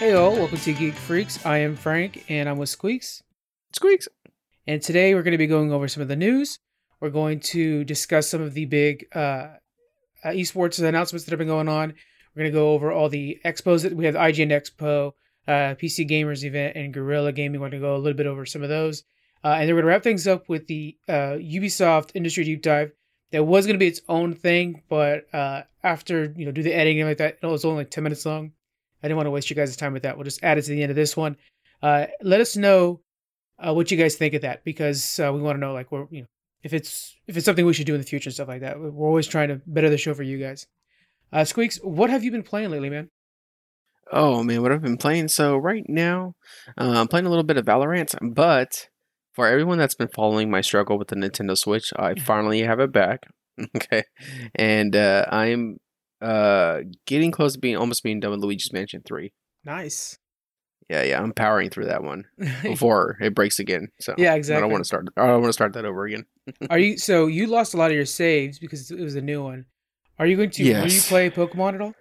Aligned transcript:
Hey 0.00 0.14
all, 0.14 0.32
welcome 0.32 0.56
to 0.56 0.72
Geek 0.72 0.94
Freaks. 0.94 1.44
I 1.44 1.58
am 1.58 1.76
Frank 1.76 2.24
and 2.30 2.48
I'm 2.48 2.56
with 2.56 2.70
Squeaks. 2.70 3.22
Squeaks. 3.74 4.08
And 4.66 4.80
today 4.80 5.12
we're 5.14 5.22
going 5.22 5.32
to 5.32 5.36
be 5.36 5.46
going 5.46 5.74
over 5.74 5.88
some 5.88 6.00
of 6.00 6.08
the 6.08 6.16
news. 6.16 6.58
We're 7.00 7.10
going 7.10 7.40
to 7.40 7.84
discuss 7.84 8.26
some 8.26 8.40
of 8.40 8.54
the 8.54 8.64
big 8.64 9.04
uh, 9.14 9.18
uh, 10.24 10.28
esports 10.28 10.82
announcements 10.82 11.26
that 11.26 11.32
have 11.32 11.38
been 11.38 11.48
going 11.48 11.68
on. 11.68 11.92
We're 12.34 12.44
going 12.44 12.50
to 12.50 12.58
go 12.58 12.70
over 12.72 12.90
all 12.90 13.10
the 13.10 13.40
expos 13.44 13.82
that 13.82 13.94
we 13.94 14.06
have 14.06 14.14
IGN 14.14 14.48
Expo, 14.48 15.12
uh, 15.46 15.74
PC 15.74 16.08
Gamers 16.08 16.44
event, 16.44 16.76
and 16.76 16.94
Guerrilla 16.94 17.30
Gaming. 17.30 17.60
We're 17.60 17.68
going 17.68 17.82
to 17.82 17.86
go 17.86 17.94
a 17.94 17.98
little 17.98 18.16
bit 18.16 18.26
over 18.26 18.46
some 18.46 18.62
of 18.62 18.70
those. 18.70 19.02
Uh, 19.44 19.48
and 19.48 19.68
then 19.68 19.74
we're 19.74 19.82
going 19.82 19.90
to 19.90 19.96
wrap 19.96 20.02
things 20.02 20.26
up 20.26 20.48
with 20.48 20.66
the 20.66 20.96
uh, 21.10 21.36
Ubisoft 21.36 22.12
Industry 22.14 22.44
Deep 22.44 22.62
Dive. 22.62 22.92
That 23.32 23.44
was 23.44 23.66
going 23.66 23.74
to 23.74 23.78
be 23.78 23.88
its 23.88 24.00
own 24.08 24.32
thing, 24.32 24.80
but 24.88 25.26
uh, 25.34 25.64
after 25.84 26.32
you 26.38 26.46
know 26.46 26.52
do 26.52 26.62
the 26.62 26.72
editing 26.72 27.00
and 27.00 27.10
like 27.10 27.18
that, 27.18 27.36
it 27.42 27.46
was 27.46 27.66
only 27.66 27.80
like 27.80 27.90
ten 27.90 28.02
minutes 28.02 28.24
long. 28.24 28.52
I 29.02 29.08
didn't 29.08 29.16
want 29.16 29.26
to 29.26 29.30
waste 29.30 29.50
you 29.50 29.56
guys' 29.56 29.76
time 29.76 29.92
with 29.92 30.02
that. 30.02 30.16
We'll 30.16 30.24
just 30.24 30.42
add 30.42 30.58
it 30.58 30.62
to 30.62 30.70
the 30.70 30.82
end 30.82 30.90
of 30.90 30.96
this 30.96 31.16
one. 31.16 31.36
Uh, 31.82 32.06
let 32.22 32.40
us 32.40 32.56
know 32.56 33.00
uh, 33.58 33.72
what 33.72 33.90
you 33.90 33.96
guys 33.96 34.16
think 34.16 34.34
of 34.34 34.42
that 34.42 34.64
because 34.64 35.18
uh, 35.20 35.32
we 35.32 35.40
want 35.40 35.56
to 35.56 35.60
know 35.60 35.72
like 35.72 35.90
we're 35.92 36.06
you 36.10 36.22
know 36.22 36.26
if 36.62 36.72
it's 36.72 37.16
if 37.26 37.36
it's 37.36 37.46
something 37.46 37.64
we 37.64 37.72
should 37.72 37.86
do 37.86 37.94
in 37.94 38.00
the 38.00 38.06
future 38.06 38.28
and 38.28 38.34
stuff 38.34 38.48
like 38.48 38.60
that. 38.60 38.78
We're 38.78 39.06
always 39.06 39.26
trying 39.26 39.48
to 39.48 39.60
better 39.66 39.90
the 39.90 39.98
show 39.98 40.14
for 40.14 40.22
you 40.22 40.38
guys. 40.38 40.66
Uh, 41.32 41.44
Squeaks, 41.44 41.78
what 41.82 42.10
have 42.10 42.24
you 42.24 42.30
been 42.30 42.42
playing 42.42 42.70
lately, 42.70 42.90
man? 42.90 43.08
Oh 44.12 44.42
man, 44.42 44.62
what 44.62 44.72
I've 44.72 44.82
been 44.82 44.96
playing. 44.96 45.28
So 45.28 45.56
right 45.56 45.84
now, 45.88 46.34
uh, 46.78 47.00
I'm 47.00 47.08
playing 47.08 47.26
a 47.26 47.30
little 47.30 47.44
bit 47.44 47.56
of 47.56 47.64
Valorant, 47.64 48.14
but 48.34 48.88
for 49.32 49.46
everyone 49.46 49.78
that's 49.78 49.94
been 49.94 50.08
following 50.08 50.50
my 50.50 50.60
struggle 50.60 50.98
with 50.98 51.08
the 51.08 51.16
Nintendo 51.16 51.56
Switch, 51.56 51.92
I 51.96 52.14
finally 52.18 52.62
have 52.62 52.80
it 52.80 52.92
back. 52.92 53.26
okay, 53.76 54.02
and 54.54 54.96
uh, 54.96 55.26
I'm 55.30 55.78
uh, 56.20 56.80
getting 57.06 57.30
close 57.30 57.54
to 57.54 57.58
being 57.58 57.76
almost 57.76 58.02
being 58.02 58.20
done 58.20 58.30
with 58.30 58.40
Luigi's 58.40 58.72
Mansion 58.72 59.02
Three. 59.06 59.32
Nice. 59.64 60.18
Yeah, 60.88 61.04
yeah, 61.04 61.22
I'm 61.22 61.32
powering 61.32 61.70
through 61.70 61.84
that 61.84 62.02
one 62.02 62.24
before 62.62 63.16
it 63.20 63.34
breaks 63.34 63.60
again. 63.60 63.88
So 64.00 64.14
yeah, 64.18 64.34
exactly. 64.34 64.58
I 64.58 64.60
don't 64.60 64.72
want 64.72 64.82
to 64.82 64.88
start. 64.88 65.06
I 65.16 65.26
don't 65.26 65.40
want 65.40 65.50
to 65.50 65.52
start 65.52 65.74
that 65.74 65.84
over 65.84 66.04
again. 66.04 66.26
Are 66.68 66.78
you 66.78 66.98
so 66.98 67.26
you 67.28 67.46
lost 67.46 67.74
a 67.74 67.76
lot 67.76 67.90
of 67.90 67.96
your 67.96 68.06
saves 68.06 68.58
because 68.58 68.90
it 68.90 68.98
was 68.98 69.14
a 69.14 69.20
new 69.20 69.42
one? 69.42 69.66
Are 70.18 70.26
you 70.26 70.36
going 70.36 70.50
to? 70.50 70.64
Yes. 70.64 71.08
play 71.08 71.30
Pokemon 71.30 71.74
at 71.76 71.80
all? 71.80 71.94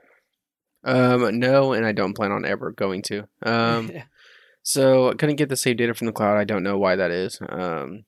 Um, 0.83 1.39
no, 1.39 1.73
and 1.73 1.85
I 1.85 1.91
don't 1.91 2.15
plan 2.15 2.31
on 2.31 2.45
ever 2.45 2.71
going 2.71 3.01
to. 3.03 3.27
Um, 3.45 3.91
so 4.63 5.09
I 5.09 5.13
couldn't 5.13 5.35
get 5.35 5.49
the 5.49 5.55
save 5.55 5.77
data 5.77 5.93
from 5.93 6.07
the 6.07 6.13
cloud. 6.13 6.37
I 6.37 6.43
don't 6.43 6.63
know 6.63 6.77
why 6.77 6.95
that 6.95 7.11
is. 7.11 7.39
Um, 7.47 8.05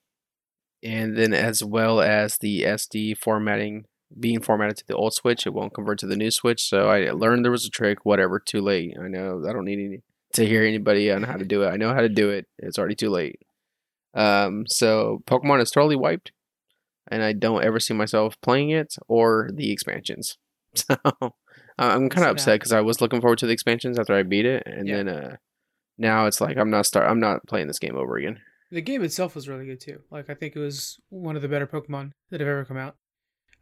and 0.83 1.17
then 1.17 1.33
as 1.33 1.63
well 1.63 2.01
as 2.01 2.37
the 2.37 2.63
SD 2.63 3.17
formatting 3.17 3.85
being 4.19 4.41
formatted 4.41 4.77
to 4.77 4.87
the 4.87 4.95
old 4.95 5.13
switch, 5.13 5.45
it 5.47 5.53
won't 5.53 5.73
convert 5.73 5.99
to 5.99 6.07
the 6.07 6.15
new 6.15 6.31
switch. 6.31 6.61
So 6.63 6.89
I 6.89 7.11
learned 7.11 7.43
there 7.45 7.51
was 7.51 7.65
a 7.65 7.69
trick. 7.69 8.05
Whatever, 8.05 8.39
too 8.39 8.61
late. 8.61 8.95
I 9.01 9.07
know 9.07 9.43
I 9.47 9.53
don't 9.53 9.65
need 9.65 9.79
any, 9.79 10.01
to 10.33 10.45
hear 10.45 10.63
anybody 10.63 11.11
on 11.11 11.23
how 11.23 11.37
to 11.37 11.45
do 11.45 11.63
it. 11.63 11.69
I 11.69 11.77
know 11.77 11.93
how 11.93 12.01
to 12.01 12.09
do 12.09 12.29
it. 12.29 12.47
It's 12.59 12.77
already 12.79 12.95
too 12.95 13.09
late. 13.09 13.39
Um, 14.13 14.65
so 14.67 15.21
Pokemon 15.25 15.61
is 15.61 15.71
totally 15.71 15.95
wiped, 15.95 16.31
and 17.09 17.23
I 17.23 17.33
don't 17.33 17.63
ever 17.63 17.79
see 17.79 17.93
myself 17.93 18.39
playing 18.41 18.69
it 18.71 18.95
or 19.07 19.49
the 19.53 19.71
expansions. 19.71 20.37
So 21.77 21.85
I'm 21.89 22.09
kind 22.09 22.25
of 22.25 22.31
upset 22.33 22.59
because 22.59 22.71
I 22.73 22.81
was 22.81 23.01
looking 23.01 23.21
forward 23.21 23.39
to 23.39 23.47
the 23.47 23.53
expansions 23.53 23.97
after 23.97 24.13
I 24.13 24.23
beat 24.23 24.45
it, 24.45 24.63
and 24.67 24.87
Yeah. 24.87 24.97
then 24.97 25.07
uh, 25.09 25.35
now 25.97 26.25
it's 26.27 26.39
like 26.39 26.57
I'm 26.57 26.69
not 26.69 26.85
start. 26.85 27.09
I'm 27.09 27.19
not 27.19 27.45
playing 27.47 27.67
this 27.67 27.79
game 27.79 27.95
over 27.97 28.17
again. 28.17 28.39
the 28.71 28.81
game 28.81 29.03
itself 29.03 29.33
was 29.35 29.49
really 29.49 29.65
good 29.65 29.79
too. 29.81 30.01
Like 30.11 30.29
I 30.29 30.33
think 30.35 30.55
it 30.55 30.59
was 30.59 30.99
one 31.09 31.35
of 31.35 31.41
the 31.41 31.47
better 31.47 31.65
Pokemon 31.67 32.11
that 32.29 32.39
have 32.39 32.47
ever 32.47 32.63
come 32.65 32.77
out. 32.77 32.95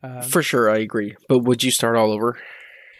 Um, 0.01 0.21
For 0.23 0.41
sure, 0.41 0.69
I 0.69 0.77
agree. 0.79 1.15
But 1.27 1.39
would 1.39 1.63
you 1.63 1.71
start 1.71 1.95
all 1.95 2.11
over? 2.11 2.37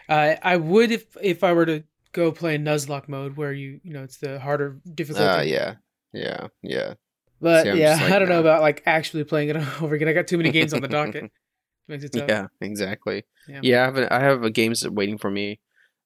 Uh, 0.08 0.36
I 0.42 0.58
would 0.58 0.92
if 0.92 1.06
if 1.22 1.44
I 1.44 1.54
were 1.54 1.66
to 1.66 1.84
go 2.12 2.32
play 2.32 2.56
in 2.56 2.64
Nuzlocke 2.64 3.08
mode 3.08 3.38
where 3.38 3.54
you 3.54 3.80
you 3.84 3.94
know 3.94 4.04
it's 4.04 4.18
the 4.18 4.40
harder 4.40 4.80
difficulty. 4.96 5.24
Uh, 5.30 5.42
yeah, 5.44 5.76
yeah, 6.14 6.48
yeah. 6.64 6.94
But 7.42 7.64
See, 7.64 7.80
yeah, 7.80 7.94
like, 7.96 8.12
I 8.12 8.20
don't 8.20 8.28
know 8.30 8.40
about 8.42 8.62
like 8.62 8.84
actually 8.86 9.24
playing 9.24 9.50
it 9.50 9.56
over 9.82 9.96
again. 9.96 10.08
I 10.08 10.14
got 10.14 10.28
too 10.28 10.38
many 10.38 10.52
games 10.52 10.74
on 10.74 10.82
the 10.82 10.88
docket. 10.88 11.32
Makes 11.88 12.04
it 12.04 12.14
tough. 12.14 12.28
Yeah, 12.28 12.48
exactly. 12.62 13.24
Yeah. 13.48 13.60
Yeah, 13.64 13.82
I 13.82 13.86
have 13.86 13.98
a, 13.98 14.14
I 14.14 14.20
have 14.20 14.44
a 14.44 14.52
games 14.52 14.88
waiting 14.88 15.18
for 15.18 15.32
me. 15.32 15.60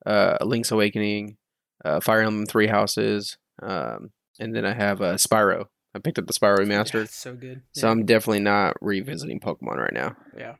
Uh, 0.06 0.38
Link's 0.42 0.72
Awakening, 0.72 1.38
uh, 1.84 2.00
Fire 2.00 2.22
Emblem 2.22 2.46
Three 2.46 2.68
Houses, 2.68 3.38
um, 3.62 4.12
and 4.40 4.56
then 4.56 4.66
I 4.66 4.74
have 4.74 5.02
uh, 5.02 5.16
Spyro. 5.16 5.66
I 5.96 6.00
picked 6.00 6.20
up 6.20 6.26
the 6.28 6.34
Spyro 6.34 6.59
Yeah, 6.59 6.66
remastered, 6.66 7.03
it's 7.06 7.16
so 7.16 7.36
good. 7.36 7.62
so 7.74 7.88
Yeah. 7.88 7.92
I'm 7.92 8.06
definitely 8.06 8.40
not 8.42 8.76
revisiting 8.82 9.40
Pokemon 9.40 9.78
right 9.78 9.94
now. 9.94 10.16
yeah. 10.38 10.56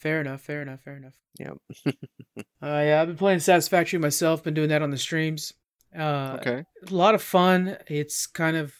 Fair 0.00 0.20
enough. 0.20 0.40
Fair 0.40 0.62
enough. 0.62 0.80
Fair 0.82 0.96
enough. 0.96 1.14
Yep. 1.38 1.56
Uh, 2.62 2.82
yeah, 2.84 3.00
I've 3.00 3.08
been 3.08 3.16
playing 3.16 3.40
Satisfactory 3.40 3.98
myself. 3.98 4.42
Been 4.42 4.52
doing 4.54 4.68
that 4.68 4.82
on 4.82 4.90
the 4.90 4.98
streams. 4.98 5.54
Uh, 5.98 6.36
okay. 6.40 6.64
a 6.88 6.94
lot 6.94 7.14
of 7.14 7.22
fun. 7.22 7.76
It's 7.88 8.26
kind 8.26 8.54
of 8.56 8.74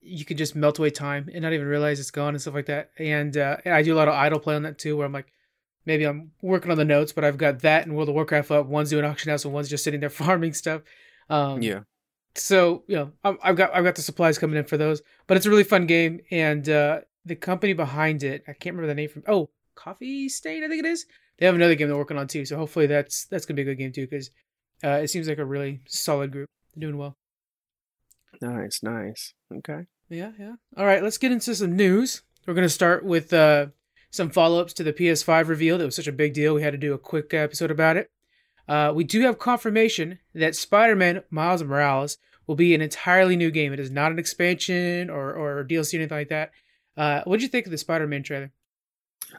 you 0.00 0.24
can 0.24 0.36
just 0.36 0.54
melt 0.54 0.78
away 0.78 0.90
time 0.90 1.28
and 1.32 1.42
not 1.42 1.52
even 1.52 1.66
realize 1.66 1.98
it's 1.98 2.10
gone 2.12 2.34
and 2.34 2.40
stuff 2.40 2.54
like 2.54 2.66
that. 2.66 2.90
And 2.98 3.36
uh, 3.36 3.56
I 3.66 3.82
do 3.82 3.94
a 3.94 3.96
lot 3.96 4.06
of 4.08 4.14
idle 4.14 4.38
play 4.38 4.54
on 4.54 4.62
that 4.62 4.78
too, 4.78 4.96
where 4.96 5.06
I'm 5.06 5.12
like, 5.12 5.26
maybe 5.86 6.04
I'm 6.04 6.30
working 6.42 6.70
on 6.70 6.76
the 6.78 6.84
notes, 6.84 7.12
but 7.12 7.24
I've 7.24 7.38
got 7.38 7.60
that 7.62 7.86
and 7.86 7.96
World 7.96 8.08
of 8.08 8.14
Warcraft 8.14 8.50
up. 8.50 8.66
One's 8.66 8.90
doing 8.90 9.04
auction 9.04 9.30
house, 9.30 9.44
and 9.44 9.52
one's 9.54 9.68
just 9.68 9.82
sitting 9.84 10.00
there 10.00 10.10
farming 10.24 10.52
stuff. 10.54 10.82
Um, 11.28 11.60
Yeah. 11.62 11.80
So 12.36 12.84
you 12.88 12.96
know, 12.96 13.12
I'm- 13.24 13.38
I've 13.42 13.56
got 13.56 13.74
I've 13.74 13.84
got 13.84 13.94
the 13.96 14.02
supplies 14.02 14.38
coming 14.38 14.56
in 14.58 14.64
for 14.64 14.76
those, 14.76 15.02
but 15.26 15.36
it's 15.36 15.46
a 15.46 15.50
really 15.50 15.64
fun 15.64 15.86
game, 15.86 16.20
and 16.30 16.68
uh, 16.68 17.00
the 17.24 17.36
company 17.36 17.72
behind 17.74 18.22
it, 18.24 18.42
I 18.48 18.52
can't 18.54 18.74
remember 18.76 18.88
the 18.88 18.94
name 18.94 19.08
from. 19.08 19.22
Oh, 19.28 19.50
Coffee 19.74 20.28
Stain, 20.28 20.64
I 20.64 20.68
think 20.68 20.84
it 20.84 20.88
is. 20.88 21.06
They 21.38 21.46
have 21.46 21.54
another 21.54 21.74
game 21.74 21.88
they're 21.88 21.96
working 21.96 22.18
on 22.18 22.28
too, 22.28 22.44
so 22.44 22.56
hopefully 22.56 22.86
that's 22.86 23.26
that's 23.26 23.46
gonna 23.46 23.56
be 23.56 23.62
a 23.62 23.66
good 23.66 23.78
game 23.78 23.92
too, 23.92 24.06
because 24.06 24.30
uh, 24.82 25.00
it 25.02 25.08
seems 25.08 25.28
like 25.28 25.38
a 25.38 25.44
really 25.44 25.80
solid 25.86 26.30
group. 26.30 26.48
They're 26.74 26.88
doing 26.88 26.98
well. 26.98 27.16
Nice, 28.40 28.82
nice. 28.82 29.34
Okay. 29.52 29.86
Yeah, 30.08 30.32
yeah. 30.38 30.54
All 30.76 30.86
right, 30.86 31.02
let's 31.02 31.18
get 31.18 31.32
into 31.32 31.54
some 31.54 31.76
news. 31.76 32.22
We're 32.46 32.54
going 32.54 32.66
to 32.66 32.68
start 32.68 33.04
with 33.04 33.32
uh, 33.32 33.66
some 34.10 34.30
follow 34.30 34.60
ups 34.60 34.74
to 34.74 34.82
the 34.82 34.92
PS5 34.92 35.48
reveal. 35.48 35.78
That 35.78 35.86
was 35.86 35.96
such 35.96 36.06
a 36.06 36.12
big 36.12 36.34
deal. 36.34 36.54
We 36.54 36.62
had 36.62 36.72
to 36.72 36.78
do 36.78 36.92
a 36.92 36.98
quick 36.98 37.32
episode 37.32 37.70
about 37.70 37.96
it. 37.96 38.10
Uh, 38.68 38.92
we 38.94 39.04
do 39.04 39.22
have 39.22 39.38
confirmation 39.38 40.18
that 40.34 40.56
Spider 40.56 40.96
Man 40.96 41.22
Miles 41.30 41.62
Morales 41.62 42.18
will 42.46 42.54
be 42.54 42.74
an 42.74 42.82
entirely 42.82 43.36
new 43.36 43.50
game. 43.50 43.72
It 43.72 43.80
is 43.80 43.90
not 43.90 44.12
an 44.12 44.18
expansion 44.18 45.10
or, 45.10 45.32
or 45.32 45.64
DLC 45.64 45.94
or 45.94 45.98
anything 45.98 46.18
like 46.18 46.28
that. 46.28 46.50
Uh, 46.96 47.22
what 47.24 47.36
did 47.36 47.42
you 47.42 47.48
think 47.48 47.66
of 47.66 47.72
the 47.72 47.78
Spider 47.78 48.06
Man 48.06 48.22
trailer? 48.22 48.52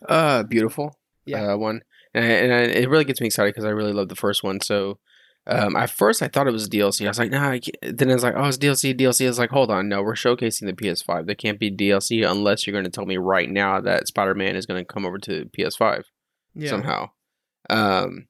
Uh, 0.07 0.43
beautiful. 0.43 0.97
Yeah. 1.25 1.53
Uh, 1.53 1.57
one, 1.57 1.81
and, 2.13 2.23
I, 2.25 2.27
and 2.27 2.53
I, 2.53 2.59
it 2.81 2.89
really 2.89 3.05
gets 3.05 3.19
me 3.21 3.27
excited 3.27 3.53
because 3.53 3.65
I 3.65 3.69
really 3.69 3.93
love 3.93 4.09
the 4.09 4.15
first 4.15 4.43
one. 4.43 4.59
So, 4.61 4.99
um, 5.47 5.75
at 5.75 5.89
first 5.91 6.21
I 6.23 6.27
thought 6.27 6.47
it 6.47 6.51
was 6.53 6.67
DLC. 6.69 7.05
I 7.05 7.09
was 7.09 7.19
like, 7.19 7.31
nah. 7.31 7.49
I 7.51 7.59
can't. 7.59 7.97
Then 7.97 8.09
I 8.09 8.13
was 8.13 8.23
like, 8.23 8.33
oh, 8.35 8.45
it's 8.45 8.57
DLC. 8.57 8.97
DLC. 8.99 9.25
I 9.25 9.29
was 9.29 9.39
like, 9.39 9.49
hold 9.51 9.69
on, 9.71 9.87
no, 9.89 10.01
we're 10.01 10.13
showcasing 10.15 10.65
the 10.65 10.73
PS5. 10.73 11.25
There 11.25 11.35
can't 11.35 11.59
be 11.59 11.71
DLC 11.71 12.27
unless 12.29 12.65
you're 12.65 12.73
going 12.73 12.85
to 12.85 12.91
tell 12.91 13.05
me 13.05 13.17
right 13.17 13.49
now 13.49 13.79
that 13.81 14.07
Spider 14.07 14.33
Man 14.35 14.55
is 14.55 14.65
going 14.65 14.81
to 14.83 14.85
come 14.93 15.05
over 15.05 15.17
to 15.19 15.49
PS5 15.57 16.03
Yeah. 16.55 16.69
somehow. 16.69 17.09
Um, 17.69 18.27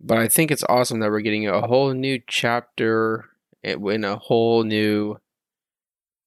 but 0.00 0.18
I 0.18 0.28
think 0.28 0.50
it's 0.50 0.64
awesome 0.68 1.00
that 1.00 1.10
we're 1.10 1.20
getting 1.20 1.48
a 1.48 1.66
whole 1.66 1.92
new 1.92 2.20
chapter 2.28 3.24
in 3.62 4.04
a 4.04 4.16
whole 4.16 4.64
new. 4.64 5.16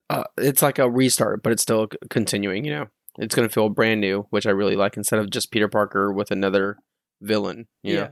Uh, 0.09 0.23
it's 0.37 0.61
like 0.61 0.79
a 0.79 0.89
restart, 0.89 1.43
but 1.43 1.51
it's 1.51 1.61
still 1.61 1.87
continuing. 2.09 2.63
You 2.65 2.71
know, 2.71 2.85
it's 3.17 3.35
gonna 3.35 3.49
feel 3.49 3.69
brand 3.69 4.01
new, 4.01 4.27
which 4.29 4.45
I 4.47 4.51
really 4.51 4.75
like. 4.75 4.97
Instead 4.97 5.19
of 5.19 5.29
just 5.29 5.51
Peter 5.51 5.67
Parker 5.67 6.11
with 6.11 6.31
another 6.31 6.77
villain. 7.21 7.67
You 7.83 7.93
Yeah. 7.95 8.07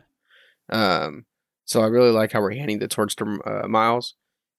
know? 0.70 0.78
Um, 0.78 1.26
so 1.66 1.82
I 1.82 1.88
really 1.88 2.12
like 2.12 2.32
how 2.32 2.42
we're 2.42 2.56
handing 2.56 2.80
the 2.80 2.88
torch 2.88 3.16
to 3.18 3.40
uh, 3.46 3.68
Miles, 3.68 4.16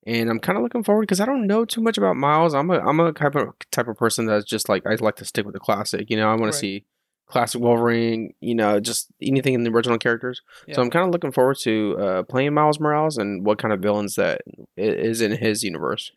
and 0.07 0.29
I'm 0.31 0.39
kind 0.41 0.57
of 0.57 0.63
looking 0.63 0.83
forward 0.85 1.03
because 1.03 1.21
I 1.21 1.27
don't 1.27 1.47
know 1.47 1.65
too 1.65 1.81
much 1.81 1.99
about 1.99 2.17
Miles. 2.17 2.55
I'm 2.55 2.71
a 2.71 2.79
I'm 2.79 3.01
a 3.01 3.13
type 3.13 3.35
of 3.35 3.49
type 3.73 3.89
of 3.89 3.97
person 3.97 4.27
that's 4.27 4.45
just 4.45 4.69
like 4.69 4.85
I 4.87 4.95
like 4.97 5.17
to 5.17 5.25
stick 5.25 5.45
with 5.45 5.55
the 5.55 5.61
classic. 5.61 6.11
You 6.11 6.17
know, 6.17 6.27
I 6.29 6.33
want 6.35 6.43
Right. 6.45 6.53
to 6.53 6.59
see 6.59 6.85
classic 7.27 7.61
Wolverine. 7.61 8.35
You 8.41 8.55
know, 8.55 8.79
just 8.81 9.09
anything 9.21 9.55
in 9.55 9.65
the 9.65 9.71
original 9.71 9.99
characters. 9.99 10.43
Yeah. 10.69 10.77
So 10.77 10.83
I'm 10.83 10.91
kind 10.91 11.05
of 11.07 11.13
looking 11.13 11.33
forward 11.33 11.57
to 11.63 11.97
uh, 11.99 12.23
playing 12.23 12.55
Miles 12.55 12.79
Morales 12.81 13.19
and 13.19 13.45
what 13.45 13.59
kind 13.59 13.75
of 13.75 13.81
villains 13.81 14.15
that 14.15 14.43
is 14.77 15.21
in 15.21 15.33
his 15.33 15.63
universe. 15.65 16.13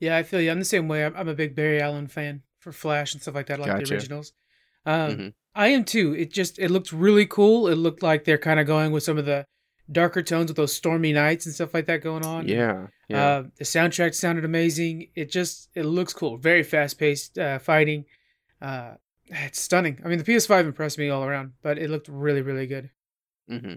Yeah, 0.00 0.16
I 0.16 0.22
feel 0.22 0.40
you. 0.40 0.50
I'm 0.52 0.60
the 0.60 0.64
same 0.64 0.86
way. 0.86 1.04
I'm, 1.04 1.16
I'm 1.16 1.28
a 1.28 1.34
big 1.34 1.56
Barry 1.56 1.80
Allen 1.80 2.06
fan 2.06 2.42
for 2.58 2.72
Flash 2.72 3.12
and 3.14 3.22
stuff 3.22 3.34
like 3.34 3.46
that, 3.46 3.58
like 3.60 3.84
the 3.84 3.94
originals. 3.94 4.32
Um, 4.86 5.10
Mhm. 5.16 5.34
I 5.54 5.68
am 5.68 5.84
too. 5.84 6.14
It 6.14 6.32
just 6.32 6.58
it 6.58 6.70
looked 6.70 6.92
really 6.92 7.26
cool. 7.26 7.68
It 7.68 7.74
looked 7.76 8.02
like 8.02 8.24
they're 8.24 8.38
kind 8.38 8.60
of 8.60 8.66
going 8.66 8.92
with 8.92 9.02
some 9.02 9.18
of 9.18 9.24
the 9.26 9.44
darker 9.90 10.22
tones 10.22 10.48
with 10.50 10.56
those 10.56 10.72
stormy 10.72 11.12
nights 11.12 11.46
and 11.46 11.54
stuff 11.54 11.74
like 11.74 11.86
that 11.86 12.02
going 12.02 12.24
on. 12.24 12.46
Yeah, 12.46 12.88
yeah, 13.08 13.26
Uh, 13.26 13.42
the 13.56 13.64
soundtrack 13.64 14.14
sounded 14.14 14.44
amazing. 14.44 15.08
It 15.14 15.30
just 15.30 15.68
it 15.74 15.84
looks 15.84 16.12
cool. 16.12 16.36
Very 16.36 16.62
fast 16.62 16.98
paced 16.98 17.38
uh, 17.38 17.58
fighting. 17.58 18.04
Uh, 18.60 18.94
it's 19.26 19.60
stunning. 19.60 20.00
I 20.04 20.08
mean, 20.08 20.18
the 20.18 20.24
PS5 20.24 20.66
impressed 20.66 20.98
me 20.98 21.08
all 21.08 21.24
around, 21.24 21.52
but 21.62 21.76
it 21.78 21.90
looked 21.90 22.08
really 22.08 22.42
really 22.42 22.66
good. 22.66 22.90
hmm 23.48 23.74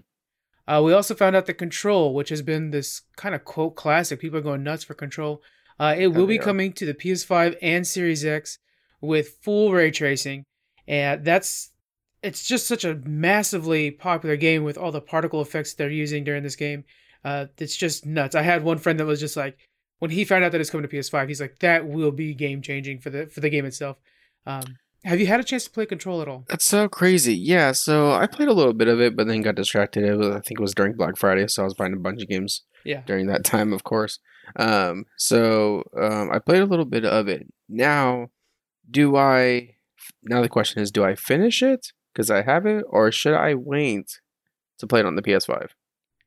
Uh, 0.68 0.80
we 0.84 0.92
also 0.92 1.14
found 1.14 1.34
out 1.34 1.46
the 1.46 1.54
Control, 1.54 2.14
which 2.14 2.28
has 2.28 2.42
been 2.42 2.70
this 2.70 3.02
kind 3.16 3.34
of 3.34 3.44
quote 3.44 3.74
classic. 3.74 4.20
People 4.20 4.38
are 4.38 4.42
going 4.42 4.62
nuts 4.62 4.84
for 4.84 4.94
Control. 4.94 5.42
Uh, 5.80 5.94
it 5.98 6.08
will 6.08 6.26
be 6.26 6.36
yeah. 6.36 6.42
coming 6.42 6.72
to 6.74 6.86
the 6.86 6.94
PS5 6.94 7.56
and 7.60 7.84
Series 7.86 8.24
X 8.24 8.58
with 9.02 9.36
full 9.42 9.72
ray 9.72 9.90
tracing, 9.90 10.44
and 10.88 11.22
that's 11.24 11.70
it's 12.22 12.46
just 12.46 12.66
such 12.66 12.84
a 12.84 12.94
massively 13.04 13.90
popular 13.90 14.36
game 14.36 14.62
with 14.64 14.78
all 14.78 14.92
the 14.92 15.00
particle 15.00 15.42
effects 15.42 15.74
they're 15.74 15.90
using 15.90 16.24
during 16.24 16.42
this 16.42 16.56
game. 16.56 16.84
Uh, 17.24 17.46
it's 17.58 17.76
just 17.76 18.06
nuts. 18.06 18.34
I 18.34 18.42
had 18.42 18.64
one 18.64 18.78
friend 18.78 18.98
that 19.00 19.06
was 19.06 19.20
just 19.20 19.36
like, 19.36 19.58
when 19.98 20.10
he 20.10 20.24
found 20.24 20.44
out 20.44 20.52
that 20.52 20.60
it's 20.60 20.70
coming 20.70 20.88
to 20.88 20.96
PS5, 20.96 21.28
he's 21.28 21.40
like, 21.40 21.58
that 21.60 21.86
will 21.86 22.12
be 22.12 22.32
game 22.34 22.62
changing 22.62 22.98
for 23.00 23.10
the 23.10 23.26
for 23.26 23.40
the 23.40 23.50
game 23.50 23.64
itself. 23.64 23.98
Um, 24.46 24.76
have 25.04 25.18
you 25.18 25.26
had 25.26 25.40
a 25.40 25.44
chance 25.44 25.64
to 25.64 25.70
play 25.70 25.84
Control 25.86 26.22
at 26.22 26.28
all? 26.28 26.44
That's 26.48 26.64
so 26.64 26.88
crazy. 26.88 27.34
Yeah, 27.34 27.72
so 27.72 28.12
I 28.12 28.26
played 28.28 28.48
a 28.48 28.52
little 28.52 28.72
bit 28.72 28.86
of 28.86 29.00
it, 29.00 29.16
but 29.16 29.26
then 29.26 29.42
got 29.42 29.56
distracted. 29.56 30.04
It 30.04 30.16
was, 30.16 30.28
I 30.28 30.38
think 30.40 30.60
it 30.60 30.62
was 30.62 30.74
during 30.74 30.92
Black 30.94 31.16
Friday, 31.16 31.46
so 31.48 31.62
I 31.62 31.64
was 31.64 31.74
buying 31.74 31.92
a 31.92 31.96
bunch 31.96 32.22
of 32.22 32.28
games 32.28 32.62
Yeah. 32.84 33.02
during 33.04 33.26
that 33.26 33.44
time, 33.54 33.72
of 33.72 33.82
course. 33.82 34.20
Um, 34.54 35.06
so 35.16 35.82
um, 36.00 36.30
I 36.32 36.38
played 36.38 36.62
a 36.62 36.66
little 36.66 36.84
bit 36.84 37.04
of 37.04 37.26
it. 37.26 37.46
Now, 37.68 38.28
do 38.90 39.16
I? 39.16 39.76
Now 40.22 40.40
the 40.42 40.48
question 40.48 40.82
is, 40.82 40.90
do 40.90 41.04
I 41.04 41.14
finish 41.14 41.62
it 41.62 41.88
because 42.12 42.30
I 42.30 42.42
have 42.42 42.66
it, 42.66 42.84
or 42.88 43.10
should 43.12 43.34
I 43.34 43.54
wait 43.54 44.20
to 44.78 44.86
play 44.86 45.00
it 45.00 45.06
on 45.06 45.16
the 45.16 45.22
PS5? 45.22 45.68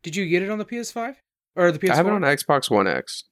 Did 0.03 0.15
you 0.15 0.25
get 0.27 0.43
it 0.43 0.49
on 0.49 0.57
the 0.59 0.65
PS5 0.65 1.15
or 1.55 1.71
the 1.71 1.79
PS4? 1.79 1.91
I 1.91 1.95
have 1.95 2.07
it 2.07 2.13
on 2.13 2.21
Xbox 2.21 2.69
One 2.69 2.87
X. 2.87 3.23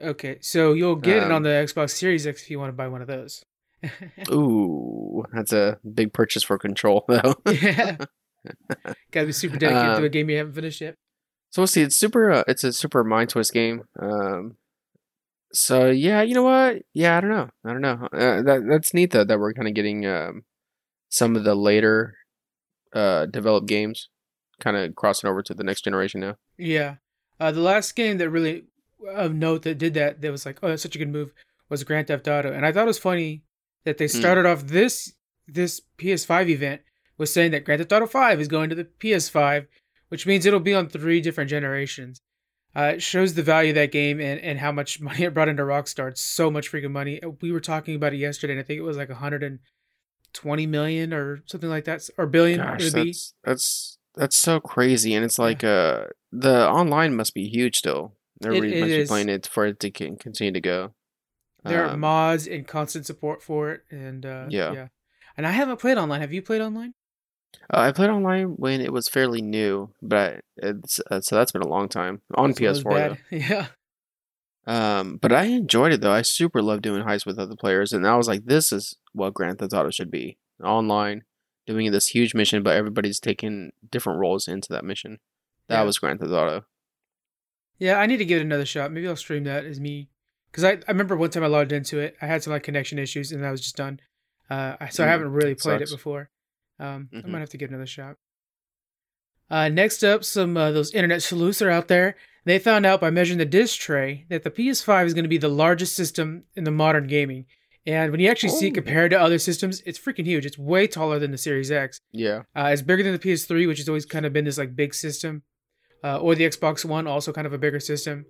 Okay, 0.00 0.38
so 0.40 0.72
you'll 0.72 0.96
get 0.96 1.18
it 1.18 1.22
on 1.24 1.32
Um, 1.32 1.42
the 1.42 1.50
Xbox 1.50 1.90
Series 1.90 2.26
X 2.26 2.42
if 2.42 2.50
you 2.50 2.58
want 2.58 2.70
to 2.70 2.76
buy 2.76 2.88
one 2.88 3.02
of 3.02 3.08
those. 3.08 3.42
Ooh, 4.30 5.24
that's 5.32 5.52
a 5.52 5.78
big 5.94 6.12
purchase 6.12 6.42
for 6.42 6.58
Control, 6.58 7.04
though. 7.08 7.34
yeah. 7.50 7.96
Gotta 9.10 9.26
be 9.26 9.32
super 9.32 9.58
dedicated 9.58 9.92
to 9.94 9.98
Um, 9.98 10.04
a 10.04 10.08
game 10.08 10.30
you 10.30 10.38
haven't 10.38 10.54
finished 10.54 10.80
yet. 10.80 10.94
So 11.50 11.60
we'll 11.62 11.66
see. 11.66 11.82
It's 11.82 11.96
super. 11.96 12.30
Uh, 12.30 12.44
it's 12.46 12.64
a 12.64 12.72
super 12.72 13.02
mind 13.04 13.30
twist 13.30 13.52
game. 13.52 13.82
Um, 13.98 14.56
so 15.52 15.90
yeah, 15.90 16.22
you 16.22 16.34
know 16.34 16.42
what? 16.42 16.82
Yeah, 16.92 17.16
I 17.16 17.20
don't 17.20 17.30
know. 17.30 17.48
I 17.64 17.72
don't 17.72 17.80
know. 17.80 18.08
Uh, 18.12 18.42
that 18.42 18.66
that's 18.68 18.94
neat 18.94 19.10
though 19.10 19.24
that 19.24 19.38
we're 19.38 19.52
kind 19.52 19.68
of 19.68 19.74
getting 19.74 20.06
um, 20.06 20.44
some 21.08 21.36
of 21.36 21.44
the 21.44 21.54
later 21.54 22.16
uh, 22.92 23.26
developed 23.26 23.68
games 23.68 24.08
kind 24.60 24.76
of 24.76 24.94
crossing 24.94 25.28
over 25.28 25.42
to 25.42 25.54
the 25.54 25.64
next 25.64 25.82
generation 25.82 26.20
now. 26.20 26.36
Yeah. 26.58 26.96
Uh, 27.38 27.50
the 27.50 27.60
last 27.60 27.96
game 27.96 28.18
that 28.18 28.30
really 28.30 28.64
of 29.08 29.34
note 29.34 29.62
that 29.62 29.78
did 29.78 29.94
that 29.94 30.20
that 30.20 30.30
was 30.30 30.44
like, 30.44 30.58
oh, 30.62 30.68
that's 30.68 30.82
such 30.82 30.94
a 30.94 30.98
good 30.98 31.08
move 31.08 31.32
was 31.68 31.84
Grand 31.84 32.08
Theft 32.08 32.28
Auto, 32.28 32.52
and 32.52 32.66
I 32.66 32.72
thought 32.72 32.84
it 32.84 32.86
was 32.86 32.98
funny 32.98 33.44
that 33.84 33.96
they 33.98 34.08
started 34.08 34.44
off 34.44 34.66
this 34.66 35.12
this 35.46 35.80
PS5 35.98 36.48
event 36.48 36.82
with 37.16 37.28
saying 37.28 37.50
that 37.52 37.64
Grand 37.64 37.80
Theft 37.80 37.92
Auto 37.92 38.06
5 38.06 38.40
is 38.40 38.48
going 38.48 38.70
to 38.70 38.74
the 38.74 38.84
PS5, 38.84 39.66
which 40.08 40.26
means 40.26 40.46
it'll 40.46 40.60
be 40.60 40.74
on 40.74 40.88
three 40.88 41.20
different 41.20 41.50
generations. 41.50 42.20
Uh, 42.76 42.92
it 42.94 43.02
shows 43.02 43.34
the 43.34 43.42
value 43.42 43.70
of 43.70 43.74
that 43.74 43.90
game 43.90 44.20
and, 44.20 44.40
and 44.40 44.58
how 44.58 44.70
much 44.70 45.00
money 45.08 45.24
it 45.24 45.34
brought 45.34 45.48
into 45.48 45.62
Rockstar. 45.62 46.08
It's 46.08 46.20
so 46.20 46.50
much 46.50 46.70
freaking 46.70 46.92
money. 46.92 47.20
We 47.40 47.50
were 47.52 47.60
talking 47.60 47.94
about 47.96 48.12
it 48.14 48.18
yesterday, 48.18 48.52
and 48.52 48.60
I 48.60 48.62
think 48.62 48.78
it 48.78 48.82
was 48.84 48.96
like 48.96 49.08
120 49.08 50.66
million 50.66 51.12
or 51.12 51.42
something 51.46 51.70
like 51.70 51.84
that, 51.84 52.08
or 52.16 52.26
billion. 52.26 52.60
Gosh, 52.60 52.92
be. 52.92 53.04
that's 53.04 53.34
that's 53.44 53.98
that's 54.14 54.36
so 54.36 54.60
crazy, 54.60 55.14
and 55.14 55.24
it's 55.24 55.38
like 55.38 55.64
uh 55.64 56.04
the 56.32 56.68
online 56.68 57.14
must 57.16 57.34
be 57.34 57.48
huge 57.48 57.76
still. 57.78 58.14
Everybody 58.44 58.76
it 58.76 58.80
must 58.80 58.88
be 58.88 58.94
is. 59.00 59.08
playing 59.08 59.28
it 59.28 59.46
for 59.46 59.66
it 59.66 59.80
to 59.80 59.90
con- 59.90 60.16
continue 60.16 60.52
to 60.52 60.60
go. 60.60 60.94
There 61.64 61.84
are 61.84 61.90
Um, 61.90 62.00
mods 62.00 62.46
and 62.46 62.66
constant 62.66 63.04
support 63.04 63.42
for 63.42 63.70
it, 63.72 63.82
and 63.90 64.24
uh, 64.24 64.46
Yeah. 64.48 64.72
yeah. 64.72 64.88
And 65.36 65.46
I 65.46 65.50
haven't 65.50 65.78
played 65.78 65.98
online. 65.98 66.20
Have 66.22 66.32
you 66.32 66.40
played 66.40 66.62
online? 66.62 66.94
Uh, 67.72 67.78
I 67.80 67.92
played 67.92 68.10
online 68.10 68.56
when 68.56 68.80
it 68.80 68.92
was 68.92 69.08
fairly 69.08 69.40
new, 69.42 69.90
but 70.02 70.40
it's 70.56 71.00
uh, 71.10 71.20
so 71.20 71.36
that's 71.36 71.52
been 71.52 71.62
a 71.62 71.68
long 71.68 71.88
time 71.88 72.22
on 72.34 72.50
That's 72.50 72.60
PS4 72.60 72.82
though. 73.08 73.16
Yeah. 73.36 73.66
Um, 74.66 75.16
but 75.16 75.32
I 75.32 75.44
enjoyed 75.44 75.92
it 75.92 76.00
though. 76.00 76.12
I 76.12 76.22
super 76.22 76.62
love 76.62 76.82
doing 76.82 77.02
heists 77.04 77.26
with 77.26 77.38
other 77.38 77.56
players, 77.56 77.92
and 77.92 78.06
I 78.06 78.16
was 78.16 78.28
like, 78.28 78.44
this 78.44 78.72
is 78.72 78.96
what 79.12 79.34
Grand 79.34 79.58
Theft 79.58 79.72
Auto 79.72 79.90
should 79.90 80.10
be: 80.10 80.36
online, 80.62 81.24
doing 81.66 81.90
this 81.90 82.08
huge 82.08 82.34
mission, 82.34 82.62
but 82.62 82.76
everybody's 82.76 83.20
taking 83.20 83.72
different 83.90 84.18
roles 84.20 84.46
into 84.48 84.68
that 84.72 84.84
mission. 84.84 85.18
That 85.68 85.80
Yeah. 85.80 85.84
was 85.84 85.98
Grand 85.98 86.20
Theft 86.20 86.32
Auto. 86.32 86.64
Yeah, 87.78 87.98
I 87.98 88.06
need 88.06 88.18
to 88.18 88.24
give 88.26 88.40
it 88.40 88.44
another 88.44 88.66
shot. 88.66 88.92
Maybe 88.92 89.08
I'll 89.08 89.16
stream 89.16 89.44
that 89.44 89.64
as 89.64 89.80
me, 89.80 90.10
because 90.50 90.64
I, 90.64 90.72
I 90.72 90.90
remember 90.90 91.16
one 91.16 91.30
time 91.30 91.42
I 91.42 91.46
logged 91.46 91.72
into 91.72 91.98
it, 91.98 92.14
I 92.20 92.26
had 92.26 92.42
some 92.42 92.52
like 92.52 92.62
connection 92.62 92.98
issues, 92.98 93.32
and 93.32 93.44
I 93.44 93.50
was 93.50 93.62
just 93.62 93.76
done. 93.76 94.00
Uh, 94.50 94.76
I- 94.80 94.88
so 94.90 95.02
I 95.02 95.06
Mm, 95.06 95.10
haven't 95.10 95.32
really 95.32 95.54
played 95.54 95.78
sucks. 95.80 95.90
it 95.90 95.94
before. 95.94 96.28
Um, 96.80 97.08
I 97.12 97.16
Mhm. 97.18 97.26
might 97.28 97.40
have 97.40 97.50
to 97.50 97.56
give 97.58 97.68
another 97.70 97.86
shot. 97.86 98.16
Uh, 99.50 99.68
next 99.68 100.02
up, 100.04 100.24
some 100.24 100.56
uh, 100.56 100.70
those 100.70 100.92
internet 100.94 101.22
sleuths 101.22 101.60
are 101.60 101.70
out 101.70 101.88
there. 101.88 102.16
They 102.44 102.58
found 102.58 102.86
out 102.86 103.00
by 103.00 103.10
measuring 103.10 103.38
the 103.38 103.44
disk 103.44 103.78
tray 103.80 104.24
that 104.30 104.44
the 104.44 104.50
PS5 104.50 105.06
is 105.06 105.14
going 105.14 105.24
to 105.24 105.28
be 105.28 105.38
the 105.38 105.48
largest 105.48 105.94
system 105.94 106.44
in 106.56 106.64
the 106.64 106.70
modern 106.70 107.06
gaming. 107.06 107.46
And 107.86 108.10
when 108.12 108.20
you 108.20 108.28
actually 108.28 108.50
see 108.50 108.68
it 108.68 108.72
Oh. 108.72 108.74
compared 108.74 109.10
to 109.10 109.20
other 109.20 109.38
systems, 109.38 109.82
it's 109.84 109.98
freaking 109.98 110.24
huge. 110.26 110.46
It's 110.46 110.58
way 110.58 110.86
taller 110.86 111.18
than 111.18 111.32
the 111.32 111.38
Series 111.38 111.70
X. 111.70 112.00
Yeah. 112.12 112.42
Uh, 112.54 112.70
it's 112.72 112.82
bigger 112.82 113.02
than 113.02 113.12
the 113.12 113.18
PS3, 113.18 113.66
which 113.66 113.78
has 113.78 113.88
always 113.88 114.06
kind 114.06 114.24
of 114.24 114.32
been 114.32 114.44
this 114.44 114.58
like 114.58 114.76
big 114.76 114.94
system, 114.94 115.42
uh, 116.04 116.18
or 116.20 116.34
the 116.34 116.44
Xbox 116.44 116.84
One, 116.84 117.06
also 117.06 117.32
kind 117.32 117.46
of 117.46 117.52
a 117.52 117.58
bigger 117.58 117.80
system. 117.80 118.26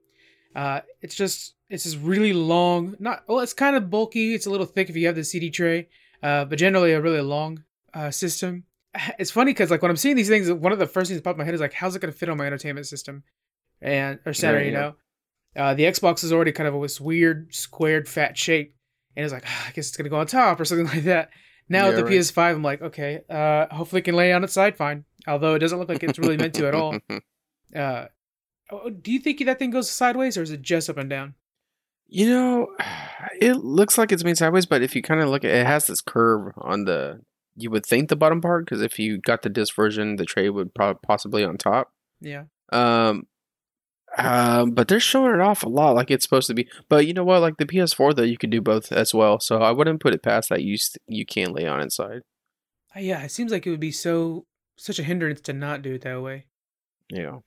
Uh, 0.56 0.80
it's 1.02 1.14
just 1.14 1.54
it's 1.68 1.84
just 1.84 1.98
really 2.00 2.32
long. 2.32 2.96
Not 2.98 3.22
well, 3.28 3.38
it's 3.40 3.52
kind 3.52 3.76
of 3.76 3.90
bulky. 3.90 4.34
It's 4.34 4.46
a 4.46 4.50
little 4.50 4.66
thick 4.66 4.88
if 4.90 4.96
you 4.96 5.06
have 5.06 5.14
the 5.16 5.22
CD 5.24 5.50
tray, 5.50 5.88
uh, 6.22 6.44
but 6.46 6.58
generally 6.58 6.92
a 6.92 7.00
really 7.00 7.20
long 7.20 7.62
uh, 7.94 8.10
system. 8.10 8.64
It's 9.18 9.30
funny 9.30 9.52
because 9.52 9.70
like 9.70 9.82
when 9.82 9.90
I'm 9.90 9.96
seeing 9.96 10.16
these 10.16 10.28
things, 10.28 10.50
one 10.50 10.72
of 10.72 10.78
the 10.78 10.86
first 10.86 11.08
things 11.08 11.18
that 11.18 11.24
pop 11.24 11.34
in 11.34 11.38
my 11.38 11.44
head 11.44 11.54
is 11.54 11.60
like, 11.60 11.72
how's 11.72 11.94
it 11.94 12.00
going 12.00 12.12
to 12.12 12.18
fit 12.18 12.28
on 12.28 12.36
my 12.36 12.46
entertainment 12.46 12.86
system 12.86 13.22
and 13.80 14.18
or 14.26 14.32
center? 14.32 14.60
You 14.60 14.72
yeah. 14.72 14.80
know, 14.80 14.94
uh, 15.56 15.74
the 15.74 15.84
Xbox 15.84 16.24
is 16.24 16.32
already 16.32 16.52
kind 16.52 16.68
of 16.68 16.80
this 16.82 17.00
weird 17.00 17.54
squared 17.54 18.08
fat 18.08 18.36
shape, 18.36 18.74
and 19.16 19.24
it's 19.24 19.32
like 19.32 19.44
"Ah, 19.46 19.66
I 19.68 19.72
guess 19.72 19.88
it's 19.88 19.96
going 19.96 20.04
to 20.04 20.10
go 20.10 20.18
on 20.18 20.26
top 20.26 20.58
or 20.58 20.64
something 20.64 20.86
like 20.94 21.04
that. 21.04 21.30
Now 21.68 21.86
with 21.86 21.96
the 21.96 22.04
right. 22.04 22.14
PS5, 22.14 22.54
I'm 22.56 22.62
like, 22.64 22.82
okay, 22.82 23.20
uh, 23.30 23.72
hopefully 23.72 24.00
it 24.00 24.04
can 24.04 24.16
lay 24.16 24.32
on 24.32 24.42
its 24.42 24.52
side 24.52 24.76
fine. 24.76 25.04
Although 25.28 25.54
it 25.54 25.60
doesn't 25.60 25.78
look 25.78 25.88
like 25.88 26.02
it's 26.02 26.18
really 26.18 26.36
meant 26.36 26.54
to 26.54 26.66
at 26.66 26.74
all. 26.74 26.98
Uh, 27.72 28.06
oh, 28.72 28.90
do 28.90 29.12
you 29.12 29.20
think 29.20 29.38
that 29.44 29.60
thing 29.60 29.70
goes 29.70 29.88
sideways 29.88 30.36
or 30.36 30.42
is 30.42 30.50
it 30.50 30.60
just 30.60 30.90
up 30.90 30.96
and 30.96 31.08
down? 31.08 31.34
You 32.08 32.28
know, 32.28 32.68
it 33.40 33.58
looks 33.58 33.96
like 33.96 34.10
it's 34.10 34.24
made 34.24 34.36
sideways, 34.36 34.66
but 34.66 34.82
if 34.82 34.96
you 34.96 35.02
kind 35.02 35.20
of 35.20 35.28
look 35.28 35.44
at 35.44 35.52
it, 35.52 35.58
it 35.58 35.66
has 35.68 35.86
this 35.86 36.00
curve 36.00 36.52
on 36.56 36.84
the. 36.84 37.20
You 37.60 37.70
would 37.70 37.86
think 37.86 38.08
the 38.08 38.16
bottom 38.16 38.40
part, 38.40 38.64
because 38.64 38.82
if 38.82 38.98
you 38.98 39.18
got 39.18 39.42
the 39.42 39.48
disc 39.48 39.74
version, 39.74 40.16
the 40.16 40.24
tray 40.24 40.48
would 40.48 40.74
pro- 40.74 40.94
possibly 40.94 41.44
on 41.44 41.58
top. 41.58 41.92
Yeah. 42.20 42.44
Um, 42.72 43.26
um, 44.18 44.72
but 44.72 44.88
they're 44.88 45.00
showing 45.00 45.34
it 45.34 45.40
off 45.40 45.62
a 45.62 45.68
lot 45.68 45.94
like 45.94 46.10
it's 46.10 46.24
supposed 46.24 46.48
to 46.48 46.54
be. 46.54 46.68
But 46.88 47.06
you 47.06 47.14
know 47.14 47.24
what? 47.24 47.40
Like 47.40 47.58
the 47.58 47.66
PS4, 47.66 48.14
though, 48.14 48.22
you 48.22 48.38
could 48.38 48.50
do 48.50 48.60
both 48.60 48.92
as 48.92 49.14
well. 49.14 49.38
So 49.38 49.62
I 49.62 49.70
wouldn't 49.70 50.00
put 50.00 50.14
it 50.14 50.22
past 50.22 50.48
that. 50.48 50.62
You 50.62 50.76
st- 50.76 51.02
you 51.06 51.24
can 51.24 51.52
lay 51.52 51.66
on 51.66 51.80
inside. 51.80 52.22
Uh, 52.94 53.00
yeah, 53.00 53.22
it 53.22 53.30
seems 53.30 53.52
like 53.52 53.66
it 53.66 53.70
would 53.70 53.80
be 53.80 53.92
so 53.92 54.46
such 54.76 54.98
a 54.98 55.04
hindrance 55.04 55.40
to 55.42 55.52
not 55.52 55.82
do 55.82 55.94
it 55.94 56.02
that 56.02 56.22
way. 56.22 56.46
Yeah. 57.10 57.38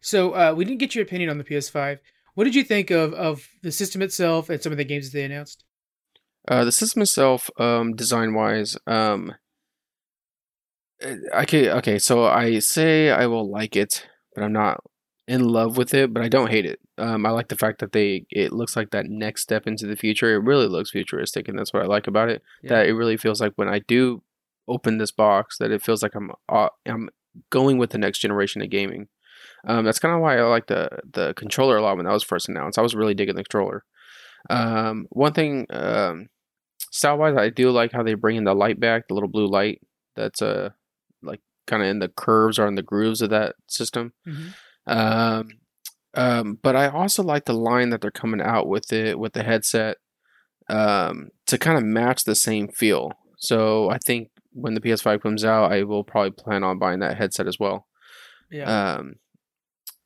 So 0.00 0.32
uh, 0.32 0.54
we 0.56 0.64
didn't 0.64 0.80
get 0.80 0.94
your 0.94 1.02
opinion 1.02 1.30
on 1.30 1.38
the 1.38 1.44
PS5. 1.44 1.98
What 2.34 2.44
did 2.44 2.54
you 2.54 2.64
think 2.64 2.90
of 2.90 3.12
of 3.14 3.48
the 3.62 3.72
system 3.72 4.02
itself 4.02 4.48
and 4.48 4.62
some 4.62 4.72
of 4.72 4.78
the 4.78 4.84
games 4.84 5.10
that 5.10 5.18
they 5.18 5.24
announced? 5.24 5.64
Uh, 6.46 6.64
the 6.64 6.72
system 6.72 7.02
itself, 7.02 7.50
um, 7.58 7.94
design 7.94 8.34
wise, 8.34 8.76
um, 8.86 9.34
uh, 11.02 11.14
okay, 11.42 11.70
okay. 11.70 11.98
So 11.98 12.24
I 12.24 12.58
say 12.58 13.10
I 13.10 13.26
will 13.26 13.50
like 13.50 13.76
it, 13.76 14.06
but 14.34 14.44
I'm 14.44 14.52
not 14.52 14.82
in 15.26 15.42
love 15.42 15.76
with 15.76 15.94
it. 15.94 16.12
But 16.12 16.22
I 16.22 16.28
don't 16.28 16.50
hate 16.50 16.66
it. 16.66 16.80
Um, 16.98 17.26
I 17.26 17.30
like 17.30 17.48
the 17.48 17.56
fact 17.56 17.80
that 17.80 17.92
they 17.92 18.26
it 18.30 18.52
looks 18.52 18.76
like 18.76 18.90
that 18.90 19.06
next 19.06 19.42
step 19.42 19.66
into 19.66 19.86
the 19.86 19.96
future. 19.96 20.34
It 20.34 20.44
really 20.44 20.66
looks 20.66 20.90
futuristic, 20.90 21.48
and 21.48 21.58
that's 21.58 21.72
what 21.72 21.82
I 21.82 21.86
like 21.86 22.06
about 22.06 22.28
it. 22.28 22.42
Yeah. 22.62 22.70
That 22.70 22.86
it 22.86 22.94
really 22.94 23.16
feels 23.16 23.40
like 23.40 23.52
when 23.56 23.68
I 23.68 23.80
do 23.80 24.22
open 24.68 24.98
this 24.98 25.10
box, 25.10 25.58
that 25.58 25.70
it 25.70 25.82
feels 25.82 26.02
like 26.02 26.14
I'm 26.14 26.30
uh, 26.48 26.68
I'm 26.86 27.08
going 27.50 27.78
with 27.78 27.90
the 27.90 27.98
next 27.98 28.20
generation 28.20 28.62
of 28.62 28.70
gaming. 28.70 29.08
Um, 29.66 29.84
that's 29.84 29.98
kind 29.98 30.14
of 30.14 30.20
why 30.20 30.38
I 30.38 30.42
like 30.42 30.66
the 30.66 30.88
the 31.12 31.34
controller 31.34 31.76
a 31.76 31.82
lot 31.82 31.96
when 31.96 32.06
that 32.06 32.12
was 32.12 32.22
first 32.22 32.48
announced. 32.48 32.78
I 32.78 32.82
was 32.82 32.94
really 32.94 33.14
digging 33.14 33.34
the 33.34 33.44
controller. 33.44 33.84
Um, 34.50 35.06
one 35.10 35.32
thing, 35.32 35.66
um, 35.70 36.28
style 36.94 37.18
wise, 37.18 37.36
I 37.36 37.50
do 37.50 37.70
like 37.70 37.90
how 37.92 38.04
they 38.04 38.14
bring 38.14 38.36
in 38.36 38.44
the 38.44 38.54
light 38.54 38.78
back, 38.78 39.08
the 39.08 39.14
little 39.14 39.28
blue 39.28 39.46
light 39.48 39.80
that's 40.14 40.40
uh 40.40 40.70
like 41.22 41.40
kind 41.66 41.82
of 41.82 41.88
in 41.88 41.98
the 41.98 42.08
curves 42.08 42.58
or 42.58 42.66
in 42.68 42.76
the 42.76 42.82
grooves 42.82 43.20
of 43.20 43.30
that 43.30 43.56
system. 43.68 44.12
Mhm. 44.26 44.54
Um, 44.86 45.48
um, 46.14 46.58
but 46.62 46.76
I 46.76 46.88
also 46.88 47.22
like 47.24 47.46
the 47.46 47.52
line 47.52 47.90
that 47.90 48.00
they're 48.00 48.10
coming 48.12 48.40
out 48.40 48.68
with 48.68 48.92
it 48.92 49.18
with 49.18 49.32
the 49.32 49.42
headset 49.42 49.96
um, 50.68 51.30
to 51.46 51.58
kind 51.58 51.76
of 51.76 51.84
match 51.84 52.24
the 52.24 52.36
same 52.36 52.68
feel. 52.68 53.12
So 53.38 53.90
I 53.90 53.98
think 53.98 54.28
when 54.52 54.74
the 54.74 54.80
PS5 54.80 55.20
comes 55.20 55.44
out, 55.44 55.72
I 55.72 55.82
will 55.82 56.04
probably 56.04 56.30
plan 56.30 56.62
on 56.62 56.78
buying 56.78 57.00
that 57.00 57.16
headset 57.16 57.48
as 57.48 57.58
well. 57.58 57.88
Yeah. 58.50 58.94
Um, 58.94 59.14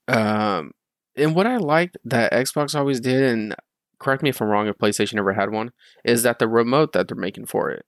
um, 0.09 0.73
and 1.17 1.35
what 1.35 1.47
I 1.47 1.59
liked 1.59 1.99
that 2.05 2.33
Xbox 2.33 2.75
always 2.75 3.01
did, 3.01 3.23
and 3.23 3.55
correct 3.99 4.23
me 4.23 4.31
if 4.31 4.41
I'm 4.41 4.49
wrong, 4.49 4.69
if 4.69 4.77
PlayStation 4.79 5.19
ever 5.19 5.33
had 5.33 5.51
one, 5.51 5.71
is 6.05 6.23
that 6.23 6.39
the 6.39 6.49
remote 6.49 6.93
that 6.93 7.09
they're 7.09 7.17
making 7.17 7.47
for 7.47 7.71
it. 7.71 7.85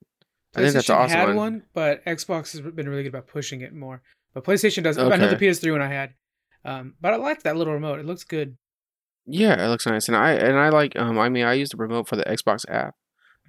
I 0.54 0.60
think 0.62 0.74
that's 0.74 0.90
awesome. 0.90 1.16
had 1.16 1.34
one, 1.36 1.62
but 1.74 2.04
Xbox 2.04 2.52
has 2.52 2.60
been 2.60 2.88
really 2.88 3.04
good 3.04 3.10
about 3.10 3.28
pushing 3.28 3.60
it 3.60 3.72
more. 3.72 4.02
But 4.34 4.44
PlayStation 4.44 4.82
does. 4.82 4.98
I 4.98 5.16
know 5.16 5.28
the 5.28 5.36
PS3 5.36 5.72
one 5.72 5.82
I 5.82 5.88
had, 5.88 6.14
um, 6.64 6.94
but 7.00 7.12
I 7.12 7.16
like 7.16 7.42
that 7.44 7.56
little 7.56 7.72
remote. 7.72 8.00
It 8.00 8.06
looks 8.06 8.24
good. 8.24 8.56
Yeah, 9.26 9.64
it 9.64 9.68
looks 9.68 9.86
nice, 9.86 10.08
and 10.08 10.16
I 10.16 10.32
and 10.32 10.58
I 10.58 10.70
like. 10.70 10.96
Um, 10.96 11.18
I 11.18 11.28
mean, 11.28 11.44
I 11.44 11.54
use 11.54 11.68
the 11.70 11.76
remote 11.76 12.08
for 12.08 12.16
the 12.16 12.24
Xbox 12.24 12.64
app. 12.68 12.94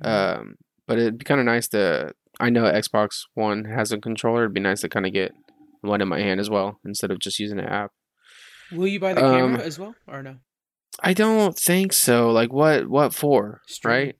Um, 0.03 0.55
but 0.87 0.97
it'd 0.99 1.17
be 1.17 1.25
kind 1.25 1.39
of 1.39 1.45
nice 1.45 1.67
to. 1.69 2.13
I 2.39 2.49
know 2.49 2.63
Xbox 2.63 3.21
One 3.33 3.65
has 3.65 3.91
a 3.91 3.97
controller. 3.99 4.43
It'd 4.43 4.53
be 4.53 4.59
nice 4.59 4.81
to 4.81 4.89
kind 4.89 5.05
of 5.05 5.13
get 5.13 5.31
one 5.81 6.01
in 6.01 6.07
my 6.07 6.19
hand 6.19 6.39
as 6.39 6.49
well 6.49 6.79
instead 6.85 7.11
of 7.11 7.19
just 7.19 7.39
using 7.39 7.59
an 7.59 7.65
app. 7.65 7.91
Will 8.71 8.87
you 8.87 8.99
buy 8.99 9.13
the 9.13 9.21
camera 9.21 9.55
Um, 9.55 9.55
as 9.55 9.77
well, 9.79 9.95
or 10.07 10.23
no? 10.23 10.37
I 10.99 11.13
don't 11.13 11.57
think 11.57 11.93
so. 11.93 12.29
Like 12.31 12.51
what? 12.51 12.87
What 12.87 13.13
for? 13.13 13.61
Streaming. 13.67 14.13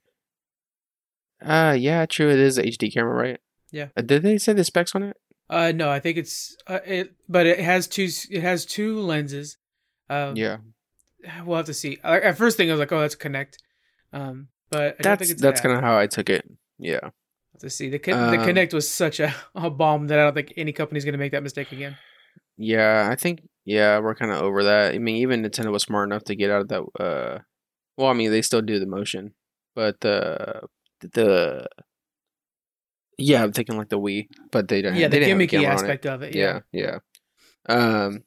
Right? 1.42 1.70
Uh 1.70 1.72
yeah, 1.74 2.06
true. 2.06 2.30
It 2.30 2.38
is 2.38 2.58
HD 2.58 2.92
camera, 2.92 3.14
right? 3.14 3.40
Yeah. 3.70 3.88
Uh, 3.96 4.02
did 4.02 4.22
they 4.22 4.38
say 4.38 4.52
the 4.52 4.64
specs 4.64 4.94
on 4.94 5.02
it? 5.02 5.16
Uh, 5.50 5.72
no, 5.72 5.90
I 5.90 6.00
think 6.00 6.16
it's 6.16 6.56
uh, 6.66 6.78
it, 6.86 7.12
but 7.28 7.46
it 7.46 7.58
has 7.58 7.86
two. 7.86 8.08
It 8.30 8.42
has 8.42 8.64
two 8.64 9.00
lenses. 9.00 9.58
Um, 10.08 10.34
yeah, 10.36 10.58
we'll 11.44 11.58
have 11.58 11.66
to 11.66 11.74
see. 11.74 11.98
I, 12.02 12.20
at 12.20 12.38
first, 12.38 12.56
thing 12.56 12.70
I 12.70 12.72
was 12.72 12.78
like, 12.80 12.92
oh, 12.92 13.00
that's 13.00 13.16
Kinect. 13.16 13.56
Um, 14.14 14.48
but 14.70 14.80
I 14.80 14.84
don't 14.84 14.94
think 14.96 15.02
that's 15.02 15.30
it's 15.30 15.42
that's 15.42 15.60
that. 15.60 15.68
kind 15.68 15.76
of 15.78 15.84
how 15.84 15.98
I 15.98 16.06
took 16.06 16.30
it. 16.30 16.48
Yeah. 16.78 17.10
To 17.60 17.68
see. 17.68 17.90
The 17.90 17.98
the 17.98 18.12
Um, 18.12 18.34
Kinect 18.46 18.72
was 18.72 18.88
such 18.88 19.20
a, 19.20 19.34
a 19.54 19.68
bomb 19.68 20.06
that 20.06 20.18
I 20.18 20.22
don't 20.22 20.34
think 20.34 20.54
any 20.56 20.72
company's 20.72 21.04
gonna 21.04 21.18
make 21.18 21.32
that 21.32 21.42
mistake 21.42 21.70
again. 21.72 21.98
Yeah, 22.62 23.08
I 23.10 23.16
think 23.16 23.42
yeah, 23.64 23.98
we're 23.98 24.14
kind 24.14 24.30
of 24.30 24.40
over 24.40 24.62
that. 24.64 24.94
I 24.94 24.98
mean, 24.98 25.16
even 25.16 25.42
Nintendo 25.42 25.72
was 25.72 25.82
smart 25.82 26.08
enough 26.08 26.24
to 26.24 26.36
get 26.36 26.50
out 26.50 26.62
of 26.62 26.68
that. 26.68 26.82
Uh, 27.02 27.38
well, 27.96 28.08
I 28.08 28.12
mean, 28.12 28.30
they 28.30 28.42
still 28.42 28.62
do 28.62 28.78
the 28.78 28.86
motion, 28.86 29.34
but 29.74 30.00
the 30.00 30.62
the 31.00 31.66
yeah, 33.18 33.42
I'm 33.42 33.52
thinking 33.52 33.76
like 33.76 33.88
the 33.88 33.98
Wii, 33.98 34.28
but 34.52 34.68
they 34.68 34.80
don't. 34.80 34.94
yeah, 34.94 35.08
they 35.08 35.18
the 35.18 35.26
didn't 35.26 35.40
gimmicky 35.40 35.58
on 35.58 35.64
it. 35.64 35.66
aspect 35.66 36.06
of 36.06 36.22
it. 36.22 36.36
Yeah, 36.36 36.60
yeah. 36.72 36.98
Um, 37.68 38.22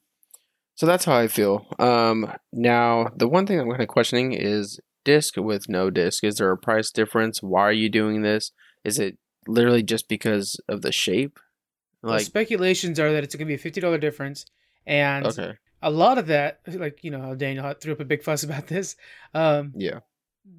so 0.74 0.84
that's 0.84 1.06
how 1.06 1.16
I 1.16 1.28
feel. 1.28 1.66
Um, 1.78 2.30
now 2.52 3.08
the 3.16 3.28
one 3.28 3.46
thing 3.46 3.58
I'm 3.58 3.70
kind 3.70 3.82
of 3.82 3.88
questioning 3.88 4.32
is 4.32 4.78
disc 5.04 5.38
with 5.38 5.68
no 5.68 5.88
disc. 5.88 6.22
Is 6.24 6.36
there 6.36 6.50
a 6.50 6.58
price 6.58 6.90
difference? 6.90 7.42
Why 7.42 7.62
are 7.62 7.72
you 7.72 7.88
doing 7.88 8.20
this? 8.20 8.52
Is 8.84 8.98
it 8.98 9.16
literally 9.48 9.82
just 9.82 10.08
because 10.08 10.60
of 10.68 10.82
the 10.82 10.92
shape? 10.92 11.38
Well, 12.06 12.14
Like, 12.14 12.24
speculations 12.26 12.98
are 13.00 13.12
that 13.12 13.24
it's 13.24 13.34
gonna 13.34 13.46
be 13.46 13.54
a 13.54 13.58
fifty 13.58 13.80
dollar 13.80 13.98
difference, 13.98 14.46
and 14.86 15.26
okay, 15.26 15.54
a 15.82 15.90
lot 15.90 16.18
of 16.18 16.28
that, 16.28 16.60
like 16.66 17.02
you 17.04 17.10
know 17.10 17.20
how 17.20 17.34
Daniel 17.34 17.72
threw 17.74 17.92
up 17.92 18.00
a 18.00 18.04
big 18.04 18.22
fuss 18.22 18.42
about 18.42 18.66
this. 18.68 18.96
Um, 19.34 19.72
yeah. 19.76 20.00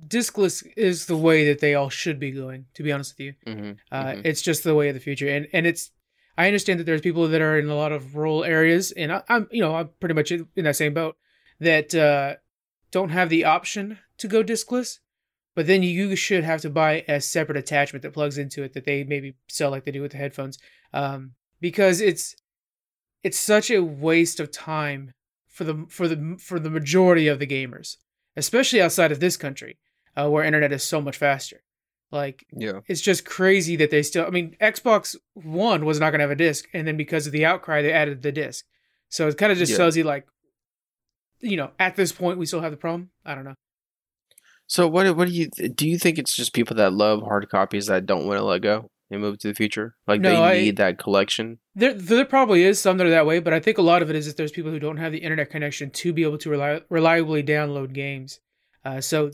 discless 0.08 0.64
is 0.76 1.06
the 1.06 1.18
way 1.18 1.48
that 1.48 1.60
they 1.60 1.74
all 1.74 1.90
should 1.90 2.20
be 2.20 2.32
going. 2.32 2.66
To 2.76 2.84
be 2.84 2.92
honest 2.92 3.16
with 3.18 3.26
you, 3.26 3.34
hmm 3.46 3.72
uh, 3.92 4.16
it's 4.24 4.42
just 4.42 4.64
the 4.64 4.76
way 4.76 4.90
of 4.90 4.94
the 4.96 5.00
future, 5.02 5.28
and 5.30 5.48
and 5.54 5.66
it's. 5.66 5.92
I 6.40 6.46
understand 6.46 6.80
that 6.80 6.84
there's 6.84 7.02
people 7.02 7.28
that 7.30 7.42
are 7.42 7.58
in 7.58 7.68
a 7.68 7.76
lot 7.76 7.92
of 7.92 8.16
rural 8.16 8.44
areas, 8.44 8.92
and 8.92 9.12
I, 9.12 9.24
I'm 9.28 9.48
you 9.52 9.62
know 9.62 9.76
I'm 9.76 9.90
pretty 10.00 10.14
much 10.16 10.32
in, 10.32 10.48
in 10.56 10.66
that 10.66 10.76
same 10.76 10.94
boat 10.94 11.16
that 11.60 11.96
uh, 11.96 12.36
don't 12.92 13.10
have 13.10 13.30
the 13.30 13.46
option 13.46 13.98
to 14.20 14.28
go 14.28 14.44
discless. 14.44 15.00
But 15.56 15.66
then 15.66 15.82
you 15.82 16.16
should 16.16 16.44
have 16.44 16.62
to 16.62 16.70
buy 16.70 17.04
a 17.08 17.20
separate 17.20 17.58
attachment 17.58 18.04
that 18.04 18.14
plugs 18.14 18.38
into 18.38 18.62
it 18.62 18.74
that 18.74 18.86
they 18.86 19.04
maybe 19.04 19.38
sell 19.48 19.72
like 19.72 19.86
they 19.86 19.92
do 19.92 20.04
with 20.04 20.12
the 20.12 20.20
headphones, 20.20 20.60
um, 20.94 21.32
because 21.60 22.02
it's 22.02 22.36
it's 23.24 23.40
such 23.40 23.70
a 23.72 23.84
waste 23.84 24.40
of 24.40 24.52
time 24.52 25.14
for 25.48 25.64
the 25.64 25.86
for 25.90 26.08
the 26.08 26.38
for 26.40 26.60
the 26.60 26.70
majority 26.70 27.28
of 27.28 27.40
the 27.40 27.48
gamers, 27.48 27.98
especially 28.36 28.82
outside 28.82 29.12
of 29.12 29.20
this 29.20 29.38
country, 29.38 29.78
uh, 30.16 30.30
where 30.30 30.44
internet 30.44 30.72
is 30.72 30.84
so 30.84 31.02
much 31.02 31.18
faster. 31.18 31.62
Like 32.12 32.46
yeah. 32.56 32.80
it's 32.88 33.02
just 33.02 33.26
crazy 33.26 33.76
that 33.78 33.92
they 33.92 34.02
still. 34.04 34.26
I 34.26 34.30
mean, 34.30 34.56
Xbox 34.62 35.16
One 35.34 35.84
was 35.84 36.00
not 36.00 36.12
going 36.12 36.20
to 36.20 36.24
have 36.24 36.32
a 36.32 36.36
disc, 36.36 36.66
and 36.74 36.88
then 36.88 36.96
because 36.96 37.26
of 37.26 37.34
the 37.34 37.46
outcry, 37.46 37.82
they 37.82 37.92
added 37.92 38.22
the 38.22 38.32
disc. 38.32 38.66
So 39.10 39.28
it 39.28 39.38
kind 39.38 39.52
of 39.52 39.58
just 39.58 39.72
Yeah. 39.72 39.78
tells 39.78 39.98
you 39.98 40.04
like, 40.04 40.26
you 41.40 41.58
know, 41.58 41.72
at 41.80 41.96
this 41.96 42.12
point 42.12 42.38
we 42.40 42.46
still 42.46 42.62
have 42.62 42.72
the 42.72 42.78
problem. 42.78 43.10
I 43.26 43.36
don't 43.36 43.44
know. 43.44 43.56
So 44.68 44.88
what 44.88 45.16
what 45.18 45.28
do 45.28 45.34
you 45.34 45.50
do? 45.50 45.88
You 45.88 45.98
think 45.98 46.18
it's 46.18 46.36
just 46.36 46.54
people 46.54 46.76
that 46.78 46.94
love 46.94 47.24
hard 47.24 47.50
copies 47.50 47.88
that 47.88 48.06
don't 48.06 48.26
want 48.26 48.38
to 48.38 48.44
let 48.46 48.62
go 48.62 48.90
and 49.10 49.22
move 49.22 49.38
to 49.40 49.48
the 49.48 49.54
future? 49.54 49.96
Like 50.08 50.22
No, 50.22 50.30
they 50.32 50.38
I- 50.38 50.58
need 50.62 50.78
that 50.78 50.98
collection. 50.98 51.60
There, 51.76 51.94
there 51.94 52.26
probably 52.26 52.64
is 52.64 52.80
some 52.82 52.98
that 52.98 53.08
are 53.08 53.12
that 53.12 53.26
way, 53.26 53.40
but 53.40 53.54
I 53.54 53.60
think 53.60 53.78
a 53.78 53.82
lot 53.84 54.02
of 54.02 54.10
it 54.10 54.16
is 54.16 54.26
that 54.28 54.36
there's 54.38 54.52
people 54.52 54.72
who 54.72 54.80
don't 54.80 54.98
have 54.98 55.12
the 55.12 55.20
internet 55.20 55.50
connection 55.50 55.90
to 55.92 56.14
be 56.14 56.24
able 56.24 56.38
to 56.40 56.50
reli- 56.50 56.84
reliably 56.90 57.44
download 57.44 57.94
games. 57.94 58.40
Uh, 58.84 59.00
so 59.02 59.32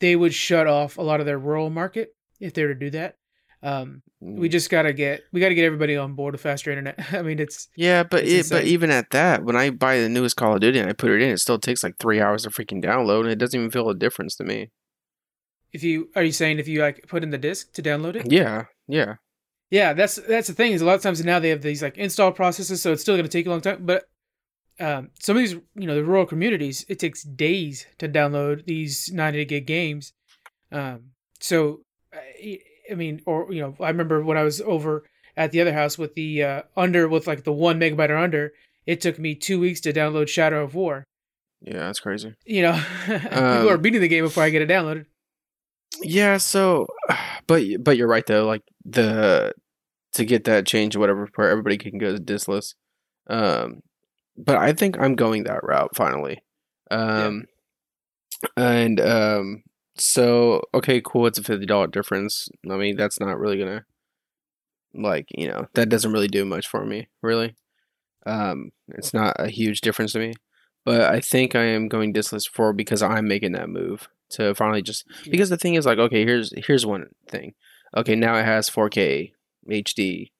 they 0.00 0.16
would 0.16 0.34
shut 0.34 0.66
off 0.66 0.96
a 0.98 1.02
lot 1.02 1.20
of 1.20 1.26
their 1.26 1.38
rural 1.38 1.70
market 1.70 2.14
if 2.40 2.54
they 2.54 2.62
were 2.62 2.74
to 2.74 2.78
do 2.80 2.90
that. 2.90 3.16
Um, 3.64 4.02
we 4.20 4.48
just 4.48 4.70
gotta 4.70 4.92
get 4.92 5.22
we 5.32 5.40
gotta 5.40 5.54
get 5.54 5.64
everybody 5.64 5.96
on 5.96 6.14
board 6.14 6.32
with 6.32 6.40
faster 6.40 6.70
internet. 6.72 6.98
I 7.12 7.22
mean, 7.22 7.38
it's 7.38 7.68
yeah, 7.76 8.02
but 8.02 8.24
it's 8.24 8.50
it, 8.50 8.54
but 8.54 8.64
even 8.64 8.90
at 8.90 9.10
that, 9.10 9.44
when 9.44 9.54
I 9.54 9.70
buy 9.70 9.98
the 10.00 10.08
newest 10.08 10.34
Call 10.36 10.54
of 10.54 10.60
Duty 10.60 10.80
and 10.80 10.88
I 10.90 10.94
put 10.94 11.10
it 11.10 11.22
in, 11.22 11.30
it 11.30 11.38
still 11.38 11.60
takes 11.60 11.84
like 11.84 11.96
three 12.00 12.20
hours 12.20 12.42
to 12.42 12.50
freaking 12.50 12.82
download, 12.84 13.20
and 13.20 13.30
it 13.30 13.38
doesn't 13.38 13.58
even 13.58 13.70
feel 13.70 13.88
a 13.88 13.94
difference 13.94 14.34
to 14.36 14.44
me. 14.44 14.70
If 15.72 15.82
you 15.82 16.08
are 16.14 16.22
you 16.22 16.32
saying 16.32 16.58
if 16.58 16.68
you 16.68 16.80
like 16.80 17.06
put 17.08 17.22
in 17.22 17.30
the 17.30 17.38
disc 17.38 17.72
to 17.74 17.82
download 17.82 18.16
it? 18.16 18.30
Yeah, 18.30 18.64
yeah, 18.88 19.14
Yeah, 19.70 19.92
that's 19.94 20.16
that's 20.16 20.48
the 20.48 20.54
thing 20.54 20.72
is 20.72 20.82
a 20.82 20.84
lot 20.84 20.94
of 20.96 21.02
times 21.02 21.24
now 21.24 21.38
they 21.38 21.48
have 21.50 21.62
these 21.62 21.82
like 21.82 21.98
install 21.98 22.32
processes, 22.32 22.82
so 22.82 22.92
it's 22.92 23.02
still 23.02 23.14
going 23.16 23.24
to 23.24 23.30
take 23.30 23.46
a 23.46 23.50
long 23.50 23.60
time. 23.60 23.84
But 23.86 24.04
um, 24.80 25.10
some 25.20 25.36
of 25.36 25.42
these, 25.42 25.54
you 25.74 25.86
know, 25.86 25.94
the 25.94 26.04
rural 26.04 26.26
communities, 26.26 26.84
it 26.88 26.98
takes 26.98 27.22
days 27.22 27.86
to 27.98 28.08
download 28.08 28.64
these 28.64 29.10
90 29.12 29.44
gig 29.44 29.66
games. 29.66 30.12
Um, 30.72 31.10
so 31.40 31.80
I, 32.90 32.94
mean, 32.94 33.20
or 33.26 33.52
you 33.52 33.60
know, 33.60 33.74
I 33.80 33.88
remember 33.88 34.22
when 34.22 34.36
I 34.38 34.42
was 34.42 34.60
over 34.60 35.04
at 35.36 35.52
the 35.52 35.60
other 35.60 35.72
house 35.72 35.96
with 35.98 36.14
the 36.14 36.42
uh, 36.42 36.62
under 36.76 37.08
with 37.08 37.26
like 37.26 37.44
the 37.44 37.52
one 37.52 37.78
megabyte 37.80 38.10
or 38.10 38.16
under, 38.16 38.52
it 38.86 39.00
took 39.00 39.18
me 39.18 39.34
two 39.34 39.60
weeks 39.60 39.80
to 39.82 39.92
download 39.92 40.28
Shadow 40.28 40.62
of 40.64 40.74
War. 40.74 41.04
yeah. 41.60 41.78
That's 41.78 42.00
crazy. 42.00 42.34
You 42.44 42.62
know, 42.62 42.82
people 43.06 43.38
Um, 43.44 43.68
are 43.68 43.78
beating 43.78 44.00
the 44.00 44.08
game 44.08 44.24
before 44.24 44.42
I 44.42 44.50
get 44.50 44.62
it 44.62 44.68
downloaded. 44.68 45.06
Yeah, 46.00 46.36
so, 46.38 46.86
but 47.46 47.62
but 47.80 47.96
you're 47.96 48.08
right 48.08 48.26
though. 48.26 48.46
Like 48.46 48.62
the 48.84 49.52
to 50.14 50.24
get 50.24 50.44
that 50.44 50.66
change, 50.66 50.96
or 50.96 51.00
whatever, 51.00 51.28
where 51.34 51.50
everybody 51.50 51.78
can 51.78 51.98
go 51.98 52.16
diskless. 52.16 52.74
Um, 53.28 53.82
but 54.36 54.56
I 54.56 54.72
think 54.72 54.98
I'm 54.98 55.14
going 55.14 55.44
that 55.44 55.64
route 55.64 55.94
finally. 55.94 56.42
Um, 56.90 57.44
and 58.56 59.00
um, 59.00 59.62
so 59.96 60.62
okay, 60.74 61.00
cool. 61.04 61.26
It's 61.26 61.38
a 61.38 61.42
fifty 61.42 61.66
dollar 61.66 61.86
difference. 61.86 62.48
I 62.70 62.76
mean, 62.76 62.96
that's 62.96 63.20
not 63.20 63.38
really 63.38 63.58
gonna 63.58 63.84
like 64.94 65.26
you 65.36 65.48
know 65.48 65.66
that 65.74 65.88
doesn't 65.88 66.12
really 66.12 66.28
do 66.28 66.44
much 66.44 66.66
for 66.66 66.84
me, 66.84 67.08
really. 67.22 67.54
Um, 68.26 68.70
it's 68.88 69.12
not 69.12 69.36
a 69.38 69.48
huge 69.48 69.80
difference 69.80 70.12
to 70.12 70.18
me. 70.18 70.34
But 70.84 71.02
I 71.02 71.20
think 71.20 71.54
I 71.54 71.64
am 71.64 71.88
going 71.88 72.12
diskless 72.12 72.48
for 72.48 72.72
because 72.72 73.02
I'm 73.02 73.28
making 73.28 73.52
that 73.52 73.68
move 73.68 74.08
to 74.32 74.54
finally 74.54 74.82
just 74.82 75.04
because 75.30 75.48
the 75.50 75.56
thing 75.56 75.74
is 75.74 75.86
like 75.86 75.98
okay 75.98 76.24
here's 76.24 76.52
here's 76.66 76.84
one 76.86 77.06
thing 77.28 77.54
okay 77.96 78.14
now 78.16 78.36
it 78.36 78.44
has 78.44 78.68
4k 78.70 79.32
hd 79.68 80.30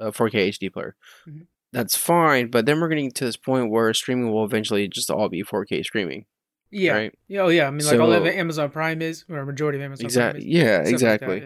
a 0.00 0.12
4k 0.12 0.48
hd 0.48 0.72
player 0.72 0.94
Mhm. 1.28 1.46
that's 1.72 1.96
fine 1.96 2.50
but 2.50 2.66
then 2.66 2.80
we're 2.80 2.88
getting 2.88 3.10
to 3.12 3.24
this 3.24 3.36
point 3.36 3.70
where 3.70 3.92
streaming 3.94 4.32
will 4.32 4.44
eventually 4.44 4.88
just 4.88 5.10
all 5.10 5.28
be 5.28 5.42
4k 5.42 5.84
streaming 5.84 6.24
Yeah. 6.70 6.92
right 6.92 7.14
Yeah, 7.28 7.40
oh 7.42 7.48
yeah. 7.48 7.66
I 7.66 7.70
mean, 7.70 7.86
like 7.86 7.98
all 8.00 8.12
of 8.12 8.26
Amazon 8.26 8.70
Prime 8.70 9.00
is, 9.02 9.24
or 9.28 9.38
a 9.38 9.46
majority 9.46 9.78
of 9.78 9.82
Amazon 9.84 10.04
exactly 10.06 10.40
Prime 10.42 10.48
is. 10.50 10.56
yeah 10.56 10.62
Stuff 10.62 10.76
like 10.78 10.84
that, 10.84 10.92
exactly 10.92 11.38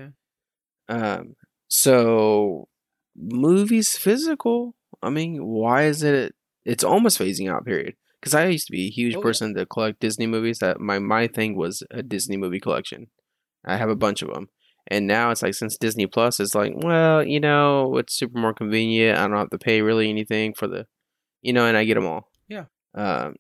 yeah. 0.88 1.17
um 1.19 1.37
so 1.69 2.69
movies 3.17 3.97
physical 3.97 4.75
i 5.02 5.11
mean 5.11 5.45
why 5.45 5.85
is 5.85 6.02
it 6.02 6.35
it's 6.64 6.85
almost 6.85 7.19
phasing 7.19 7.50
out 7.50 7.64
period 7.64 7.95
because 8.23 8.35
i 8.35 8.47
used 8.47 8.67
to 8.67 8.73
be 8.73 8.87
a 8.87 8.91
huge 8.91 9.14
Oh, 9.14 9.19
yeah. 9.19 9.23
person 9.23 9.55
to 9.55 9.67
collect 9.67 10.00
disney 10.00 10.26
movies 10.26 10.59
that 10.61 10.79
my 10.81 10.99
my 10.99 11.26
thing 11.26 11.57
was 11.57 11.83
a 11.91 12.02
disney 12.02 12.37
movie 12.37 12.61
collection 12.61 13.09
i 13.64 13.76
have 13.76 13.91
a 13.91 13.97
bunch 13.97 14.23
of 14.23 14.33
them 14.33 14.49
and 14.87 15.07
now 15.07 15.31
it's 15.31 15.43
like 15.43 15.55
since 15.55 15.76
disney 15.76 16.07
plus 16.07 16.41
is 16.41 16.55
like 16.55 16.73
well 16.76 17.23
you 17.25 17.41
know 17.41 17.97
it's 17.99 18.14
super 18.14 18.38
more 18.38 18.55
convenient 18.55 19.19
i 19.19 19.26
don't 19.26 19.37
have 19.37 19.50
to 19.50 19.59
pay 19.59 19.83
really 19.83 20.09
anything 20.09 20.55
for 20.55 20.67
the 20.69 20.87
you 21.43 21.52
know 21.52 21.67
and 21.67 21.76
i 21.76 21.85
get 21.85 21.95
them 21.95 22.07
all 22.07 22.31
Yeah. 22.49 22.64
um 22.95 23.37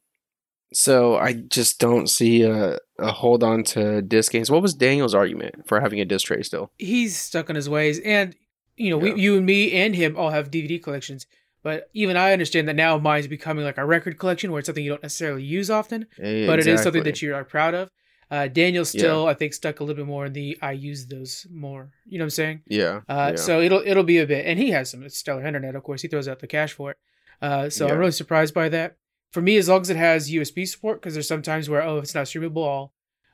so 0.72 1.16
i 1.16 1.32
just 1.34 1.78
don't 1.78 2.08
see 2.08 2.42
a, 2.42 2.78
a 2.98 3.12
hold 3.12 3.42
on 3.42 3.62
to 3.64 4.00
disc 4.02 4.32
games 4.32 4.50
what 4.50 4.62
was 4.62 4.74
daniel's 4.74 5.14
argument 5.14 5.66
for 5.68 5.80
having 5.80 6.00
a 6.00 6.04
disc 6.04 6.26
tray 6.26 6.42
still 6.42 6.70
He's 6.78 7.16
stuck 7.18 7.50
in 7.50 7.56
his 7.56 7.68
ways, 7.68 7.98
and 8.00 8.34
you 8.76 8.88
know, 8.90 9.04
Yeah. 9.04 9.12
we, 9.14 9.20
you 9.20 9.36
and 9.36 9.44
me 9.46 9.72
and 9.72 9.94
him 9.94 10.16
all 10.16 10.30
have 10.30 10.50
DVD 10.50 10.82
collections. 10.82 11.26
But 11.62 11.88
even 11.94 12.16
I 12.16 12.32
understand 12.32 12.68
that 12.68 12.76
now 12.76 12.98
mine's 12.98 13.28
becoming 13.28 13.64
like 13.64 13.78
a 13.78 13.84
record 13.84 14.18
collection, 14.18 14.50
where 14.50 14.58
it's 14.58 14.66
something 14.66 14.82
you 14.84 14.90
don't 14.90 15.02
necessarily 15.02 15.44
use 15.44 15.70
often, 15.70 16.06
Eh, 16.20 16.46
but 16.46 16.58
it 16.58 16.66
is 16.66 16.82
something 16.82 17.02
that 17.04 17.22
you 17.22 17.34
are 17.34 17.44
proud 17.44 17.74
of. 17.74 17.88
Uh, 18.30 18.48
Daniel's 18.48 18.88
still, 18.88 19.26
I 19.28 19.34
think, 19.34 19.52
stuck 19.52 19.78
a 19.80 19.84
little 19.84 19.94
bit 20.02 20.06
more 20.06 20.24
in 20.26 20.32
the 20.32 20.58
I 20.62 20.72
use 20.72 21.06
those 21.06 21.46
more. 21.52 21.90
You 22.06 22.18
know 22.18 22.22
what 22.24 22.26
I'm 22.26 22.30
saying? 22.30 22.62
Yeah. 22.66 23.02
Uh, 23.08 23.32
yeah. 23.32 23.36
So 23.36 23.60
it'll 23.60 23.82
it'll 23.84 24.04
be 24.04 24.18
a 24.18 24.26
bit, 24.26 24.46
and 24.46 24.58
he 24.58 24.70
has 24.70 24.90
some 24.90 25.06
stellar 25.10 25.46
internet. 25.46 25.74
Of 25.76 25.82
course, 25.82 26.02
he 26.02 26.08
throws 26.08 26.26
out 26.28 26.40
the 26.40 26.46
cash 26.46 26.72
for 26.72 26.92
it. 26.92 26.96
Uh, 27.42 27.68
so 27.68 27.86
Yeah. 27.86 27.92
I'm 27.92 27.98
really 27.98 28.12
surprised 28.12 28.54
by 28.54 28.68
that. 28.70 28.96
For 29.32 29.40
me, 29.42 29.56
as 29.56 29.68
long 29.68 29.82
as 29.82 29.90
it 29.90 29.96
has 29.96 30.30
USB 30.30 30.66
support, 30.66 31.00
because 31.00 31.14
there's 31.14 31.28
some 31.28 31.42
times 31.42 31.68
where 31.68 31.82
oh, 31.82 31.98
if 31.98 32.04
it's 32.04 32.14
not 32.14 32.26
streamable, 32.26 32.90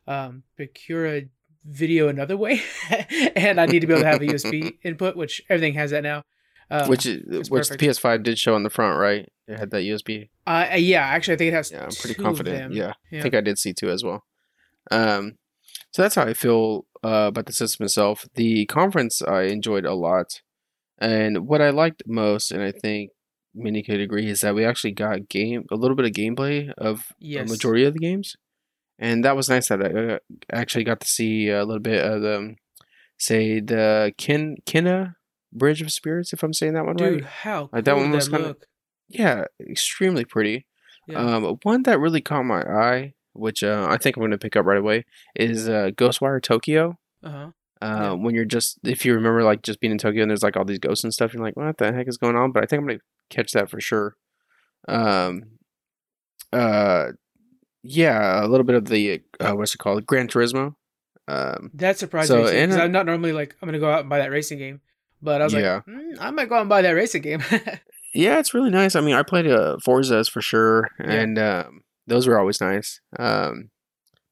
I'll 0.07 0.17
um, 0.27 0.43
procure 0.57 1.07
a 1.07 1.29
video 1.65 2.09
another 2.09 2.37
way, 2.37 2.61
and 3.37 3.61
I 3.61 3.67
need 3.67 3.81
to 3.81 3.87
be 3.87 3.93
able 3.93 4.03
to 4.03 4.09
have 4.09 4.21
a 4.23 4.27
USB 4.27 4.79
input, 4.83 5.17
which 5.17 5.43
everything 5.49 5.75
has 5.75 5.93
that 5.93 6.03
now. 6.03 6.23
Uh, 6.71 6.87
which 6.87 7.07
is, 7.07 7.49
which 7.51 7.69
perfect. 7.69 7.81
the 7.81 7.87
PS5 7.87 8.23
did 8.23 8.39
show 8.39 8.55
on 8.55 8.63
the 8.63 8.71
front, 8.71 8.99
right? 8.99 9.27
It 9.47 9.59
had 9.59 9.71
that 9.71 9.83
USB. 9.83 10.29
uh, 10.47 10.67
yeah, 10.77 11.01
actually, 11.03 11.35
I 11.35 11.37
think 11.39 11.53
it 11.53 11.57
has. 11.57 11.71
Yeah, 11.71 11.85
I'm 11.85 11.91
pretty 11.91 12.15
confident. 12.15 12.75
Yeah, 12.75 12.93
Yeah. 13.11 13.21
I 13.21 13.23
think 13.23 13.35
I 13.35 13.41
did 13.41 13.59
see 13.59 13.73
two 13.73 13.89
as 13.91 14.05
well. 14.05 14.25
Um, 14.91 15.39
so 15.91 16.03
that's 16.03 16.15
how 16.15 16.25
I 16.25 16.35
feel 16.35 16.85
uh, 17.03 17.29
about 17.29 17.47
the 17.47 17.53
system 17.53 17.85
itself. 17.85 18.27
The 18.35 18.67
conference 18.67 19.23
I 19.23 19.43
enjoyed 19.45 19.87
a 19.87 19.95
lot, 19.95 20.43
and 20.99 21.47
what 21.49 21.63
I 21.63 21.71
liked 21.71 22.03
most, 22.07 22.53
and 22.53 22.63
I 22.63 22.73
think 22.73 23.13
many 23.55 23.83
could 23.83 24.01
agree 24.01 24.29
is 24.29 24.43
that 24.43 24.55
we 24.55 24.65
actually 24.65 24.93
got 24.93 25.29
game 25.29 25.65
a 25.73 25.77
little 25.77 25.97
bit 25.97 26.05
of 26.07 26.13
gameplay 26.13 26.71
of 26.77 27.07
Yes. 27.19 27.49
a 27.49 27.53
majority 27.53 27.85
of 27.85 27.95
the 27.95 28.01
games, 28.01 28.37
and 28.99 29.25
that 29.25 29.37
was 29.37 29.49
nice 29.49 29.69
that 29.69 29.83
I 29.83 30.15
uh, 30.15 30.19
actually 30.53 30.85
got 30.85 31.01
to 31.01 31.07
see 31.07 31.49
a 31.49 31.65
little 31.65 31.81
bit 31.81 32.05
of 32.05 32.21
the, 32.21 32.57
say 33.17 33.61
the 33.61 34.13
Kin 34.19 34.57
Kena 34.67 35.15
Bridge 35.53 35.81
of 35.83 35.91
Spirits, 35.93 36.33
if 36.33 36.43
I'm 36.43 36.53
saying 36.53 36.75
that 36.75 36.85
one 36.87 36.97
Dude, 36.97 37.07
right. 37.07 37.17
Dude, 37.19 37.25
how 37.25 37.61
cool 37.61 37.71
Like, 37.73 37.85
that 37.85 37.97
one 37.97 38.11
was 38.11 38.29
kinda- 38.29 38.49
look? 38.49 38.67
Yeah, 39.09 39.45
extremely 39.61 40.25
pretty. 40.25 40.67
Yeah. 41.07 41.19
Um, 41.19 41.59
one 41.63 41.83
that 41.85 41.99
really 41.99 42.21
caught 42.21 42.43
my 42.45 42.61
eye, 42.63 43.15
which 43.33 43.65
uh, 43.65 43.87
I 43.89 43.97
think 43.97 44.17
I'm 44.17 44.21
going 44.21 44.33
to 44.33 44.39
pick 44.39 44.55
up 44.57 44.67
right 44.67 44.77
away, 44.77 45.07
is 45.35 45.67
uh, 45.69 45.91
Ghostwire 45.97 46.43
Tokyo. 46.43 46.99
uh-huh. 47.23 47.51
Uh, 47.81 47.87
Yeah. 47.87 48.13
When 48.13 48.35
you're 48.35 48.45
just, 48.45 48.79
if 48.85 49.07
you 49.07 49.15
remember, 49.15 49.43
like 49.45 49.63
just 49.63 49.81
being 49.81 49.93
in 49.93 49.99
Tokyo 49.99 50.23
and 50.23 50.31
there's 50.31 50.43
like 50.43 50.57
all 50.57 50.65
these 50.67 50.79
ghosts 50.81 51.05
and 51.05 51.15
stuff, 51.15 51.33
you're 51.33 51.43
like, 51.43 51.57
what 51.57 51.79
the 51.79 51.93
heck 51.93 52.09
is 52.09 52.19
going 52.19 52.37
on? 52.37 52.53
But 52.53 52.65
I 52.65 52.67
think 52.67 52.81
I'm 52.81 52.87
going 52.87 52.99
to 52.99 53.05
catch 53.31 53.53
that 53.53 53.71
for 53.71 53.81
sure. 53.81 54.17
Um, 54.89 55.45
uh, 56.53 57.13
yeah, 57.83 58.45
a 58.45 58.47
little 58.49 58.65
bit 58.65 58.77
of 58.77 58.87
the 58.87 59.23
uh, 59.41 59.53
what's 59.53 59.75
it 59.75 59.79
called, 59.79 60.05
Gran 60.07 60.29
Turismo. 60.29 60.75
Um, 61.29 61.71
That 61.75 61.99
surprised 61.99 62.29
So, 62.29 62.43
me 62.45 62.51
too, 62.51 62.57
and 62.57 62.73
I'm 62.75 62.93
not 62.93 63.07
normally 63.07 63.33
like 63.33 63.55
I'm 63.63 63.69
gonna 63.69 63.79
go 63.79 63.91
out 63.91 64.01
and 64.01 64.09
buy 64.09 64.19
that 64.19 64.31
racing 64.31 64.59
game, 64.59 64.81
but 65.23 65.41
I 65.41 65.45
was 65.45 65.53
Yeah. 65.55 65.75
like, 65.75 65.87
mm, 65.87 66.17
I 66.21 66.31
might 66.31 66.49
go 66.49 66.57
out 66.57 66.61
and 66.63 66.69
buy 66.69 66.83
that 66.83 66.91
racing 66.91 67.23
game. 67.23 67.43
yeah, 68.15 68.39
it's 68.39 68.55
really 68.55 68.71
nice. 68.71 68.95
I 68.97 69.01
mean, 69.01 69.15
I 69.15 69.23
played 69.23 69.47
uh, 69.47 69.77
Forza's 69.85 70.29
for 70.29 70.41
sure, 70.43 70.89
Yeah. 71.01 71.11
and 71.13 71.39
um, 71.39 71.83
those 72.07 72.27
were 72.27 72.39
always 72.39 72.61
nice. 72.61 73.01
Um, 73.19 73.71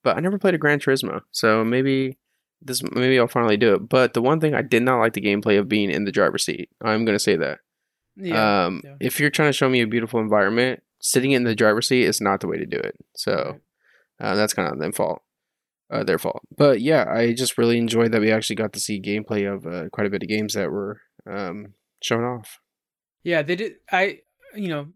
but 0.03 0.17
I 0.17 0.21
never 0.21 0.39
played 0.39 0.55
a 0.55 0.59
Gran 0.59 0.79
Turismo, 0.79 1.23
so 1.33 1.65
maybe 1.65 2.17
this 2.63 2.83
maybe 2.83 3.19
I'll 3.19 3.27
finally 3.29 3.57
do 3.57 3.75
it. 3.75 3.89
But 3.89 4.15
the 4.15 4.23
one 4.23 4.41
thing 4.41 4.55
I 4.55 4.63
did 4.63 4.83
not 4.83 4.99
like 4.99 5.13
the 5.15 5.21
gameplay 5.21 5.59
of 5.59 5.69
being 5.69 5.91
in 5.91 6.05
the 6.05 6.13
driver's 6.13 6.45
seat. 6.45 6.71
I'm 6.83 7.05
gonna 7.05 7.19
say 7.19 7.37
that. 7.37 7.59
yeah, 8.17 8.65
um, 8.67 8.81
yeah. 8.85 8.95
if 9.01 9.21
you're 9.21 9.31
trying 9.31 9.49
to 9.51 9.53
show 9.53 9.69
me 9.69 9.81
a 9.83 9.87
beautiful 9.87 10.21
environment, 10.21 10.83
sitting 11.01 11.33
in 11.33 11.45
the 11.45 11.55
driver's 11.55 11.89
seat 11.89 12.05
is 12.05 12.21
not 12.21 12.41
the 12.41 12.47
way 12.47 12.57
to 12.57 12.65
do 12.67 12.79
it. 12.79 12.95
So 13.17 13.59
uh, 14.21 14.35
that's 14.37 14.55
kind 14.55 14.73
of 14.73 14.79
their 14.79 14.93
fault. 14.93 15.23
Uh, 15.91 16.03
their 16.03 16.19
fault. 16.19 16.43
But 16.57 16.81
yeah, 16.81 17.05
I 17.09 17.33
just 17.33 17.57
really 17.57 17.79
enjoyed 17.79 18.11
that 18.13 18.21
we 18.21 18.33
actually 18.33 18.57
got 18.57 18.73
to 18.73 18.81
see 18.81 19.01
gameplay 19.01 19.47
of 19.53 19.67
uh, 19.67 19.89
quite 19.91 20.07
a 20.07 20.11
bit 20.11 20.23
of 20.23 20.29
games 20.29 20.55
that 20.55 20.71
were 20.71 21.01
um, 21.31 21.75
shown 22.03 22.25
off. 22.25 22.59
yeah, 23.23 23.43
they 23.43 23.55
did. 23.57 23.75
I, 23.93 24.21
you 24.55 24.69
know, 24.69 24.89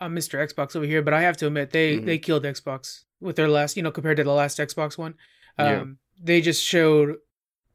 I'm 0.00 0.14
Mr. 0.16 0.38
Xbox 0.42 0.74
over 0.76 0.86
here, 0.86 1.02
but 1.02 1.12
I 1.12 1.20
have 1.22 1.36
to 1.38 1.46
admit 1.46 1.70
they 1.70 1.98
Mhm. 1.98 2.06
they 2.06 2.18
killed 2.18 2.44
Xbox 2.44 3.04
with 3.20 3.36
their 3.36 3.48
last, 3.48 3.76
you 3.76 3.82
know, 3.82 3.90
compared 3.90 4.16
to 4.16 4.24
the 4.24 4.32
last 4.32 4.58
Xbox 4.58 4.96
one. 4.96 5.14
Um, 5.58 5.66
Yeah. 5.66 5.84
They 6.22 6.40
just 6.40 6.62
showed 6.64 7.16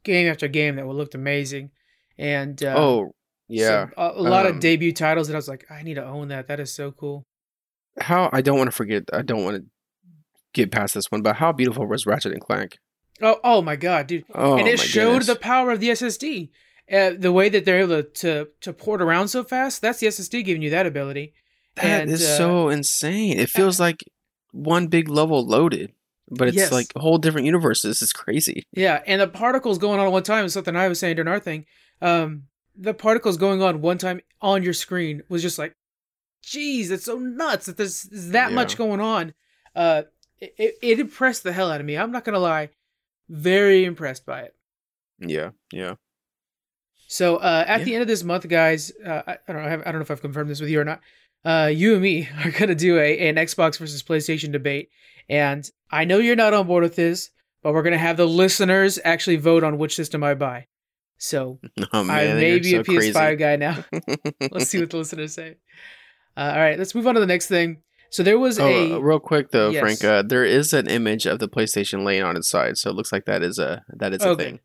game 0.03 0.27
after 0.27 0.47
game 0.47 0.75
that 0.77 0.87
looked 0.87 1.13
amazing, 1.15 1.71
and 2.17 2.63
uh, 2.63 2.73
oh 2.77 3.11
yeah, 3.47 3.87
so 3.89 3.91
a, 3.97 4.11
a 4.15 4.21
lot 4.21 4.45
um, 4.47 4.53
of 4.55 4.59
debut 4.59 4.91
titles 4.93 5.27
that 5.27 5.33
I 5.33 5.37
was 5.37 5.47
like, 5.47 5.65
I 5.69 5.83
need 5.83 5.95
to 5.95 6.05
own 6.05 6.27
that. 6.29 6.47
That 6.47 6.59
is 6.59 6.73
so 6.73 6.91
cool. 6.91 7.25
how 7.99 8.29
I 8.33 8.41
don't 8.41 8.57
want 8.57 8.67
to 8.69 8.75
forget. 8.75 9.03
I 9.13 9.21
don't 9.21 9.43
want 9.43 9.57
to 9.57 9.63
get 10.55 10.71
past 10.71 10.93
this 10.93 11.11
one, 11.11 11.21
but 11.21 11.35
how 11.37 11.51
beautiful 11.51 11.85
was 11.85 12.05
Ratchet 12.05 12.31
and 12.31 12.41
Clank? 12.41 12.79
Oh, 13.21 13.39
oh 13.43 13.61
my 13.61 13.75
god, 13.75 14.07
dude! 14.07 14.25
Oh, 14.33 14.57
and 14.57 14.67
it 14.67 14.79
showed 14.79 15.19
goodness. 15.19 15.27
the 15.27 15.35
power 15.35 15.71
of 15.71 15.79
the 15.79 15.89
SSD. 15.89 16.49
Uh, 16.91 17.11
the 17.17 17.31
way 17.31 17.49
that 17.49 17.65
they're 17.65 17.79
able 17.79 18.03
to, 18.03 18.03
to 18.03 18.47
to 18.61 18.73
port 18.73 19.01
around 19.01 19.27
so 19.29 19.43
fast, 19.43 19.81
that's 19.81 19.99
the 19.99 20.07
SSD 20.07 20.43
giving 20.45 20.61
you 20.61 20.69
that 20.71 20.85
ability. 20.85 21.33
That 21.75 22.01
and, 22.01 22.11
is 22.11 22.23
uh, 22.23 22.37
so 22.37 22.69
insane. 22.69 23.39
It 23.39 23.49
feels 23.49 23.79
like 23.79 24.03
one 24.51 24.87
big 24.87 25.09
level 25.09 25.45
loaded, 25.45 25.91
but 26.29 26.47
it's 26.47 26.57
Yes. 26.57 26.71
like 26.71 26.87
a 26.95 26.99
whole 26.99 27.17
different 27.17 27.45
universe. 27.45 27.81
This 27.81 28.01
is 28.01 28.13
crazy. 28.13 28.65
Yeah, 28.71 29.01
and 29.07 29.21
the 29.21 29.27
particles 29.27 29.77
going 29.77 29.99
on 29.99 30.05
at 30.05 30.11
one 30.11 30.23
time 30.23 30.45
is 30.45 30.53
something 30.53 30.75
I 30.75 30.87
was 30.87 30.99
saying 30.99 31.15
during 31.15 31.27
our 31.27 31.39
thing. 31.39 31.65
Um, 32.01 32.43
the 32.77 32.93
particles 32.93 33.37
going 33.37 33.61
on 33.61 33.81
one 33.81 33.97
time 33.97 34.21
on 34.41 34.61
your 34.61 34.73
screen 34.73 35.23
was 35.29 35.41
just 35.41 35.57
like, 35.57 35.75
geez, 36.43 36.91
it's 36.91 37.05
so 37.05 37.17
nuts 37.17 37.65
that 37.65 37.77
there's, 37.77 38.03
there's 38.03 38.29
that 38.29 38.51
much 38.51 38.77
going 38.77 38.99
on. 38.99 39.33
Uh, 39.75 40.03
it, 40.39 40.53
it, 40.57 40.75
it 40.81 40.99
impressed 40.99 41.43
the 41.43 41.53
hell 41.53 41.71
out 41.71 41.79
of 41.79 41.85
me. 41.85 41.97
I'm 41.97 42.11
not 42.11 42.23
gonna 42.25 42.39
lie, 42.39 42.69
very 43.29 43.85
impressed 43.85 44.25
by 44.25 44.41
it. 44.41 44.55
Yeah, 45.19 45.51
yeah. 45.71 45.95
So 47.07 47.37
uh, 47.37 47.63
at 47.67 47.79
Yeah. 47.79 47.85
the 47.85 47.93
end 47.95 48.01
of 48.01 48.07
this 48.07 48.23
month, 48.23 48.47
guys, 48.47 48.91
uh, 49.05 49.21
I, 49.27 49.31
I 49.33 49.53
don't 49.53 49.61
know. 49.61 49.67
I, 49.67 49.69
have, 49.69 49.81
I 49.81 49.85
don't 49.85 49.95
know 49.95 50.01
if 50.01 50.11
I've 50.11 50.21
confirmed 50.21 50.49
this 50.49 50.59
with 50.59 50.69
you 50.69 50.79
or 50.81 50.85
not. 50.85 51.01
Uh, 51.43 51.67
you 51.73 51.93
and 51.93 52.01
me 52.01 52.27
are 52.43 52.51
gonna 52.51 52.75
do 52.75 52.97
a 52.99 53.29
an 53.29 53.35
Xbox 53.35 53.77
versus 53.77 54.01
PlayStation 54.03 54.51
debate, 54.51 54.89
and 55.29 55.69
I 55.91 56.05
know 56.05 56.17
you're 56.17 56.35
not 56.35 56.53
on 56.53 56.67
board 56.67 56.83
with 56.83 56.95
this, 56.95 57.29
but 57.61 57.73
we're 57.73 57.83
gonna 57.83 57.97
have 57.97 58.17
the 58.17 58.27
listeners 58.27 58.99
actually 59.03 59.35
vote 59.37 59.63
on 59.63 59.77
which 59.77 59.95
system 59.95 60.23
I 60.23 60.33
buy. 60.33 60.67
So 61.17 61.59
Oh 61.93 62.03
man, 62.03 62.15
I 62.15 62.33
may 62.33 62.59
be 62.59 62.71
so 62.71 62.79
a 62.79 62.83
PS5 62.83 63.13
crazy. 63.13 63.35
guy 63.37 63.55
now. 63.55 63.85
Let's 64.51 64.67
see 64.69 64.79
what 64.79 64.89
the 64.89 64.97
listeners 64.97 65.33
say. 65.33 65.55
Uh, 66.37 66.51
all 66.53 66.59
right, 66.59 66.77
let's 66.77 66.93
move 66.93 67.07
on 67.07 67.13
to 67.13 67.21
the 67.21 67.25
next 67.25 67.47
thing. 67.47 67.77
So 68.09 68.23
there 68.23 68.39
was 68.39 68.59
Oh, 68.59 68.67
a 68.67 68.93
uh, 68.95 68.99
real 68.99 69.19
quick 69.19 69.51
though, 69.51 69.69
Yes. 69.71 69.81
Frank. 69.81 70.03
Uh, 70.03 70.21
there 70.21 70.45
is 70.45 70.73
an 70.73 70.87
image 70.87 71.25
of 71.25 71.39
the 71.39 71.49
PlayStation 71.49 72.03
laying 72.05 72.23
on 72.23 72.37
its 72.37 72.47
side, 72.47 72.77
so 72.77 72.89
it 72.89 72.95
looks 72.95 73.11
like 73.11 73.25
that 73.25 73.41
is 73.43 73.59
a 73.59 73.83
that 73.89 74.13
is 74.13 74.23
a 74.23 74.29
Okay. 74.29 74.43
thing. 74.43 74.59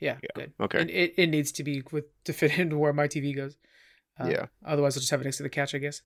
yeah, 0.00 0.16
yeah, 0.22 0.28
good. 0.34 0.52
okay. 0.60 0.80
And 0.80 0.90
it, 0.90 1.14
it 1.16 1.26
needs 1.28 1.52
to 1.52 1.62
be 1.64 1.82
with 1.92 2.04
to 2.24 2.32
fit 2.32 2.58
into 2.58 2.76
where 2.78 2.92
my 2.92 3.06
TV 3.08 3.34
goes. 3.34 3.56
Uh, 4.18 4.28
Yeah. 4.28 4.46
Otherwise, 4.64 4.96
I'll 4.96 5.00
just 5.00 5.10
have 5.10 5.20
it 5.20 5.24
next 5.24 5.36
to 5.38 5.42
the 5.42 5.48
couch, 5.50 5.74
I 5.74 5.78
guess. 5.78 6.02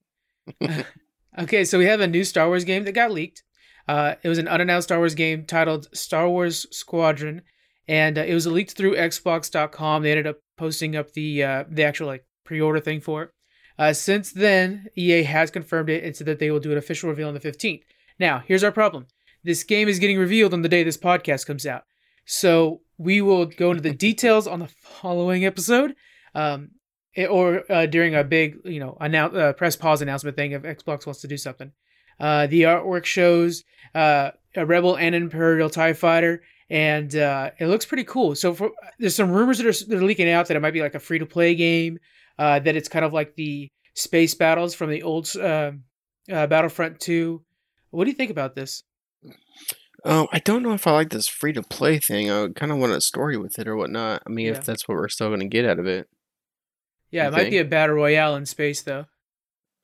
okay, 1.39 1.65
so 1.65 1.77
we 1.77 1.85
have 1.85 2.01
a 2.01 2.07
new 2.07 2.23
Star 2.23 2.47
Wars 2.47 2.63
game 2.65 2.83
that 2.85 2.91
got 2.93 3.11
leaked. 3.11 3.43
Uh, 3.87 4.15
it 4.23 4.29
was 4.29 4.37
an 4.37 4.47
unannounced 4.47 4.87
Star 4.89 4.97
Wars 4.99 5.15
game 5.15 5.45
titled 5.45 5.87
Star 5.95 6.29
Wars 6.29 6.67
Squadron, 6.75 7.41
and 7.87 8.17
uh, 8.17 8.21
it 8.21 8.33
was 8.33 8.45
leaked 8.47 8.73
through 8.77 8.95
Xbox.com. 8.95 10.03
They 10.03 10.11
ended 10.11 10.27
up 10.27 10.37
posting 10.57 10.95
up 10.95 11.13
the 11.13 11.43
uh, 11.43 11.63
the 11.69 11.83
actual 11.83 12.07
like 12.07 12.25
pre-order 12.43 12.79
thing 12.79 13.01
for 13.01 13.23
it. 13.23 13.29
Uh, 13.81 13.93
since 13.93 14.31
then, 14.31 14.85
EA 14.95 15.23
has 15.23 15.49
confirmed 15.49 15.89
it 15.89 16.03
and 16.03 16.15
said 16.15 16.27
that 16.27 16.37
they 16.37 16.51
will 16.51 16.59
do 16.59 16.71
an 16.71 16.77
official 16.77 17.09
reveal 17.09 17.27
on 17.27 17.33
the 17.33 17.39
15th. 17.39 17.81
Now, 18.19 18.43
here's 18.45 18.63
our 18.63 18.71
problem: 18.71 19.07
this 19.43 19.63
game 19.63 19.87
is 19.87 19.97
getting 19.97 20.19
revealed 20.19 20.53
on 20.53 20.61
the 20.61 20.69
day 20.69 20.83
this 20.83 20.97
podcast 20.97 21.47
comes 21.47 21.65
out, 21.65 21.85
so 22.23 22.81
we 22.99 23.21
will 23.21 23.47
go 23.47 23.71
into 23.71 23.81
the 23.81 23.91
details 23.93 24.45
on 24.45 24.59
the 24.59 24.67
following 24.67 25.45
episode. 25.45 25.95
Um, 26.35 26.69
it- 27.15 27.29
or 27.29 27.63
uh, 27.71 27.87
during 27.87 28.13
a 28.13 28.23
big, 28.23 28.57
you 28.65 28.79
know, 28.79 28.97
uh, 29.01 29.53
press 29.53 29.75
pause 29.75 30.03
announcement 30.03 30.37
thing 30.37 30.51
if 30.51 30.61
Xbox 30.61 31.07
wants 31.07 31.21
to 31.21 31.27
do 31.27 31.37
something. 31.37 31.71
Uh, 32.19 32.45
the 32.45 32.61
artwork 32.61 33.05
shows 33.05 33.63
uh, 33.95 34.29
a 34.55 34.63
Rebel 34.63 34.95
and 34.95 35.15
Imperial 35.15 35.71
Tie 35.71 35.93
Fighter, 35.93 36.43
and 36.69 37.15
uh, 37.15 37.49
it 37.59 37.65
looks 37.65 37.85
pretty 37.87 38.03
cool. 38.03 38.35
So 38.35 38.53
for, 38.53 38.69
there's 38.99 39.15
some 39.15 39.31
rumors 39.31 39.57
that 39.57 39.65
are, 39.65 39.85
that 39.89 39.97
are 39.97 40.05
leaking 40.05 40.29
out 40.29 40.47
that 40.47 40.55
it 40.55 40.59
might 40.61 40.71
be 40.75 40.81
like 40.81 40.93
a 40.93 40.99
free 40.99 41.17
to 41.17 41.25
play 41.25 41.55
game, 41.55 41.97
uh, 42.41 42.59
that 42.59 42.75
it's 42.75 42.89
kind 42.89 43.05
of 43.05 43.13
like 43.13 43.35
the 43.35 43.69
space 43.95 44.33
battles 44.35 44.73
from 44.73 44.89
the 44.89 45.03
old 45.03 45.29
uh, 45.37 45.71
uh, 46.31 46.47
Battlefront 46.47 46.99
2. 46.99 47.41
What 47.91 48.05
do 48.05 48.09
you 48.09 48.15
think 48.15 48.31
about 48.31 48.55
this? 48.55 48.83
Um, 50.03 50.27
I 50.33 50.39
don't 50.39 50.63
know 50.63 50.73
if 50.73 50.87
I 50.87 50.91
like 50.91 51.09
this 51.11 51.27
free 51.27 51.53
to 51.53 51.61
play 51.61 51.99
thing. 51.99 52.31
I 52.31 52.47
kind 52.55 52.71
of 52.71 52.79
want 52.79 52.93
a 52.93 53.01
story 53.01 53.37
with 53.37 53.59
it 53.59 53.67
or 53.67 53.75
whatnot. 53.75 54.23
I 54.25 54.29
mean, 54.31 54.47
Yeah. 54.47 54.53
if 54.53 54.65
that's 54.65 54.87
what 54.87 54.95
we're 54.95 55.09
still 55.09 55.27
going 55.27 55.41
to 55.41 55.45
get 55.47 55.65
out 55.65 55.77
of 55.77 55.85
it. 55.85 56.07
Yeah, 57.11 57.23
You 57.23 57.27
it 57.29 57.31
might 57.33 57.49
be 57.51 57.57
a 57.59 57.65
battle 57.65 57.95
royale 57.97 58.35
in 58.35 58.45
space 58.45 58.81
though. 58.81 59.05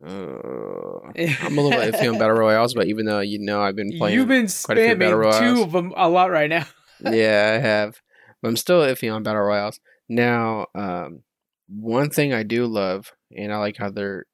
Uh, 0.04 0.10
I'm 1.44 1.58
a 1.58 1.62
little 1.62 1.72
bit 1.72 1.94
iffy 1.94 2.12
on 2.12 2.18
battle 2.18 2.38
royales, 2.38 2.74
but 2.74 2.88
even 2.88 3.06
though 3.06 3.20
you 3.20 3.40
know 3.40 3.62
I've 3.62 3.76
been 3.76 3.96
playing, 3.98 4.16
You've 4.18 4.28
been 4.28 4.48
quite 4.64 4.78
a 4.78 4.86
few 4.88 4.96
battle 4.96 5.20
spamming 5.20 5.56
two 5.56 5.62
of 5.64 5.72
them 5.72 5.94
a 5.96 6.08
lot 6.10 6.32
right 6.32 6.50
now. 6.50 6.66
yeah, 7.02 7.54
I 7.56 7.60
have, 7.60 8.02
but 8.42 8.48
I'm 8.50 8.58
still 8.58 8.82
iffy 8.82 9.14
on 9.14 9.24
battle 9.24 9.42
royales. 9.42 9.80
Now, 10.10 10.68
um, 10.74 11.24
one 11.68 12.10
thing 12.10 12.34
I 12.34 12.44
do 12.44 12.66
love, 12.66 13.12
and 13.36 13.54
I 13.54 13.58
like 13.58 13.78
how 13.78 13.90
there, 13.90 14.26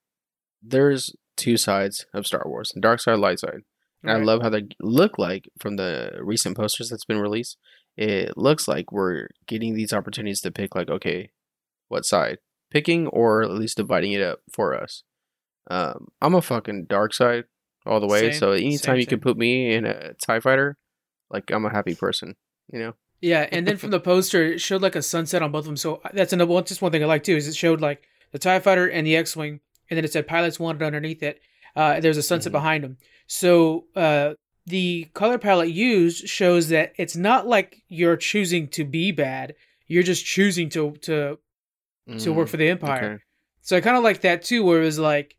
there's 0.62 1.16
two 1.36 1.58
sides 1.58 2.06
of 2.14 2.28
Star 2.28 2.44
Wars: 2.46 2.72
dark 2.80 3.00
side, 3.00 3.20
light 3.20 3.40
side. 3.40 3.62
And 4.06 4.12
I 4.12 4.18
love 4.18 4.42
how 4.42 4.50
they 4.50 4.68
look 4.82 5.18
like 5.18 5.50
from 5.60 5.78
the 5.78 6.20
recent 6.22 6.58
posters 6.58 6.90
that's 6.90 7.06
been 7.06 7.22
released. 7.22 7.58
It 7.96 8.38
looks 8.38 8.68
like 8.68 8.92
we're 8.92 9.30
getting 9.48 9.76
these 9.76 9.94
opportunities 9.94 10.42
to 10.42 10.52
pick, 10.52 10.76
like, 10.76 10.90
okay, 10.90 11.32
what 11.88 12.06
side? 12.06 12.40
Picking 12.70 13.08
or 13.08 13.44
at 13.44 13.52
least 13.52 13.78
dividing 13.78 14.12
it 14.12 14.22
up 14.22 14.40
for 14.52 14.76
us. 14.76 15.04
Um, 15.72 16.10
I'm 16.22 16.36
a 16.36 16.42
fucking 16.42 16.88
dark 16.90 17.14
side 17.14 17.46
all 17.86 18.02
the 18.02 18.08
way. 18.08 18.32
Same, 18.32 18.40
so 18.40 18.52
anytime 18.52 18.96
same, 18.96 19.00
you 19.00 19.06
can 19.06 19.22
put 19.22 19.38
me 19.38 19.74
in 19.74 19.86
a 19.86 20.14
TIE 20.16 20.42
fighter, 20.42 20.76
like, 21.30 21.50
I'm 21.50 21.66
a 21.66 21.72
happy 21.72 21.96
person, 21.96 22.36
you 22.74 22.80
know? 22.80 22.94
Yeah, 23.24 23.48
and 23.54 23.66
then 23.66 23.78
from 23.78 23.92
the 23.92 24.02
poster, 24.02 24.44
it 24.44 24.60
showed 24.60 24.82
like 24.82 24.98
a 24.98 25.02
sunset 25.02 25.42
on 25.42 25.52
both 25.54 25.62
of 25.62 25.66
them. 25.68 25.78
So 25.78 26.02
uh, 26.04 26.10
that's 26.14 26.34
another 26.34 26.52
one. 26.52 26.66
Just 26.66 26.82
one 26.82 26.92
thing 26.92 27.04
I 27.04 27.06
like 27.08 27.24
too 27.24 27.38
is 27.38 27.48
it 27.48 27.56
showed 27.56 27.80
like 27.80 28.04
the 28.34 28.38
Tie 28.40 28.60
Fighter 28.60 28.86
and 28.90 29.08
the 29.08 29.16
X-wing, 29.16 29.62
and 29.90 29.96
then 29.98 30.04
it 30.04 30.12
said 30.12 30.28
pilots 30.28 30.60
wanted 30.60 30.84
underneath 30.84 31.24
it. 31.24 31.40
Uh, 31.74 32.02
there's 32.02 32.18
a 32.18 32.22
sunset 32.22 32.52
Mhm. 32.52 32.60
behind 32.60 32.84
them. 32.84 32.98
So 33.28 33.86
uh, 33.96 34.34
the 34.66 35.06
color 35.14 35.38
palette 35.38 35.70
used 35.72 36.28
shows 36.28 36.68
that 36.68 36.92
it's 36.98 37.16
not 37.16 37.48
like 37.48 37.78
you're 37.88 38.18
choosing 38.18 38.68
to 38.70 38.84
be 38.84 39.12
bad. 39.14 39.56
You're 39.88 40.04
just 40.04 40.26
choosing 40.26 40.68
to 40.72 40.92
to 41.04 41.38
to 42.20 42.34
work 42.34 42.48
Mm, 42.48 42.52
for 42.52 42.58
the 42.58 42.68
Empire. 42.68 43.14
okay. 43.14 43.24
So 43.62 43.78
I 43.78 43.82
kind 43.82 43.96
of 43.96 44.04
like 44.04 44.20
that 44.22 44.44
too, 44.44 44.66
where 44.66 44.82
it 44.82 44.86
was 44.86 45.00
like, 45.00 45.38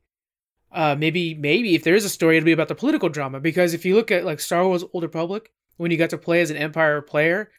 uh, 0.73 0.97
maybe 0.99 1.35
maybe 1.35 1.75
if 1.75 1.85
there 1.85 1.95
is 1.95 2.07
a 2.07 2.09
story, 2.09 2.39
it'll 2.39 2.47
be 2.47 2.53
about 2.53 2.69
the 2.69 2.75
political 2.75 3.11
drama. 3.11 3.41
Because 3.41 3.75
if 3.75 3.85
you 3.85 3.95
look 3.95 4.11
at 4.11 4.25
like 4.25 4.41
Star 4.41 4.67
Wars: 4.67 4.83
Old 4.95 5.03
Republic, 5.05 5.53
when 5.77 5.91
you 5.91 5.99
got 5.99 6.11
to 6.11 6.19
play 6.19 6.41
as 6.41 6.51
an 6.51 6.57
Empire 6.57 7.03
player, 7.03 7.51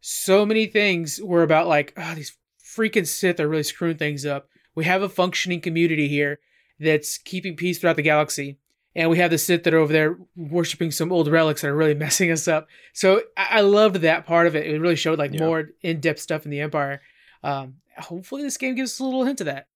so 0.00 0.44
many 0.46 0.66
things 0.66 1.20
were 1.22 1.42
about 1.42 1.66
like, 1.68 1.92
oh, 1.96 2.14
these 2.14 2.36
freaking 2.62 3.06
Sith 3.06 3.40
are 3.40 3.48
really 3.48 3.62
screwing 3.62 3.96
things 3.98 4.24
up. 4.24 4.48
We 4.74 4.84
have 4.84 5.02
a 5.02 5.08
functioning 5.08 5.60
community 5.60 6.08
here 6.08 6.38
that's 6.78 7.18
keeping 7.18 7.56
peace 7.56 7.78
throughout 7.78 7.96
the 7.96 8.02
galaxy. 8.02 8.58
And 8.96 9.08
we 9.10 9.18
have 9.18 9.30
the 9.30 9.38
Sith 9.38 9.62
that 9.64 9.74
are 9.74 9.78
over 9.78 9.92
there 9.92 10.18
worshiping 10.34 10.90
some 10.90 11.12
old 11.12 11.28
relics 11.28 11.62
that 11.62 11.68
are 11.68 11.76
really 11.76 11.94
messing 12.06 12.30
us 12.30 12.48
up. 12.48 12.66
So 12.92 13.22
I, 13.36 13.58
I 13.58 13.60
loved 13.60 13.96
that 13.96 14.26
part 14.26 14.46
of 14.46 14.56
it. 14.56 14.66
It 14.66 14.80
really 14.80 14.96
showed 14.96 15.18
like 15.18 15.32
Yeah. 15.32 15.44
more 15.46 15.70
in 15.82 16.00
depth 16.00 16.20
stuff 16.20 16.44
in 16.44 16.50
the 16.50 16.60
Empire. 16.60 17.00
Um, 17.42 17.76
hopefully, 17.98 18.42
this 18.42 18.56
game 18.56 18.74
gives 18.74 18.92
us 18.92 18.98
a 19.00 19.04
little 19.04 19.24
hint 19.24 19.40
of 19.40 19.46
that. 19.46 19.66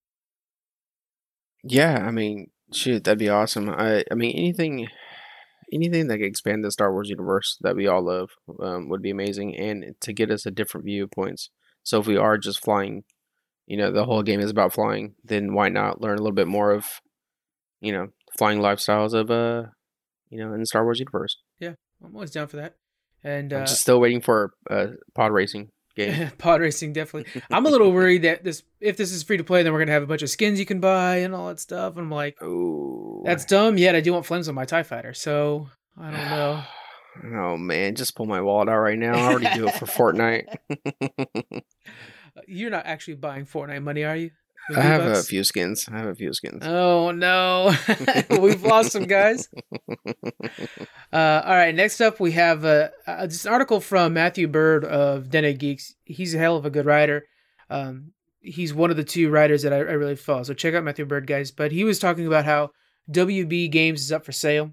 Yeah, 1.62 2.04
I 2.06 2.10
mean, 2.10 2.50
shoot, 2.72 3.04
that'd 3.04 3.18
be 3.18 3.28
awesome. 3.28 3.70
I 3.70 4.04
I 4.10 4.14
mean, 4.14 4.36
anything 4.36 4.88
anything 5.74 6.06
that 6.06 6.18
could 6.18 6.26
expand 6.26 6.64
the 6.64 6.70
Star 6.70 6.92
Wars 6.92 7.10
universe 7.10 7.58
that 7.60 7.76
we 7.76 7.86
all 7.86 8.02
love 8.02 8.30
um, 8.60 8.88
would 8.88 9.02
be 9.02 9.10
amazing, 9.10 9.56
and 9.56 9.94
to 10.00 10.12
get 10.12 10.30
us 10.30 10.46
a 10.46 10.50
different 10.50 10.86
viewpoints. 10.86 11.50
So 11.82 12.00
if 12.00 12.06
we 12.06 12.16
are 12.16 12.38
just 12.38 12.62
flying, 12.62 13.04
you 13.66 13.76
know, 13.76 13.90
the 13.90 14.04
whole 14.04 14.22
game 14.22 14.40
is 14.40 14.50
about 14.50 14.72
flying, 14.72 15.14
then 15.24 15.52
why 15.52 15.68
not 15.68 16.00
learn 16.00 16.18
a 16.18 16.22
little 16.22 16.34
bit 16.34 16.48
more 16.48 16.70
of, 16.70 17.00
you 17.80 17.92
know, 17.92 18.08
flying 18.38 18.60
lifestyles 18.60 19.12
of 19.12 19.30
uh, 19.30 19.68
you 20.30 20.38
know, 20.38 20.52
in 20.52 20.60
the 20.60 20.66
Star 20.66 20.84
Wars 20.84 20.98
universe. 20.98 21.36
Yeah, 21.58 21.74
I'm 22.02 22.14
always 22.14 22.30
down 22.30 22.48
for 22.48 22.56
that. 22.56 22.76
And 23.22 23.52
uh, 23.52 23.58
I'm 23.58 23.66
just 23.66 23.80
still 23.80 24.00
waiting 24.00 24.20
for 24.20 24.52
a 24.68 24.90
pod 25.14 25.32
racing 25.32 25.70
game. 25.94 26.30
pod 26.38 26.60
racing 26.60 26.92
definitely. 26.92 27.42
I'm 27.50 27.66
a 27.66 27.70
little 27.70 27.92
worried 27.98 28.22
that 28.22 28.44
this 28.44 28.62
if 28.80 28.96
this 28.96 29.12
is 29.12 29.22
free 29.22 29.36
to 29.36 29.44
play, 29.44 29.62
then 29.62 29.72
we're 29.72 29.78
gonna 29.80 29.92
have 29.92 30.02
a 30.02 30.06
bunch 30.06 30.22
of 30.22 30.30
skins 30.30 30.58
you 30.58 30.66
can 30.66 30.80
buy 30.80 31.16
and 31.16 31.34
all 31.34 31.48
that 31.48 31.60
stuff. 31.60 31.92
And 31.94 32.02
I'm 32.02 32.10
like, 32.10 32.36
Oh, 32.42 33.22
that's 33.24 33.44
dumb. 33.44 33.78
Yet 33.78 33.94
I 33.94 34.00
do 34.00 34.12
want 34.12 34.26
flames 34.26 34.48
on 34.48 34.54
my 34.54 34.64
Tie 34.64 34.82
Fighter, 34.82 35.14
so 35.14 35.68
I 35.98 36.10
don't 36.10 36.30
know. 36.30 36.62
Oh 37.22 37.56
man, 37.56 37.94
just 37.94 38.16
pull 38.16 38.26
my 38.26 38.40
wallet 38.40 38.68
out 38.68 38.78
right 38.80 38.98
now. 38.98 39.14
I 39.14 39.30
already 39.30 39.56
do 39.56 39.68
it 39.68 39.74
for 39.76 39.86
Fortnite. 40.14 40.46
You're 42.48 42.70
not 42.70 42.86
actually 42.86 43.14
buying 43.14 43.46
Fortnite 43.46 43.84
money, 43.84 44.02
are 44.02 44.16
you? 44.16 44.32
I 44.74 44.80
have 44.80 45.02
a 45.02 45.06
V-Bucks? 45.08 45.28
few 45.28 45.44
skins. 45.44 45.88
I 45.92 45.98
have 45.98 46.06
a 46.08 46.14
few 46.14 46.32
skins. 46.32 46.62
Oh 46.64 47.10
no, 47.10 47.74
we've 48.40 48.62
lost 48.62 48.92
some 48.92 49.04
guys. 49.06 49.48
Uh, 51.12 51.42
all 51.44 51.54
right, 51.54 51.74
next 51.76 52.00
up 52.00 52.18
we 52.18 52.32
have 52.32 52.64
uh, 52.64 52.88
uh, 53.06 53.24
this 53.26 53.46
article 53.46 53.78
from 53.80 54.14
Matthew 54.14 54.48
Byrd 54.48 54.84
of 54.84 55.30
Den 55.30 55.44
of 55.44 55.58
Geeks. 55.58 55.94
He's 56.04 56.34
a 56.34 56.38
hell 56.38 56.56
of 56.56 56.66
a 56.66 56.70
good 56.70 56.86
writer. 56.86 57.24
Um, 57.70 58.12
he's 58.40 58.74
one 58.74 58.90
of 58.90 58.96
the 58.96 59.04
two 59.04 59.30
writers 59.30 59.62
that 59.62 59.72
I, 59.72 59.76
I 59.76 59.92
really 59.92 60.16
follow. 60.16 60.42
So 60.42 60.54
check 60.54 60.74
out 60.74 60.82
Matthew 60.82 61.04
Byrd, 61.04 61.28
guys. 61.28 61.52
But 61.52 61.70
he 61.70 61.84
was 61.84 62.00
talking 62.00 62.26
about 62.26 62.44
how 62.44 62.70
WB 63.12 63.70
Games 63.70 64.00
is 64.02 64.10
up 64.10 64.24
for 64.24 64.32
sale, 64.32 64.72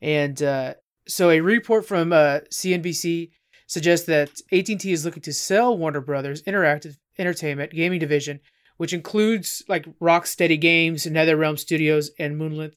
and 0.00 0.40
uh, 0.40 0.74
so 1.08 1.30
a 1.30 1.40
report 1.40 1.84
from 1.84 2.12
uh, 2.12 2.40
CNBC 2.52 3.30
suggests 3.66 4.06
that 4.06 4.30
AT&T 4.52 4.92
is 4.92 5.04
looking 5.04 5.22
to 5.22 5.32
sell 5.32 5.76
Warner 5.76 6.00
Brothers 6.00 6.42
Interactive 6.44 6.96
Entertainment 7.18 7.72
gaming 7.72 7.98
division, 7.98 8.38
which 8.76 8.92
includes 8.92 9.62
like 9.68 9.86
Rocksteady 9.98 10.60
Games, 10.60 11.06
NetherRealm 11.06 11.58
Studios, 11.58 12.10
and 12.18 12.38
Monolith. 12.38 12.74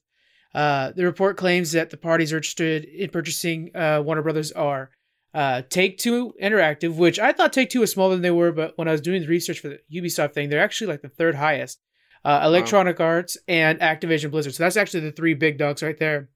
Uh, 0.54 0.92
the 0.92 1.04
report 1.04 1.36
claims 1.36 1.72
that 1.72 1.90
the 1.90 1.96
parties 1.96 2.32
are 2.32 2.38
interested 2.38 2.84
in 2.84 3.10
purchasing 3.10 3.70
uh, 3.76 4.02
Warner 4.04 4.22
Brothers 4.22 4.52
are 4.52 4.90
uh, 5.34 5.62
Take 5.68 5.98
Two 5.98 6.32
Interactive, 6.42 6.96
which 6.96 7.18
I 7.18 7.32
thought 7.32 7.52
Take 7.52 7.68
Two 7.68 7.80
was 7.80 7.92
smaller 7.92 8.14
than 8.14 8.22
they 8.22 8.30
were, 8.30 8.52
but 8.52 8.72
when 8.76 8.88
I 8.88 8.92
was 8.92 9.02
doing 9.02 9.20
the 9.20 9.28
research 9.28 9.60
for 9.60 9.68
the 9.68 9.80
Ubisoft 9.92 10.32
thing, 10.32 10.48
they're 10.48 10.64
actually 10.64 10.86
like 10.86 11.02
the 11.02 11.10
third 11.10 11.34
highest. 11.34 11.78
Uh, 12.24 12.40
Electronic 12.42 12.98
Arts 12.98 13.36
and 13.46 13.78
Activision 13.78 14.32
Blizzard. 14.32 14.54
So 14.54 14.64
that's 14.64 14.76
actually 14.76 15.00
the 15.00 15.12
three 15.12 15.34
big 15.34 15.58
dogs 15.58 15.82
right 15.82 15.98
there. 15.98 16.28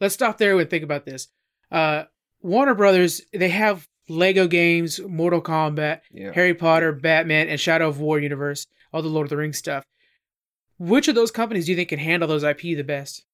Let's 0.00 0.14
stop 0.14 0.38
there 0.38 0.58
and 0.58 0.70
think 0.70 0.84
about 0.84 1.04
this. 1.04 1.28
Uh, 1.70 2.04
Warner 2.40 2.74
Brothers, 2.74 3.20
they 3.32 3.48
have 3.48 3.88
Lego 4.08 4.46
games, 4.46 5.00
Mortal 5.00 5.42
Kombat, 5.42 6.00
yeah. 6.12 6.32
Harry 6.32 6.54
Potter, 6.54 6.92
Batman, 6.92 7.48
and 7.48 7.58
Shadow 7.60 7.88
of 7.88 7.98
War 8.00 8.18
universe, 8.20 8.66
all 8.92 9.02
the 9.02 9.08
Lord 9.08 9.24
of 9.26 9.30
the 9.30 9.36
Rings 9.36 9.58
stuff. 9.58 9.84
Which 10.78 11.08
of 11.08 11.14
those 11.14 11.30
companies 11.30 11.66
do 11.66 11.72
you 11.72 11.76
think 11.76 11.88
can 11.88 11.98
handle 11.98 12.28
those 12.28 12.44
IP 12.44 12.60
the 12.60 12.82
best? 12.82 13.24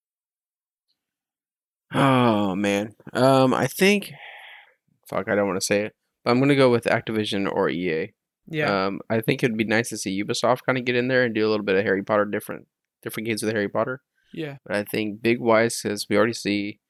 Oh 1.95 2.55
man. 2.55 2.95
Um, 3.13 3.53
I 3.53 3.67
think. 3.67 4.13
Fuck, 5.09 5.29
I 5.29 5.35
don't 5.35 5.47
want 5.47 5.61
to 5.61 5.67
say 5.67 5.83
it, 5.83 5.95
but 6.25 6.31
I'm 6.31 6.41
gonna 6.41 6.57
go 6.57 6.71
with 6.71 6.85
Activision 6.85 7.51
or 7.51 7.69
EA. 7.69 8.13
Yeah, 8.49 8.87
Um, 8.87 9.01
I 9.09 9.21
think 9.21 9.43
it'd 9.43 9.57
be 9.57 9.65
nice 9.65 9.89
to 9.91 9.97
see 9.97 10.23
Ubisoft 10.23 10.61
kind 10.67 10.77
of 10.79 10.85
get 10.85 10.97
in 10.97 11.07
there 11.09 11.23
and 11.25 11.35
do 11.35 11.47
a 11.47 11.51
little 11.51 11.65
bit 11.65 11.77
of 11.77 11.85
Harry 11.85 12.03
Potter, 12.03 12.25
different 12.25 12.67
different 13.03 13.27
games 13.27 13.43
with 13.43 13.53
Harry 13.53 13.69
Potter. 13.69 14.01
yeah, 14.33 14.57
But 14.65 14.77
I 14.77 14.85
think 14.85 15.21
big 15.23 15.39
wise 15.41 15.81
because 15.83 16.07
we 16.09 16.17
already 16.17 16.33
see 16.33 16.81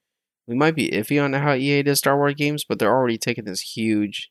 we 0.47 0.55
might 0.55 0.75
be 0.75 0.91
iffy 0.91 1.23
on 1.23 1.33
how 1.33 1.55
EA 1.55 1.83
does 1.83 1.99
Star 1.99 2.17
Wars 2.17 2.35
games, 2.35 2.65
but 2.65 2.79
they're 2.79 2.93
already 2.95 3.19
taking 3.19 3.45
this 3.45 3.61
huge 3.61 4.31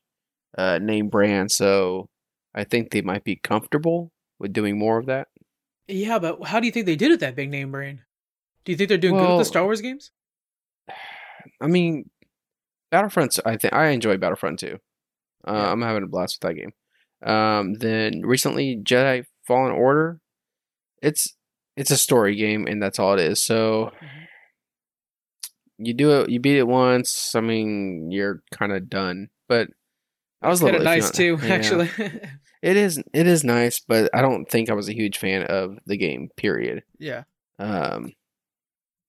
uh, 0.58 0.78
name 0.82 1.08
brand, 1.10 1.52
so 1.52 2.10
I 2.54 2.63
think 2.65 2.91
they 2.91 3.02
might 3.02 3.24
be 3.24 3.38
comfortable 3.38 4.12
with 4.39 4.52
doing 4.54 4.78
more 4.78 4.97
of 4.97 5.06
that. 5.06 5.28
yeah. 5.88 6.19
But 6.19 6.43
how 6.45 6.60
do 6.60 6.65
you 6.65 6.71
think 6.71 6.86
they 6.86 6.95
did 6.95 7.12
with 7.12 7.19
that 7.21 7.36
big 7.36 7.50
name 7.50 7.71
brand? 7.71 8.00
Do 8.65 8.71
you 8.71 8.78
think 8.78 8.89
they're 8.89 8.97
doing 8.97 9.15
good 9.15 9.30
with 9.30 9.39
the 9.39 9.45
Star 9.45 9.63
Wars 9.63 9.82
games? 9.82 10.12
I 11.62 11.67
mean, 11.67 12.10
Battlefront's. 12.91 13.39
I 13.45 13.58
think 13.58 13.74
I 13.74 13.88
enjoy 13.89 14.17
Battlefront 14.17 14.60
too. 14.60 14.80
Uh, 15.47 15.54
Yeah. 15.54 15.71
I'm 15.71 15.82
having 15.82 16.04
a 16.04 16.08
blast 16.08 16.39
with 16.41 16.50
that 16.50 16.60
game. 16.60 16.74
Um, 17.24 17.74
then 17.76 18.21
recently 18.24 18.78
Jedi 18.78 19.26
Fallen 19.47 19.71
Order. 19.71 20.19
It's 21.02 21.36
it's 21.78 21.91
a 21.91 21.97
story 21.97 22.36
game 22.36 22.67
and 22.67 22.82
that's 22.82 23.00
all 23.00 23.13
it 23.13 23.19
is. 23.19 23.43
So 23.43 23.91
Mhm. 24.02 24.08
You 25.84 25.94
do 25.94 26.22
it, 26.22 26.30
you 26.30 26.39
beat 26.39 26.58
it 26.58 26.67
once. 26.67 27.36
I 27.36 27.41
mean, 27.41 28.12
you're 28.12 28.41
kind 28.52 28.72
of 28.72 28.89
done. 28.89 29.30
But 29.48 29.70
I 30.41 30.50
was 30.50 30.62
a 30.62 30.65
kind 30.65 30.78
little 30.78 30.88
of 30.88 30.94
nice 30.94 31.12
too, 31.12 31.38
yeah. 31.44 31.54
actually. 31.54 31.89
It 32.62 32.78
is 32.78 33.02
it 33.12 33.26
is 33.26 33.44
nice, 33.44 33.80
but 33.80 34.12
I 34.13 34.22
don't 34.22 34.46
think 34.46 34.70
I 34.70 34.74
was 34.74 34.88
a 34.88 34.94
huge 34.94 35.17
fan 35.17 35.41
of 35.48 35.80
the 35.88 35.98
game. 35.98 36.30
Period. 36.38 36.84
yeah, 37.00 37.24
Um, 37.58 38.13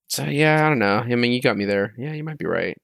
so 0.08 0.24
yeah, 0.24 0.64
I 0.64 0.70
don't 0.70 0.78
know. 0.78 1.00
I 1.00 1.14
mean, 1.16 1.32
you 1.32 1.42
got 1.42 1.58
me 1.58 1.66
there. 1.66 1.92
Yeah, 1.98 2.14
you 2.14 2.24
might 2.24 2.38
be 2.38 2.46
right. 2.46 2.78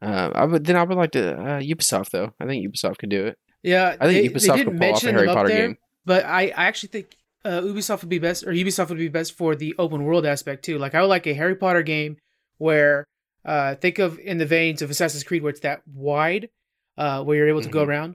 Uh, 0.00 0.30
I 0.34 0.44
would 0.44 0.64
then 0.64 0.76
I 0.76 0.84
would 0.84 0.96
like 0.96 1.10
to 1.12 1.32
uh, 1.36 1.60
Ubisoft 1.60 2.10
though. 2.10 2.32
I 2.38 2.46
think 2.46 2.64
Ubisoft 2.64 2.98
could 2.98 3.10
do 3.10 3.26
it. 3.26 3.38
yeah. 3.64 3.96
I 4.00 4.06
think 4.06 4.32
they, 4.32 4.38
Ubisoft 4.40 4.56
they 4.56 4.64
could 4.64 4.78
pull 4.78 4.92
off 4.94 5.02
a 5.04 5.10
Harry 5.12 5.26
Potter 5.26 5.48
there, 5.48 5.66
game. 5.68 5.78
but 6.04 6.24
I, 6.26 6.42
I 6.56 6.64
actually 6.66 6.90
think 6.90 7.16
uh, 7.44 7.60
Ubisoft 7.62 8.02
would 8.02 8.08
be 8.08 8.20
best, 8.20 8.44
or 8.44 8.52
Ubisoft 8.52 8.88
would 8.88 8.98
be 8.98 9.08
best 9.08 9.36
for 9.36 9.56
the 9.56 9.74
open 9.78 10.04
world 10.04 10.26
aspect 10.26 10.64
too. 10.64 10.78
Like 10.78 10.94
I 10.94 11.00
would 11.00 11.08
like 11.08 11.26
a 11.26 11.34
Harry 11.34 11.56
Potter 11.56 11.82
game 11.82 12.18
where, 12.62 13.04
uh, 13.44 13.74
think 13.76 13.98
of 13.98 14.18
in 14.18 14.38
the 14.38 14.46
veins 14.46 14.82
of 14.82 14.90
Assassin's 14.90 15.24
Creed, 15.24 15.42
where 15.42 15.50
it's 15.50 15.60
that 15.60 15.82
wide, 15.92 16.48
uh, 16.96 17.22
where 17.24 17.36
you're 17.36 17.48
able 17.48 17.62
to 17.62 17.68
go 17.68 17.84
Mhm. 17.84 17.88
around 17.88 18.14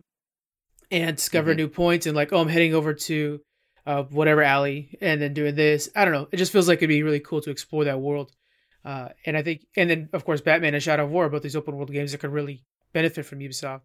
and 0.89 1.17
discover 1.17 1.53
Mhm. 1.53 1.57
new 1.57 1.67
points, 1.67 2.05
and 2.05 2.15
like, 2.15 2.31
oh, 2.31 2.39
I'm 2.39 2.47
heading 2.47 2.73
over 2.73 2.93
to, 2.93 3.41
uh, 3.85 4.03
whatever 4.03 4.41
alley, 4.43 4.97
and 5.01 5.21
then 5.21 5.33
doing 5.33 5.55
this. 5.55 5.89
I 5.95 6.05
don't 6.05 6.13
know. 6.13 6.27
It 6.31 6.37
just 6.37 6.51
feels 6.51 6.67
like 6.67 6.77
it'd 6.79 6.87
be 6.89 7.03
really 7.03 7.19
cool 7.19 7.41
to 7.41 7.49
explore 7.51 7.83
that 7.85 7.99
world. 7.99 8.31
Uh, 8.85 9.09
and 9.25 9.35
I 9.35 9.43
think, 9.43 9.65
and 9.75 9.89
then 9.89 10.09
of 10.13 10.23
course, 10.23 10.39
Batman 10.39 10.73
and 10.73 10.81
Shadow 10.83 11.03
of 11.05 11.11
War, 11.11 11.27
both 11.29 11.43
these 11.43 11.55
open 11.57 11.75
world 11.75 11.91
games 11.91 12.13
that 12.13 12.19
could 12.19 12.31
really 12.31 12.63
benefit 12.93 13.25
from 13.25 13.39
Ubisoft. 13.39 13.81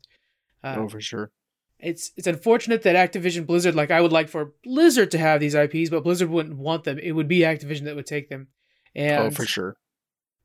Uh, 0.63 0.77
oh, 0.79 0.89
for 0.89 1.01
sure. 1.01 1.33
it's 1.81 2.13
it's 2.17 2.29
unfortunate 2.29 2.83
that 2.83 2.95
Activision 2.95 3.45
Blizzard 3.45 3.75
like 3.75 3.91
I 3.91 4.01
would 4.01 4.13
like 4.13 4.29
for 4.29 4.53
Blizzard 4.63 5.11
to 5.11 5.19
have 5.19 5.41
these 5.41 5.57
IPs, 5.57 5.91
but 5.91 6.05
Blizzard 6.05 6.31
wouldn't 6.31 6.57
want 6.57 6.85
them. 6.85 6.97
It 7.01 7.11
would 7.13 7.27
be 7.27 7.41
Activision 7.41 7.83
that 7.87 7.97
would 7.97 8.07
take 8.07 8.29
them. 8.29 8.47
And 8.95 9.21
Oh, 9.25 9.31
for 9.31 9.45
sure. 9.45 9.77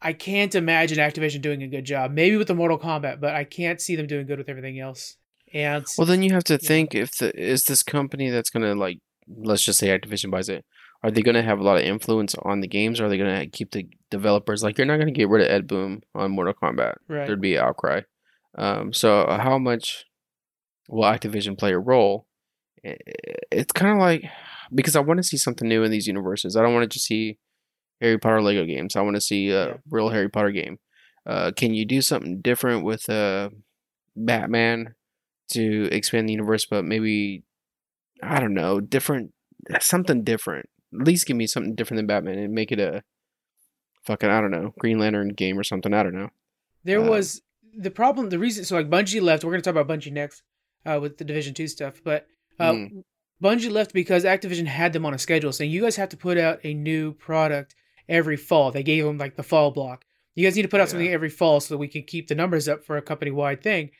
I 0.02 0.14
can't 0.14 0.54
imagine 0.54 0.98
Activision 0.98 1.42
doing 1.42 1.64
a 1.64 1.68
good 1.68 1.86
job. 1.86 2.12
Maybe 2.12 2.38
with 2.38 2.48
the 2.48 2.56
Mortal 2.56 2.78
Kombat, 2.78 3.20
but 3.20 3.34
I 3.34 3.44
can't 3.44 3.82
see 3.82 3.96
them 3.96 4.08
doing 4.08 4.28
good 4.28 4.38
with 4.38 4.50
everything 4.50 4.80
else. 4.80 5.18
And 5.54 5.86
Well, 5.98 6.06
then 6.06 6.22
you 6.22 6.34
have 6.34 6.44
to 6.46 6.58
think 6.58 6.94
if 6.94 7.18
the 7.18 7.36
is 7.40 7.64
this 7.64 7.82
company 7.84 8.30
that's 8.30 8.50
gonna 8.50 8.76
like 8.76 9.00
let's 9.28 9.64
just 9.64 9.80
say 9.80 9.88
Activision 9.88 10.32
buys 10.32 10.50
it. 10.50 10.66
Are 11.04 11.12
they 11.12 11.22
gonna 11.22 11.44
have 11.44 11.60
a 11.60 11.64
lot 11.64 11.78
of 11.78 11.84
influence 11.84 12.36
on 12.44 12.60
the 12.60 12.68
games? 12.68 13.00
Or 13.00 13.06
are 13.06 13.10
they 13.10 13.18
gonna 13.18 13.48
keep 13.48 13.72
the 13.72 13.88
developers 14.12 14.64
like 14.64 14.78
you're 14.78 14.88
not 14.88 15.00
gonna 15.00 15.12
get 15.12 15.30
rid 15.30 15.46
of 15.46 15.52
Ed 15.52 15.68
Boon 15.68 16.02
on 16.14 16.32
Mortal 16.32 16.54
Kombat? 16.54 16.96
right. 17.08 17.28
there'd 17.28 17.42
be 17.42 17.58
outcry. 17.58 18.02
Um, 18.58 18.92
so 18.94 19.26
how 19.30 19.58
much 19.58 20.06
will 20.90 21.04
Activision 21.04 21.58
play 21.58 21.74
a 21.74 21.80
role? 21.80 22.28
It's 22.84 23.72
kind 23.74 23.94
of 23.94 24.00
like 24.00 24.26
because 24.74 24.96
I 24.96 25.00
want 25.00 25.18
to 25.18 25.24
see 25.24 25.38
something 25.38 25.68
new 25.68 25.84
in 25.84 25.92
these 25.92 26.08
universes. 26.08 26.56
I 26.56 26.62
don't 26.62 26.74
want 26.74 26.84
to 26.84 26.94
just 26.94 27.06
see 27.06 27.38
Harry 28.02 28.18
Potter 28.20 28.42
Lego 28.42 28.66
games. 28.66 28.96
I 28.96 29.02
want 29.02 29.16
to 29.16 29.22
see 29.22 29.50
a 29.50 29.68
Yeah. 29.68 29.74
real 29.90 30.10
Harry 30.10 30.30
Potter 30.30 30.52
game. 30.52 30.80
Uh, 31.26 31.52
can 31.52 31.74
you 31.74 31.86
do 31.86 32.02
something 32.02 32.42
different 32.42 32.84
with 32.86 33.10
uh, 33.10 33.50
Batman 34.16 34.96
to 35.52 35.90
expand 35.92 36.28
the 36.28 36.34
universe, 36.34 36.66
but 36.66 36.86
maybe 36.86 37.44
I 38.22 38.40
don't 38.40 38.54
know, 38.54 38.80
different 38.80 39.34
something 39.80 40.24
different. 40.24 40.70
At 40.94 41.06
least 41.06 41.28
give 41.28 41.38
me 41.38 41.48
something 41.48 41.76
different 41.76 42.00
than 42.00 42.08
Batman 42.08 42.40
and 42.40 42.54
make 42.54 42.72
it 42.72 42.80
a 42.80 43.04
fucking 44.04 44.30
I 44.30 44.42
don't 44.42 44.52
know 44.52 44.74
Green 44.80 45.00
Lantern 45.00 45.30
game 45.30 45.58
or 45.60 45.64
something. 45.64 45.94
I 45.94 46.04
don't 46.04 46.16
know. 46.16 46.30
There 46.84 47.02
um, 47.02 47.08
was 47.08 47.42
the 47.78 47.92
problem. 47.92 48.30
The 48.30 48.40
reason 48.40 48.64
so 48.64 48.76
like 48.76 48.90
Bungie 48.90 49.22
left. 49.22 49.44
We're 49.44 49.52
gonna 49.52 49.62
talk 49.62 49.76
about 49.76 49.88
Bungie 49.88 50.12
next 50.12 50.44
uh, 50.86 51.00
with 51.02 51.18
the 51.18 51.26
Division 51.26 51.54
Two 51.54 51.68
stuff, 51.68 52.02
but 52.04 52.26
uh, 52.60 52.72
Mm. 52.74 53.04
Bungie 53.44 53.70
left 53.70 53.94
because 53.94 54.24
Activision 54.24 54.66
had 54.66 54.94
them 54.94 55.06
on 55.06 55.14
a 55.14 55.18
schedule 55.20 55.52
saying 55.52 55.70
you 55.70 55.82
guys 55.82 55.96
have 55.98 56.10
to 56.10 56.18
put 56.18 56.38
out 56.40 56.60
a 56.64 56.74
new 56.74 57.14
product 57.14 57.76
every 58.10 58.38
fall. 58.38 58.72
They 58.72 58.84
gave 58.84 59.04
them 59.04 59.18
like 59.18 59.36
the 59.36 59.44
fall 59.44 59.72
block. 59.72 60.06
You 60.36 60.46
guys 60.46 60.56
need 60.56 60.62
to 60.64 60.68
put 60.68 60.80
out 60.80 60.88
Yeah. 60.88 60.92
something 60.92 61.08
every 61.10 61.30
fall 61.30 61.60
so 61.60 61.74
that 61.74 61.80
we 61.80 61.88
can 61.88 62.04
keep 62.04 62.28
the 62.28 62.36
numbers 62.36 62.68
up 62.68 62.84
for 62.86 62.98
a 62.98 63.02
company 63.02 63.32
wide 63.32 63.62
thing. 63.64 63.92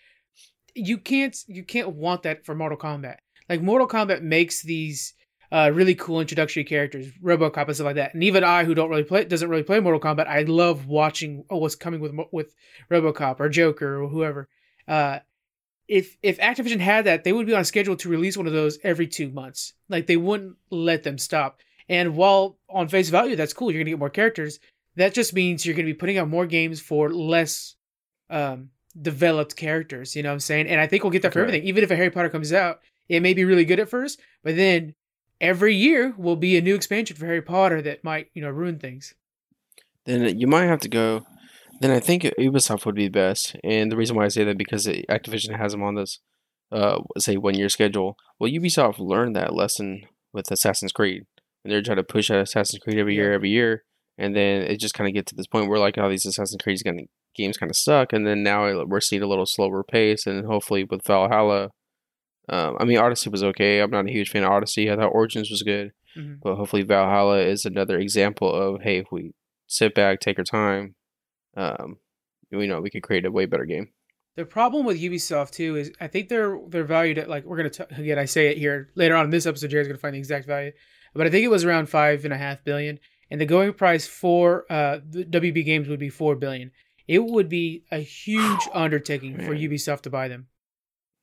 You 0.76 0.98
can't 0.98 1.36
you 1.48 1.64
can't 1.64 1.96
want 1.96 2.24
that 2.24 2.46
for 2.46 2.54
Mortal 2.54 2.78
Kombat. 2.78 3.18
Like 3.50 3.62
Mortal 3.62 3.88
Kombat 3.88 4.22
makes 4.22 4.62
these 4.62 5.14
uh, 5.52 5.72
really 5.74 5.96
cool 5.96 6.20
introductory 6.20 6.64
characters, 6.66 7.08
RoboCop 7.24 7.68
and 7.68 7.76
stuff 7.76 7.86
like 7.86 7.96
that. 7.96 8.14
And 8.14 8.22
even 8.24 8.44
I, 8.44 8.66
who 8.66 8.76
don't 8.76 8.90
really 8.90 9.06
play, 9.06 9.24
doesn't 9.24 9.50
really 9.50 9.64
play 9.64 9.80
Mortal 9.80 10.02
Kombat, 10.02 10.28
I 10.28 10.42
love 10.42 10.88
watching 10.88 11.46
oh, 11.50 11.58
what's 11.58 11.76
coming 11.76 12.02
with 12.02 12.14
with 12.32 12.54
RoboCop 12.92 13.40
or 13.40 13.50
Joker 13.50 14.04
or 14.04 14.10
whoever. 14.10 14.50
Uh, 14.88 15.20
if 15.88 16.18
if 16.22 16.38
Activision 16.40 16.80
had 16.82 17.06
that, 17.06 17.24
they 17.24 17.32
would 17.32 17.48
be 17.48 17.56
on 17.56 17.64
schedule 17.64 17.96
to 17.96 18.10
release 18.10 18.36
one 18.38 18.46
of 18.46 18.54
those 18.54 18.78
every 18.84 19.08
two 19.08 19.30
months. 19.32 19.74
Like 19.90 20.06
they 20.06 20.18
wouldn't 20.18 20.58
let 20.70 21.04
them 21.04 21.18
stop. 21.18 21.60
And 21.90 22.16
while 22.16 22.58
on 22.70 22.88
face 22.88 23.10
value, 23.10 23.36
that's 23.36 23.54
cool, 23.54 23.72
you're 23.72 23.82
gonna 23.82 23.92
get 23.92 24.00
more 24.00 24.10
characters. 24.10 24.60
That 24.96 25.14
just 25.14 25.34
means 25.34 25.66
you're 25.66 25.76
gonna 25.76 25.86
be 25.86 25.94
putting 25.94 26.18
out 26.18 26.28
more 26.28 26.46
games 26.46 26.82
for 26.82 27.10
less 27.10 27.76
um, 28.30 28.70
developed 29.00 29.56
characters. 29.56 30.16
You 30.16 30.24
know 30.24 30.30
what 30.30 30.34
I'm 30.34 30.40
saying? 30.42 30.68
And 30.68 30.82
I 30.82 30.88
think 30.88 31.04
we'll 31.04 31.12
get 31.12 31.22
that 31.22 31.34
for 31.34 31.40
Okay. 31.40 31.48
everything. 31.50 31.68
Even 31.68 31.84
if 31.84 31.92
a 31.92 31.96
Harry 31.96 32.10
Potter 32.10 32.30
comes 32.30 32.52
out, 32.52 32.80
it 33.08 33.22
may 33.22 33.34
be 33.34 33.46
really 33.46 33.64
good 33.66 33.80
at 33.80 33.90
first, 33.90 34.20
but 34.44 34.56
then 34.56 34.96
every 35.40 35.76
year 35.76 36.14
will 36.18 36.36
be 36.36 36.58
a 36.58 36.62
new 36.62 36.76
expansion 36.76 37.16
for 37.16 37.26
Harry 37.26 37.42
Potter 37.42 37.82
that 37.84 38.04
might, 38.04 38.30
you 38.34 38.42
know, 38.42 38.50
ruin 38.50 38.80
things. 38.80 39.14
Then 40.06 40.38
you 40.40 40.48
might 40.48 40.66
have 40.66 40.80
to 40.82 40.90
go. 40.90 41.26
Then 41.80 41.92
I 41.92 42.00
think 42.00 42.24
Ubisoft 42.24 42.86
would 42.86 42.96
be 42.96 43.08
best, 43.08 43.56
and 43.64 43.92
the 43.92 43.96
reason 43.98 44.16
why 44.16 44.26
I 44.26 44.30
say 44.30 44.44
that 44.44 44.58
because 44.58 44.88
Activision 44.88 45.58
has 45.58 45.74
them 45.74 45.84
on 45.84 45.94
this, 45.96 46.20
uh, 46.72 47.00
say 47.20 47.38
one 47.38 47.54
year 47.54 47.70
schedule. 47.70 48.18
Well, 48.40 48.52
Ubisoft 48.52 48.98
learned 49.00 49.36
that 49.36 49.54
lesson 49.54 50.02
with 50.34 50.50
Assassin's 50.50 50.92
Creed, 50.92 51.26
and 51.68 51.74
they're 51.74 51.82
trying 51.82 51.98
to 51.98 52.04
push 52.04 52.32
out 52.32 52.40
Assassin's 52.40 52.82
Creed 52.82 52.98
every 52.98 53.16
year, 53.16 53.34
every 53.34 53.50
year, 53.50 53.84
and 54.18 54.34
then 54.34 54.62
it 54.62 54.80
just 54.80 54.94
kind 54.94 55.08
of 55.08 55.14
get 55.14 55.26
to 55.26 55.36
this 55.36 55.48
point 55.48 55.68
where 55.68 55.80
like 55.80 55.98
all 55.98 56.10
these 56.10 56.26
Assassin's 56.26 56.62
Creed 56.64 56.82
gonna, 56.84 57.04
games 57.36 57.58
kind 57.58 57.70
of 57.70 57.76
suck, 57.76 58.14
and 58.14 58.26
then 58.26 58.42
now 58.42 58.86
we're 58.86 59.02
seeing 59.02 59.22
a 59.22 59.28
little 59.28 59.46
slower 59.46 59.84
pace, 59.84 60.26
and 60.26 60.46
hopefully 60.46 60.86
with 60.86 61.06
Valhalla. 61.06 61.72
Um, 62.50 62.78
I 62.80 62.86
mean, 62.86 62.98
Odyssey 62.98 63.30
was 63.30 63.44
okay. 63.44 63.82
I'm 63.82 63.92
not 63.92 64.08
a 64.08 64.12
huge 64.12 64.30
fan 64.30 64.46
of 64.46 64.52
Odyssey. 64.52 64.90
I 64.90 64.96
thought 64.96 65.10
Origins 65.10 65.52
was 65.52 65.64
good. 65.64 65.92
Mhm. 66.16 66.40
But 66.42 66.56
hopefully 66.56 66.84
Valhalla 66.84 67.40
is 67.40 67.66
another 67.66 68.00
example 68.00 68.50
of 68.50 68.82
hey, 68.82 69.00
if 69.00 69.08
we 69.12 69.34
sit 69.68 69.94
back, 69.94 70.22
take 70.22 70.38
our 70.38 70.46
time, 70.46 70.96
um, 71.58 71.98
you 72.50 72.66
know, 72.68 72.80
we 72.80 72.90
could 72.90 73.04
create 73.04 73.26
a 73.26 73.32
way 73.32 73.46
better 73.46 73.66
game. 73.66 73.90
The 74.38 74.46
problem 74.46 74.86
with 74.86 75.02
Ubisoft 75.02 75.52
too 75.52 75.76
is 75.76 75.92
I 76.00 76.08
think 76.08 76.30
they're 76.30 76.60
they're 76.70 76.84
valued 76.84 77.18
at 77.18 77.28
like 77.28 77.44
we're 77.44 77.58
gonna 77.58 77.70
t- 77.72 77.84
again 77.98 78.20
I 78.20 78.26
say 78.26 78.48
it 78.48 78.58
here 78.58 78.90
later 78.96 79.16
on 79.16 79.26
in 79.26 79.32
this 79.32 79.46
episode 79.48 79.72
Jared's 79.72 79.88
gonna 79.88 79.98
find 79.98 80.14
the 80.14 80.20
exact 80.20 80.46
value, 80.46 80.72
but 81.14 81.28
I 81.28 81.30
think 81.30 81.44
it 81.46 81.50
was 81.50 81.66
around 81.66 81.90
five 81.90 82.24
and 82.26 82.34
a 82.34 82.38
half 82.38 82.64
billion, 82.64 83.00
and 83.32 83.40
the 83.42 83.46
going 83.46 83.74
price 83.74 84.08
for 84.08 84.66
uh 84.72 85.00
the 85.10 85.24
WB 85.26 85.66
Games 85.66 85.88
would 85.88 86.00
be 86.00 86.10
four 86.10 86.36
billion. 86.36 86.72
It 87.08 87.24
would 87.24 87.48
be 87.50 87.84
a 87.92 88.00
huge 88.00 88.62
undertaking 88.74 89.36
for 89.38 89.52
Man. 89.54 89.62
Ubisoft 89.62 90.02
to 90.02 90.10
buy 90.10 90.28
them 90.28 90.48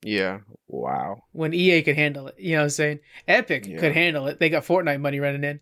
Yeah. 0.02 0.40
Wow. 0.66 1.22
when 1.32 1.52
EA 1.54 1.82
could 1.82 1.96
handle 1.96 2.26
it. 2.28 2.36
You 2.38 2.52
know 2.52 2.58
what 2.60 2.64
I'm 2.64 2.70
saying? 2.70 3.00
Epic 3.28 3.66
Yeah. 3.66 3.78
could 3.78 3.92
handle 3.92 4.26
it. 4.28 4.38
They 4.40 4.48
got 4.48 4.64
Fortnite 4.64 5.00
money 5.00 5.20
running 5.20 5.44
in. 5.44 5.60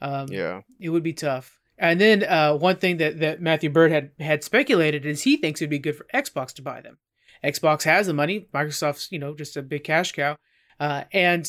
Um, 0.00 0.26
Yeah. 0.30 0.62
it 0.80 0.88
would 0.88 1.02
be 1.04 1.12
tough. 1.12 1.58
And 1.78 2.00
then 2.00 2.24
uh, 2.24 2.54
one 2.56 2.76
thing 2.76 2.96
that, 2.98 3.20
that 3.20 3.40
Matthew 3.40 3.70
Byrd 3.70 3.92
had 3.92 4.10
had 4.20 4.44
speculated 4.44 5.04
is 5.06 5.22
he 5.22 5.36
thinks 5.36 5.60
it'd 5.62 5.70
be 5.70 5.78
good 5.78 5.96
for 5.96 6.06
Xbox 6.14 6.52
to 6.54 6.62
buy 6.62 6.80
them. 6.80 6.98
Xbox 7.44 7.82
has 7.84 8.06
the 8.08 8.12
money. 8.14 8.46
Microsoft's 8.54 9.10
you 9.10 9.18
know 9.18 9.34
just 9.34 9.56
a 9.56 9.62
big 9.62 9.82
cash 9.82 10.12
cow, 10.12 10.36
uh, 10.78 11.04
and 11.12 11.48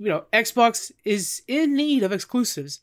you 0.00 0.08
know 0.08 0.24
Xbox 0.32 0.90
is 1.04 1.42
in 1.46 1.74
need 1.74 2.02
of 2.02 2.10
exclusives. 2.12 2.80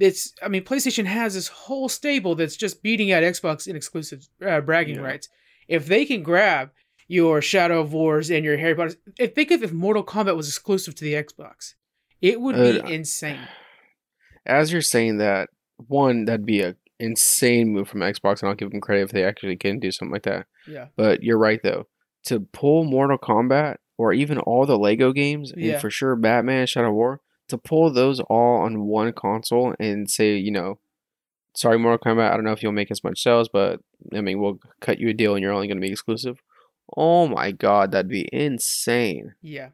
It's 0.00 0.32
I 0.42 0.48
mean 0.48 0.64
PlayStation 0.64 1.04
has 1.06 1.34
this 1.34 1.48
whole 1.48 1.88
stable 1.88 2.34
that's 2.34 2.56
just 2.56 2.82
beating 2.82 3.12
out 3.12 3.22
Xbox 3.22 3.66
in 3.68 3.76
exclusive 3.76 4.26
uh, 4.44 4.60
bragging 4.60 4.96
Yeah. 4.96 5.02
rights. 5.02 5.28
If 5.68 5.86
they 5.86 6.04
can 6.06 6.22
grab 6.22 6.70
your 7.06 7.40
Shadow 7.42 7.80
of 7.80 7.92
Wars 7.92 8.30
and 8.30 8.44
your 8.44 8.56
Harry 8.56 8.74
Potter, 8.74 8.94
if 9.18 9.34
think 9.34 9.50
of 9.50 9.62
if 9.62 9.72
Mortal 9.72 10.04
Kombat 10.04 10.36
was 10.36 10.48
exclusive 10.48 10.94
to 10.96 11.04
the 11.04 11.14
Xbox, 11.14 11.74
it 12.20 12.40
would 12.40 12.56
be 12.56 12.80
Uh, 12.80 12.88
insane. 12.88 13.46
As 14.46 14.72
you're 14.72 14.82
saying 14.82 15.18
that, 15.18 15.50
one, 15.76 16.24
that'd 16.24 16.46
be 16.46 16.62
a 16.62 16.74
insane 17.00 17.68
move 17.68 17.88
from 17.88 18.00
Xbox, 18.00 18.40
and 18.40 18.48
I'll 18.48 18.54
give 18.56 18.70
them 18.70 18.80
credit 18.80 19.02
if 19.04 19.10
they 19.12 19.22
actually 19.24 19.56
can 19.56 19.78
do 19.78 19.92
something 19.92 20.12
like 20.12 20.22
that. 20.24 20.46
Yeah. 20.66 20.86
But 20.96 21.22
you're 21.22 21.38
right 21.38 21.62
though. 21.62 21.86
To 22.24 22.40
pull 22.40 22.84
Mortal 22.84 23.18
Kombat 23.18 23.76
or 23.98 24.12
even 24.14 24.38
all 24.38 24.64
the 24.64 24.78
Lego 24.78 25.12
games, 25.12 25.52
Yeah. 25.56 25.72
and 25.74 25.80
for 25.82 25.90
sure 25.90 26.16
Batman, 26.16 26.66
Shadow 26.66 26.92
War, 26.92 27.20
to 27.48 27.58
pull 27.58 27.90
those 27.92 28.20
all 28.20 28.62
on 28.62 28.86
one 28.86 29.12
console 29.12 29.74
and 29.78 30.08
say, 30.10 30.36
you 30.36 30.50
know, 30.50 30.78
sorry 31.54 31.78
Mortal 31.78 31.98
Kombat, 32.14 32.30
I 32.30 32.34
don't 32.36 32.44
know 32.44 32.52
if 32.52 32.62
you'll 32.62 32.72
make 32.72 32.90
as 32.90 33.02
much 33.04 33.22
sales, 33.22 33.48
but 33.48 33.80
I 34.14 34.20
mean 34.22 34.38
we'll 34.40 34.60
cut 34.80 34.98
you 34.98 35.08
a 35.08 35.12
deal 35.14 35.34
and 35.34 35.42
you're 35.42 35.52
only 35.52 35.66
gonna 35.68 35.80
be 35.80 35.90
exclusive. 35.90 36.40
Oh 36.96 37.26
my 37.28 37.50
god, 37.52 37.90
that'd 37.90 38.08
be 38.08 38.28
insane. 38.32 39.34
Yeah. 39.42 39.70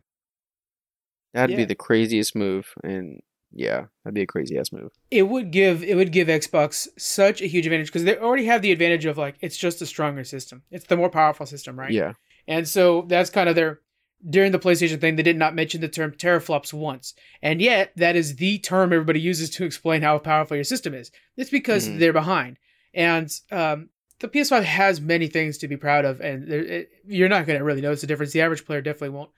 That'd 1.33 1.57
be 1.57 1.65
the 1.65 1.75
craziest 1.75 2.37
move 2.37 2.73
and 2.85 3.21
yeah, 3.57 3.87
that'd 4.03 4.15
be 4.15 4.23
a 4.23 4.27
crazy 4.27 4.57
ass 4.59 4.73
move. 4.73 4.91
it 5.11 5.25
would 5.25 5.51
give 5.51 5.83
it 5.83 5.97
would 5.97 6.13
give 6.13 6.29
Xbox 6.29 6.87
such 6.97 7.41
a 7.43 7.47
huge 7.47 7.67
advantage 7.67 7.87
because 7.89 8.05
they 8.05 8.17
already 8.17 8.47
have 8.47 8.63
the 8.63 8.73
advantage 8.73 9.05
of 9.05 9.19
like 9.19 9.37
it's 9.41 9.57
just 9.57 9.83
a 9.83 9.87
stronger 9.87 10.25
system. 10.25 10.63
It's 10.71 10.87
the 10.87 10.97
more 10.97 11.11
powerful 11.11 11.45
system, 11.47 11.79
right? 11.79 11.91
Yeah. 11.91 12.13
And 12.47 12.69
so 12.69 13.03
that's 13.09 13.31
kind 13.31 13.49
of 13.49 13.55
their 13.57 13.81
during 14.29 14.53
the 14.53 14.59
PlayStation 14.59 15.01
thing, 15.01 15.17
they 15.17 15.23
did 15.23 15.37
not 15.37 15.55
mention 15.55 15.81
the 15.81 15.89
term 15.89 16.13
teraflops 16.13 16.73
once. 16.73 17.15
And 17.43 17.61
yet 17.61 17.93
that 17.97 18.17
is 18.17 18.37
the 18.37 18.59
term 18.59 18.93
everybody 18.93 19.21
uses 19.21 19.51
to 19.51 19.65
explain 19.65 20.03
how 20.03 20.19
powerful 20.19 20.57
your 20.57 20.65
system 20.65 20.95
is. 20.95 21.11
It's 21.37 21.51
because 21.51 21.89
Mhm. 21.89 21.99
they're 21.99 22.13
behind. 22.13 22.59
And 22.95 23.31
um, 23.51 23.91
the 24.21 24.29
PS5 24.29 24.63
has 24.65 25.01
many 25.01 25.27
things 25.27 25.59
to 25.59 25.69
be 25.69 25.77
proud 25.77 26.05
of, 26.05 26.21
and 26.21 26.49
there, 26.51 26.61
it, 26.65 26.91
you're 27.07 27.29
not 27.29 27.45
going 27.47 27.59
to 27.59 27.65
really 27.65 27.81
notice 27.83 28.01
the 28.01 28.07
difference. 28.07 28.33
The 28.33 28.41
average 28.41 28.65
player 28.65 28.81
definitely 28.81 29.11
won't. 29.11 29.31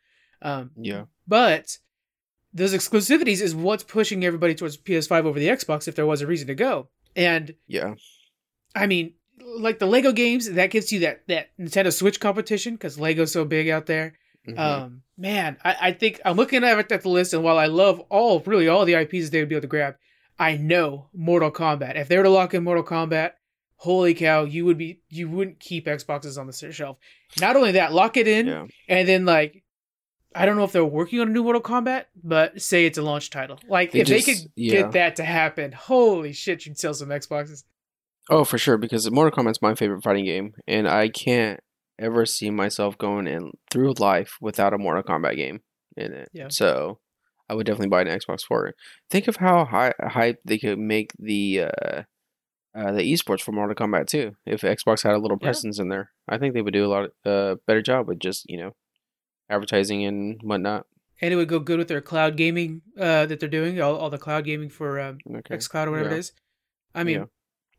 Um, 0.42 0.70
Yeah. 0.76 1.04
but 1.26 1.78
those 2.52 2.74
exclusivities 2.74 3.40
is 3.42 3.54
what's 3.54 3.82
pushing 3.82 4.24
everybody 4.24 4.54
towards 4.54 4.76
PS5 4.76 5.24
over 5.26 5.38
the 5.38 5.48
Xbox 5.48 5.88
if 5.88 5.94
there 5.96 6.06
was 6.06 6.20
a 6.22 6.26
reason 6.26 6.46
to 6.46 6.54
go. 6.54 6.88
And 7.16 7.54
Yeah. 7.66 7.94
I 8.74 8.86
mean, 8.86 9.14
like 9.42 9.78
the 9.78 9.86
Lego 9.86 10.12
games, 10.12 10.50
that 10.50 10.70
gives 10.70 10.92
you 10.92 11.00
that 11.00 11.26
that 11.28 11.48
Nintendo 11.58 11.92
Switch 11.92 12.20
competition 12.20 12.74
because 12.74 12.98
Lego's 12.98 13.32
so 13.32 13.44
big 13.44 13.68
out 13.68 13.86
there. 13.86 14.14
Mhm. 14.46 14.58
Um, 14.58 15.02
man, 15.16 15.56
I, 15.64 15.76
I 15.80 15.92
think 15.92 16.20
I'm 16.24 16.36
looking 16.36 16.64
at, 16.64 16.92
at 16.92 17.02
the 17.02 17.08
list, 17.08 17.34
and 17.34 17.42
while 17.42 17.58
I 17.58 17.66
love 17.66 18.00
all 18.10 18.40
really 18.40 18.68
all 18.68 18.84
the 18.84 18.94
IPs 18.94 19.30
they 19.30 19.40
would 19.40 19.48
be 19.48 19.54
able 19.54 19.62
to 19.62 19.68
grab, 19.68 19.96
I 20.38 20.56
know 20.56 21.08
Mortal 21.14 21.50
Kombat. 21.50 21.96
If 21.96 22.08
they 22.08 22.16
were 22.16 22.22
to 22.24 22.30
lock 22.30 22.54
in 22.54 22.64
Mortal 22.64 22.84
Kombat, 22.84 23.32
holy 23.76 24.14
cow, 24.14 24.44
you 24.44 24.64
would 24.64 24.78
be 24.78 25.00
you 25.08 25.28
wouldn't 25.28 25.60
keep 25.60 25.86
Xboxes 25.86 26.38
on 26.38 26.46
the 26.46 26.72
shelf. 26.72 26.98
Not 27.40 27.56
only 27.56 27.72
that, 27.72 27.92
lock 27.92 28.16
it 28.16 28.28
in, 28.28 28.46
yeah. 28.46 28.66
and 28.88 29.08
then 29.08 29.24
like 29.24 29.62
I 30.34 30.44
don't 30.44 30.56
know 30.56 30.64
if 30.64 30.72
they're 30.72 30.84
working 30.84 31.20
on 31.20 31.28
a 31.28 31.30
new 31.30 31.42
Mortal 31.42 31.62
Kombat, 31.62 32.04
but 32.22 32.60
say 32.60 32.84
it's 32.84 32.98
a 32.98 33.02
launch 33.02 33.30
title. 33.30 33.58
Like 33.68 33.92
They 33.92 34.00
if 34.00 34.08
they 34.08 34.20
could 34.20 34.50
yeah. 34.54 34.82
get 34.82 34.92
that 34.92 35.16
to 35.16 35.24
happen, 35.24 35.72
holy 35.72 36.32
shit, 36.32 36.66
you'd 36.66 36.78
sell 36.78 36.94
some 36.94 37.08
Xboxes. 37.08 37.64
Oh, 38.28 38.44
for 38.44 38.58
sure, 38.58 38.76
because 38.76 39.10
Mortal 39.10 39.36
Kombat's 39.36 39.62
my 39.62 39.74
favorite 39.74 40.02
fighting 40.02 40.24
game, 40.24 40.54
and 40.66 40.88
I 40.88 41.08
can't 41.08 41.60
ever 41.98 42.26
see 42.26 42.50
myself 42.50 42.96
going 42.98 43.26
in 43.26 43.52
through 43.70 43.94
life 43.98 44.36
without 44.40 44.74
a 44.74 44.78
Mortal 44.78 45.02
Kombat 45.02 45.36
game 45.36 45.60
in 45.96 46.12
it. 46.12 46.28
Yeah. 46.32 46.48
So 46.48 46.98
I 47.48 47.54
would 47.54 47.66
definitely 47.66 47.88
buy 47.88 48.02
an 48.02 48.08
Xbox 48.08 48.42
for 48.42 48.66
it. 48.66 48.74
Think 49.10 49.28
of 49.28 49.36
how 49.36 49.64
high 49.64 49.94
hype 50.00 50.40
they 50.44 50.58
could 50.58 50.78
make 50.78 51.12
the 51.18 51.62
uh, 51.62 52.02
uh, 52.74 52.92
the 52.92 53.10
esports 53.12 53.40
for 53.40 53.52
Mortal 53.52 53.74
Kombat 53.74 54.06
too. 54.06 54.36
If 54.44 54.60
Xbox 54.62 55.02
had 55.02 55.14
a 55.14 55.18
little 55.18 55.38
Yeah. 55.40 55.46
presence 55.46 55.78
in 55.78 55.88
there, 55.88 56.10
I 56.28 56.36
think 56.38 56.52
they 56.54 56.62
would 56.62 56.74
do 56.74 56.84
a 56.84 56.88
lot 56.92 57.10
uh, 57.24 57.56
better 57.66 57.80
job 57.82 58.08
with 58.08 58.18
just 58.18 58.44
you 58.50 58.58
know 58.58 58.72
advertising 59.48 60.04
and 60.04 60.40
whatnot. 60.42 60.86
And 61.22 61.32
it 61.32 61.36
would 61.36 61.48
go 61.48 61.58
good 61.60 61.78
with 61.78 61.88
their 61.88 62.02
cloud 62.02 62.36
gaming 62.36 62.82
uh, 62.98 63.24
that 63.24 63.40
they're 63.40 63.48
doing, 63.48 63.80
all, 63.80 63.96
all 63.96 64.10
the 64.10 64.18
cloud 64.18 64.44
gaming 64.44 64.68
for 64.68 65.00
um, 65.00 65.16
Okay. 65.36 65.56
xCloud 65.56 65.86
or 65.86 65.92
whatever 65.92 66.10
Yeah. 66.10 66.16
it 66.16 66.18
is. 66.18 66.32
I 66.94 67.04
mean, 67.04 67.20
Yeah. 67.20 67.24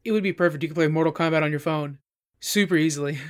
it 0.03 0.11
would 0.11 0.23
be 0.23 0.33
perfect. 0.33 0.63
You 0.63 0.69
could 0.69 0.75
play 0.75 0.87
Mortal 0.87 1.13
Kombat 1.13 1.43
on 1.43 1.51
your 1.51 1.59
phone 1.59 1.99
super 2.39 2.75
easily. 2.75 3.19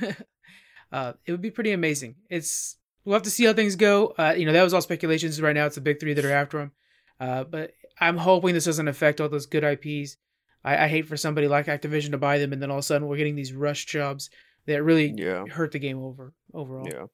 uh, 0.92 1.12
it 1.26 1.32
would 1.32 1.42
be 1.42 1.50
pretty 1.50 1.72
amazing. 1.72 2.16
It's 2.30 2.76
we'll 3.04 3.14
have 3.14 3.22
to 3.24 3.30
see 3.30 3.44
how 3.44 3.52
things 3.52 3.76
go. 3.76 4.14
Uh, 4.18 4.34
you 4.36 4.46
know, 4.46 4.52
that 4.52 4.62
was 4.62 4.74
all 4.74 4.80
speculations. 4.82 5.40
Right 5.40 5.54
now, 5.54 5.66
it's 5.66 5.74
the 5.74 5.80
big 5.80 6.00
three 6.00 6.14
that 6.14 6.24
are 6.24 6.32
after 6.32 6.60
him. 6.60 6.72
Uh, 7.20 7.44
but 7.44 7.72
I'm 8.00 8.16
hoping 8.16 8.54
this 8.54 8.64
doesn't 8.66 8.88
affect 8.88 9.20
all 9.20 9.28
those 9.28 9.46
good 9.46 9.64
IPs. 9.64 10.16
I, 10.64 10.84
I 10.84 10.88
hate 10.88 11.06
for 11.06 11.16
somebody 11.16 11.48
like 11.48 11.66
Activision 11.66 12.10
to 12.12 12.18
buy 12.18 12.38
them, 12.38 12.52
and 12.52 12.62
then 12.62 12.70
all 12.70 12.78
of 12.78 12.82
a 12.82 12.86
sudden 12.86 13.08
we're 13.08 13.16
getting 13.16 13.36
these 13.36 13.52
rush 13.52 13.86
jobs 13.86 14.30
that 14.66 14.82
really 14.82 15.14
Yeah. 15.16 15.46
hurt 15.46 15.72
the 15.72 15.78
game 15.78 15.98
over 15.98 16.32
overall. 16.52 16.86
Yeah. 16.86 17.06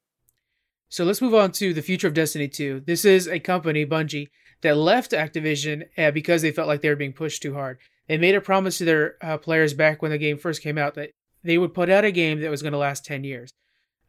So 0.89 1.03
let's 1.03 1.21
move 1.21 1.33
on 1.33 1.51
to 1.53 1.73
the 1.73 1.81
future 1.81 2.07
of 2.07 2.13
Destiny 2.13 2.47
2. 2.47 2.81
This 2.85 3.05
is 3.05 3.27
a 3.27 3.39
company, 3.39 3.85
Bungie, 3.85 4.29
that 4.61 4.77
left 4.77 5.11
Activision 5.11 5.83
uh, 5.97 6.11
because 6.11 6.41
they 6.41 6.51
felt 6.51 6.67
like 6.67 6.81
they 6.81 6.89
were 6.89 6.95
being 6.95 7.13
pushed 7.13 7.41
too 7.41 7.53
hard. 7.53 7.79
They 8.07 8.17
made 8.17 8.35
a 8.35 8.41
promise 8.41 8.77
to 8.77 8.85
their 8.85 9.15
uh, 9.21 9.37
players 9.37 9.73
back 9.73 10.01
when 10.01 10.11
the 10.11 10.17
game 10.17 10.37
first 10.37 10.61
came 10.61 10.77
out 10.77 10.93
that 10.95 11.11
they 11.43 11.57
would 11.57 11.73
put 11.73 11.89
out 11.89 12.05
a 12.05 12.11
game 12.11 12.39
that 12.41 12.51
was 12.51 12.61
going 12.61 12.71
to 12.73 12.77
last 12.77 13.03
10 13.05 13.23
years. 13.23 13.49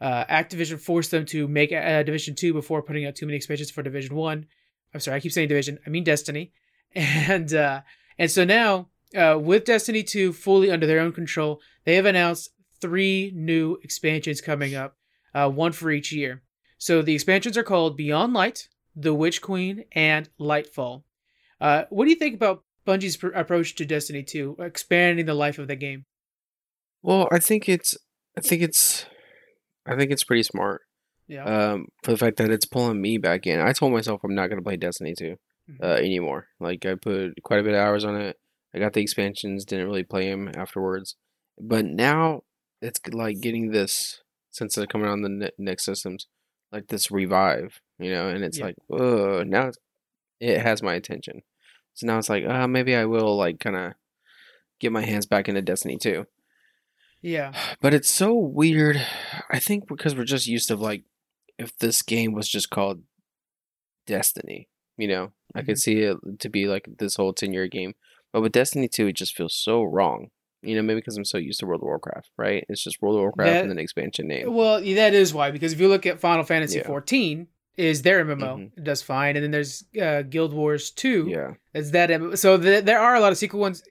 Uh, 0.00 0.24
Activision 0.26 0.78
forced 0.78 1.10
them 1.10 1.24
to 1.26 1.48
make 1.48 1.72
uh, 1.72 2.02
Division 2.02 2.34
2 2.34 2.52
before 2.52 2.82
putting 2.82 3.06
out 3.06 3.16
too 3.16 3.26
many 3.26 3.36
expansions 3.36 3.70
for 3.70 3.82
Division 3.82 4.14
1. 4.14 4.46
I'm 4.94 5.00
sorry, 5.00 5.16
I 5.16 5.20
keep 5.20 5.32
saying 5.32 5.48
Division, 5.48 5.78
I 5.86 5.90
mean 5.90 6.04
Destiny. 6.04 6.52
And 6.94 7.52
uh, 7.52 7.82
and 8.18 8.30
so 8.30 8.44
now, 8.44 8.88
uh, 9.14 9.38
with 9.38 9.64
Destiny 9.66 10.02
2 10.02 10.32
fully 10.32 10.70
under 10.70 10.86
their 10.86 11.00
own 11.00 11.12
control, 11.12 11.60
they 11.84 11.96
have 11.96 12.06
announced 12.06 12.50
three 12.80 13.32
new 13.34 13.78
expansions 13.82 14.40
coming 14.40 14.74
up, 14.74 14.96
uh, 15.34 15.50
one 15.50 15.72
for 15.72 15.90
each 15.90 16.12
year. 16.12 16.42
So 16.78 17.02
the 17.02 17.14
expansions 17.14 17.56
are 17.56 17.62
called 17.62 17.96
Beyond 17.96 18.32
Light, 18.32 18.68
The 18.94 19.14
Witch 19.14 19.42
Queen, 19.42 19.84
and 19.92 20.28
Lightfall. 20.40 21.02
Uh, 21.60 21.84
what 21.90 22.04
do 22.04 22.10
you 22.10 22.16
think 22.16 22.34
about 22.34 22.64
Bungie's 22.86 23.16
pr- 23.16 23.28
approach 23.28 23.74
to 23.76 23.84
Destiny 23.84 24.22
2, 24.22 24.56
expanding 24.60 25.26
the 25.26 25.34
life 25.34 25.58
of 25.58 25.68
the 25.68 25.76
game? 25.76 26.04
Well, 27.02 27.28
I 27.30 27.38
think 27.38 27.68
it's 27.68 27.96
I 28.36 28.40
think 28.40 28.62
it's 28.62 29.06
I 29.86 29.96
think 29.96 30.10
it's 30.10 30.24
pretty 30.24 30.42
smart. 30.42 30.82
Yeah. 31.28 31.44
Um, 31.44 31.86
for 32.02 32.12
the 32.12 32.16
fact 32.18 32.36
that 32.36 32.50
it's 32.50 32.66
pulling 32.66 33.00
me 33.00 33.18
back 33.18 33.46
in. 33.46 33.60
I 33.60 33.72
told 33.72 33.92
myself 33.92 34.22
I'm 34.24 34.34
not 34.34 34.48
gonna 34.48 34.62
play 34.62 34.76
Destiny 34.76 35.14
2 35.16 35.36
Mhm. 35.70 35.82
uh, 35.82 35.96
anymore. 35.96 36.48
Like 36.60 36.86
I 36.86 36.94
put 36.94 37.42
quite 37.42 37.60
a 37.60 37.62
bit 37.64 37.74
of 37.74 37.80
hours 37.80 38.04
on 38.04 38.14
it. 38.20 38.38
I 38.74 38.78
got 38.78 38.92
the 38.92 39.00
expansions, 39.02 39.64
didn't 39.64 39.86
really 39.86 40.04
play 40.04 40.30
them 40.30 40.50
afterwards. 40.54 41.16
But 41.58 41.84
now 41.84 42.42
it's 42.82 43.00
like 43.12 43.40
getting 43.40 43.70
this 43.70 44.22
since 44.50 44.74
they're 44.74 44.86
coming 44.86 45.08
on 45.08 45.22
the 45.22 45.28
ne- 45.28 45.50
next 45.58 45.84
systems, 45.84 46.26
like 46.72 46.86
this 46.88 47.10
revive, 47.10 47.80
you 47.98 48.10
know, 48.10 48.28
and 48.28 48.44
it's 48.44 48.58
Yeah. 48.58 48.66
like, 48.66 48.76
oh, 48.90 49.42
now 49.42 49.70
it 50.40 50.60
has 50.60 50.82
my 50.82 50.94
attention. 50.94 51.42
So 51.94 52.06
now 52.06 52.18
it's 52.18 52.28
like, 52.28 52.44
uh, 52.44 52.68
maybe 52.68 52.94
I 52.94 53.04
will 53.06 53.36
like 53.36 53.58
kind 53.58 53.76
of 53.76 53.94
get 54.78 54.92
my 54.92 55.02
hands 55.04 55.26
back 55.26 55.48
into 55.48 55.62
Destiny 55.62 55.96
2. 55.96 56.26
Yeah. 57.26 57.52
But 57.80 57.92
it's 57.94 58.10
so 58.10 58.32
weird. 58.34 59.04
I 59.50 59.58
think 59.58 59.88
because 59.88 60.14
we're 60.14 60.24
just 60.24 60.46
used 60.46 60.68
to 60.68 60.76
like, 60.76 61.02
if 61.58 61.76
this 61.78 62.02
game 62.02 62.32
was 62.32 62.48
just 62.48 62.70
called 62.70 63.02
Destiny, 64.06 64.68
you 64.96 65.08
know, 65.08 65.32
I 65.54 65.62
could 65.62 65.76
Mhm. 65.76 65.80
see 65.80 65.98
it 66.00 66.16
to 66.40 66.48
be 66.48 66.66
like 66.66 66.88
this 66.98 67.16
whole 67.16 67.32
10 67.32 67.52
year 67.52 67.66
game. 67.66 67.94
But 68.32 68.42
with 68.42 68.52
Destiny 68.52 68.88
2, 68.88 69.08
it 69.08 69.14
just 69.16 69.34
feels 69.36 69.54
so 69.54 69.82
wrong. 69.82 70.30
You 70.62 70.74
know, 70.76 70.82
maybe 70.82 71.00
because 71.00 71.16
I'm 71.16 71.24
so 71.24 71.38
used 71.38 71.60
to 71.60 71.66
World 71.66 71.82
of 71.82 71.86
Warcraft, 71.86 72.30
right? 72.36 72.64
It's 72.68 72.82
just 72.82 73.00
World 73.02 73.16
of 73.16 73.20
Warcraft 73.22 73.50
That- 73.52 73.60
and 73.62 73.70
then 73.70 73.78
expansion 73.78 74.26
name. 74.26 74.52
Well, 74.52 74.80
that 74.80 75.14
is 75.14 75.32
why 75.34 75.50
because 75.50 75.72
if 75.72 75.80
you 75.80 75.88
look 75.88 76.06
at 76.06 76.20
Final 76.20 76.44
Fantasy 76.44 76.78
Yeah. 76.78 76.86
14 76.86 77.48
is 77.76 78.02
their 78.02 78.20
MMO 78.20 78.56
Mhm. 78.56 78.70
it 78.78 78.84
does 78.84 79.02
fine 79.02 79.36
and 79.36 79.44
then 79.44 79.50
there's 79.50 79.84
uh, 80.00 80.22
Guild 80.22 80.52
Wars 80.54 80.90
2 80.90 81.28
Yeah. 81.28 81.54
is 81.74 81.90
that 81.90 82.10
MMO. 82.10 82.34
so 82.36 82.56
th- 82.58 82.84
there 82.84 82.98
are 82.98 83.14
a 83.14 83.20
lot 83.20 83.32
of 83.32 83.38
sequel 83.38 83.60
ones 83.60 83.82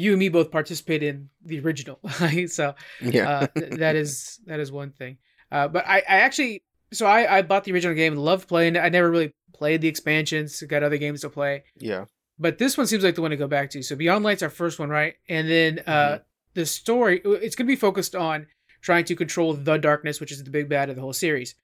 you 0.00 0.10
and 0.12 0.18
me 0.20 0.28
both 0.28 0.50
participate 0.50 1.02
in 1.02 1.28
the 1.44 1.58
original 1.60 1.98
so 2.46 2.74
Yeah. 3.00 3.28
uh, 3.28 3.46
th- 3.58 3.72
that 3.84 3.96
is 3.96 4.38
that 4.46 4.60
is 4.60 4.70
one 4.70 4.90
thing 4.90 5.18
uh, 5.50 5.66
but 5.68 5.84
I, 5.86 5.98
I 5.98 6.16
actually 6.26 6.62
so 6.92 7.04
I, 7.06 7.38
I 7.38 7.42
bought 7.42 7.64
the 7.64 7.72
original 7.72 7.94
game 7.94 8.14
loved 8.16 8.46
playing 8.48 8.76
it 8.76 8.80
I 8.80 8.88
never 8.90 9.10
really 9.10 9.32
played 9.52 9.80
the 9.80 9.88
expansions 9.88 10.62
got 10.62 10.82
other 10.82 10.98
games 10.98 11.22
to 11.22 11.30
play 11.30 11.64
yeah. 11.76 12.04
but 12.38 12.58
this 12.58 12.78
one 12.78 12.86
seems 12.86 13.02
like 13.02 13.16
the 13.16 13.22
one 13.22 13.32
to 13.32 13.36
go 13.36 13.48
back 13.48 13.70
to. 13.70 13.82
So 13.82 13.96
Beyond 13.96 14.24
Light's 14.24 14.42
our 14.44 14.50
first 14.62 14.78
one, 14.78 14.88
right? 14.88 15.14
And 15.28 15.50
then 15.50 15.80
uh, 15.86 16.18
the 16.54 16.64
story 16.64 17.20
it's 17.24 17.56
going 17.56 17.66
to 17.66 17.72
be 17.72 17.76
focused 17.88 18.14
on 18.14 18.46
trying 18.80 19.04
to 19.06 19.16
control 19.16 19.54
the 19.54 19.76
darkness, 19.78 20.20
which 20.20 20.30
is 20.30 20.42
the 20.44 20.50
big 20.58 20.68
bad 20.68 20.88
of 20.90 20.94
the 20.96 21.02
whole 21.02 21.12
series, 21.12 21.56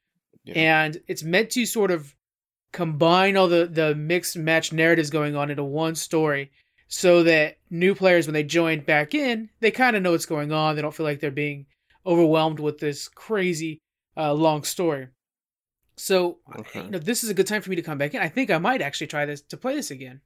Yeah. 0.45 0.55
and 0.83 0.93
it's 1.07 1.23
meant 1.23 1.51
to 1.51 1.65
sort 1.67 1.93
of 1.93 2.15
combine 2.73 3.37
all 3.37 3.47
the 3.49 3.67
the 3.67 3.95
mixed 3.95 4.37
match 4.37 4.73
narratives 4.73 5.11
going 5.11 5.37
on 5.37 5.51
into 5.51 5.63
one 5.63 5.95
story, 5.95 6.51
so 6.89 7.23
that 7.25 7.59
new 7.71 7.95
players 7.95 8.27
when 8.27 8.35
they 8.35 8.43
join 8.45 8.81
back 8.81 9.15
in, 9.15 9.51
they 9.61 9.71
kind 9.71 9.97
of 9.97 10.03
know 10.03 10.13
what's 10.13 10.27
going 10.27 10.53
on. 10.53 10.77
They 10.77 10.83
don't 10.83 10.95
feel 10.95 11.05
like 11.07 11.21
they're 11.21 11.31
being 11.31 11.67
overwhelmed 12.07 12.61
with 12.61 12.79
this 12.79 13.09
crazy 13.09 13.81
uh, 14.17 14.33
long 14.35 14.63
story. 14.65 15.09
So 15.97 16.39
Okay. 16.59 16.83
you 16.85 16.91
know, 16.91 16.99
this 16.99 17.23
is 17.25 17.31
a 17.31 17.35
good 17.35 17.47
time 17.47 17.63
for 17.63 17.71
me 17.71 17.77
to 17.77 17.83
come 17.83 17.99
back 17.99 18.15
in. 18.15 18.21
I 18.21 18.29
think 18.29 18.51
I 18.51 18.59
might 18.59 18.83
actually 18.83 19.07
try 19.07 19.25
this 19.27 19.41
to 19.43 19.57
play 19.57 19.75
this 19.77 19.91
again. 19.91 20.21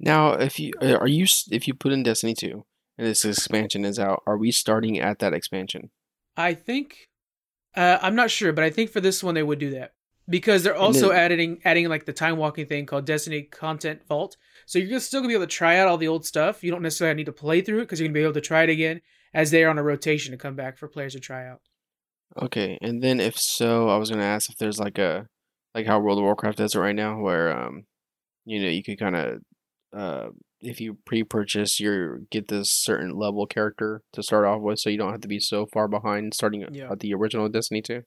Now, 0.00 0.32
if 0.32 0.58
you 0.58 0.72
uh, 0.82 0.96
are 0.96 1.06
you 1.08 1.26
if 1.50 1.68
you 1.68 1.74
put 1.74 1.92
in 1.92 2.02
Destiny 2.02 2.34
2 2.34 2.64
and 2.98 3.06
this 3.06 3.24
expansion 3.24 3.84
is 3.84 3.98
out, 3.98 4.22
are 4.26 4.36
we 4.36 4.50
starting 4.50 4.98
at 4.98 5.18
that 5.20 5.32
expansion? 5.34 5.90
I 6.36 6.54
think 6.54 7.08
uh, 7.76 7.98
I'm 8.02 8.16
not 8.16 8.30
sure, 8.30 8.52
but 8.52 8.64
I 8.64 8.70
think 8.70 8.90
for 8.90 9.00
this 9.00 9.22
one 9.22 9.34
they 9.34 9.42
would 9.42 9.58
do 9.60 9.70
that 9.70 9.92
because 10.28 10.62
they're 10.62 10.74
also 10.76 11.10
then- 11.10 11.18
adding 11.18 11.60
adding 11.64 11.88
like 11.88 12.06
the 12.06 12.12
time 12.12 12.38
walking 12.38 12.66
thing 12.66 12.86
called 12.86 13.04
Destiny 13.04 13.42
Content 13.42 14.04
Vault. 14.08 14.36
So 14.66 14.78
you're 14.78 15.00
still 15.00 15.20
gonna 15.20 15.28
be 15.28 15.34
able 15.34 15.46
to 15.46 15.50
try 15.52 15.78
out 15.78 15.88
all 15.88 15.98
the 15.98 16.08
old 16.08 16.24
stuff. 16.24 16.62
You 16.64 16.70
don't 16.70 16.82
necessarily 16.82 17.16
need 17.16 17.26
to 17.26 17.32
play 17.32 17.60
through 17.60 17.78
it 17.78 17.82
because 17.82 18.00
you're 18.00 18.08
gonna 18.08 18.14
be 18.18 18.22
able 18.22 18.32
to 18.34 18.40
try 18.40 18.62
it 18.62 18.70
again 18.70 19.00
as 19.32 19.50
they 19.50 19.64
are 19.64 19.70
on 19.70 19.78
a 19.78 19.82
rotation 19.82 20.32
to 20.32 20.38
come 20.38 20.54
back 20.56 20.78
for 20.78 20.88
players 20.88 21.12
to 21.14 21.20
try 21.20 21.46
out. 21.46 21.60
Okay, 22.40 22.78
and 22.80 23.02
then 23.02 23.20
if 23.20 23.38
so, 23.38 23.88
I 23.88 23.96
was 23.96 24.10
gonna 24.10 24.22
ask 24.24 24.50
if 24.50 24.56
there's 24.56 24.78
like 24.80 24.98
a 24.98 25.26
like 25.74 25.86
how 25.86 25.98
World 26.00 26.18
of 26.18 26.24
Warcraft 26.24 26.58
does 26.58 26.74
it 26.74 26.78
right 26.78 26.94
now, 26.94 27.20
where 27.20 27.56
um, 27.56 27.84
you 28.44 28.60
know, 28.62 28.68
you 28.68 28.82
can 28.82 28.96
kind 28.96 29.16
of 29.16 29.40
uh, 29.92 30.28
if 30.60 30.80
you 30.80 30.96
pre-purchase, 31.04 31.78
you 31.78 32.26
get 32.30 32.48
this 32.48 32.70
certain 32.70 33.10
level 33.16 33.46
character 33.46 34.02
to 34.12 34.22
start 34.22 34.46
off 34.46 34.62
with, 34.62 34.78
so 34.78 34.88
you 34.90 34.96
don't 34.98 35.12
have 35.12 35.20
to 35.20 35.28
be 35.28 35.38
so 35.38 35.66
far 35.66 35.86
behind 35.88 36.32
starting 36.34 36.66
Yeah. 36.72 36.90
at 36.90 37.00
the 37.00 37.12
original 37.14 37.48
Destiny 37.48 37.82
2. 37.82 38.02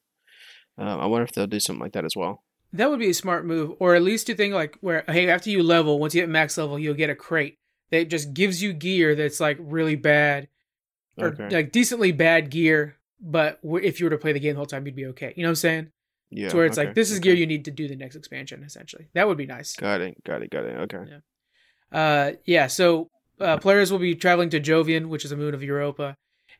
Um, 0.79 0.99
I 0.99 1.05
wonder 1.05 1.23
if 1.23 1.31
they'll 1.31 1.47
do 1.47 1.59
something 1.59 1.81
like 1.81 1.93
that 1.93 2.05
as 2.05 2.15
well. 2.15 2.43
That 2.73 2.89
would 2.89 2.99
be 2.99 3.09
a 3.09 3.13
smart 3.13 3.45
move, 3.45 3.75
or 3.79 3.95
at 3.95 4.01
least 4.01 4.27
to 4.27 4.35
think 4.35 4.53
like 4.53 4.77
where 4.81 5.03
hey, 5.07 5.29
after 5.29 5.49
you 5.49 5.63
level, 5.63 5.99
once 5.99 6.13
you 6.13 6.21
hit 6.21 6.29
max 6.29 6.57
level, 6.57 6.77
you'll 6.77 6.93
get 6.93 7.09
a 7.09 7.15
crate 7.15 7.57
that 7.91 8.09
just 8.09 8.33
gives 8.33 8.61
you 8.61 8.73
gear 8.73 9.15
that's 9.15 9.39
like 9.39 9.57
really 9.59 9.95
bad 9.95 10.47
or 11.17 11.27
Okay. 11.27 11.49
like 11.49 11.71
decently 11.71 12.11
bad 12.11 12.49
gear. 12.49 12.97
But 13.19 13.59
if 13.63 13.99
you 13.99 14.05
were 14.05 14.09
to 14.11 14.17
play 14.17 14.33
the 14.33 14.39
game 14.39 14.53
the 14.53 14.57
whole 14.57 14.65
time, 14.67 14.85
you'd 14.85 14.95
be 14.95 15.07
okay. 15.07 15.33
You 15.35 15.43
know 15.43 15.47
what 15.49 15.51
I'm 15.51 15.55
saying? 15.55 15.91
Yeah. 16.29 16.49
to 16.49 16.57
where 16.57 16.65
it's 16.65 16.77
okay, 16.77 16.87
like 16.87 16.95
this 16.95 17.09
is 17.09 17.19
okay. 17.19 17.29
gear 17.29 17.35
you 17.35 17.47
need 17.47 17.63
to 17.65 17.71
do 17.71 17.87
the 17.87 17.95
next 17.95 18.17
expansion 18.17 18.61
essentially 18.61 19.07
that 19.13 19.29
would 19.29 19.37
be 19.37 19.45
nice 19.45 19.77
Got 19.77 20.01
it. 20.01 20.21
Got 20.25 20.41
it. 20.41 20.49
Got 20.49 20.65
it. 20.65 20.75
Okay. 20.93 20.97
uh 21.93 22.31
yeah 22.43 22.67
so 22.67 23.09
uh, 23.39 23.55
players 23.59 23.93
will 23.93 23.99
be 23.99 24.13
traveling 24.13 24.49
to 24.49 24.59
jovian 24.59 25.05
which 25.05 25.23
is 25.23 25.31
a 25.31 25.37
moon 25.37 25.53
of 25.53 25.63
europa 25.63 26.17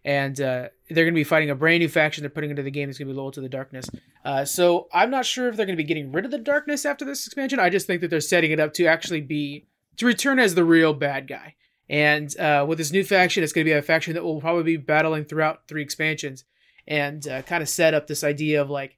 and 0.08 0.42
uh, 0.42 0.70
they're 0.90 1.04
going 1.04 1.14
to 1.14 1.20
be 1.20 1.24
fighting 1.24 1.50
a 1.50 1.56
brand 1.56 1.82
new 1.82 1.90
faction 1.90 2.24
they're 2.24 2.30
putting 2.30 2.50
into 2.50 2.64
the 2.64 2.72
game 2.72 2.88
that's 2.88 2.98
going 2.98 3.08
to 3.08 3.14
be 3.14 3.18
loyal 3.18 3.32
to 3.32 3.42
the 3.42 3.50
darkness 3.50 3.90
uh, 4.26 4.44
so 4.44 4.88
i'm 4.94 5.12
not 5.12 5.26
sure 5.26 5.48
if 5.48 5.56
they're 5.56 5.66
going 5.66 5.78
to 5.78 5.84
be 5.84 5.88
getting 5.88 6.12
rid 6.12 6.26
of 6.26 6.32
the 6.32 6.38
darkness 6.38 6.86
after 6.86 7.06
this 7.06 7.26
expansion 7.26 7.60
i 7.60 7.70
just 7.70 7.86
think 7.86 8.02
that 8.02 8.10
they're 8.10 8.22
setting 8.22 8.52
it 8.52 8.60
up 8.60 8.74
to 8.74 8.86
actually 8.86 9.22
be 9.22 9.68
to 9.98 10.06
return 10.06 10.40
as 10.40 10.56
the 10.56 10.66
real 10.66 10.94
bad 10.94 11.28
guy 11.28 11.56
and 11.90 12.38
uh, 12.40 12.66
with 12.68 12.78
this 12.78 12.92
new 12.92 13.04
faction 13.04 13.44
it's 13.44 13.54
going 13.54 13.66
to 13.66 13.70
be 13.70 13.78
a 13.78 13.82
faction 13.82 14.14
that 14.14 14.24
will 14.24 14.42
probably 14.42 14.64
be 14.64 14.78
battling 14.78 15.26
throughout 15.26 15.68
three 15.68 15.82
expansions 15.82 16.46
and 16.88 17.28
uh, 17.28 17.42
kind 17.42 17.62
of 17.62 17.70
set 17.70 17.94
up 17.94 18.08
this 18.08 18.24
idea 18.24 18.62
of 18.62 18.70
like 18.70 18.98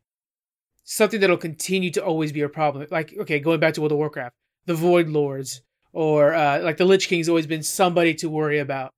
something 0.89 1.19
that'll 1.19 1.37
continue 1.37 1.91
to 1.91 2.03
always 2.03 2.31
be 2.31 2.41
a 2.41 2.49
problem. 2.49 2.87
Like, 2.89 3.13
okay, 3.21 3.39
going 3.39 3.59
back 3.59 3.75
to 3.75 3.81
World 3.81 3.91
of 3.91 3.99
Warcraft, 3.99 4.35
the 4.65 4.73
Void 4.73 5.07
Lords, 5.07 5.61
or 5.93 6.33
uh, 6.33 6.61
like 6.61 6.77
the 6.77 6.85
Lich 6.85 7.07
King's 7.07 7.29
always 7.29 7.45
been 7.47 7.63
somebody 7.63 8.15
to 8.15 8.29
worry 8.29 8.57
about. 8.57 8.91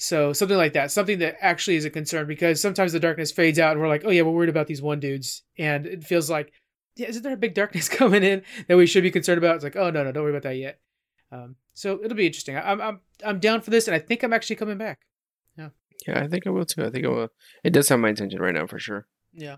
So 0.00 0.32
something 0.32 0.56
like 0.56 0.72
that, 0.72 0.90
something 0.90 1.18
that 1.18 1.36
actually 1.42 1.76
is 1.76 1.84
a 1.84 1.90
concern 1.90 2.26
because 2.26 2.58
sometimes 2.58 2.92
the 2.92 3.00
darkness 3.00 3.30
fades 3.30 3.58
out 3.58 3.72
and 3.72 3.80
we're 3.80 3.88
like, 3.88 4.02
oh 4.06 4.10
yeah, 4.10 4.22
we're 4.22 4.32
worried 4.32 4.48
about 4.48 4.66
these 4.66 4.80
one 4.80 4.98
dudes, 4.98 5.42
and 5.58 5.86
it 5.86 6.04
feels 6.04 6.30
like, 6.30 6.54
yeah, 6.96 7.08
isn't 7.08 7.22
there 7.22 7.34
a 7.34 7.36
big 7.36 7.54
darkness 7.54 7.88
coming 8.00 8.22
in 8.22 8.42
that 8.66 8.78
we 8.78 8.86
should 8.86 9.02
be 9.02 9.10
concerned 9.10 9.36
about? 9.36 9.56
It's 9.56 9.64
like, 9.64 9.76
oh 9.76 9.90
no, 9.90 10.02
no, 10.02 10.10
don't 10.10 10.22
worry 10.22 10.32
about 10.32 10.44
that 10.44 10.56
yet. 10.56 10.80
Um, 11.30 11.56
so 11.74 12.00
it'll 12.02 12.16
be 12.16 12.26
interesting. 12.26 12.56
I'm 12.56 12.80
I'm 12.80 13.00
I'm 13.22 13.40
down 13.40 13.60
for 13.60 13.68
this, 13.68 13.88
and 13.88 13.94
I 13.94 13.98
think 13.98 14.22
I'm 14.22 14.32
actually 14.32 14.56
coming 14.56 14.78
back. 14.78 15.00
Yeah. 15.58 15.68
Yeah, 16.08 16.24
I 16.24 16.28
think 16.28 16.46
I 16.46 16.50
will 16.50 16.64
too. 16.64 16.82
I 16.82 16.88
think 16.88 17.04
I 17.04 17.08
will. 17.08 17.28
It 17.62 17.74
does 17.74 17.90
have 17.90 18.00
my 18.00 18.08
attention 18.08 18.40
right 18.40 18.54
now 18.54 18.66
for 18.66 18.78
sure. 18.78 19.06
Yeah. 19.34 19.56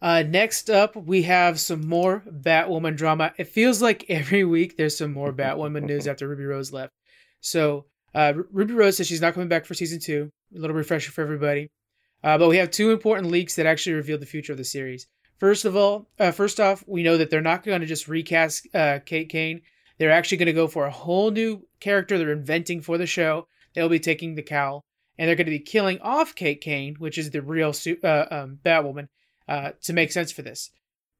Uh, 0.00 0.22
next 0.22 0.70
up, 0.70 0.94
we 0.94 1.22
have 1.22 1.58
some 1.58 1.88
more 1.88 2.22
Batwoman 2.30 2.96
drama. 2.96 3.32
It 3.36 3.48
feels 3.48 3.82
like 3.82 4.04
every 4.08 4.44
week 4.44 4.76
there's 4.76 4.96
some 4.96 5.12
more 5.12 5.32
Batwoman 5.32 5.82
news 5.82 6.06
after 6.08 6.28
Ruby 6.28 6.44
Rose 6.44 6.72
left. 6.72 6.92
So, 7.40 7.86
uh, 8.14 8.32
Ruby 8.50 8.74
Rose 8.74 8.96
says 8.96 9.06
she's 9.06 9.20
not 9.20 9.34
coming 9.34 9.48
back 9.48 9.66
for 9.66 9.74
season 9.74 10.00
two. 10.00 10.30
A 10.54 10.58
little 10.58 10.76
refresher 10.76 11.12
for 11.12 11.22
everybody. 11.22 11.70
Uh, 12.22 12.38
but 12.38 12.48
we 12.48 12.56
have 12.56 12.70
two 12.70 12.90
important 12.90 13.30
leaks 13.30 13.56
that 13.56 13.66
actually 13.66 13.94
reveal 13.94 14.18
the 14.18 14.26
future 14.26 14.52
of 14.52 14.58
the 14.58 14.64
series. 14.64 15.06
First 15.38 15.64
of 15.64 15.76
all, 15.76 16.08
uh, 16.18 16.30
first 16.30 16.60
off, 16.60 16.82
we 16.86 17.02
know 17.02 17.18
that 17.18 17.30
they're 17.30 17.42
not 17.42 17.62
going 17.62 17.82
to 17.82 17.86
just 17.86 18.08
recast 18.08 18.66
uh, 18.74 19.00
Kate 19.04 19.28
Kane. 19.28 19.60
They're 19.98 20.10
actually 20.10 20.38
going 20.38 20.46
to 20.46 20.52
go 20.52 20.66
for 20.66 20.86
a 20.86 20.90
whole 20.90 21.30
new 21.30 21.66
character 21.80 22.16
they're 22.16 22.32
inventing 22.32 22.80
for 22.80 22.96
the 22.96 23.06
show. 23.06 23.48
They'll 23.74 23.88
be 23.88 24.00
taking 24.00 24.34
the 24.34 24.42
cowl, 24.42 24.82
and 25.18 25.28
they're 25.28 25.36
going 25.36 25.46
to 25.46 25.50
be 25.50 25.58
killing 25.58 26.00
off 26.00 26.34
Kate 26.34 26.60
Kane, 26.60 26.96
which 26.98 27.18
is 27.18 27.30
the 27.30 27.42
real 27.42 27.74
uh, 28.02 28.24
um, 28.30 28.58
Batwoman, 28.64 29.08
uh, 29.46 29.72
to 29.82 29.92
make 29.92 30.10
sense 30.10 30.32
for 30.32 30.42
this. 30.42 30.70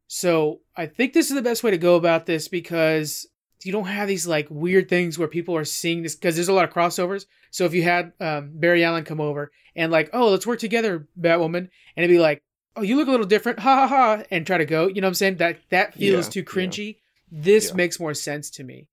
So 0.09 0.61
I 0.77 0.87
think 0.87 1.13
this 1.13 1.29
is 1.29 1.37
the 1.37 1.43
best 1.43 1.63
way 1.63 1.71
to 1.71 1.79
go 1.79 1.97
about 1.97 2.27
this 2.27 2.49
because 2.49 3.27
you 3.65 3.73
don't 3.73 3.87
have 3.87 4.09
these 4.09 4.27
like 4.27 4.47
weird 4.51 4.89
things 4.89 5.19
where 5.19 5.29
people 5.29 5.57
are 5.57 5.65
seeing 5.65 6.03
this 6.03 6.15
because 6.15 6.35
there's 6.35 6.49
a 6.49 6.53
lot 6.53 6.69
of 6.69 6.75
crossovers. 6.75 7.27
So 7.51 7.65
if 7.65 7.75
you 7.75 7.83
had 7.83 8.13
um, 8.21 8.51
Barry 8.55 8.85
Allen 8.85 9.05
come 9.05 9.21
over 9.21 9.51
and 9.75 9.91
like, 9.91 10.11
oh, 10.13 10.29
let's 10.31 10.47
work 10.47 10.59
together, 10.59 11.09
Batwoman, 11.19 11.57
and 11.57 11.71
it'd 12.05 12.11
be 12.11 12.19
like, 12.19 12.43
oh, 12.77 12.83
you 12.83 12.97
look 12.97 13.09
a 13.09 13.11
little 13.11 13.27
different, 13.27 13.59
ha 13.61 13.87
ha 13.87 13.89
ha, 13.89 14.23
and 14.31 14.47
try 14.47 14.59
to 14.59 14.67
go. 14.67 14.87
You 14.89 15.01
know 15.01 15.07
what 15.07 15.11
I'm 15.11 15.15
saying? 15.15 15.37
That 15.37 15.59
that 15.71 15.95
feels 15.95 16.27
Yeah, 16.27 16.31
too 16.31 16.41
yeah. 16.41 16.45
cringy. 16.45 16.97
This 17.33 17.69
Yeah. 17.71 17.75
makes 17.77 17.99
more 17.99 18.15
sense 18.15 18.51
to 18.53 18.65
me. 18.65 18.89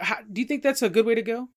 How, 0.00 0.16
do 0.32 0.40
you 0.40 0.46
think 0.46 0.62
that's 0.62 0.82
a 0.82 0.88
good 0.88 1.06
way 1.06 1.14
to 1.14 1.22
go? 1.22 1.48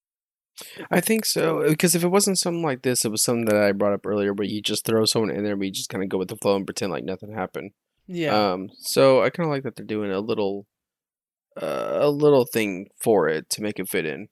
I 0.92 1.00
think 1.00 1.26
so 1.26 1.68
because 1.68 1.96
if 1.96 2.04
it 2.04 2.10
wasn't 2.10 2.38
something 2.38 2.62
like 2.62 2.84
this, 2.84 3.06
it 3.06 3.10
was 3.10 3.24
something 3.24 3.46
that 3.46 3.56
I 3.56 3.72
brought 3.72 3.94
up 3.94 4.06
earlier, 4.06 4.34
where 4.34 4.46
you 4.48 4.62
just 4.62 4.86
throw 4.86 5.06
someone 5.06 5.32
in 5.32 5.44
there, 5.44 5.56
but 5.56 5.66
you 5.66 5.72
just 5.72 5.90
kind 5.90 6.04
of 6.04 6.10
go 6.10 6.20
with 6.20 6.28
the 6.28 6.36
flow 6.36 6.56
and 6.56 6.66
pretend 6.68 6.92
like 6.92 7.04
nothing 7.04 7.34
happened. 7.34 7.72
Yeah. 8.06 8.52
Um, 8.52 8.70
so 8.78 9.24
I 9.24 9.30
kind 9.32 9.48
of 9.48 9.52
like 9.52 9.64
that 9.64 9.76
they're 9.78 9.86
doing 9.86 10.12
a 10.12 10.20
little, 10.20 10.68
uh, 11.62 11.98
a 12.02 12.10
little 12.10 12.46
thing 12.46 12.88
for 12.98 13.28
it 13.30 13.50
to 13.52 13.62
make 13.62 13.80
it 13.80 13.90
fit 13.90 14.06
in. 14.06 14.28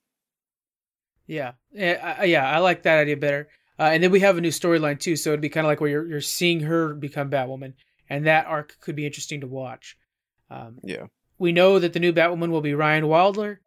Yeah, 1.28 1.54
yeah, 1.72 2.16
I, 2.20 2.26
yeah. 2.26 2.50
I 2.50 2.60
like 2.60 2.84
that 2.84 3.00
idea 3.00 3.18
better. 3.18 3.48
Uh, 3.80 3.84
and 3.94 4.04
then 4.04 4.12
we 4.12 4.20
have 4.20 4.38
a 4.38 4.42
new 4.42 4.50
storyline 4.50 5.00
too, 5.00 5.16
so 5.16 5.30
it'd 5.30 5.42
be 5.42 5.50
kind 5.50 5.66
of 5.66 5.70
like 5.70 5.80
where 5.82 5.90
you're 5.90 6.08
you're 6.08 6.22
seeing 6.22 6.62
her 6.62 6.94
become 6.94 7.30
Batwoman, 7.32 7.74
and 8.10 8.26
that 8.26 8.46
arc 8.48 8.78
could 8.82 8.96
be 8.96 9.06
interesting 9.06 9.42
to 9.42 9.48
watch. 9.48 9.98
Um, 10.50 10.80
Yeah. 10.84 11.06
we 11.38 11.52
know 11.52 11.80
that 11.80 11.94
the 11.94 12.00
new 12.00 12.12
Batwoman 12.12 12.50
will 12.50 12.62
be 12.62 12.74
Ryan 12.74 13.08
Wilder, 13.08 13.62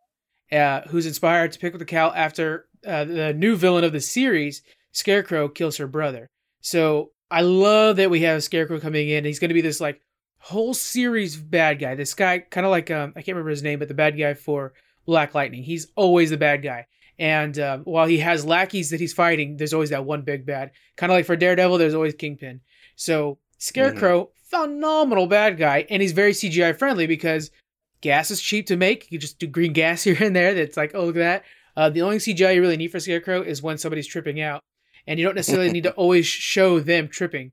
uh, 0.53 0.83
who's 0.89 1.07
inspired 1.07 1.53
to 1.53 1.59
pick 1.59 1.73
up 1.73 1.79
the 1.79 1.87
cowl 1.87 2.13
after 2.15 2.67
uh, 2.87 3.05
the 3.05 3.33
new 3.33 3.57
villain 3.57 3.85
of 3.85 3.93
the 3.93 4.01
series, 4.01 4.63
Scarecrow, 4.93 5.49
kills 5.49 5.79
her 5.79 5.87
brother. 5.87 6.29
So 6.61 7.13
I 7.31 7.41
love 7.41 7.97
that 7.97 8.11
we 8.11 8.21
have 8.21 8.45
Scarecrow 8.45 8.79
coming 8.79 9.09
in. 9.09 9.25
He's 9.25 9.39
going 9.39 9.49
to 9.49 9.55
be 9.55 9.63
this 9.63 9.81
like 9.81 10.01
whole 10.45 10.75
series 10.75 11.37
bad 11.37 11.79
guy. 11.79 11.95
This 11.95 12.13
guy, 12.13 12.39
kind 12.39 12.67
of 12.67 12.71
like 12.71 12.91
um, 12.91 13.15
I 13.17 13.23
can't 13.23 13.35
remember 13.35 13.49
his 13.49 13.63
name, 13.63 13.79
but 13.79 13.89
the 13.89 13.95
bad 13.95 14.19
guy 14.19 14.35
for 14.35 14.75
Black 15.07 15.35
Lightning. 15.35 15.63
He's 15.63 15.87
always 15.97 16.29
the 16.29 16.37
bad 16.37 16.63
guy. 16.63 16.87
And 17.19 17.59
uh, 17.59 17.79
while 17.79 18.07
he 18.07 18.19
has 18.19 18.45
lackeys 18.45 18.91
that 18.91 19.01
he's 19.01 19.15
fighting, 19.15 19.57
there's 19.57 19.73
always 19.73 19.89
that 19.91 20.05
one 20.05 20.21
big 20.21 20.45
bad. 20.45 20.73
Kind 20.97 21.11
of 21.11 21.17
like 21.17 21.25
for 21.25 21.35
Daredevil, 21.35 21.79
there's 21.79 21.95
always 21.95 22.15
Kingpin. 22.15 22.61
So 22.95 23.39
Scarecrow, 23.57 24.25
mm-hmm. 24.25 24.67
phenomenal 24.67 25.27
bad 25.27 25.57
guy, 25.57 25.87
and 25.89 26.03
he's 26.03 26.13
very 26.13 26.33
CGI 26.33 26.79
friendly 26.79 27.07
because 27.07 27.51
gas 28.03 28.31
is 28.31 28.43
cheap 28.43 28.67
to 28.67 28.77
make. 28.77 29.11
You 29.11 29.19
just 29.19 29.39
do 29.39 29.47
green 29.47 29.73
gas 29.83 30.03
here 30.03 30.19
and 30.21 30.37
there. 30.37 30.53
That's 30.53 30.77
like, 30.77 30.95
oh 30.95 31.07
look 31.07 31.17
at 31.17 31.21
that. 31.21 31.45
Uh, 31.75 31.89
the 31.89 32.03
only 32.03 32.19
CGI 32.19 32.55
you 32.55 32.61
really 32.61 32.77
need 32.77 32.93
for 32.93 33.01
Scarecrow 33.01 33.41
is 33.41 33.63
when 33.63 33.79
somebody's 33.79 34.07
tripping 34.07 34.43
out, 34.43 34.63
and 35.07 35.19
you 35.19 35.25
don't 35.25 35.37
necessarily 35.37 35.73
need 35.73 35.85
to 35.85 35.93
always 35.95 36.27
show 36.27 36.81
them 36.81 37.09
tripping. 37.09 37.53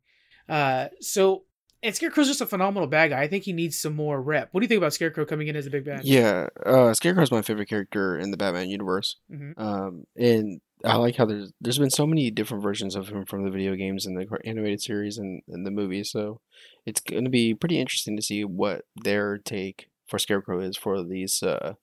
Uh, 0.50 0.88
so 1.00 1.44
and 1.84 1.96
Scarecrow's 1.96 2.28
just 2.28 2.42
a 2.42 2.46
phenomenal 2.46 2.88
bad 2.88 3.10
guy. 3.10 3.22
I 3.22 3.28
think 3.28 3.44
he 3.44 3.54
needs 3.54 3.80
some 3.80 3.96
more 3.96 4.22
rep. 4.22 4.50
What 4.52 4.62
do 4.62 4.66
you 4.66 4.68
think 4.68 4.78
about 4.78 4.94
Scarecrow 4.94 5.26
coming 5.26 5.48
in 5.48 5.56
as 5.56 5.66
a 5.66 5.72
big 5.72 5.86
bad? 5.86 6.04
Yeah, 6.04 6.48
uh, 6.66 6.94
Scarecrow's 6.94 7.32
my 7.32 7.42
favorite 7.42 7.70
character 7.70 8.18
in 8.18 8.32
the 8.32 8.38
Batman 8.38 8.70
universe. 8.70 9.18
Mm-hmm. 9.32 9.62
Um, 9.62 10.06
and 10.16 10.62
I 10.86 10.96
like 10.98 11.16
how 11.16 11.26
there's 11.26 11.52
there's 11.60 11.80
been 11.80 11.90
so 11.90 12.06
many 12.06 12.30
different 12.32 12.64
versions 12.64 12.96
of 12.96 13.10
him 13.10 13.26
from 13.26 13.44
the 13.44 13.52
video 13.52 13.76
games 13.76 14.06
and 14.06 14.18
the 14.18 14.28
animated 14.46 14.82
series 14.82 15.18
and, 15.18 15.42
and 15.48 15.66
the 15.66 15.72
movies. 15.72 16.12
So 16.12 16.40
it's 16.86 17.02
going 17.02 17.24
to 17.24 17.30
be 17.30 17.54
pretty 17.54 17.80
interesting 17.80 18.16
to 18.16 18.24
see 18.24 18.44
what 18.44 18.86
their 18.96 19.38
take 19.38 19.90
for 20.08 20.20
Scarecrow 20.20 20.60
is 20.60 20.78
for 20.78 21.04
these 21.04 21.42
uh, 21.42 21.74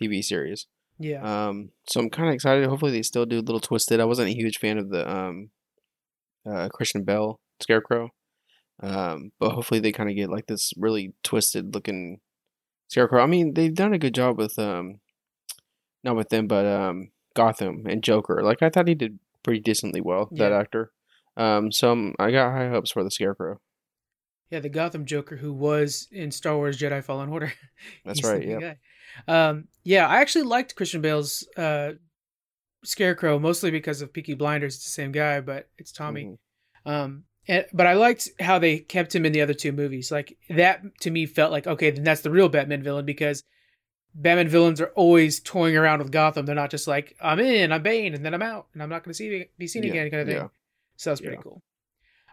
TV 0.00 0.22
series. 0.24 0.66
Yeah. 0.98 1.48
Um. 1.48 1.70
So 1.88 2.00
I'm 2.00 2.10
kind 2.10 2.28
of 2.28 2.34
excited. 2.34 2.68
Hopefully 2.68 2.92
they 2.92 3.02
still 3.02 3.26
do 3.26 3.38
a 3.38 3.40
little 3.40 3.60
twisted. 3.60 4.00
I 4.00 4.04
wasn't 4.04 4.30
a 4.30 4.36
huge 4.36 4.58
fan 4.58 4.78
of 4.78 4.90
the 4.90 5.08
um, 5.08 5.50
uh, 6.48 6.68
Christian 6.70 7.04
Bale 7.04 7.40
Scarecrow. 7.60 8.10
Um, 8.80 9.32
but 9.38 9.52
hopefully 9.52 9.80
they 9.80 9.92
kind 9.92 10.10
of 10.10 10.16
get 10.16 10.30
like 10.30 10.46
this 10.46 10.72
really 10.76 11.14
twisted 11.22 11.74
looking 11.74 12.20
Scarecrow. 12.88 13.22
I 13.22 13.26
mean, 13.26 13.54
they've 13.54 13.74
done 13.74 13.94
a 13.94 13.98
good 13.98 14.14
job 14.14 14.38
with 14.38 14.58
um, 14.58 15.00
not 16.02 16.16
with 16.16 16.28
them, 16.28 16.46
but 16.46 16.66
um, 16.66 17.10
Gotham 17.34 17.86
and 17.88 18.02
Joker. 18.02 18.42
Like 18.42 18.62
I 18.62 18.70
thought 18.70 18.88
he 18.88 18.94
did 18.94 19.18
pretty 19.42 19.60
decently 19.60 20.00
well. 20.00 20.28
Yeah. 20.30 20.48
That 20.48 20.52
actor. 20.52 20.92
Um, 21.36 21.72
so 21.72 21.92
I'm, 21.92 22.14
I 22.18 22.30
got 22.30 22.52
high 22.52 22.68
hopes 22.68 22.92
for 22.92 23.02
the 23.02 23.10
Scarecrow. 23.10 23.60
Yeah, 24.50 24.60
the 24.60 24.68
Gotham 24.68 25.04
Joker 25.04 25.36
who 25.36 25.52
was 25.52 26.06
in 26.12 26.30
Star 26.30 26.56
Wars 26.56 26.78
Jedi 26.78 27.02
Fallen 27.02 27.30
Order. 27.30 27.52
That's 28.04 28.22
right. 28.22 28.46
Yeah. 28.46 28.74
Um, 29.26 29.68
yeah, 29.82 30.06
I 30.06 30.20
actually 30.20 30.44
liked 30.44 30.76
Christian 30.76 31.00
Bale's 31.00 31.46
uh, 31.56 31.92
Scarecrow 32.84 33.38
mostly 33.38 33.70
because 33.70 34.02
of 34.02 34.12
Peaky 34.12 34.34
Blinders. 34.34 34.76
It's 34.76 34.84
the 34.84 34.90
same 34.90 35.12
guy, 35.12 35.40
but 35.40 35.68
it's 35.78 35.92
Tommy. 35.92 36.24
Mm-hmm. 36.86 36.90
Um, 36.90 37.24
and, 37.46 37.66
but 37.72 37.86
I 37.86 37.94
liked 37.94 38.28
how 38.40 38.58
they 38.58 38.78
kept 38.78 39.14
him 39.14 39.26
in 39.26 39.32
the 39.32 39.42
other 39.42 39.54
two 39.54 39.72
movies. 39.72 40.10
Like 40.10 40.36
that 40.48 40.82
to 41.00 41.10
me 41.10 41.26
felt 41.26 41.52
like 41.52 41.66
okay, 41.66 41.90
then 41.90 42.04
that's 42.04 42.22
the 42.22 42.30
real 42.30 42.48
Batman 42.48 42.82
villain 42.82 43.04
because 43.04 43.42
Batman 44.14 44.48
villains 44.48 44.80
are 44.80 44.92
always 44.94 45.40
toying 45.40 45.76
around 45.76 45.98
with 45.98 46.12
Gotham. 46.12 46.46
They're 46.46 46.54
not 46.54 46.70
just 46.70 46.86
like 46.86 47.16
I'm 47.20 47.40
in, 47.40 47.72
I'm 47.72 47.82
Bane, 47.82 48.14
and 48.14 48.24
then 48.24 48.34
I'm 48.34 48.42
out, 48.42 48.66
and 48.72 48.82
I'm 48.82 48.88
not 48.88 49.04
going 49.04 49.12
to 49.12 49.16
see 49.16 49.46
be 49.58 49.66
seen 49.66 49.82
yeah, 49.82 49.90
again, 49.90 50.10
kind 50.10 50.20
of 50.22 50.28
thing. 50.28 50.36
Yeah. 50.36 50.48
So 50.96 51.10
that's 51.10 51.20
pretty 51.20 51.36
yeah. 51.36 51.42
cool. 51.42 51.62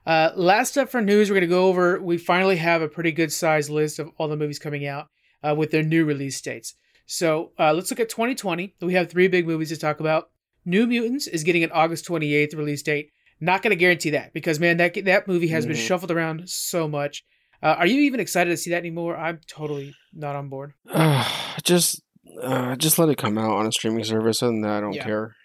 Uh, 0.06 0.32
last 0.36 0.78
up 0.78 0.90
for 0.90 1.02
news, 1.02 1.30
we're 1.30 1.36
going 1.36 1.42
to 1.42 1.48
go 1.48 1.68
over. 1.68 2.02
We 2.02 2.18
finally 2.18 2.58
have 2.58 2.82
a 2.82 2.88
pretty 2.88 3.12
good 3.12 3.32
size 3.32 3.70
list 3.70 4.00
of 4.00 4.10
all 4.18 4.28
the 4.28 4.38
movies 4.38 4.60
coming 4.60 4.86
out 4.88 5.08
uh, 5.44 5.54
with 5.56 5.72
their 5.72 5.84
new 5.84 6.06
release 6.06 6.40
dates. 6.42 6.76
So 7.06 7.52
uh, 7.60 7.74
let's 7.74 7.92
look 7.92 8.00
at 8.00 8.10
2020. 8.10 8.76
We 8.82 8.94
have 8.94 9.10
three 9.10 9.28
big 9.28 9.46
movies 9.46 9.70
to 9.70 9.78
talk 9.78 10.00
about. 10.00 10.30
New 10.66 10.88
Mutants 10.88 11.28
is 11.28 11.44
getting 11.44 11.64
an 11.64 11.72
August 11.72 12.08
28th 12.08 12.56
release 12.56 12.82
date. 12.82 13.12
Not 13.42 13.64
going 13.64 13.72
to 13.72 13.76
guarantee 13.76 14.12
that 14.12 14.34
because 14.34 14.60
man, 14.60 14.78
that 14.78 14.94
that 15.06 15.28
movie 15.28 15.48
has 15.48 15.66
mm-hmm. 15.66 15.74
been 15.74 15.82
shuffled 15.82 16.12
around 16.12 16.48
so 16.48 16.88
much. 16.88 17.26
Uh, 17.64 17.76
are 17.78 17.88
you 17.88 18.02
even 18.02 18.20
excited 18.20 18.52
to 18.52 18.58
see 18.58 18.70
that 18.70 18.78
anymore? 18.78 19.18
I'm 19.18 19.40
totally 19.48 19.96
not 20.14 20.36
on 20.36 20.50
board. 20.50 20.74
Uh, 20.90 21.28
just, 21.64 22.02
uh, 22.42 22.76
just 22.76 22.98
let 22.98 23.10
it 23.10 23.18
come 23.18 23.38
out 23.38 23.52
on 23.52 23.68
a 23.68 23.72
streaming 23.72 24.04
service, 24.04 24.42
and 24.42 24.66
I 24.66 24.80
don't 24.80 24.94
yeah. 24.94 25.04
care. 25.04 25.36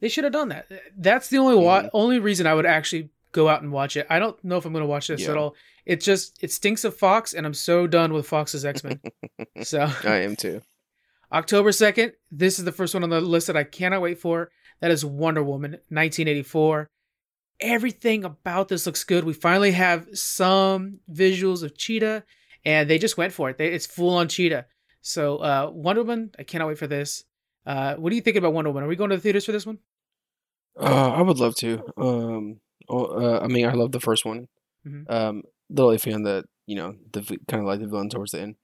They 0.00 0.08
should 0.08 0.24
have 0.24 0.32
done 0.32 0.48
that. 0.50 0.70
That's 0.96 1.28
the 1.28 1.38
only 1.38 1.56
mm-hmm. 1.56 1.88
only 1.92 2.18
reason 2.18 2.46
I 2.46 2.54
would 2.54 2.66
actually 2.66 3.10
go 3.32 3.48
out 3.48 3.62
and 3.62 3.72
watch 3.72 3.96
it. 3.96 4.06
I 4.10 4.18
don't 4.18 4.42
know 4.44 4.56
if 4.56 4.64
I'm 4.64 4.72
going 4.72 4.82
to 4.82 4.88
watch 4.88 5.08
this 5.08 5.22
yeah. 5.22 5.30
at 5.30 5.36
all. 5.36 5.54
It 5.86 6.00
just 6.00 6.42
it 6.42 6.52
stinks 6.52 6.84
of 6.84 6.96
Fox, 6.96 7.32
and 7.32 7.46
I'm 7.46 7.54
so 7.54 7.86
done 7.86 8.12
with 8.12 8.26
Fox's 8.26 8.64
X 8.64 8.84
Men. 8.84 9.00
so 9.62 9.90
I 10.04 10.16
am 10.18 10.36
too. 10.36 10.62
October 11.32 11.72
second. 11.72 12.12
This 12.30 12.58
is 12.58 12.64
the 12.64 12.72
first 12.72 12.94
one 12.94 13.02
on 13.02 13.10
the 13.10 13.20
list 13.20 13.48
that 13.48 13.56
I 13.56 13.64
cannot 13.64 14.02
wait 14.02 14.18
for. 14.18 14.50
That 14.80 14.90
is 14.90 15.04
Wonder 15.04 15.42
Woman 15.42 15.72
1984. 15.72 16.88
Everything 17.60 18.24
about 18.24 18.68
this 18.68 18.86
looks 18.86 19.02
good. 19.04 19.24
We 19.24 19.32
finally 19.32 19.72
have 19.72 20.06
some 20.12 21.00
visuals 21.12 21.62
of 21.62 21.76
Cheetah, 21.76 22.22
and 22.64 22.88
they 22.88 22.98
just 22.98 23.16
went 23.16 23.32
for 23.32 23.50
it. 23.50 23.58
They, 23.58 23.68
it's 23.68 23.86
full 23.86 24.16
on 24.16 24.28
Cheetah. 24.28 24.66
So 25.00 25.38
uh, 25.38 25.70
Wonder 25.72 26.02
Woman, 26.02 26.30
I 26.38 26.44
cannot 26.44 26.68
wait 26.68 26.78
for 26.78 26.86
this. 26.86 27.24
Uh, 27.66 27.96
what 27.96 28.10
do 28.10 28.16
you 28.16 28.22
think 28.22 28.36
about 28.36 28.52
Wonder 28.52 28.70
Woman? 28.70 28.84
Are 28.84 28.88
we 28.88 28.96
going 28.96 29.10
to 29.10 29.16
the 29.16 29.22
theaters 29.22 29.44
for 29.44 29.52
this 29.52 29.66
one? 29.66 29.78
Uh, 30.78 31.10
I 31.10 31.22
would 31.22 31.38
love 31.38 31.56
to. 31.56 31.82
Um, 31.96 32.60
uh, 32.88 33.40
I 33.40 33.48
mean, 33.48 33.66
I 33.66 33.72
love 33.72 33.92
the 33.92 34.00
first 34.00 34.24
one. 34.24 34.46
Mm-hmm. 34.86 35.12
Um, 35.12 35.42
little 35.68 35.90
iffy 35.90 36.14
on 36.14 36.22
the, 36.22 36.44
you 36.66 36.76
know, 36.76 36.94
the 37.12 37.22
kind 37.48 37.62
of 37.62 37.66
like 37.66 37.80
the 37.80 37.86
villain 37.86 38.08
towards 38.08 38.32
the 38.32 38.40
end. 38.40 38.56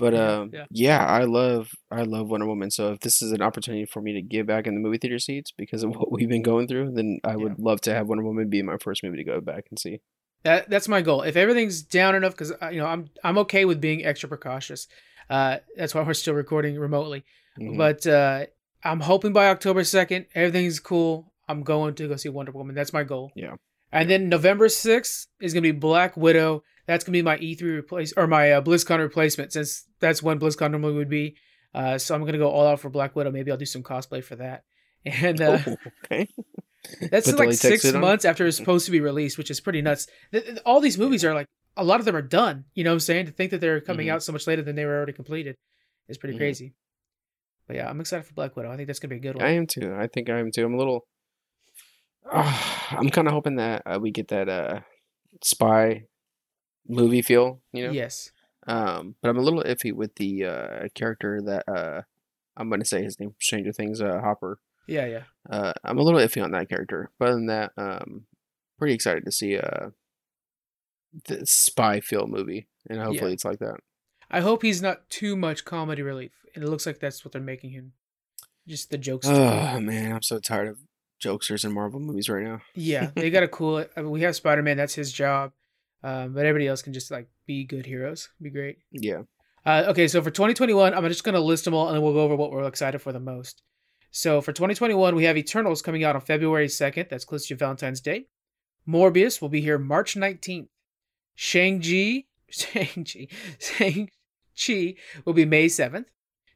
But 0.00 0.14
yeah, 0.14 0.38
um, 0.38 0.50
yeah. 0.50 0.64
yeah, 0.70 1.04
I 1.04 1.24
love 1.24 1.70
I 1.90 2.02
love 2.04 2.30
Wonder 2.30 2.46
Woman. 2.46 2.70
So 2.70 2.92
if 2.92 3.00
this 3.00 3.20
is 3.20 3.32
an 3.32 3.42
opportunity 3.42 3.84
for 3.84 4.00
me 4.00 4.14
to 4.14 4.22
get 4.22 4.46
back 4.46 4.66
in 4.66 4.74
the 4.74 4.80
movie 4.80 4.96
theater 4.96 5.18
seats 5.18 5.52
because 5.52 5.82
of 5.82 5.90
what 5.94 6.10
we've 6.10 6.28
been 6.28 6.42
going 6.42 6.68
through, 6.68 6.92
then 6.92 7.20
I 7.22 7.36
would 7.36 7.56
yeah. 7.58 7.64
love 7.64 7.82
to 7.82 7.94
have 7.94 8.08
Wonder 8.08 8.24
Woman 8.24 8.48
be 8.48 8.62
my 8.62 8.78
first 8.78 9.04
movie 9.04 9.18
to 9.18 9.24
go 9.24 9.42
back 9.42 9.66
and 9.68 9.78
see. 9.78 10.00
That 10.42 10.70
that's 10.70 10.88
my 10.88 11.02
goal. 11.02 11.20
If 11.20 11.36
everything's 11.36 11.82
down 11.82 12.14
enough, 12.14 12.32
because 12.32 12.52
uh, 12.62 12.70
you 12.70 12.78
know 12.78 12.86
I'm 12.86 13.10
I'm 13.22 13.36
okay 13.38 13.66
with 13.66 13.78
being 13.78 14.06
extra 14.06 14.26
precautious. 14.26 14.88
Uh, 15.28 15.58
that's 15.76 15.94
why 15.94 16.02
we're 16.02 16.14
still 16.14 16.34
recording 16.34 16.78
remotely. 16.78 17.22
Mm-hmm. 17.60 17.76
But 17.76 18.06
uh, 18.06 18.46
I'm 18.82 19.00
hoping 19.00 19.34
by 19.34 19.48
October 19.48 19.84
second, 19.84 20.26
everything's 20.34 20.80
cool. 20.80 21.30
I'm 21.46 21.62
going 21.62 21.94
to 21.96 22.08
go 22.08 22.16
see 22.16 22.30
Wonder 22.30 22.52
Woman. 22.52 22.74
That's 22.74 22.94
my 22.94 23.04
goal. 23.04 23.32
Yeah. 23.34 23.56
And 23.92 24.08
then 24.08 24.28
November 24.28 24.68
6th 24.68 25.26
is 25.40 25.52
going 25.52 25.64
to 25.64 25.72
be 25.72 25.78
Black 25.78 26.16
Widow. 26.16 26.62
That's 26.90 27.04
going 27.04 27.12
to 27.12 27.18
be 27.18 27.22
my 27.22 27.38
E3 27.38 27.62
replace 27.62 28.12
or 28.16 28.26
my 28.26 28.50
uh, 28.50 28.62
BlizzCon 28.62 28.98
replacement 28.98 29.52
since 29.52 29.84
that's 30.00 30.24
when 30.24 30.40
BlizzCon 30.40 30.72
normally 30.72 30.94
would 30.94 31.08
be. 31.08 31.36
Uh, 31.72 31.98
so 31.98 32.16
I'm 32.16 32.22
going 32.22 32.32
to 32.32 32.38
go 32.38 32.50
all 32.50 32.66
out 32.66 32.80
for 32.80 32.90
Black 32.90 33.14
Widow. 33.14 33.30
Maybe 33.30 33.52
I'll 33.52 33.56
do 33.56 33.64
some 33.64 33.84
cosplay 33.84 34.24
for 34.24 34.36
that. 34.36 34.64
And 35.04 35.40
uh, 35.40 35.58
oh, 35.66 35.76
okay. 36.04 36.28
that's 37.10 37.32
like 37.32 37.54
six 37.54 37.90
months 37.90 38.26
after 38.26 38.46
it's 38.46 38.58
supposed 38.58 38.84
to 38.84 38.92
be 38.92 39.00
released, 39.00 39.38
which 39.38 39.50
is 39.50 39.58
pretty 39.58 39.80
nuts. 39.80 40.08
All 40.66 40.80
these 40.80 40.98
movies 40.98 41.24
are 41.24 41.32
like, 41.32 41.46
a 41.74 41.84
lot 41.84 42.00
of 42.00 42.04
them 42.06 42.16
are 42.16 42.22
done. 42.22 42.64
You 42.74 42.84
know 42.84 42.90
what 42.90 42.96
I'm 42.96 43.00
saying? 43.00 43.26
To 43.26 43.32
think 43.32 43.52
that 43.52 43.62
they're 43.62 43.80
coming 43.80 44.08
mm-hmm. 44.08 44.16
out 44.16 44.22
so 44.22 44.32
much 44.32 44.46
later 44.46 44.60
than 44.60 44.76
they 44.76 44.84
were 44.84 44.94
already 44.94 45.14
completed 45.14 45.56
is 46.08 46.18
pretty 46.18 46.34
mm-hmm. 46.34 46.40
crazy. 46.40 46.74
But 47.66 47.76
yeah, 47.76 47.88
I'm 47.88 47.98
excited 47.98 48.26
for 48.26 48.34
Black 48.34 48.56
Widow. 48.56 48.70
I 48.70 48.76
think 48.76 48.88
that's 48.88 48.98
going 48.98 49.08
to 49.08 49.14
be 49.14 49.26
a 49.26 49.32
good 49.32 49.40
one. 49.40 49.46
I 49.46 49.52
am 49.52 49.66
too. 49.66 49.94
I 49.96 50.06
think 50.06 50.28
I 50.28 50.38
am 50.38 50.50
too. 50.50 50.66
I'm 50.66 50.74
a 50.74 50.78
little 50.78 51.06
uh, 52.30 52.86
I'm 52.90 53.08
kind 53.10 53.26
of 53.28 53.32
hoping 53.32 53.56
that 53.56 53.82
uh, 53.86 53.98
we 54.00 54.10
get 54.10 54.28
that 54.28 54.48
uh 54.48 54.80
spy 55.42 56.04
movie 56.90 57.22
feel, 57.22 57.60
you 57.72 57.86
know. 57.86 57.92
Yes. 57.92 58.32
Um, 58.66 59.16
but 59.22 59.30
I'm 59.30 59.38
a 59.38 59.42
little 59.42 59.62
iffy 59.62 59.92
with 59.92 60.16
the 60.16 60.44
uh 60.44 60.88
character 60.94 61.40
that 61.42 61.64
uh 61.68 62.02
I'm 62.56 62.68
gonna 62.68 62.84
say 62.84 63.02
his 63.02 63.18
name 63.18 63.34
Stranger 63.40 63.72
Things 63.72 64.00
uh 64.00 64.20
Hopper. 64.20 64.58
Yeah, 64.86 65.06
yeah. 65.06 65.22
Uh, 65.48 65.72
I'm 65.84 65.98
a 65.98 66.02
little 66.02 66.20
iffy 66.20 66.42
on 66.42 66.50
that 66.50 66.68
character, 66.68 67.10
but 67.18 67.28
other 67.28 67.34
than 67.34 67.46
that, 67.46 67.72
um, 67.76 68.24
pretty 68.78 68.94
excited 68.94 69.24
to 69.24 69.32
see 69.32 69.56
uh 69.56 69.90
the 71.26 71.46
spy 71.46 72.00
feel 72.00 72.26
movie, 72.26 72.68
and 72.88 72.98
hopefully 73.00 73.30
yeah. 73.30 73.34
it's 73.34 73.44
like 73.44 73.58
that. 73.60 73.80
I 74.30 74.40
hope 74.40 74.62
he's 74.62 74.82
not 74.82 75.08
too 75.10 75.36
much 75.36 75.64
comedy 75.64 76.02
relief, 76.02 76.32
and 76.54 76.62
it 76.62 76.68
looks 76.68 76.86
like 76.86 77.00
that's 77.00 77.24
what 77.24 77.32
they're 77.32 77.40
making 77.40 77.70
him. 77.70 77.92
Just 78.66 78.90
the 78.90 78.98
jokes. 78.98 79.26
Oh 79.26 79.80
man, 79.80 80.12
I'm 80.12 80.22
so 80.22 80.38
tired 80.38 80.68
of 80.68 80.78
jokesters 81.22 81.64
in 81.64 81.72
Marvel 81.72 82.00
movies 82.00 82.28
right 82.28 82.44
now. 82.44 82.60
yeah, 82.74 83.10
they 83.14 83.30
got 83.30 83.40
to 83.40 83.48
cool 83.48 83.78
it. 83.78 83.90
I 83.96 84.02
mean, 84.02 84.10
we 84.10 84.22
have 84.22 84.36
Spider 84.36 84.62
Man; 84.62 84.76
that's 84.76 84.94
his 84.94 85.12
job. 85.12 85.52
Um, 86.02 86.32
but 86.32 86.46
everybody 86.46 86.66
else 86.66 86.82
can 86.82 86.92
just 86.92 87.10
like 87.10 87.28
be 87.46 87.64
good 87.64 87.86
heroes. 87.86 88.30
Be 88.40 88.50
great. 88.50 88.78
Yeah. 88.90 89.22
Uh, 89.66 89.84
okay, 89.88 90.08
so 90.08 90.22
for 90.22 90.30
2021, 90.30 90.94
I'm 90.94 91.06
just 91.08 91.24
gonna 91.24 91.40
list 91.40 91.64
them 91.66 91.74
all, 91.74 91.88
and 91.88 91.96
then 91.96 92.02
we'll 92.02 92.14
go 92.14 92.20
over 92.20 92.36
what 92.36 92.50
we're 92.50 92.66
excited 92.66 93.00
for 93.00 93.12
the 93.12 93.20
most. 93.20 93.62
So 94.10 94.40
for 94.40 94.52
2021, 94.52 95.14
we 95.14 95.24
have 95.24 95.36
Eternals 95.36 95.82
coming 95.82 96.02
out 96.02 96.16
on 96.16 96.22
February 96.22 96.66
2nd. 96.66 97.08
That's 97.08 97.24
close 97.24 97.46
to 97.46 97.54
Valentine's 97.54 98.00
Day. 98.00 98.26
Morbius 98.88 99.40
will 99.40 99.48
be 99.48 99.60
here 99.60 99.78
March 99.78 100.14
19th. 100.14 100.68
Shang-Chi, 101.34 102.24
Shang-Chi, 102.50 103.28
Shang-Chi 103.58 104.94
will 105.24 105.32
be 105.32 105.44
May 105.44 105.66
7th. 105.66 106.06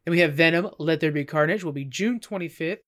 Then 0.05 0.13
we 0.13 0.21
have 0.21 0.35
Venom, 0.35 0.71
Let 0.79 1.01
There 1.01 1.13
Be 1.13 1.25
Carnage 1.25 1.65
will 1.65 1.73
be 1.73 1.85
June 1.85 2.21
25th. 2.21 2.79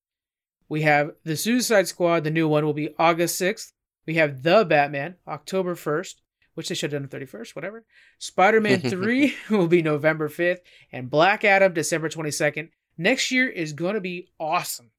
We 0.69 0.83
have 0.83 1.13
The 1.25 1.37
Suicide 1.37 1.87
Squad, 1.87 2.25
the 2.25 2.31
new 2.31 2.49
one 2.49 2.65
will 2.65 2.75
be 2.75 2.95
August 2.99 3.41
6th. 3.41 3.73
We 4.07 4.15
have 4.15 4.43
The 4.43 4.65
Batman, 4.65 5.17
October 5.27 5.75
1st. 5.75 6.15
Which 6.57 6.69
they 6.69 6.75
should 6.75 6.93
have 6.93 7.01
done 7.01 7.09
the 7.21 7.27
31st, 7.27 7.55
whatever. 7.55 7.85
Spider 8.19 8.61
Man 8.61 8.81
3 8.91 9.35
will 9.51 9.69
be 9.69 9.83
November 9.83 10.29
5th, 10.29 10.59
and 10.91 11.11
Black 11.11 11.45
Adam 11.45 11.73
December 11.73 12.09
22nd. 12.09 12.71
Next 12.99 13.31
year 13.31 13.49
is 13.49 13.73
going 13.73 13.95
to 13.95 14.01
be 14.01 14.29
awesome. 14.41 14.91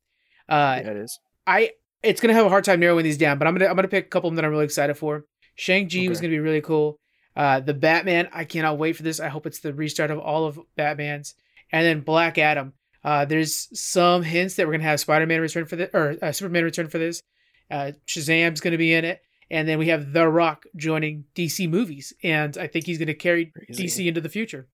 Uh, 0.47 0.79
yeah, 0.81 0.91
it 0.91 0.97
is. 0.97 1.19
I 1.45 1.71
it's 2.03 2.21
gonna 2.21 2.33
have 2.33 2.45
a 2.45 2.49
hard 2.49 2.63
time 2.63 2.79
narrowing 2.79 3.03
these 3.03 3.17
down, 3.17 3.37
but 3.37 3.47
I'm 3.47 3.55
gonna 3.55 3.69
I'm 3.69 3.75
gonna 3.75 3.87
pick 3.87 4.05
a 4.05 4.09
couple 4.09 4.27
of 4.27 4.31
them 4.31 4.35
that 4.37 4.45
I'm 4.45 4.51
really 4.51 4.65
excited 4.65 4.95
for. 4.95 5.25
Shang 5.55 5.89
Chi 5.89 6.07
was 6.07 6.21
gonna 6.21 6.31
be 6.31 6.39
really 6.39 6.61
cool. 6.61 6.99
Uh, 7.35 7.59
the 7.59 7.73
Batman, 7.73 8.29
I 8.33 8.45
cannot 8.45 8.77
wait 8.77 8.95
for 8.95 9.03
this. 9.03 9.19
I 9.19 9.27
hope 9.27 9.45
it's 9.45 9.59
the 9.59 9.73
restart 9.73 10.11
of 10.11 10.19
all 10.19 10.45
of 10.45 10.59
Batman's, 10.75 11.35
and 11.71 11.85
then 11.85 12.01
Black 12.01 12.37
Adam. 12.37 12.73
Uh, 13.03 13.25
there's 13.25 13.69
some 13.79 14.23
hints 14.23 14.55
that 14.55 14.67
we're 14.67 14.73
gonna 14.73 14.83
have 14.83 14.99
Spider-Man 14.99 15.41
return 15.41 15.65
for 15.65 15.75
this, 15.75 15.89
or 15.93 16.15
uh, 16.21 16.31
Superman 16.31 16.63
return 16.63 16.87
for 16.87 16.97
this. 16.97 17.21
Uh, 17.69 17.91
Shazam's 18.07 18.61
gonna 18.61 18.77
be 18.77 18.93
in 18.93 19.05
it, 19.05 19.21
and 19.49 19.67
then 19.67 19.79
we 19.79 19.87
have 19.87 20.13
The 20.13 20.27
Rock 20.27 20.65
joining 20.75 21.25
DC 21.35 21.69
movies, 21.69 22.13
and 22.23 22.57
I 22.57 22.67
think 22.67 22.85
he's 22.85 22.97
gonna 22.97 23.13
carry 23.13 23.47
Crazy. 23.47 23.85
DC 23.85 24.07
into 24.07 24.21
the 24.21 24.29
future. 24.29 24.67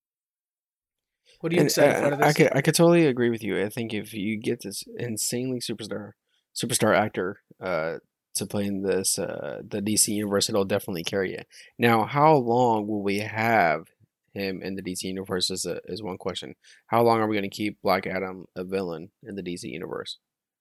What 1.40 1.52
are 1.52 1.56
you 1.56 1.64
excited 1.64 2.14
uh? 2.14 2.26
I 2.26 2.34
could 2.34 2.50
I 2.56 2.62
could 2.62 2.76
totally 2.76 3.06
agree 3.06 3.30
with 3.30 3.44
you. 3.44 3.62
I 3.62 3.70
think 3.70 3.94
if 3.94 4.14
you 4.14 4.40
get 4.40 4.62
this 4.64 4.84
insanely 4.98 5.60
superstar 5.60 6.12
superstar 6.56 6.96
actor 6.96 7.40
uh 7.62 7.96
to 8.36 8.46
play 8.46 8.66
in 8.66 8.82
this 8.82 9.20
uh 9.20 9.62
the 9.68 9.82
DC 9.82 10.08
universe, 10.08 10.50
it'll 10.50 10.66
definitely 10.66 11.04
carry 11.04 11.34
it. 11.34 11.48
Now, 11.78 12.06
how 12.06 12.36
long 12.36 12.88
will 12.88 13.04
we 13.04 13.20
have 13.20 13.88
him 14.34 14.62
in 14.62 14.76
the 14.76 14.82
DC 14.82 15.04
universe 15.04 15.50
is 15.50 15.66
a, 15.66 15.80
is 15.86 16.02
one 16.02 16.18
question. 16.18 16.56
How 16.88 17.04
long 17.04 17.20
are 17.20 17.28
we 17.28 17.36
going 17.36 17.50
to 17.50 17.56
keep 17.56 17.82
Black 17.82 18.08
Adam 18.08 18.46
a 18.56 18.64
villain 18.64 19.12
in 19.22 19.36
the 19.36 19.44
DC 19.44 19.64
universe? 19.64 20.18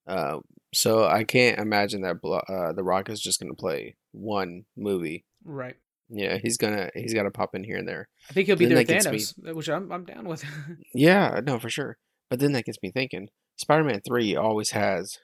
Uh, 0.07 0.39
so 0.73 1.05
I 1.05 1.23
can't 1.23 1.59
imagine 1.59 2.01
that 2.01 2.17
uh, 2.23 2.73
the 2.73 2.83
Rock 2.83 3.09
is 3.09 3.21
just 3.21 3.39
going 3.39 3.51
to 3.51 3.59
play 3.59 3.95
one 4.11 4.65
movie. 4.75 5.25
right. 5.43 5.75
Yeah, 6.09 6.37
he's 6.37 6.57
gonna 6.57 6.91
he's 6.93 7.13
got 7.13 7.23
to 7.23 7.31
pop 7.31 7.55
in 7.55 7.63
here 7.63 7.77
and 7.77 7.87
there. 7.87 8.07
I 8.29 8.33
think 8.33 8.45
he'll 8.45 8.55
be 8.57 8.65
Then 8.65 8.75
there 8.75 8.83
gets 8.83 9.07
me- 9.07 9.17
Thanos, 9.17 9.55
which 9.55 9.69
I'm 9.69 9.91
I'm 9.91 10.05
down 10.05 10.25
with. 10.25 10.43
Yeah, 10.93 11.39
no, 11.43 11.57
for 11.57 11.69
sure. 11.69 11.97
But 12.29 12.39
then 12.39 12.51
that 12.51 12.65
gets 12.65 12.77
me 12.83 12.91
thinking. 12.91 13.29
Spider-Man 13.55 14.01
3 14.05 14.35
always 14.35 14.71
has 14.71 15.19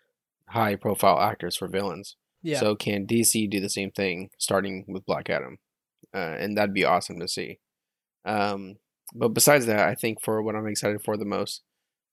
high 0.47 0.75
profile 0.75 1.19
actors 1.19 1.57
for 1.57 1.67
villains. 1.67 2.15
yeah. 2.41 2.59
So 2.59 2.75
can 2.75 3.05
DC 3.05 3.49
do 3.49 3.59
the 3.59 3.69
same 3.69 3.91
thing 3.91 4.29
starting 4.39 4.85
with 4.87 5.05
Black 5.05 5.29
Adam? 5.29 5.57
Uh, 6.13 6.17
and 6.39 6.57
that'd 6.57 6.73
be 6.73 6.85
awesome 6.85 7.19
to 7.19 7.27
see. 7.27 7.59
Um, 8.25 8.77
but 9.13 9.29
besides 9.29 9.65
that, 9.67 9.87
I 9.87 9.95
think 9.95 10.21
for 10.21 10.41
what 10.41 10.55
I'm 10.55 10.65
excited 10.67 11.03
for 11.03 11.17
the 11.17 11.25
most, 11.25 11.61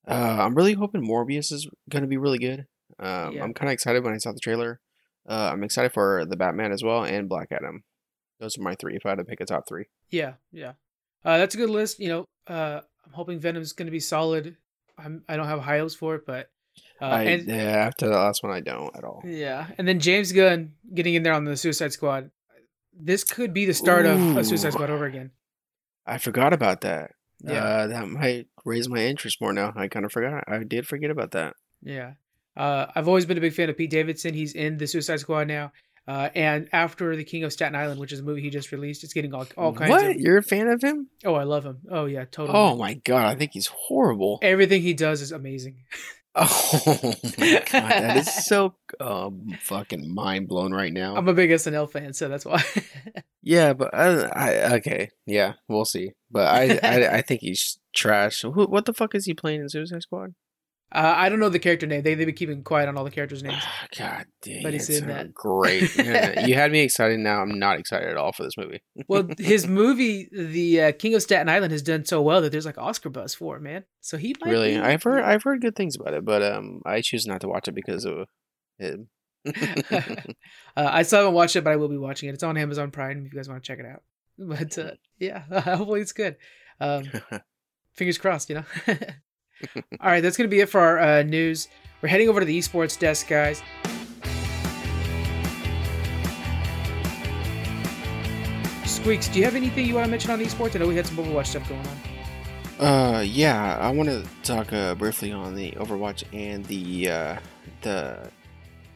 uh, 0.06 0.36
I'm 0.40 0.54
really 0.54 0.74
hoping 0.74 1.02
Morbius 1.06 1.52
is 1.52 1.68
going 1.90 2.02
to 2.02 2.08
be 2.08 2.16
really 2.16 2.38
good. 2.38 2.66
Um, 2.98 3.32
Yeah. 3.32 3.44
I'm 3.44 3.54
kind 3.54 3.68
of 3.68 3.72
excited 3.72 4.04
when 4.04 4.14
I 4.14 4.18
saw 4.18 4.32
the 4.32 4.40
trailer. 4.40 4.80
Uh, 5.28 5.50
I'm 5.52 5.64
excited 5.64 5.92
for 5.92 6.24
the 6.24 6.36
Batman 6.36 6.72
as 6.72 6.82
well 6.84 7.04
and 7.04 7.28
Black 7.28 7.48
Adam. 7.50 7.82
Those 8.38 8.56
are 8.58 8.62
my 8.62 8.74
three. 8.74 8.94
If 8.96 9.04
I 9.06 9.10
had 9.10 9.18
to 9.18 9.24
pick 9.24 9.40
a 9.40 9.46
top 9.46 9.66
three, 9.66 9.86
Yeah, 10.10 10.34
yeah. 10.52 10.72
Uh, 11.24 11.38
that's 11.38 11.54
a 11.54 11.58
good 11.58 11.70
list. 11.70 11.98
You 11.98 12.08
know, 12.08 12.24
uh, 12.46 12.80
I'm 13.04 13.12
hoping 13.12 13.40
Venom's 13.40 13.72
going 13.72 13.86
to 13.86 13.92
be 13.92 13.98
solid. 14.00 14.56
I'm 14.98 15.24
I 15.28 15.36
don't 15.36 15.46
have 15.48 15.60
high 15.60 15.78
hopes 15.78 15.94
for 15.94 16.14
it, 16.14 16.26
but 16.26 16.48
uh, 17.00 17.06
I 17.06 17.22
and, 17.24 17.48
yeah, 17.48 17.54
after 17.54 18.06
the 18.08 18.14
last 18.14 18.42
one, 18.42 18.52
I 18.52 18.60
don't 18.60 18.94
at 18.96 19.04
all. 19.04 19.22
yeah, 19.24 19.66
and 19.78 19.88
then 19.88 19.98
James 20.00 20.32
Gunn 20.32 20.74
getting 20.94 21.14
in 21.14 21.22
there 21.22 21.32
on 21.32 21.44
the 21.44 21.56
Suicide 21.56 21.92
Squad. 21.92 22.30
This 22.98 23.24
could 23.24 23.52
be 23.52 23.64
the 23.66 23.74
start 23.74 24.06
of 24.06 24.36
a 24.36 24.44
Suicide 24.44 24.72
Squad 24.74 24.90
over 24.90 25.04
again. 25.06 25.32
I 26.06 26.18
forgot 26.18 26.52
about 26.52 26.82
that. 26.82 27.12
Yeah. 27.42 27.64
Uh, 27.64 27.86
that 27.88 28.08
might 28.08 28.46
raise 28.64 28.88
my 28.88 28.98
interest 28.98 29.40
more 29.40 29.52
now. 29.52 29.72
I 29.76 29.88
kind 29.88 30.04
of 30.04 30.12
forgot. 30.12 30.44
I 30.48 30.64
did 30.64 30.86
forget 30.86 31.10
about 31.10 31.32
that. 31.32 31.54
Yeah. 31.82 32.12
Uh, 32.56 32.86
I've 32.94 33.08
always 33.08 33.26
been 33.26 33.38
a 33.38 33.40
big 33.40 33.52
fan 33.52 33.68
of 33.68 33.76
Pete 33.76 33.90
Davidson. 33.90 34.34
He's 34.34 34.54
in 34.54 34.78
the 34.78 34.86
Suicide 34.86 35.20
Squad 35.20 35.48
now. 35.48 35.72
Uh, 36.08 36.30
and 36.36 36.68
after 36.72 37.16
the 37.16 37.24
King 37.24 37.42
of 37.42 37.52
Staten 37.52 37.74
Island, 37.74 37.98
which 37.98 38.12
is 38.12 38.20
a 38.20 38.22
movie 38.22 38.40
he 38.40 38.48
just 38.48 38.70
released, 38.70 39.02
it's 39.02 39.12
getting 39.12 39.34
all, 39.34 39.46
all 39.56 39.72
kinds 39.72 39.90
what? 39.90 40.06
of. 40.06 40.16
You're 40.16 40.38
a 40.38 40.42
fan 40.42 40.68
of 40.68 40.80
him? 40.80 41.08
Oh, 41.24 41.34
I 41.34 41.42
love 41.42 41.64
him. 41.66 41.78
Oh 41.90 42.04
yeah, 42.04 42.24
totally. 42.30 42.56
Oh 42.56 42.76
my 42.76 42.94
god, 42.94 43.26
I 43.26 43.34
think 43.34 43.50
he's 43.52 43.66
horrible. 43.66 44.38
Everything 44.40 44.82
he 44.82 44.94
does 44.94 45.20
is 45.20 45.32
amazing. 45.32 45.78
Oh 46.86 47.14
my 47.38 47.62
god, 47.70 47.90
that 47.90 48.16
is 48.18 48.32
so 48.46 48.74
um, 49.00 49.56
fucking 49.62 50.12
mind 50.14 50.48
blown 50.48 50.72
right 50.72 50.92
now. 50.92 51.16
I'm 51.16 51.28
a 51.28 51.32
big 51.32 51.48
SNL 51.48 51.90
fan, 51.90 52.12
so 52.12 52.28
that's 52.28 52.44
why. 52.44 52.62
yeah, 53.42 53.72
but 53.72 53.94
I, 53.94 54.26
I 54.26 54.74
okay, 54.74 55.10
yeah, 55.24 55.54
we'll 55.66 55.86
see. 55.86 56.12
But 56.30 56.48
I, 56.48 56.78
I, 56.82 57.16
I 57.16 57.22
think 57.22 57.40
he's 57.40 57.78
trash. 57.94 58.42
Who, 58.42 58.50
what 58.66 58.84
the 58.84 58.92
fuck 58.92 59.14
is 59.14 59.24
he 59.24 59.32
playing 59.32 59.62
in 59.62 59.70
Suicide 59.70 60.02
Squad? 60.02 60.34
Uh, 60.92 61.14
I 61.16 61.28
don't 61.28 61.40
know 61.40 61.48
the 61.48 61.58
character 61.58 61.86
name. 61.86 62.02
They 62.02 62.14
they've 62.14 62.26
been 62.26 62.36
keeping 62.36 62.62
quiet 62.62 62.88
on 62.88 62.96
all 62.96 63.02
the 63.04 63.10
characters' 63.10 63.42
names. 63.42 63.62
God 63.98 64.26
damn, 64.42 64.62
But 64.62 64.72
he's 64.72 64.88
in 64.88 65.08
that. 65.08 65.34
Great. 65.34 65.90
You 66.46 66.54
had 66.54 66.70
me 66.70 66.80
excited. 66.80 67.18
Now 67.18 67.42
I'm 67.42 67.58
not 67.58 67.80
excited 67.80 68.08
at 68.08 68.16
all 68.16 68.32
for 68.32 68.44
this 68.44 68.56
movie. 68.56 68.82
Well, 69.08 69.26
his 69.36 69.66
movie, 69.66 70.28
The 70.32 70.80
uh, 70.82 70.92
King 70.92 71.14
of 71.14 71.22
Staten 71.22 71.48
Island, 71.48 71.72
has 71.72 71.82
done 71.82 72.04
so 72.04 72.22
well 72.22 72.40
that 72.40 72.52
there's 72.52 72.66
like 72.66 72.78
Oscar 72.78 73.10
buzz 73.10 73.34
for 73.34 73.56
it, 73.56 73.62
man. 73.62 73.84
So 74.00 74.16
he 74.16 74.34
might 74.40 74.50
really, 74.50 74.74
be- 74.74 74.80
I've 74.80 75.02
heard 75.02 75.24
I've 75.24 75.42
heard 75.42 75.60
good 75.60 75.74
things 75.74 75.96
about 75.96 76.14
it, 76.14 76.24
but 76.24 76.42
um, 76.42 76.82
I 76.86 77.00
choose 77.00 77.26
not 77.26 77.40
to 77.40 77.48
watch 77.48 77.66
it 77.66 77.74
because 77.74 78.04
of 78.04 78.28
him. 78.78 79.08
uh, 79.46 80.02
I 80.76 81.02
still 81.02 81.20
haven't 81.20 81.34
watched 81.34 81.56
it, 81.56 81.64
but 81.64 81.72
I 81.72 81.76
will 81.76 81.88
be 81.88 81.98
watching 81.98 82.28
it. 82.28 82.34
It's 82.34 82.42
on 82.42 82.56
Amazon 82.56 82.90
Prime 82.90 83.24
if 83.26 83.32
you 83.32 83.38
guys 83.38 83.48
want 83.48 83.62
to 83.62 83.66
check 83.66 83.78
it 83.80 83.86
out. 83.86 84.02
But 84.38 84.78
uh, 84.78 84.92
yeah, 85.18 85.40
hopefully 85.60 86.00
it's 86.00 86.12
good. 86.12 86.36
Um, 86.80 87.04
fingers 87.94 88.18
crossed, 88.18 88.50
you 88.50 88.56
know. 88.56 88.64
All 89.74 89.82
right, 90.10 90.20
that's 90.20 90.36
gonna 90.36 90.48
be 90.48 90.60
it 90.60 90.68
for 90.68 90.80
our 90.80 90.98
uh, 90.98 91.22
news. 91.22 91.68
We're 92.02 92.08
heading 92.08 92.28
over 92.28 92.40
to 92.40 92.46
the 92.46 92.58
esports 92.58 92.98
desk, 92.98 93.28
guys. 93.28 93.62
Squeaks, 98.84 99.28
do 99.28 99.38
you 99.38 99.44
have 99.44 99.54
anything 99.54 99.86
you 99.86 99.94
want 99.94 100.04
to 100.06 100.10
mention 100.10 100.30
on 100.30 100.40
esports? 100.40 100.74
I 100.74 100.78
know 100.80 100.86
we 100.88 100.96
had 100.96 101.06
some 101.06 101.16
Overwatch 101.16 101.46
stuff 101.46 101.68
going 101.68 101.80
on. 101.86 101.96
Uh, 102.86 103.20
yeah, 103.20 103.76
I 103.78 103.90
want 103.90 104.08
to 104.08 104.24
talk 104.42 104.72
uh, 104.72 104.94
briefly 104.94 105.32
on 105.32 105.54
the 105.54 105.72
Overwatch 105.72 106.24
and 106.32 106.64
the 106.66 107.10
uh, 107.10 107.36
the 107.82 108.30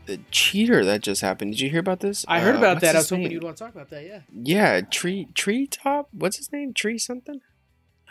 the 0.06 0.18
cheater 0.30 0.84
that 0.84 1.02
just 1.02 1.22
happened. 1.22 1.52
Did 1.52 1.60
you 1.60 1.70
hear 1.70 1.80
about 1.80 2.00
this? 2.00 2.24
I 2.28 2.40
heard 2.40 2.56
Uh, 2.56 2.58
about 2.58 2.76
what's 2.76 2.82
that. 2.82 2.94
I 2.96 2.98
was 2.98 3.08
hoping 3.10 3.24
name? 3.24 3.32
you'd 3.32 3.42
want 3.44 3.56
to 3.56 3.64
talk 3.64 3.74
about 3.74 3.88
that. 3.90 4.04
Yeah, 4.04 4.20
Yeah, 4.32 4.80
tree 4.80 5.28
tree 5.34 5.66
top. 5.66 6.08
What's 6.12 6.36
his 6.36 6.52
name? 6.52 6.72
Tree 6.74 6.98
something. 6.98 7.40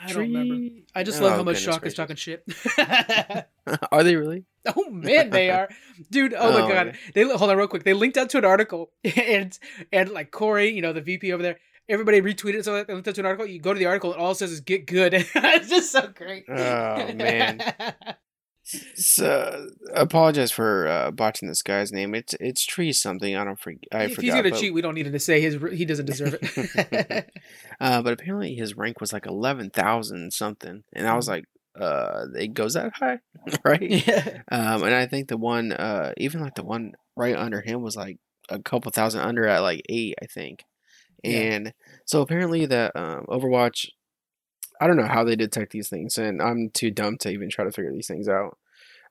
I 0.02 0.08
don't 0.14 0.18
remember. 0.34 0.76
I 0.96 1.04
just 1.04 1.22
Oh, 1.22 1.26
love 1.26 1.36
how 1.38 1.44
much 1.44 1.60
Shock 1.60 1.86
is 1.86 1.94
talking 1.94 2.16
shit. 2.16 2.44
Are 3.92 4.04
they 4.04 4.16
really? 4.16 4.46
Oh 4.76 4.90
man, 4.90 5.30
they 5.30 5.50
are, 5.50 5.70
dude. 6.12 6.34
Oh, 6.34 6.52
my 6.52 6.62
Oh, 6.62 6.68
god, 6.68 6.88
man. 6.88 6.98
they 7.14 7.24
hold 7.24 7.50
on 7.50 7.58
real 7.58 7.68
quick. 7.68 7.84
They 7.84 7.94
linked 7.94 8.18
out 8.18 8.30
to 8.32 8.38
an 8.38 8.46
article, 8.46 8.92
and 9.04 9.58
and 9.92 10.10
like 10.12 10.32
Corey, 10.32 10.70
you 10.70 10.82
know, 10.82 10.94
the 10.94 11.02
VP 11.02 11.32
over 11.34 11.42
there, 11.44 11.60
everybody 11.88 12.22
retweeted. 12.22 12.64
So 12.64 12.84
they 12.84 12.94
linked 12.94 13.08
out 13.08 13.16
to 13.16 13.22
an 13.22 13.26
article. 13.26 13.46
You 13.48 13.60
go 13.60 13.74
to 13.74 13.80
the 13.80 13.86
article, 13.86 14.12
and 14.14 14.22
all 14.22 14.32
it 14.32 14.36
says 14.36 14.52
is 14.52 14.60
"get 14.62 14.86
good." 14.86 15.14
it's 15.14 15.70
just 15.70 15.92
so 15.92 16.08
great. 16.08 16.46
Oh, 16.50 17.14
man. 17.14 17.62
So 18.96 19.68
apologize 19.96 20.52
for 20.52 20.88
uh, 20.88 21.12
botching 21.12 21.48
this 21.50 21.62
guy's 21.64 21.92
name. 21.92 22.14
It's 22.14 22.36
it's 22.40 22.66
tree 22.66 22.94
something. 22.94 23.36
I 23.36 23.44
don't 23.44 23.60
forget. 23.60 23.84
I 23.92 24.04
if 24.04 24.12
forgot. 24.16 24.24
he's 24.24 24.34
gonna 24.34 24.50
but- 24.52 24.60
cheat, 24.60 24.74
we 24.74 24.82
don't 24.82 24.96
need 24.96 25.08
him 25.08 25.14
to 25.14 25.20
say 25.20 25.42
his. 25.42 25.58
He 25.74 25.86
doesn't 25.86 26.06
deserve 26.06 26.38
it. 26.42 27.30
uh, 27.80 28.02
but 28.02 28.14
apparently 28.14 28.56
his 28.56 28.76
rank 28.78 29.02
was 29.02 29.12
like 29.14 29.26
eleven 29.26 29.70
thousand 29.70 30.34
something, 30.34 30.84
and 30.94 31.08
I 31.08 31.16
was 31.16 31.26
Mm. 31.28 31.30
like, 31.30 31.46
uh, 31.80 32.26
it 32.36 32.54
goes 32.54 32.74
that 32.74 32.92
high, 32.96 33.20
right? 33.64 33.82
yeah. 34.08 34.42
Um, 34.52 34.84
and 34.84 34.94
I 34.94 35.06
think 35.08 35.28
the 35.30 35.38
one, 35.38 35.72
uh, 35.72 36.14
even 36.18 36.42
like 36.42 36.56
the 36.56 36.64
one 36.64 36.94
right 37.16 37.36
under 37.36 37.62
him 37.62 37.82
was 37.82 37.96
like 37.96 38.18
a 38.50 38.60
couple 38.60 38.92
thousand 38.92 39.22
under 39.22 39.48
at 39.48 39.60
like 39.62 39.82
eight, 39.90 40.16
I 40.22 40.26
think. 40.26 40.64
Yeah. 41.24 41.38
And 41.38 41.74
so 42.06 42.22
apparently 42.22 42.66
that 42.68 42.96
um, 42.96 43.26
Overwatch, 43.28 43.88
I 44.80 44.88
don't 44.88 44.98
know 44.98 45.08
how 45.08 45.24
they 45.24 45.36
detect 45.36 45.72
these 45.72 45.90
things, 45.90 46.18
and 46.18 46.42
I'm 46.42 46.70
too 46.70 46.92
dumb 46.92 47.18
to 47.20 47.30
even 47.30 47.50
try 47.50 47.66
to 47.66 47.72
figure 47.72 47.92
these 47.92 48.08
things 48.08 48.30
out. 48.30 48.58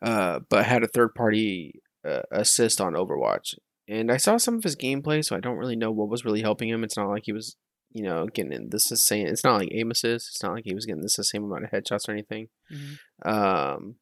Uh, 0.01 0.41
but 0.49 0.65
had 0.65 0.83
a 0.83 0.89
third 0.89 1.15
party 1.15 1.83
uh, 2.07 2.23
assist 2.31 2.81
on 2.81 2.95
Overwatch, 2.95 3.55
and 3.89 4.11
I 4.13 4.17
saw 4.17 4.37
some 4.37 4.55
of 4.57 4.63
his 4.63 4.77
gameplay, 4.77 5.25
so 5.25 5.37
I 5.37 5.41
don't 5.41 5.57
really 5.59 5.77
know 5.77 5.91
what 5.91 6.09
was 6.09 6.25
really 6.25 6.43
helping 6.43 6.69
him. 6.69 6.85
It's 6.85 6.97
not 6.97 7.09
like 7.09 7.25
he 7.27 7.33
was, 7.33 7.57
you 7.93 8.03
know, 8.05 8.27
getting 8.27 8.71
this 8.71 8.93
is 8.93 9.05
saying 9.05 9.27
it's 9.27 9.45
not 9.45 9.59
like 9.59 9.71
aim 9.73 9.91
assist. 9.91 10.29
It's 10.29 10.43
not 10.43 10.53
like 10.53 10.65
he 10.65 10.75
was 10.75 10.87
getting 10.87 11.03
this 11.03 11.17
the 11.17 11.25
same 11.25 11.45
amount 11.45 11.65
of 11.65 11.71
headshots 11.71 12.09
or 12.09 12.13
anything. 12.13 12.49
Mhm. 12.73 12.99
Um, 13.29 13.97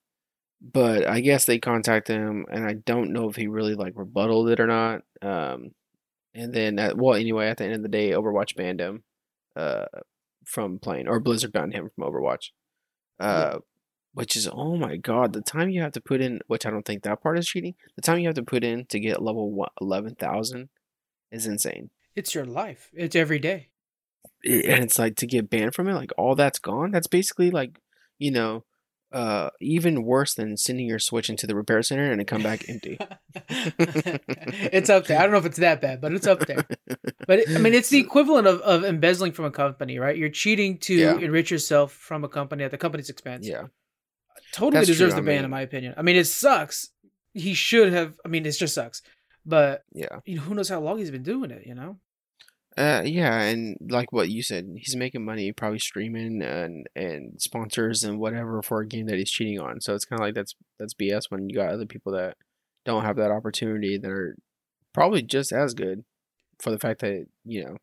but 0.61 1.07
I 1.07 1.21
guess 1.21 1.45
they 1.45 1.59
contacted 1.59 2.17
him, 2.17 2.47
and 2.51 2.67
I 2.67 2.75
don't 2.75 3.13
know 3.13 3.29
if 3.29 3.37
he 3.37 3.47
really 3.47 3.75
like 3.75 3.95
rebutted 3.97 4.53
it 4.53 4.61
or 4.61 4.67
not. 4.67 5.03
Um, 5.23 5.71
and 6.35 6.53
then, 6.53 6.79
at, 6.79 6.97
well, 6.97 7.15
anyway, 7.15 7.49
at 7.49 7.57
the 7.59 7.65
end 7.65 7.75
of 7.75 7.83
the 7.83 7.89
day, 7.89 8.11
Overwatch 8.11 8.57
banned 8.57 8.81
him, 8.81 9.05
uh, 9.55 9.87
from 10.47 10.79
playing, 10.79 11.09
or 11.09 11.21
Blizzard 11.21 11.53
banned 11.53 11.75
him 11.75 11.91
from 11.95 12.11
Overwatch. 12.11 12.51
Uh, 13.21 13.59
which 14.15 14.35
is 14.35 14.49
oh 14.51 14.77
my 14.77 14.97
god, 14.97 15.35
the 15.35 15.43
time 15.43 15.69
you 15.69 15.83
have 15.83 15.93
to 15.93 16.01
put 16.01 16.23
in, 16.23 16.41
which 16.47 16.65
I 16.65 16.71
don't 16.71 16.87
think 16.87 17.03
that 17.03 17.23
part 17.23 17.39
is 17.39 17.47
cheating. 17.47 17.75
The 17.97 18.03
time 18.03 18.19
you 18.19 18.29
have 18.29 18.37
to 18.37 18.43
put 18.43 18.65
in 18.65 18.87
to 18.87 18.99
get 18.99 19.23
level 19.23 19.53
one- 19.53 19.69
eleven 19.79 20.15
thousand 20.15 20.71
is 21.31 21.47
insane. 21.47 21.91
It's 22.15 22.35
your 22.35 22.47
life. 22.47 22.91
It's 22.95 23.15
every 23.15 23.39
day. 23.39 23.69
And 24.43 24.85
it's 24.85 24.99
like 24.99 25.17
to 25.17 25.27
get 25.27 25.51
banned 25.51 25.75
from 25.75 25.89
it, 25.89 25.95
like 25.95 26.13
all 26.17 26.35
that's 26.35 26.59
gone. 26.59 26.93
That's 26.93 27.07
basically 27.07 27.51
like, 27.51 27.79
you 28.19 28.31
know, 28.31 28.65
uh, 29.13 29.51
even 29.61 30.03
worse 30.05 30.35
than 30.35 30.57
sending 30.57 30.87
your 30.87 30.99
Switch 30.99 31.31
into 31.31 31.47
the 31.47 31.55
repair 31.55 31.83
center 31.83 32.11
and 32.11 32.21
it 32.21 32.27
come 32.27 32.43
back 32.43 32.69
empty. 32.69 32.99
it's 33.79 34.91
up 34.91 35.07
there. 35.07 35.19
I 35.19 35.23
don't 35.23 35.33
know 35.33 35.39
if 35.39 35.47
it's 35.47 35.59
that 35.59 35.81
bad, 35.81 36.01
but 36.01 36.13
it's 36.13 36.27
up 36.27 36.41
there. 36.41 36.65
But 37.27 37.41
it, 37.41 37.49
I 37.51 37.59
mean, 37.59 37.75
it's 37.75 37.89
the 37.89 37.99
equivalent 37.99 38.47
of, 38.47 38.61
of 38.61 38.85
embezzling 38.85 39.33
from 39.33 39.47
a 39.47 39.51
company, 39.51 39.99
right? 39.99 40.17
You're 40.17 40.29
cheating 40.29 40.79
to 40.81 40.95
Yeah. 40.95 41.17
enrich 41.19 41.51
yourself 41.51 41.93
from 41.93 42.23
a 42.23 42.29
company 42.29 42.63
at 42.63 42.71
the 42.71 42.79
company's 42.79 43.11
expense. 43.11 43.49
yeah, 43.49 43.65
totally 44.53 44.79
That's 44.79 44.87
deserves 44.87 45.15
true, 45.15 45.23
the 45.25 45.31
I 45.33 45.35
ban, 45.35 45.45
in 45.45 45.51
my 45.51 45.63
opinion. 45.63 45.95
I 45.97 46.03
mean, 46.03 46.15
it 46.15 46.27
sucks. 46.27 46.91
He 47.35 47.55
should 47.55 47.93
have. 47.93 48.15
I 48.25 48.29
mean, 48.29 48.47
it 48.47 48.53
just 48.53 48.75
sucks. 48.75 49.03
But 49.45 49.83
yeah, 49.93 50.21
you 50.25 50.37
know, 50.37 50.43
who 50.43 50.55
knows 50.55 50.69
how 50.69 50.79
long 50.81 50.99
he's 50.99 51.11
been 51.11 51.25
doing 51.25 51.51
it? 51.51 51.67
You 51.67 51.75
know. 51.75 51.99
Uh, 52.77 53.03
yeah, 53.05 53.41
and 53.43 53.77
like 53.89 54.13
what 54.13 54.29
you 54.29 54.43
said, 54.43 54.67
he's 54.77 54.97
making 54.97 55.25
money 55.25 55.51
probably 55.53 55.79
streaming 55.79 56.43
and 56.43 56.87
and 56.95 57.41
sponsors 57.41 58.05
and 58.05 58.19
whatever 58.19 58.63
for 58.63 58.81
a 58.81 58.87
game 58.87 59.07
that 59.07 59.17
he's 59.19 59.31
cheating 59.31 59.59
on. 59.59 59.81
So 59.81 59.95
it's 59.95 60.05
kind 60.05 60.21
of 60.21 60.27
like 60.27 60.35
that's 60.35 60.55
that's 60.79 60.95
BS 60.95 61.31
when 61.31 61.49
you 61.49 61.55
got 61.57 61.71
other 61.73 61.87
people 61.87 62.13
that 62.13 62.37
don't 62.85 63.05
have 63.05 63.17
that 63.17 63.31
opportunity 63.31 63.97
that 63.99 64.11
are 64.11 64.37
probably 64.93 65.23
just 65.23 65.53
as 65.53 65.75
good 65.75 66.05
for 66.59 66.71
the 66.71 66.79
fact 66.79 67.01
that 67.01 67.27
you 67.45 67.65
know 67.65 67.77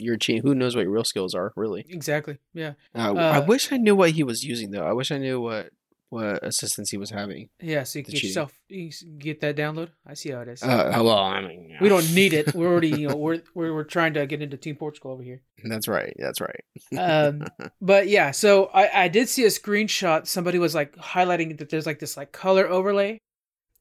you're 0.00 0.16
cheating. 0.16 0.42
Who 0.42 0.54
knows 0.54 0.74
what 0.76 0.82
your 0.82 0.92
real 0.92 1.04
skills 1.04 1.34
are 1.34 1.52
really? 1.56 1.84
Exactly. 1.88 2.38
Yeah. 2.54 2.72
Uh, 2.94 3.14
I 3.14 3.36
Uh, 3.38 3.46
wish 3.46 3.70
I 3.72 3.76
knew 3.76 3.96
what 3.96 4.12
he 4.12 4.22
was 4.24 4.44
using 4.44 4.70
though. 4.70 4.86
I 4.86 4.92
wish 4.92 5.10
I 5.10 5.18
knew 5.18 5.40
what 5.40 5.70
what 6.10 6.42
assistance 6.42 6.90
he 6.90 6.96
was 6.96 7.10
having. 7.10 7.50
Yeah. 7.60 7.82
So 7.82 7.98
you 7.98 8.04
can 8.04 8.12
get 8.12 8.20
cheating. 8.20 8.30
yourself 8.30 8.58
you 8.68 8.90
can 8.90 9.18
get 9.18 9.40
that 9.40 9.56
download. 9.56 9.90
I 10.06 10.14
see 10.14 10.30
how 10.30 10.40
it 10.40 10.48
is. 10.48 10.62
Uh, 10.62 10.90
well, 11.02 11.18
I 11.18 11.40
mean, 11.40 11.76
we 11.80 11.88
don't 11.88 12.12
need 12.14 12.32
it. 12.32 12.54
We're 12.54 12.68
already, 12.68 12.88
you 12.88 13.08
know, 13.08 13.16
we're 13.16 13.42
we're, 13.54 13.74
we're 13.74 13.84
trying 13.84 14.14
to 14.14 14.26
get 14.26 14.42
into 14.42 14.56
Team 14.56 14.76
Portugal 14.76 15.12
over 15.12 15.22
here. 15.22 15.42
That's 15.64 15.88
right. 15.88 16.14
That's 16.18 16.40
right. 16.40 16.64
Um, 16.96 17.44
but 17.80 18.08
yeah, 18.08 18.30
so 18.30 18.66
I, 18.66 19.04
I 19.04 19.08
did 19.08 19.28
see 19.28 19.44
a 19.44 19.48
screenshot. 19.48 20.26
Somebody 20.26 20.58
was 20.58 20.74
like 20.74 20.94
highlighting 20.96 21.58
that 21.58 21.70
there's 21.70 21.86
like 21.86 21.98
this 21.98 22.16
like 22.16 22.32
color 22.32 22.66
overlay. 22.68 23.18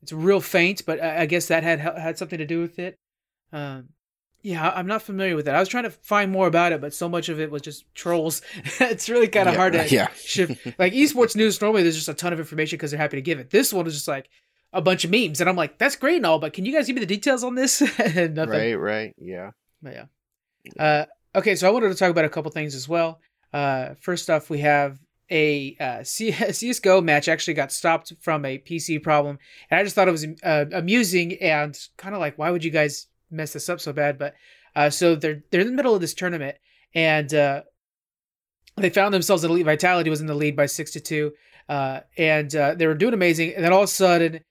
It's 0.02 0.14
real 0.14 0.42
faint, 0.42 0.84
but 0.86 1.02
I, 1.02 1.22
I 1.22 1.26
guess 1.26 1.48
that 1.48 1.64
had 1.64 1.80
had 1.80 2.18
something 2.18 2.40
to 2.40 2.46
do 2.46 2.62
with 2.62 2.80
it. 2.80 2.98
Um, 3.52 3.90
yeah, 4.48 4.70
I'm 4.74 4.88
not 4.88 5.02
familiar 5.02 5.36
with 5.36 5.48
it. 5.48 5.54
I 5.54 5.60
was 5.60 5.68
trying 5.68 5.84
to 5.84 5.90
find 5.90 6.32
more 6.32 6.48
about 6.48 6.72
it, 6.72 6.80
but 6.80 6.94
so 6.94 7.10
much 7.10 7.28
of 7.28 7.40
it 7.40 7.52
was 7.52 7.62
just 7.62 7.84
trolls. 7.96 8.42
it's 8.80 9.10
really 9.10 9.28
kind 9.28 9.50
of 9.50 9.54
Yeah, 9.56 9.60
hard 9.60 9.74
to 9.74 9.88
yeah. 9.90 10.08
shift. 10.16 10.66
Like 10.80 10.94
esports 10.94 11.36
news, 11.36 11.60
normally 11.62 11.84
there's 11.84 11.96
just 11.96 12.08
a 12.08 12.14
ton 12.14 12.32
of 12.32 12.40
information 12.40 12.78
because 12.78 12.92
they're 12.92 13.00
happy 13.00 13.18
to 13.18 13.22
give 13.22 13.40
it. 13.40 13.50
This 13.50 13.74
one 13.74 13.86
is 13.88 13.94
just 13.94 14.08
like 14.08 14.30
a 14.72 14.82
bunch 14.82 15.04
of 15.04 15.12
memes, 15.12 15.42
and 15.42 15.50
I'm 15.50 15.56
like, 15.58 15.78
that's 15.78 15.96
great 15.98 16.18
and 16.18 16.26
all, 16.26 16.40
but 16.40 16.54
can 16.54 16.64
you 16.66 16.72
guys 16.74 16.88
give 16.88 16.96
me 16.96 17.02
the 17.02 17.06
details 17.06 17.44
on 17.44 17.56
this? 17.56 17.82
nothing. 18.00 18.36
Right. 18.50 18.74
Right. 18.76 19.14
Yeah. 19.18 19.52
But 19.82 19.94
yeah. 19.94 20.06
Uh, 20.80 21.06
okay, 21.38 21.56
so 21.56 21.68
I 21.68 21.72
wanted 21.72 21.90
to 21.90 21.96
talk 21.96 22.10
about 22.10 22.26
a 22.26 22.30
couple 22.30 22.50
things 22.52 22.74
as 22.76 22.88
well. 22.88 23.20
Uh, 23.54 23.96
first 24.02 24.30
off, 24.30 24.50
we 24.50 24.60
have 24.60 25.00
a 25.30 25.76
uh, 25.80 26.04
C- 26.04 26.32
CS:GO 26.52 27.02
match 27.02 27.28
actually 27.28 27.54
got 27.54 27.72
stopped 27.74 28.14
from 28.22 28.46
a 28.46 28.58
PC 28.60 29.04
problem, 29.04 29.40
and 29.70 29.80
I 29.80 29.84
just 29.84 29.94
thought 29.96 30.08
it 30.08 30.12
was 30.12 30.26
uh, 30.44 30.66
amusing 30.72 31.34
and 31.42 31.78
kind 31.98 32.16
of 32.16 32.22
like, 32.22 32.38
why 32.38 32.50
would 32.52 32.64
you 32.64 32.72
guys 32.72 33.08
mess 33.30 33.54
this 33.54 33.70
up 33.70 33.80
so 33.80 33.94
bad? 33.94 34.18
But 34.18 34.36
uh, 34.76 34.90
so 34.90 35.16
they're 35.16 35.44
they're 35.52 35.62
in 35.62 35.68
the 35.68 35.74
middle 35.74 35.96
of 35.96 36.02
this 36.02 36.14
tournament, 36.14 36.58
and 36.94 37.34
uh, 37.34 37.64
they 38.76 38.90
found 38.90 39.14
themselves 39.14 39.44
in 39.44 39.54
lead. 39.54 39.66
Vitality 39.66 40.10
was 40.10 40.22
in 40.22 40.28
the 40.28 40.36
lead 40.36 40.56
by 40.56 40.66
six 40.66 40.92
to 40.92 41.00
two, 41.00 41.34
uh, 41.70 42.02
and 42.18 42.56
uh, 42.56 42.76
they 42.76 42.88
were 42.88 42.96
doing 42.96 43.14
amazing. 43.14 43.54
And 43.56 43.64
then 43.64 43.74
all 43.74 43.84
of 43.84 43.90
a 43.90 43.92
sudden, 43.92 44.42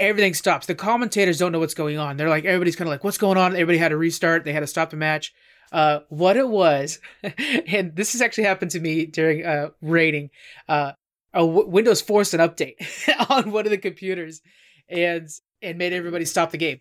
everything 0.00 0.34
stops. 0.34 0.66
The 0.66 0.74
commentators 0.74 1.38
don't 1.38 1.52
know 1.52 1.60
what's 1.60 1.74
going 1.74 1.98
on. 1.98 2.16
They're 2.16 2.28
like, 2.28 2.44
everybody's 2.44 2.76
kind 2.76 2.88
of 2.88 2.92
like, 2.92 3.04
what's 3.04 3.18
going 3.18 3.38
on? 3.38 3.52
Everybody 3.52 3.78
had 3.78 3.90
to 3.90 3.96
restart. 3.96 4.44
They 4.44 4.52
had 4.52 4.60
to 4.60 4.66
stop 4.66 4.90
the 4.90 4.96
match. 4.96 5.32
Uh, 5.72 6.00
what 6.08 6.36
it 6.36 6.48
was, 6.48 7.00
and 7.66 7.96
this 7.96 8.12
has 8.12 8.22
actually 8.22 8.44
happened 8.44 8.70
to 8.70 8.80
me 8.80 9.04
during 9.04 9.44
uh, 9.44 9.70
rating. 9.82 10.30
A 11.36 11.40
w- 11.40 11.68
Windows 11.68 12.00
forced 12.00 12.34
an 12.34 12.40
update 12.40 12.76
on 13.30 13.50
one 13.52 13.66
of 13.66 13.70
the 13.70 13.78
computers, 13.78 14.40
and 14.88 15.28
and 15.62 15.78
made 15.78 15.92
everybody 15.92 16.24
stop 16.24 16.50
the 16.50 16.58
game. 16.58 16.80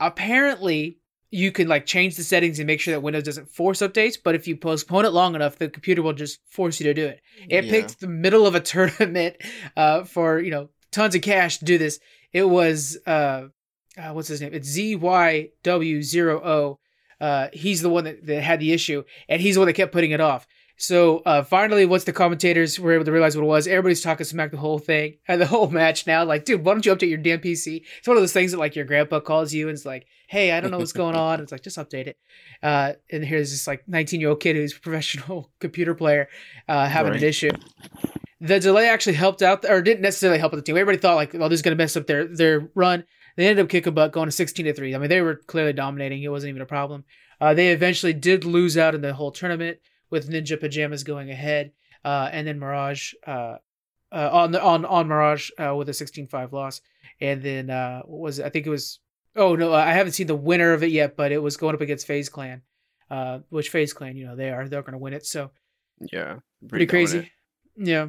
Apparently, 0.00 0.98
you 1.30 1.52
can 1.52 1.68
like 1.68 1.86
change 1.86 2.16
the 2.16 2.22
settings 2.22 2.58
and 2.58 2.66
make 2.66 2.80
sure 2.80 2.94
that 2.94 3.00
Windows 3.00 3.24
doesn't 3.24 3.50
force 3.50 3.80
updates. 3.80 4.16
But 4.22 4.34
if 4.34 4.46
you 4.46 4.56
postpone 4.56 5.04
it 5.04 5.12
long 5.12 5.34
enough, 5.34 5.56
the 5.56 5.68
computer 5.68 6.02
will 6.02 6.12
just 6.12 6.40
force 6.48 6.80
you 6.80 6.84
to 6.84 6.94
do 6.94 7.06
it. 7.06 7.20
It 7.48 7.64
Yeah. 7.64 7.70
picked 7.70 8.00
the 8.00 8.06
middle 8.06 8.46
of 8.46 8.54
a 8.54 8.60
tournament 8.72 9.36
uh, 9.76 10.04
for 10.04 10.38
you 10.38 10.50
know 10.50 10.70
tons 10.92 11.14
of 11.14 11.22
cash 11.22 11.58
to 11.58 11.64
do 11.64 11.78
this. 11.78 11.98
It 12.32 12.48
was 12.48 12.98
uh, 13.06 13.48
uh 13.98 14.12
what's 14.12 14.28
his 14.28 14.40
name? 14.40 14.54
It's 14.54 14.76
ZywOo. 14.76 16.78
Uh, 17.18 17.48
he's 17.52 17.80
the 17.80 17.88
one 17.88 18.04
that, 18.04 18.26
that 18.26 18.42
had 18.42 18.60
the 18.60 18.72
issue, 18.72 19.02
and 19.28 19.40
he's 19.40 19.54
the 19.54 19.60
one 19.60 19.66
that 19.66 19.72
kept 19.72 19.92
putting 19.92 20.10
it 20.10 20.20
off. 20.20 20.46
So 20.78 21.18
uh, 21.20 21.42
finally, 21.42 21.86
once 21.86 22.04
the 22.04 22.12
commentators 22.12 22.78
were 22.78 22.92
able 22.92 23.06
to 23.06 23.12
realize 23.12 23.34
what 23.36 23.42
it 23.44 23.46
was, 23.46 23.66
everybody's 23.66 24.02
talking 24.02 24.24
smack 24.24 24.50
the 24.50 24.58
whole 24.58 24.78
thing 24.78 25.16
and 25.26 25.40
the 25.40 25.46
whole 25.46 25.68
match 25.70 26.06
now. 26.06 26.24
Like, 26.24 26.44
dude, 26.44 26.64
why 26.64 26.72
don't 26.74 26.84
you 26.84 26.94
update 26.94 27.08
your 27.08 27.18
damn 27.18 27.40
PC? 27.40 27.82
It's 27.98 28.06
one 28.06 28.16
of 28.16 28.22
those 28.22 28.32
things 28.34 28.52
that 28.52 28.58
like 28.58 28.76
your 28.76 28.84
grandpa 28.84 29.20
calls 29.20 29.54
you 29.54 29.68
and 29.68 29.76
it's 29.76 29.86
like, 29.86 30.06
hey, 30.28 30.52
I 30.52 30.60
don't 30.60 30.70
know 30.70 30.78
what's 30.78 30.92
going 30.92 31.16
on. 31.16 31.40
It's 31.40 31.50
like 31.52 31.62
just 31.62 31.78
update 31.78 32.06
it. 32.08 32.18
Uh, 32.62 32.92
and 33.10 33.24
here's 33.24 33.50
this 33.50 33.66
like 33.66 33.88
19 33.88 34.20
year 34.20 34.30
old 34.30 34.40
kid 34.40 34.56
who's 34.56 34.76
a 34.76 34.80
professional 34.80 35.50
computer 35.60 35.94
player 35.94 36.28
uh, 36.68 36.86
having 36.86 37.12
Right. 37.12 37.22
an 37.22 37.28
issue. 37.28 37.50
The 38.40 38.60
delay 38.60 38.86
actually 38.88 39.14
helped 39.14 39.40
out, 39.40 39.64
or 39.64 39.80
didn't 39.80 40.02
necessarily 40.02 40.38
help 40.38 40.52
out 40.52 40.56
the 40.56 40.62
team. 40.62 40.76
Everybody 40.76 40.98
thought 40.98 41.14
like, 41.16 41.34
oh, 41.34 41.48
this 41.48 41.58
is 41.58 41.62
gonna 41.62 41.74
mess 41.76 41.96
up 41.96 42.06
their 42.06 42.26
their 42.26 42.68
run. 42.74 43.04
They 43.36 43.48
ended 43.48 43.64
up 43.64 43.70
kicking 43.70 43.94
butt, 43.94 44.12
going 44.12 44.26
to 44.28 44.32
16 44.32 44.66
to 44.66 44.74
three. 44.74 44.94
I 44.94 44.98
mean, 44.98 45.08
they 45.08 45.22
were 45.22 45.36
clearly 45.36 45.72
dominating. 45.72 46.22
It 46.22 46.28
wasn't 46.28 46.50
even 46.50 46.60
a 46.62 46.66
problem. 46.66 47.04
Uh, 47.40 47.54
they 47.54 47.68
eventually 47.70 48.12
did 48.12 48.44
lose 48.44 48.76
out 48.76 48.94
in 48.94 49.00
the 49.00 49.14
whole 49.14 49.30
tournament 49.30 49.78
with 50.10 50.28
Ninja 50.30 50.58
Pajamas 50.58 51.04
going 51.04 51.30
ahead, 51.30 51.72
uh, 52.04 52.28
and 52.32 52.46
then 52.46 52.58
Mirage 52.58 53.12
uh, 53.26 53.56
uh, 54.12 54.30
on 54.32 54.52
the 54.52 54.62
on 54.62 54.84
on 54.84 55.08
Mirage 55.08 55.50
uh, 55.58 55.74
with 55.74 55.88
a 55.88 55.92
16-5 55.92 56.52
loss, 56.52 56.80
and 57.20 57.42
then 57.42 57.70
uh, 57.70 58.02
what 58.02 58.20
was 58.20 58.38
it? 58.38 58.46
I 58.46 58.50
think 58.50 58.66
it 58.66 58.70
was. 58.70 59.00
Oh 59.34 59.54
no, 59.56 59.74
I 59.74 59.92
haven't 59.92 60.12
seen 60.12 60.28
the 60.28 60.34
winner 60.36 60.72
of 60.72 60.82
it 60.82 60.90
yet, 60.90 61.16
but 61.16 61.30
it 61.32 61.42
was 61.42 61.56
going 61.58 61.74
up 61.74 61.80
against 61.82 62.06
FaZe 62.06 62.28
Clan, 62.30 62.62
uh, 63.10 63.40
which 63.50 63.68
FaZe 63.68 63.92
Clan, 63.92 64.16
you 64.16 64.26
know, 64.26 64.34
they 64.36 64.48
are 64.50 64.66
they're 64.68 64.80
going 64.82 64.92
to 64.92 64.98
win 64.98 65.12
it. 65.12 65.26
So 65.26 65.50
Yeah. 66.00 66.36
pretty 66.68 66.86
crazy. 66.86 67.18
dominant. 67.18 67.32
Yeah. 67.76 68.06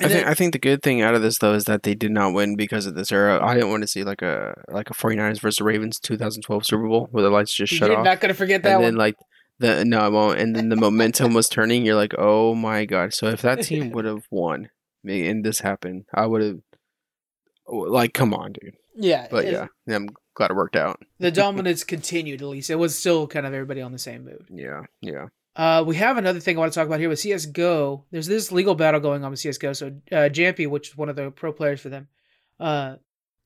I 0.00 0.08
think 0.08 0.26
I 0.26 0.34
think 0.34 0.52
the 0.52 0.58
good 0.58 0.82
thing 0.82 1.02
out 1.02 1.14
of 1.14 1.22
this 1.22 1.38
though 1.38 1.54
is 1.54 1.64
that 1.64 1.84
they 1.84 1.94
did 1.94 2.10
not 2.10 2.32
win 2.32 2.56
because 2.56 2.86
of 2.86 2.94
this 2.96 3.12
era. 3.12 3.38
I 3.44 3.54
didn't 3.54 3.70
want 3.70 3.82
to 3.82 3.86
see 3.88 4.02
like 4.02 4.22
a 4.22 4.54
like 4.68 4.90
a 4.90 4.94
49ers 4.94 5.40
versus 5.40 5.60
Ravens 5.60 6.00
2012 6.00 6.66
Super 6.66 6.88
Bowl 6.88 7.06
where 7.12 7.22
the 7.22 7.30
lights 7.30 7.54
just 7.54 7.72
shut 7.72 7.88
You're 7.90 7.98
off. 7.98 8.04
not 8.04 8.20
going 8.20 8.30
to 8.32 8.34
forget 8.38 8.62
that 8.64 8.72
and 8.72 8.76
one. 8.82 8.84
then 8.84 8.96
like 8.96 9.14
the 9.58 9.84
no, 9.84 9.98
I 10.00 10.08
won't. 10.08 10.38
And 10.38 10.54
then 10.54 10.68
the 10.68 10.76
momentum 10.76 11.34
was 11.34 11.48
turning. 11.48 11.84
You're 11.84 11.94
like, 11.94 12.14
oh 12.18 12.54
my 12.54 12.84
god! 12.84 13.14
So 13.14 13.26
if 13.28 13.42
that 13.42 13.62
team 13.62 13.90
would 13.92 14.04
have 14.04 14.26
won, 14.30 14.70
and 15.04 15.44
this 15.44 15.60
happened, 15.60 16.06
I 16.12 16.26
would 16.26 16.42
have. 16.42 16.58
Like, 17.66 18.12
come 18.12 18.34
on, 18.34 18.52
dude. 18.52 18.74
yeah. 18.96 19.26
But 19.30 19.46
yeah, 19.46 19.68
I'm 19.88 20.08
glad 20.34 20.50
it 20.50 20.56
worked 20.56 20.76
out. 20.76 21.00
The 21.18 21.30
dominance 21.30 21.82
continued, 21.82 22.42
at 22.42 22.48
least. 22.48 22.68
It 22.68 22.74
was 22.74 22.98
still 22.98 23.26
kind 23.26 23.46
of 23.46 23.54
everybody 23.54 23.80
on 23.80 23.92
the 23.92 23.98
same 23.98 24.24
mood. 24.24 24.44
Yeah, 24.50 24.82
yeah. 25.00 25.26
Uh, 25.56 25.84
we 25.86 25.96
have 25.96 26.18
another 26.18 26.40
thing 26.40 26.56
I 26.56 26.60
want 26.60 26.72
to 26.72 26.78
talk 26.78 26.86
about 26.88 26.98
here 27.00 27.08
with 27.08 27.20
CSGO. 27.20 28.02
There's 28.10 28.26
this 28.26 28.50
legal 28.50 28.74
battle 28.74 29.00
going 29.00 29.24
on 29.24 29.30
with 29.30 29.40
CSGO. 29.40 29.76
So 29.76 29.86
uh, 30.10 30.28
Jamppi, 30.28 30.68
which 30.68 30.88
is 30.88 30.96
one 30.96 31.08
of 31.08 31.16
the 31.16 31.30
pro 31.30 31.52
players 31.52 31.80
for 31.80 31.88
them, 31.88 32.08
uh, 32.58 32.96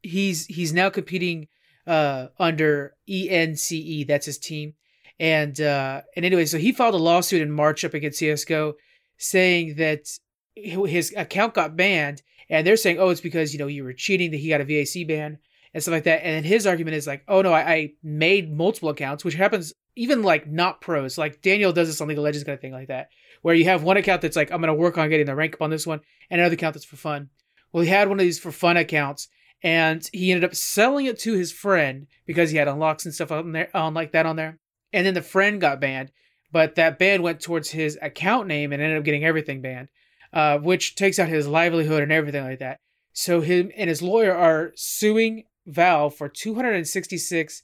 he's 0.02 0.46
he's 0.46 0.72
now 0.72 0.88
competing 0.90 1.48
uh, 1.86 2.28
under 2.38 2.94
ENCE. 3.08 4.06
That's 4.06 4.26
his 4.26 4.38
team. 4.38 4.74
And 5.20 5.60
uh, 5.60 6.02
and 6.14 6.24
anyway, 6.24 6.46
so 6.46 6.58
he 6.58 6.72
filed 6.72 6.94
a 6.94 6.98
lawsuit 6.98 7.42
in 7.42 7.50
March 7.50 7.84
up 7.84 7.94
against 7.94 8.20
CSGO, 8.20 8.74
saying 9.16 9.74
that 9.76 10.08
his 10.54 11.12
account 11.16 11.54
got 11.54 11.76
banned, 11.76 12.22
and 12.48 12.66
they're 12.66 12.76
saying, 12.76 12.98
oh, 12.98 13.10
it's 13.10 13.20
because 13.20 13.52
you 13.52 13.58
know 13.58 13.66
you 13.66 13.84
were 13.84 13.92
cheating 13.92 14.30
that 14.30 14.38
he 14.38 14.48
got 14.48 14.60
a 14.60 14.64
VAC 14.64 15.06
ban 15.06 15.38
and 15.74 15.82
stuff 15.82 15.92
like 15.92 16.04
that. 16.04 16.24
And 16.24 16.44
his 16.44 16.66
argument 16.66 16.96
is 16.96 17.06
like, 17.06 17.24
oh 17.28 17.42
no, 17.42 17.52
I, 17.52 17.72
I 17.72 17.92
made 18.02 18.52
multiple 18.52 18.88
accounts, 18.88 19.24
which 19.24 19.34
happens 19.34 19.72
even 19.96 20.22
like 20.22 20.46
not 20.46 20.80
pros. 20.80 21.18
Like 21.18 21.42
Daniel 21.42 21.72
does 21.72 21.88
this 21.88 22.00
on 22.00 22.08
League 22.08 22.18
of 22.18 22.24
Legends 22.24 22.44
kind 22.44 22.54
of 22.54 22.60
thing 22.60 22.72
like 22.72 22.88
that, 22.88 23.08
where 23.42 23.54
you 23.54 23.64
have 23.64 23.82
one 23.82 23.96
account 23.96 24.22
that's 24.22 24.36
like, 24.36 24.50
I'm 24.50 24.60
gonna 24.60 24.74
work 24.74 24.98
on 24.98 25.08
getting 25.08 25.26
the 25.26 25.34
rank 25.34 25.54
up 25.54 25.62
on 25.62 25.70
this 25.70 25.86
one, 25.86 26.00
and 26.30 26.40
another 26.40 26.54
account 26.54 26.74
that's 26.74 26.86
for 26.86 26.96
fun. 26.96 27.30
Well, 27.72 27.82
he 27.82 27.90
had 27.90 28.08
one 28.08 28.18
of 28.18 28.24
these 28.24 28.38
for 28.38 28.52
fun 28.52 28.76
accounts, 28.76 29.28
and 29.62 30.08
he 30.12 30.30
ended 30.30 30.44
up 30.44 30.54
selling 30.54 31.06
it 31.06 31.18
to 31.20 31.34
his 31.34 31.52
friend 31.52 32.06
because 32.26 32.50
he 32.50 32.56
had 32.56 32.68
unlocks 32.68 33.04
and 33.04 33.14
stuff 33.14 33.32
on 33.32 33.52
there, 33.52 33.68
on 33.74 33.94
like 33.94 34.12
that 34.12 34.26
on 34.26 34.36
there. 34.36 34.58
And 34.92 35.06
then 35.06 35.14
the 35.14 35.22
friend 35.22 35.60
got 35.60 35.80
banned, 35.80 36.12
but 36.50 36.76
that 36.76 36.98
ban 36.98 37.22
went 37.22 37.40
towards 37.40 37.70
his 37.70 37.98
account 38.00 38.46
name 38.46 38.72
and 38.72 38.80
ended 38.80 38.98
up 38.98 39.04
getting 39.04 39.24
everything 39.24 39.60
banned, 39.60 39.88
uh, 40.32 40.58
which 40.58 40.94
takes 40.94 41.18
out 41.18 41.28
his 41.28 41.46
livelihood 41.46 42.02
and 42.02 42.12
everything 42.12 42.44
like 42.44 42.60
that. 42.60 42.78
So 43.12 43.40
him 43.40 43.70
and 43.76 43.88
his 43.88 44.02
lawyer 44.02 44.34
are 44.34 44.72
suing 44.76 45.44
Valve 45.66 46.14
for 46.14 46.30
two 46.30 46.54
hundred 46.54 46.76
and 46.76 46.88
sixty-six 46.88 47.62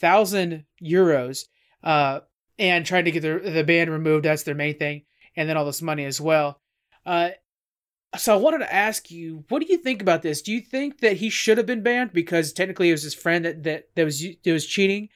thousand 0.00 0.64
euros, 0.82 1.44
uh, 1.84 2.20
and 2.58 2.84
trying 2.84 3.04
to 3.04 3.12
get 3.12 3.20
the 3.20 3.38
the 3.38 3.62
ban 3.62 3.90
removed. 3.90 4.24
That's 4.24 4.42
their 4.42 4.56
main 4.56 4.76
thing, 4.76 5.02
and 5.36 5.48
then 5.48 5.56
all 5.56 5.64
this 5.64 5.80
money 5.80 6.04
as 6.04 6.20
well. 6.20 6.60
Uh, 7.06 7.30
so 8.16 8.34
I 8.34 8.38
wanted 8.38 8.58
to 8.58 8.74
ask 8.74 9.10
you, 9.10 9.44
what 9.50 9.60
do 9.60 9.68
you 9.70 9.78
think 9.78 10.02
about 10.02 10.22
this? 10.22 10.42
Do 10.42 10.50
you 10.50 10.60
think 10.60 10.98
that 10.98 11.18
he 11.18 11.30
should 11.30 11.58
have 11.58 11.66
been 11.66 11.84
banned 11.84 12.12
because 12.12 12.52
technically 12.52 12.88
it 12.88 12.92
was 12.92 13.02
his 13.04 13.14
friend 13.14 13.44
that 13.44 13.62
that, 13.62 13.88
that 13.94 14.04
was 14.04 14.20
that 14.20 14.52
was 14.52 14.66
cheating, 14.66 15.08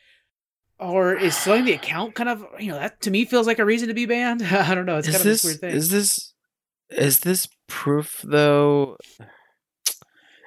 or 0.82 1.14
is 1.14 1.36
selling 1.36 1.64
the 1.64 1.72
account 1.72 2.14
kind 2.14 2.28
of 2.28 2.44
you 2.58 2.68
know 2.68 2.78
that 2.78 3.00
to 3.02 3.10
me 3.10 3.24
feels 3.24 3.46
like 3.46 3.58
a 3.58 3.64
reason 3.64 3.88
to 3.88 3.94
be 3.94 4.06
banned? 4.06 4.42
I 4.42 4.74
don't 4.74 4.86
know. 4.86 4.96
It's 4.98 5.08
is 5.08 5.14
kind 5.16 5.24
this 5.24 5.44
of 5.44 5.50
this 5.50 5.60
weird 5.60 5.60
thing. 5.60 5.76
is 5.76 5.90
this 5.90 6.34
Is 6.90 7.20
this 7.20 7.48
proof 7.68 8.20
though? 8.24 8.96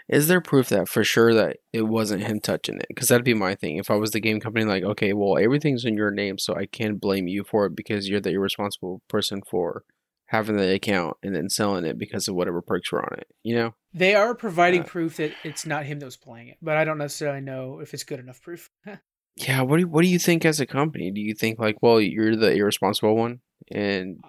Is 0.08 0.28
there 0.28 0.42
proof 0.42 0.70
that 0.70 0.88
for 0.88 1.04
sure 1.04 1.34
that 1.34 1.58
it 1.74 1.84
wasn't 1.84 2.24
him 2.24 2.40
touching 2.40 2.78
it? 2.78 2.86
Because 2.90 3.08
that'd 3.08 3.26
be 3.26 3.34
my 3.34 3.56
thing. 3.56 3.78
If 3.78 3.90
I 3.90 3.96
was 3.96 4.12
the 4.12 4.20
game 4.20 4.40
company, 4.40 4.64
like, 4.64 4.84
okay, 4.84 5.14
well, 5.14 5.38
everything's 5.40 5.84
in 5.84 5.96
your 5.98 6.12
name, 6.12 6.38
so 6.38 6.54
I 6.56 6.68
can't 6.68 7.02
blame 7.02 7.28
you 7.28 7.44
for 7.44 7.66
it 7.66 7.76
because 7.76 8.08
you're 8.08 8.20
the 8.22 8.30
irresponsible 8.30 9.02
person 9.08 9.42
for 9.50 9.84
having 10.28 10.58
the 10.58 10.74
account 10.76 11.18
and 11.24 11.36
then 11.36 11.50
selling 11.50 11.86
it 11.86 11.98
because 11.98 12.28
of 12.28 12.36
whatever 12.36 12.62
perks 12.62 12.92
were 12.92 13.02
on 13.02 13.18
it. 13.18 13.28
You 13.42 13.56
know? 13.56 13.76
They 13.96 14.14
are 14.14 14.36
providing 14.36 14.82
Uh, 14.82 14.86
proof 14.86 15.18
that 15.18 15.32
it's 15.44 15.66
not 15.66 15.86
him 15.86 15.98
that 16.00 16.06
was 16.06 16.18
playing 16.18 16.50
it, 16.50 16.58
but 16.62 16.78
I 16.78 16.86
don't 16.86 17.00
necessarily 17.00 17.42
know 17.42 17.80
if 17.80 17.92
it's 17.96 18.04
good 18.04 18.20
enough 18.20 18.42
proof. 18.44 18.70
Yeah. 19.36 19.62
What 19.62 19.78
do 19.78 19.82
you, 19.82 19.88
What 19.88 20.02
do 20.04 20.08
you 20.08 20.20
think 20.20 20.46
as 20.46 20.60
a 20.60 20.66
company? 20.66 21.12
Do 21.12 21.22
you 21.22 21.34
think 21.34 21.60
like, 21.60 21.82
well, 21.82 22.00
you're 22.00 22.36
the 22.36 22.52
irresponsible 22.54 23.16
one, 23.16 23.40
and 23.72 24.24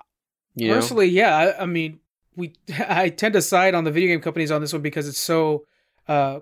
you 0.54 0.68
know, 0.68 0.74
Personally, 0.74 1.08
yeah. 1.08 1.36
I, 1.36 1.62
I 1.62 1.66
mean, 1.66 2.00
we 2.34 2.54
I 2.88 3.08
tend 3.10 3.34
to 3.34 3.42
side 3.42 3.74
on 3.74 3.84
the 3.84 3.90
video 3.92 4.08
game 4.08 4.20
companies 4.20 4.50
on 4.50 4.60
this 4.60 4.72
one 4.72 4.82
because 4.82 5.08
it's 5.08 5.18
so 5.20 5.64
uh, 6.08 6.40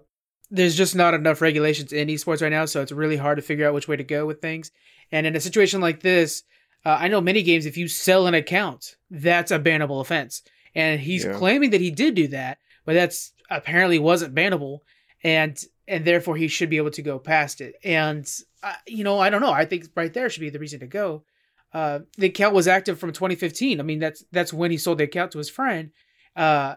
there's 0.50 0.76
just 0.76 0.94
not 0.94 1.14
enough 1.14 1.40
regulations 1.40 1.92
in 1.92 2.08
esports 2.08 2.42
right 2.42 2.48
now, 2.52 2.64
so 2.64 2.80
it's 2.80 2.92
really 2.92 3.16
hard 3.16 3.36
to 3.36 3.42
figure 3.42 3.66
out 3.66 3.74
which 3.74 3.88
way 3.88 3.96
to 3.96 4.04
go 4.04 4.24
with 4.26 4.40
things. 4.40 4.70
And 5.12 5.26
in 5.26 5.36
a 5.36 5.40
situation 5.40 5.80
like 5.80 6.00
this, 6.00 6.42
uh, 6.84 6.96
I 7.00 7.08
know 7.08 7.20
many 7.20 7.42
games 7.42 7.66
if 7.66 7.76
you 7.76 7.88
sell 7.88 8.26
an 8.26 8.34
account, 8.34 8.96
that's 9.10 9.50
a 9.50 9.58
bannable 9.58 10.00
offense, 10.00 10.42
and 10.74 11.00
he's 11.00 11.24
Yeah. 11.24 11.34
claiming 11.34 11.70
that 11.70 11.80
he 11.80 11.90
did 11.90 12.14
do 12.14 12.28
that, 12.28 12.58
but 12.84 12.94
that's 12.94 13.32
apparently 13.50 13.98
wasn't 13.98 14.34
bannable, 14.34 14.80
and 15.22 15.62
and 15.86 16.04
therefore 16.06 16.36
he 16.36 16.48
should 16.48 16.70
be 16.70 16.78
able 16.78 16.90
to 16.92 17.02
go 17.02 17.18
past 17.18 17.60
it. 17.60 17.74
And 17.84 18.26
you 18.86 19.04
know, 19.04 19.18
I 19.18 19.30
don't 19.30 19.40
know. 19.40 19.52
I 19.52 19.64
think 19.64 19.86
right 19.94 20.12
there 20.12 20.28
should 20.28 20.40
be 20.40 20.50
the 20.50 20.58
reason 20.58 20.80
to 20.80 20.86
go 20.86 21.24
uh, 21.74 21.98
the 22.16 22.28
account 22.28 22.54
was 22.54 22.68
active 22.68 22.98
from 23.00 23.12
2015. 23.12 23.80
I 23.80 23.82
mean, 23.82 23.98
that's 23.98 24.24
that's 24.30 24.52
when 24.52 24.70
he 24.70 24.78
sold 24.78 24.98
the 24.98 25.04
account 25.04 25.32
to 25.32 25.38
his 25.38 25.50
friend. 25.50 25.90
Uh, 26.36 26.76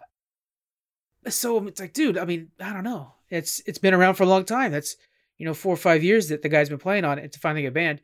so 1.27 1.65
it's 1.67 1.79
like, 1.79 1.93
dude, 1.93 2.17
I 2.17 2.25
mean, 2.25 2.49
I 2.59 2.73
don't 2.73 2.83
know. 2.83 3.13
It's 3.29 3.61
it's 3.67 3.77
been 3.77 3.93
around 3.93 4.15
for 4.15 4.23
a 4.23 4.27
long 4.27 4.43
time. 4.43 4.71
That's 4.71 4.97
you 5.37 5.45
know 5.45 5.53
four 5.53 5.73
or 5.73 5.77
five 5.77 6.03
years 6.03 6.29
that 6.29 6.41
the 6.41 6.49
guy's 6.49 6.69
been 6.69 6.79
playing 6.79 7.05
on 7.05 7.19
it 7.19 7.31
to 7.33 7.39
finally 7.39 7.61
get 7.61 7.75
banned. 7.75 8.01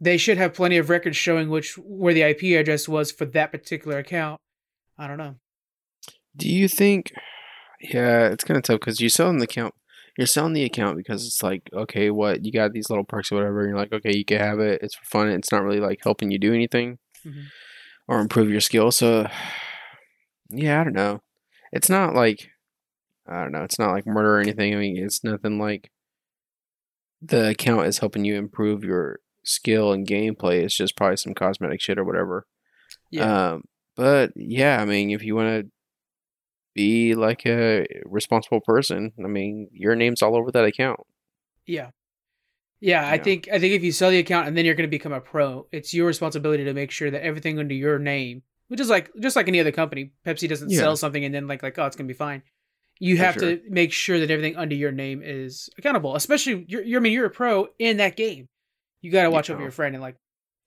They 0.00 0.16
should 0.16 0.36
have 0.36 0.52
plenty 0.52 0.76
of 0.78 0.90
records 0.90 1.16
showing 1.16 1.48
which 1.48 1.78
where 1.78 2.12
the 2.12 2.22
IP 2.22 2.58
address 2.60 2.88
was 2.88 3.12
for 3.12 3.24
that 3.26 3.52
particular 3.52 3.98
account. 3.98 4.40
I 4.98 5.06
don't 5.06 5.18
know. 5.18 5.36
Do 6.36 6.50
you 6.50 6.66
think? 6.66 7.12
Yeah, 7.80 8.26
it's 8.28 8.42
kind 8.42 8.58
of 8.58 8.64
tough 8.64 8.80
because 8.80 9.00
you're 9.00 9.10
selling 9.10 9.38
the 9.38 9.44
account. 9.44 9.74
You're 10.18 10.26
selling 10.26 10.52
the 10.54 10.64
account 10.64 10.96
because 10.96 11.26
it's 11.26 11.42
like, 11.42 11.68
okay, 11.72 12.10
what 12.10 12.44
you 12.44 12.50
got 12.52 12.72
these 12.72 12.88
little 12.88 13.04
perks 13.04 13.30
or 13.30 13.36
whatever. 13.36 13.60
And 13.60 13.70
you're 13.70 13.78
like, 13.78 13.92
okay, 13.92 14.16
you 14.16 14.24
can 14.24 14.38
have 14.40 14.58
it. 14.60 14.80
It's 14.82 14.94
for 14.94 15.04
fun. 15.04 15.28
It's 15.28 15.52
not 15.52 15.62
really 15.62 15.80
like 15.80 15.98
helping 16.02 16.30
you 16.30 16.38
do 16.38 16.54
anything 16.54 16.98
Mhm. 17.24 17.44
or 18.08 18.20
improve 18.20 18.48
your 18.50 18.60
skill. 18.62 18.90
So, 18.90 19.26
yeah, 20.48 20.80
I 20.80 20.84
don't 20.84 20.94
know. 20.94 21.20
It's 21.72 21.90
not 21.90 22.14
like, 22.14 22.50
I 23.28 23.42
don't 23.42 23.52
know. 23.52 23.64
It's 23.64 23.78
not 23.78 23.92
like 23.92 24.06
murder 24.06 24.36
or 24.36 24.40
anything. 24.40 24.74
I 24.74 24.78
mean, 24.78 24.96
it's 24.96 25.22
nothing 25.24 25.58
like 25.58 25.90
the 27.20 27.50
account 27.50 27.86
is 27.86 27.98
helping 27.98 28.24
you 28.24 28.36
improve 28.36 28.84
your 28.84 29.20
skill 29.44 29.92
and 29.92 30.06
gameplay. 30.06 30.62
It's 30.62 30.76
just 30.76 30.96
probably 30.96 31.16
some 31.16 31.34
cosmetic 31.34 31.80
shit 31.80 31.98
or 31.98 32.04
whatever. 32.04 32.46
Yeah, 33.10 33.52
Um, 33.52 33.64
but 33.96 34.32
yeah, 34.36 34.80
I 34.80 34.84
mean, 34.84 35.10
if 35.10 35.22
you 35.22 35.34
want 35.34 35.64
to 35.64 35.70
be 36.76 37.14
like 37.16 37.44
a 37.46 37.86
responsible 38.04 38.60
person, 38.60 39.10
I 39.18 39.26
mean, 39.26 39.68
your 39.72 39.96
name's 39.96 40.22
all 40.22 40.36
over 40.36 40.52
that 40.52 40.64
account. 40.64 41.00
yeah, 41.66 41.90
yeah. 42.80 43.08
I 43.08 43.18
think 43.18 43.48
I 43.52 43.58
think 43.58 43.72
if 43.74 43.82
you 43.82 43.90
sell 43.90 44.10
the 44.10 44.18
account 44.18 44.46
and 44.46 44.56
then 44.56 44.64
you're 44.64 44.74
going 44.74 44.88
to 44.88 44.96
become 44.98 45.12
a 45.12 45.20
pro, 45.20 45.66
it's 45.72 45.92
your 45.94 46.06
responsibility 46.06 46.64
to 46.64 46.74
make 46.74 46.90
sure 46.90 47.10
that 47.10 47.22
everything 47.24 47.58
under 47.58 47.74
your 47.74 47.98
name, 47.98 48.42
which 48.68 48.78
is 48.80 48.88
like 48.90 49.10
just 49.20 49.34
like 49.36 49.48
any 49.48 49.58
other 49.60 49.72
company, 49.72 50.12
Pepsi 50.24 50.48
doesn't 50.48 50.70
Yeah. 50.70 50.80
sell 50.80 50.96
something 50.96 51.24
and 51.24 51.34
then 51.34 51.46
like 51.48 51.62
like 51.62 51.78
oh 51.78 51.86
it's 51.86 51.96
going 51.96 52.06
to 52.06 52.12
be 52.14 52.18
fine. 52.18 52.42
You 52.98 53.16
For 53.16 53.24
have 53.24 53.34
sure. 53.34 53.56
to 53.56 53.60
make 53.68 53.92
sure 53.92 54.18
that 54.20 54.30
everything 54.30 54.56
under 54.56 54.74
your 54.74 54.92
name 54.92 55.20
is 55.24 55.68
accountable. 55.78 56.14
Especially 56.16 56.64
you're, 56.68 56.82
you're 56.82 57.00
I 57.00 57.02
mean 57.02 57.12
you're 57.12 57.26
a 57.26 57.30
pro 57.30 57.68
in 57.78 57.96
that 57.96 58.16
game. 58.16 58.48
You 59.02 59.10
got 59.10 59.24
to 59.24 59.30
watch 59.30 59.50
over 59.50 59.60
your 59.62 59.70
friend 59.70 59.94
and 59.94 60.02
like 60.02 60.16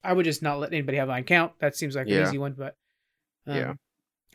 I 0.03 0.13
would 0.13 0.25
just 0.25 0.41
not 0.41 0.59
let 0.59 0.71
anybody 0.73 0.97
have 0.97 1.07
my 1.07 1.19
account. 1.19 1.53
That 1.59 1.75
seems 1.75 1.95
like 1.95 2.07
an 2.07 2.13
easy 2.23 2.37
one, 2.37 2.53
but 2.57 2.75
um, 3.47 3.55
Yeah. 3.55 3.73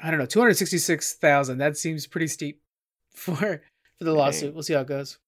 I 0.02 0.10
don't 0.10 0.18
know. 0.18 0.26
Two 0.26 0.40
hundred 0.40 0.56
sixty 0.56 0.78
six 0.78 1.14
thousand. 1.14 1.58
That 1.58 1.76
seems 1.76 2.06
pretty 2.06 2.26
steep 2.28 2.60
for 3.14 3.34
for 3.36 3.60
the 4.00 4.10
Dang. 4.10 4.16
lawsuit. 4.16 4.54
We'll 4.54 4.62
see 4.62 4.74
how 4.74 4.80
it 4.80 4.88
goes. 4.88 5.18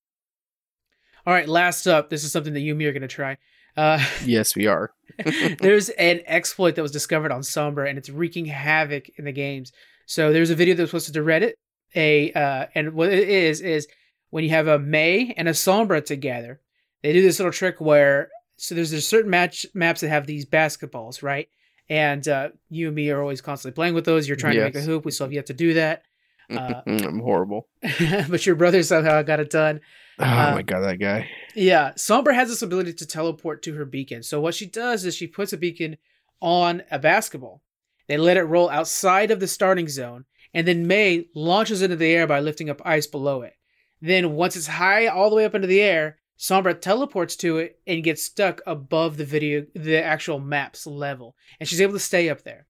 All 1.27 1.33
right, 1.33 1.49
last 1.49 1.87
up. 1.87 2.09
This 2.11 2.23
is 2.25 2.31
something 2.33 2.55
that 2.55 2.61
you 2.61 2.73
and 2.73 2.79
me 2.79 2.87
are 2.87 2.93
going 2.93 3.03
to 3.03 3.09
try. 3.09 3.37
Uh, 3.77 4.05
Yes, 4.25 4.55
we 4.55 4.67
are. 4.67 4.93
there's 5.61 5.89
an 5.91 6.21
exploit 6.27 6.77
that 6.77 6.83
was 6.83 6.93
discovered 6.93 7.33
on 7.33 7.41
Sombra, 7.41 7.89
and 7.89 7.99
it's 7.99 8.09
wreaking 8.11 8.47
havoc 8.47 9.09
in 9.19 9.25
the 9.25 9.33
games. 9.33 9.73
So 10.07 10.33
there's 10.33 10.51
a 10.51 10.55
video 10.55 10.75
that 10.75 10.83
was 10.83 10.93
posted 10.93 11.14
to 11.14 11.21
Reddit. 11.21 11.53
A 11.95 12.33
uh, 12.33 12.67
and 12.75 12.93
what 12.93 13.12
it 13.12 13.29
is 13.29 13.61
is 13.61 13.89
when 14.31 14.45
you 14.45 14.51
have 14.51 14.69
a 14.69 14.79
Mei 14.79 15.33
and 15.37 15.49
a 15.49 15.53
Sombra 15.53 16.05
together, 16.05 16.61
they 17.03 17.12
do 17.12 17.23
this 17.23 17.39
little 17.39 17.53
trick 17.53 17.81
where 17.81 18.29
so 18.57 18.75
there's 18.75 18.91
there's 18.91 19.07
certain 19.07 19.31
match 19.31 19.64
maps 19.75 20.01
that 20.01 20.09
have 20.09 20.27
these 20.27 20.45
basketballs, 20.47 21.23
right? 21.23 21.49
And 21.89 22.26
uh, 22.26 22.49
you 22.68 22.89
and 22.89 22.97
me 22.97 23.11
are 23.11 23.20
always 23.20 23.41
constantly 23.41 23.74
playing 23.74 23.95
with 23.95 24.05
those. 24.05 24.26
You're 24.26 24.37
trying 24.37 24.55
to 24.55 24.64
make 24.64 24.74
a 24.74 24.80
hoop. 24.80 25.05
We 25.05 25.12
still 25.12 25.26
have 25.26 25.32
yet 25.32 25.47
to 25.47 25.55
do 25.55 25.74
that, 25.74 26.03
Uh, 26.51 26.80
I'm 26.87 27.18
horrible. 27.18 27.66
but 28.28 28.47
your 28.47 28.55
brother 28.55 28.82
somehow 28.84 29.22
got 29.22 29.41
it 29.41 29.51
done. 29.51 29.80
Oh 30.18 30.24
uh, 30.24 30.53
my 30.55 30.62
god, 30.62 30.80
that 30.80 30.97
guy. 30.97 31.28
Yeah, 31.55 31.93
Sombra 31.93 32.32
has 32.32 32.49
this 32.49 32.62
ability 32.62 32.95
to 32.95 33.07
teleport 33.07 33.62
to 33.64 33.74
her 33.74 33.84
beacon. 33.84 34.22
So 34.22 34.41
what 34.41 34.55
she 34.55 34.64
does 34.64 35.05
is 35.05 35.14
she 35.14 35.26
puts 35.26 35.53
a 35.53 35.59
beacon 35.59 35.99
on 36.41 36.84
a 36.91 36.99
basketball. 36.99 37.61
They 38.09 38.16
let 38.16 38.39
it 38.39 38.45
roll 38.45 38.70
outside 38.70 39.30
of 39.30 39.41
the 39.41 39.47
starting 39.47 39.89
zone, 39.89 40.24
and 40.55 40.66
then 40.66 40.87
Mei 40.87 41.26
launches 41.34 41.82
into 41.82 41.97
the 41.97 42.07
air 42.07 42.26
by 42.26 42.41
lifting 42.41 42.70
up 42.70 42.80
ice 42.82 43.07
below 43.07 43.43
it. 43.43 43.57
Then 44.01 44.32
once 44.32 44.57
it's 44.57 44.66
high 44.68 45.07
all 45.07 45.28
the 45.28 45.37
way 45.37 45.45
up 45.45 45.55
into 45.55 45.66
the 45.66 45.82
air, 45.82 46.16
Sombra 46.39 46.78
teleports 46.78 47.37
to 47.37 47.59
it 47.59 47.78
and 47.87 48.05
gets 48.05 48.22
stuck 48.22 48.61
above 48.66 49.16
the 49.16 49.24
video 49.24 49.66
the 49.74 50.03
actual 50.03 50.39
map's 50.39 50.87
level. 50.87 51.34
And 51.59 51.68
she's 51.68 51.80
able 51.80 51.95
to 51.95 51.99
stay 51.99 52.28
up 52.28 52.43
there. 52.43 52.66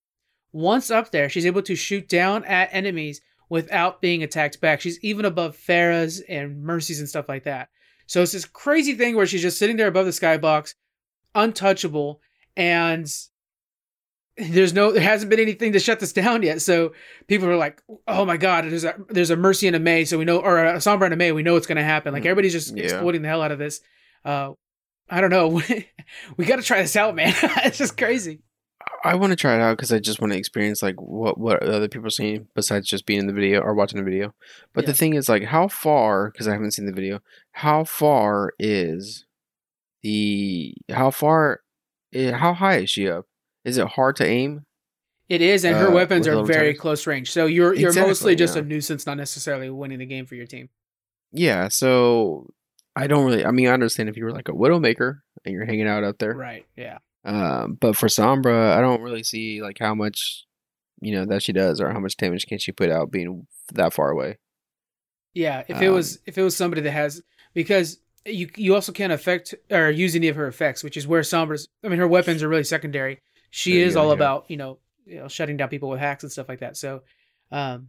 Once 0.52 0.90
up 0.90 1.10
there, 1.10 1.28
she's 1.28 1.46
able 1.46 1.62
to 1.62 1.74
shoot 1.74 2.08
down 2.08 2.44
at 2.44 2.68
enemies 2.72 3.20
without 3.48 4.00
being 4.00 4.22
attacked 4.22 4.60
back. 4.60 4.80
She's 4.80 5.02
even 5.02 5.24
above 5.24 5.56
Pharah's 5.56 6.20
and 6.20 6.62
Mercy's 6.62 7.00
and 7.00 7.08
stuff 7.08 7.28
like 7.28 7.44
that. 7.44 7.68
So 8.06 8.22
it's 8.22 8.32
this 8.32 8.44
crazy 8.44 8.94
thing 8.94 9.16
where 9.16 9.26
she's 9.26 9.42
just 9.42 9.58
sitting 9.58 9.76
there 9.76 9.88
above 9.88 10.06
the 10.06 10.12
skybox, 10.12 10.74
untouchable, 11.34 12.20
and 12.56 13.12
there's 14.38 14.72
no 14.74 14.92
there 14.92 15.02
hasn't 15.02 15.30
been 15.30 15.40
anything 15.40 15.72
to 15.72 15.78
shut 15.78 16.00
this 16.00 16.12
down 16.12 16.42
yet. 16.42 16.60
So 16.62 16.92
people 17.26 17.48
are 17.48 17.56
like, 17.56 17.82
"Oh 18.06 18.24
my 18.24 18.36
god, 18.36 18.64
there's 18.64 18.84
a 18.84 18.94
there's 19.08 19.30
a 19.30 19.36
Mercy 19.36 19.66
and 19.66 19.76
a 19.76 19.80
Mei, 19.80 20.04
so 20.04 20.18
we 20.18 20.24
know, 20.24 20.38
or 20.38 20.58
a 20.64 20.74
Sombra 20.74 21.04
and 21.06 21.14
a 21.14 21.16
Mei, 21.16 21.32
we 21.32 21.42
know 21.42 21.54
what's 21.54 21.66
going 21.66 21.76
to 21.76 21.84
happen." 21.84 22.12
Like 22.12 22.22
Mm, 22.24 22.26
everybody's 22.26 22.52
just 22.52 22.76
yeah. 22.76 22.84
exploiting 22.84 23.22
the 23.22 23.28
hell 23.28 23.42
out 23.42 23.52
of 23.52 23.58
this. 23.58 23.80
Uh, 24.24 24.52
I 25.08 25.20
don't 25.20 25.30
know. 25.30 25.62
we 26.36 26.44
got 26.44 26.56
to 26.56 26.62
try 26.62 26.82
this 26.82 26.96
out, 26.96 27.14
man. 27.14 27.32
it's 27.64 27.78
just 27.78 27.96
crazy. 27.96 28.40
I 29.04 29.14
want 29.14 29.30
to 29.30 29.36
try 29.36 29.54
it 29.54 29.60
out 29.60 29.76
because 29.76 29.92
I 29.92 29.98
just 29.98 30.20
want 30.20 30.32
to 30.32 30.38
experience 30.38 30.82
like 30.82 31.00
what 31.00 31.38
what 31.38 31.62
other 31.62 31.88
people 31.88 32.06
are 32.06 32.10
seeing 32.10 32.46
besides 32.54 32.86
just 32.88 33.06
being 33.06 33.20
in 33.20 33.26
the 33.26 33.32
video 33.32 33.60
or 33.60 33.74
watching 33.74 33.98
the 33.98 34.04
video. 34.04 34.34
But 34.74 34.86
the 34.86 34.92
thing 34.94 35.14
is, 35.14 35.28
like, 35.28 35.44
how 35.44 35.66
far? 35.68 36.30
Because 36.30 36.46
I 36.46 36.52
haven't 36.52 36.72
seen 36.72 36.86
the 36.86 36.92
video. 36.92 37.20
How 37.52 37.84
far 37.84 38.52
is 38.58 39.24
the? 40.02 40.74
How 40.90 41.10
far? 41.10 41.60
eh, 42.12 42.32
How 42.32 42.52
high 42.52 42.78
is 42.78 42.90
she 42.90 43.08
up? 43.08 43.26
Is 43.66 43.78
it 43.78 43.86
hard 43.88 44.16
to 44.16 44.26
aim? 44.26 44.64
It 45.28 45.42
is, 45.42 45.64
and 45.64 45.76
her 45.76 45.88
Uh, 45.88 45.92
weapons 45.92 46.28
are 46.28 46.44
very 46.44 46.72
close 46.72 47.06
range. 47.06 47.32
So 47.32 47.46
you're 47.46 47.74
you're 47.74 47.88
Exactly, 47.90 48.10
mostly 48.10 48.36
just 48.36 48.54
yeah. 48.54 48.62
a 48.62 48.64
nuisance, 48.64 49.06
not 49.06 49.16
necessarily 49.16 49.68
winning 49.70 49.98
the 49.98 50.06
game 50.06 50.24
for 50.24 50.36
your 50.36 50.46
team. 50.46 50.68
Yeah. 51.32 51.68
So 51.68 52.48
I 52.94 53.08
don't 53.08 53.26
really. 53.26 53.44
I 53.44 53.50
mean, 53.50 53.66
I 53.66 53.72
understand 53.72 54.08
if 54.08 54.16
you 54.16 54.24
were 54.24 54.32
like 54.32 54.48
a 54.48 54.52
widowmaker 54.52 55.20
and 55.44 55.52
you're 55.52 55.66
hanging 55.66 55.88
out 55.88 56.04
out 56.04 56.18
there. 56.20 56.34
Right. 56.34 56.64
Yeah. 56.76 56.98
Um, 57.24 57.76
but 57.80 57.96
for 57.96 58.06
Sombra, 58.06 58.72
I 58.76 58.80
don't 58.80 59.02
really 59.02 59.24
see 59.24 59.60
like 59.60 59.78
how 59.80 59.96
much, 59.96 60.46
you 61.00 61.12
know, 61.12 61.24
that 61.26 61.42
she 61.42 61.52
does 61.52 61.80
or 61.80 61.90
how 61.90 61.98
much 61.98 62.16
damage 62.16 62.46
can 62.46 62.58
she 62.58 62.70
put 62.70 62.88
out 62.88 63.10
being 63.10 63.48
that 63.74 63.92
far 63.92 64.10
away. 64.10 64.38
Yeah, 65.34 65.64
if 65.68 65.82
it 65.82 65.90
was 65.90 66.16
Um, 66.16 66.22
if 66.26 66.38
it 66.38 66.42
was 66.42 66.56
somebody 66.56 66.82
that 66.82 66.92
has 66.92 67.20
because 67.52 67.98
you 68.24 68.48
you 68.56 68.76
also 68.76 68.92
can't 68.92 69.12
affect 69.12 69.54
or 69.72 69.90
use 69.90 70.14
any 70.14 70.28
of 70.28 70.36
her 70.36 70.46
effects, 70.46 70.84
which 70.84 70.96
is 70.96 71.06
where 71.06 71.22
Sombra's. 71.22 71.66
I 71.84 71.88
mean, 71.88 71.98
her 71.98 72.08
weapons 72.08 72.44
are 72.44 72.48
really 72.48 72.64
secondary. 72.64 73.18
She 73.50 73.80
is 73.80 73.96
all 73.96 74.08
yeah. 74.08 74.14
about 74.14 74.44
you 74.48 74.56
know 74.56 74.78
you 75.04 75.16
know 75.16 75.28
shutting 75.28 75.56
down 75.56 75.68
people 75.68 75.88
with 75.88 76.00
hacks 76.00 76.22
and 76.22 76.32
stuff 76.32 76.48
like 76.48 76.60
that. 76.60 76.76
So, 76.76 77.02
um, 77.50 77.88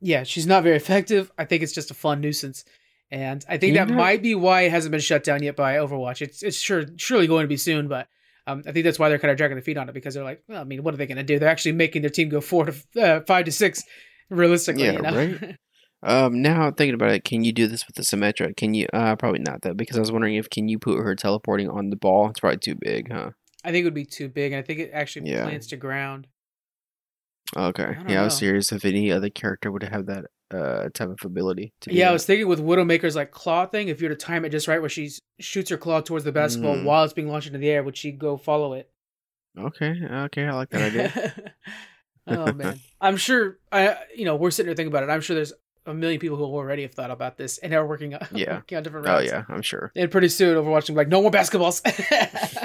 yeah, 0.00 0.22
she's 0.24 0.46
not 0.46 0.62
very 0.62 0.76
effective. 0.76 1.30
I 1.38 1.44
think 1.44 1.62
it's 1.62 1.72
just 1.72 1.90
a 1.90 1.94
fun 1.94 2.20
nuisance, 2.20 2.64
and 3.10 3.44
I 3.48 3.58
think 3.58 3.74
that 3.74 3.88
know- 3.88 3.96
might 3.96 4.22
be 4.22 4.34
why 4.34 4.62
it 4.62 4.70
hasn't 4.70 4.92
been 4.92 5.00
shut 5.00 5.24
down 5.24 5.42
yet 5.42 5.56
by 5.56 5.76
Overwatch. 5.76 6.22
It's 6.22 6.42
it's 6.42 6.56
sure 6.56 6.84
surely 6.96 7.26
going 7.26 7.44
to 7.44 7.48
be 7.48 7.56
soon, 7.56 7.88
but. 7.88 8.08
Um, 8.46 8.62
I 8.66 8.72
think 8.72 8.84
that's 8.84 8.98
why 8.98 9.08
they're 9.08 9.18
kind 9.18 9.30
of 9.30 9.38
dragging 9.38 9.56
their 9.56 9.62
feet 9.62 9.78
on 9.78 9.88
it 9.88 9.94
because 9.94 10.12
they're 10.12 10.22
like, 10.22 10.42
well, 10.46 10.60
I 10.60 10.64
mean, 10.64 10.82
what 10.82 10.92
are 10.92 10.98
they 10.98 11.06
going 11.06 11.16
to 11.16 11.22
do? 11.22 11.38
They're 11.38 11.48
actually 11.48 11.72
making 11.72 12.02
their 12.02 12.10
team 12.10 12.28
go 12.28 12.42
four 12.42 12.66
to 12.66 13.02
uh, 13.02 13.20
five 13.26 13.46
to 13.46 13.52
six, 13.52 13.82
realistically. 14.28 14.84
Yeah, 14.84 14.92
you 14.92 15.00
know? 15.00 15.16
right. 15.16 15.58
Um, 16.04 16.42
now 16.42 16.70
thinking 16.70 16.94
about 16.94 17.12
it, 17.12 17.24
can 17.24 17.44
you 17.44 17.52
do 17.52 17.66
this 17.66 17.86
with 17.86 17.96
the 17.96 18.02
Symmetra? 18.02 18.54
Can 18.56 18.74
you? 18.74 18.86
Uh, 18.92 19.16
probably 19.16 19.40
not 19.40 19.62
though, 19.62 19.72
because 19.72 19.96
I 19.96 20.00
was 20.00 20.12
wondering 20.12 20.34
if 20.34 20.50
can 20.50 20.68
you 20.68 20.78
put 20.78 20.98
her 20.98 21.14
teleporting 21.14 21.70
on 21.70 21.88
the 21.88 21.96
ball? 21.96 22.28
It's 22.28 22.40
probably 22.40 22.58
too 22.58 22.74
big, 22.78 23.10
huh? 23.10 23.30
I 23.64 23.70
think 23.72 23.82
it 23.82 23.84
would 23.84 23.94
be 23.94 24.04
too 24.04 24.28
big, 24.28 24.52
and 24.52 24.58
I 24.58 24.62
think 24.62 24.78
it 24.80 24.90
actually 24.92 25.30
Yeah. 25.30 25.44
plants 25.44 25.66
to 25.68 25.76
ground. 25.76 26.26
Okay. 27.56 27.96
I 28.06 28.12
Yeah, 28.12 28.20
I 28.20 28.24
was 28.24 28.36
serious 28.36 28.72
if 28.72 28.84
any 28.84 29.10
other 29.10 29.30
character 29.30 29.70
would 29.72 29.82
have 29.82 30.06
that 30.06 30.26
uh 30.50 30.88
type 30.92 31.08
of 31.08 31.18
ability 31.24 31.72
Yeah, 31.88 32.10
I 32.10 32.12
was 32.12 32.26
thinking 32.26 32.46
with 32.46 32.60
Widowmaker's 32.60 33.16
like 33.16 33.30
claw 33.30 33.66
thing, 33.66 33.88
if 33.88 34.00
you 34.00 34.08
were 34.08 34.14
to 34.14 34.20
time 34.20 34.44
it 34.44 34.50
just 34.50 34.68
right, 34.68 34.80
where 34.80 34.90
she 34.90 35.10
shoots 35.40 35.70
her 35.70 35.76
claw 35.78 36.00
towards 36.00 36.24
the 36.24 36.32
basketball 36.32 36.76
Mm. 36.76 36.84
while 36.84 37.02
it's 37.04 37.12
being 37.14 37.28
launched 37.28 37.46
into 37.48 37.58
the 37.58 37.70
air, 37.70 37.82
would 37.82 37.96
she 37.96 38.12
go 38.12 38.36
follow 38.36 38.74
it? 38.74 38.90
Okay, 39.58 39.94
okay, 40.04 40.44
I 40.46 40.52
like 40.52 40.68
that 40.70 40.82
idea. 40.82 41.52
oh 42.26 42.52
man, 42.52 42.78
I'm 43.00 43.16
sure. 43.16 43.58
I 43.72 43.96
you 44.14 44.24
know 44.26 44.36
we're 44.36 44.50
sitting 44.50 44.68
here 44.68 44.76
thinking 44.76 44.92
about 44.92 45.04
it. 45.04 45.10
I'm 45.10 45.20
sure 45.22 45.34
there's 45.36 45.52
a 45.86 45.94
million 45.94 46.18
people 46.20 46.36
who 46.38 46.44
already 46.44 46.82
have 46.82 46.92
thought 46.94 47.10
about 47.10 47.36
this 47.36 47.58
and 47.58 47.72
are 47.74 47.86
working 47.86 48.14
on 48.14 48.26
Yeah. 48.34 48.54
working 48.56 48.76
on 48.78 48.82
different 48.84 49.06
routes. 49.06 49.22
oh 49.30 49.34
yeah, 49.36 49.44
I'm 49.48 49.62
sure. 49.62 49.92
And 49.94 50.10
pretty 50.10 50.28
soon, 50.28 50.56
Overwatch 50.56 50.88
will 50.88 50.94
be 50.94 50.98
like, 50.98 51.08
no 51.08 51.20
more 51.22 51.30
basketballs. 51.30 51.82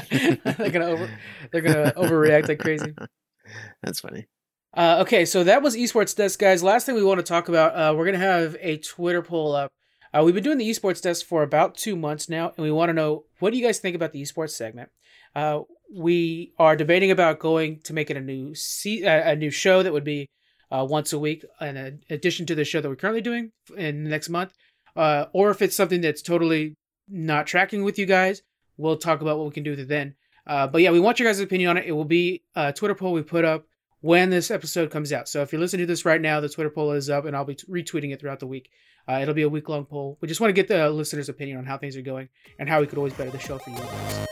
they're 0.43 0.71
gonna 0.71 0.85
over, 0.85 1.09
they're 1.51 1.61
gonna 1.61 1.93
overreact 1.95 2.47
like 2.47 2.59
crazy. 2.59 2.93
That's 3.83 3.99
funny. 3.99 4.27
Uh, 4.75 4.97
okay, 5.01 5.25
so 5.25 5.43
that 5.43 5.61
was 5.61 5.75
esports 5.75 6.15
desk, 6.15 6.39
guys. 6.39 6.61
Last 6.61 6.85
thing 6.85 6.95
we 6.95 7.03
want 7.03 7.19
to 7.19 7.23
talk 7.23 7.49
about, 7.49 7.73
uh, 7.73 7.95
we're 7.95 8.05
gonna 8.05 8.17
have 8.17 8.55
a 8.59 8.77
Twitter 8.77 9.21
poll 9.21 9.53
up. 9.53 9.71
Uh, 10.13 10.23
we've 10.23 10.33
been 10.33 10.43
doing 10.43 10.57
the 10.57 10.69
esports 10.69 11.01
desk 11.01 11.25
for 11.25 11.43
about 11.43 11.75
two 11.75 11.95
months 11.95 12.29
now, 12.29 12.51
and 12.55 12.63
we 12.63 12.71
want 12.71 12.89
to 12.89 12.93
know 12.93 13.25
what 13.39 13.51
do 13.51 13.57
you 13.57 13.65
guys 13.65 13.79
think 13.79 13.95
about 13.95 14.11
the 14.11 14.21
esports 14.21 14.51
segment. 14.51 14.89
Uh, 15.35 15.61
we 15.95 16.53
are 16.57 16.75
debating 16.75 17.11
about 17.11 17.39
going 17.39 17.79
to 17.81 17.93
make 17.93 18.09
it 18.09 18.17
a 18.17 18.21
new 18.21 18.53
se- 18.55 19.03
uh, 19.03 19.31
a 19.31 19.35
new 19.35 19.51
show 19.51 19.83
that 19.83 19.93
would 19.93 20.03
be 20.03 20.27
uh, 20.71 20.85
once 20.87 21.13
a 21.13 21.19
week, 21.19 21.45
in 21.61 22.01
addition 22.09 22.45
to 22.47 22.55
the 22.55 22.65
show 22.65 22.81
that 22.81 22.89
we're 22.89 22.95
currently 22.95 23.21
doing 23.21 23.51
in 23.77 24.03
the 24.03 24.09
next 24.09 24.29
month, 24.29 24.53
uh, 24.95 25.25
or 25.33 25.49
if 25.49 25.61
it's 25.61 25.75
something 25.75 26.01
that's 26.01 26.21
totally 26.21 26.75
not 27.07 27.47
tracking 27.47 27.83
with 27.83 27.97
you 27.97 28.05
guys, 28.05 28.41
we'll 28.79 28.97
talk 28.97 29.21
about 29.21 29.37
what 29.37 29.45
we 29.45 29.51
can 29.51 29.63
do 29.63 29.71
with 29.71 29.79
it 29.79 29.87
then. 29.87 30.15
Uh, 30.47 30.65
but 30.65 30.81
yeah, 30.81 30.89
we 30.89 30.99
want 30.99 31.19
your 31.19 31.29
guys' 31.29 31.39
opinion 31.39 31.69
on 31.69 31.77
it. 31.77 31.85
It 31.85 31.91
will 31.91 32.05
be 32.05 32.43
a 32.55 32.73
Twitter 32.73 32.95
poll 32.95 33.13
we 33.13 33.21
put 33.21 33.45
up 33.45 33.65
when 34.01 34.29
this 34.29 34.49
episode 34.49 34.89
comes 34.89 35.11
out. 35.11 35.27
So 35.27 35.41
if 35.41 35.51
you're 35.51 35.59
listening 35.59 35.81
to 35.81 35.85
this 35.85 36.05
right 36.05 36.21
now, 36.21 36.39
the 36.39 36.49
Twitter 36.49 36.69
poll 36.69 36.93
is 36.93 37.09
up, 37.09 37.25
and 37.25 37.35
I'll 37.35 37.45
be 37.45 37.55
t- 37.55 37.67
retweeting 37.67 38.13
it 38.13 38.19
throughout 38.19 38.39
the 38.39 38.47
week. 38.47 38.71
Uh, 39.07 39.19
it'll 39.21 39.33
be 39.33 39.41
a 39.41 39.49
week 39.49 39.67
long 39.69 39.85
poll. 39.85 40.17
We 40.21 40.27
just 40.27 40.39
want 40.39 40.49
to 40.49 40.53
get 40.53 40.67
the 40.67 40.89
listeners' 40.89 41.29
opinion 41.29 41.57
on 41.57 41.65
how 41.65 41.77
things 41.77 41.97
are 41.97 42.01
going 42.01 42.29
and 42.57 42.69
how 42.69 42.79
we 42.79 42.87
could 42.87 42.97
always 42.97 43.13
better 43.13 43.31
the 43.31 43.39
show 43.39 43.57
for 43.57 43.69
you 43.69 43.77
guys. 43.77 44.25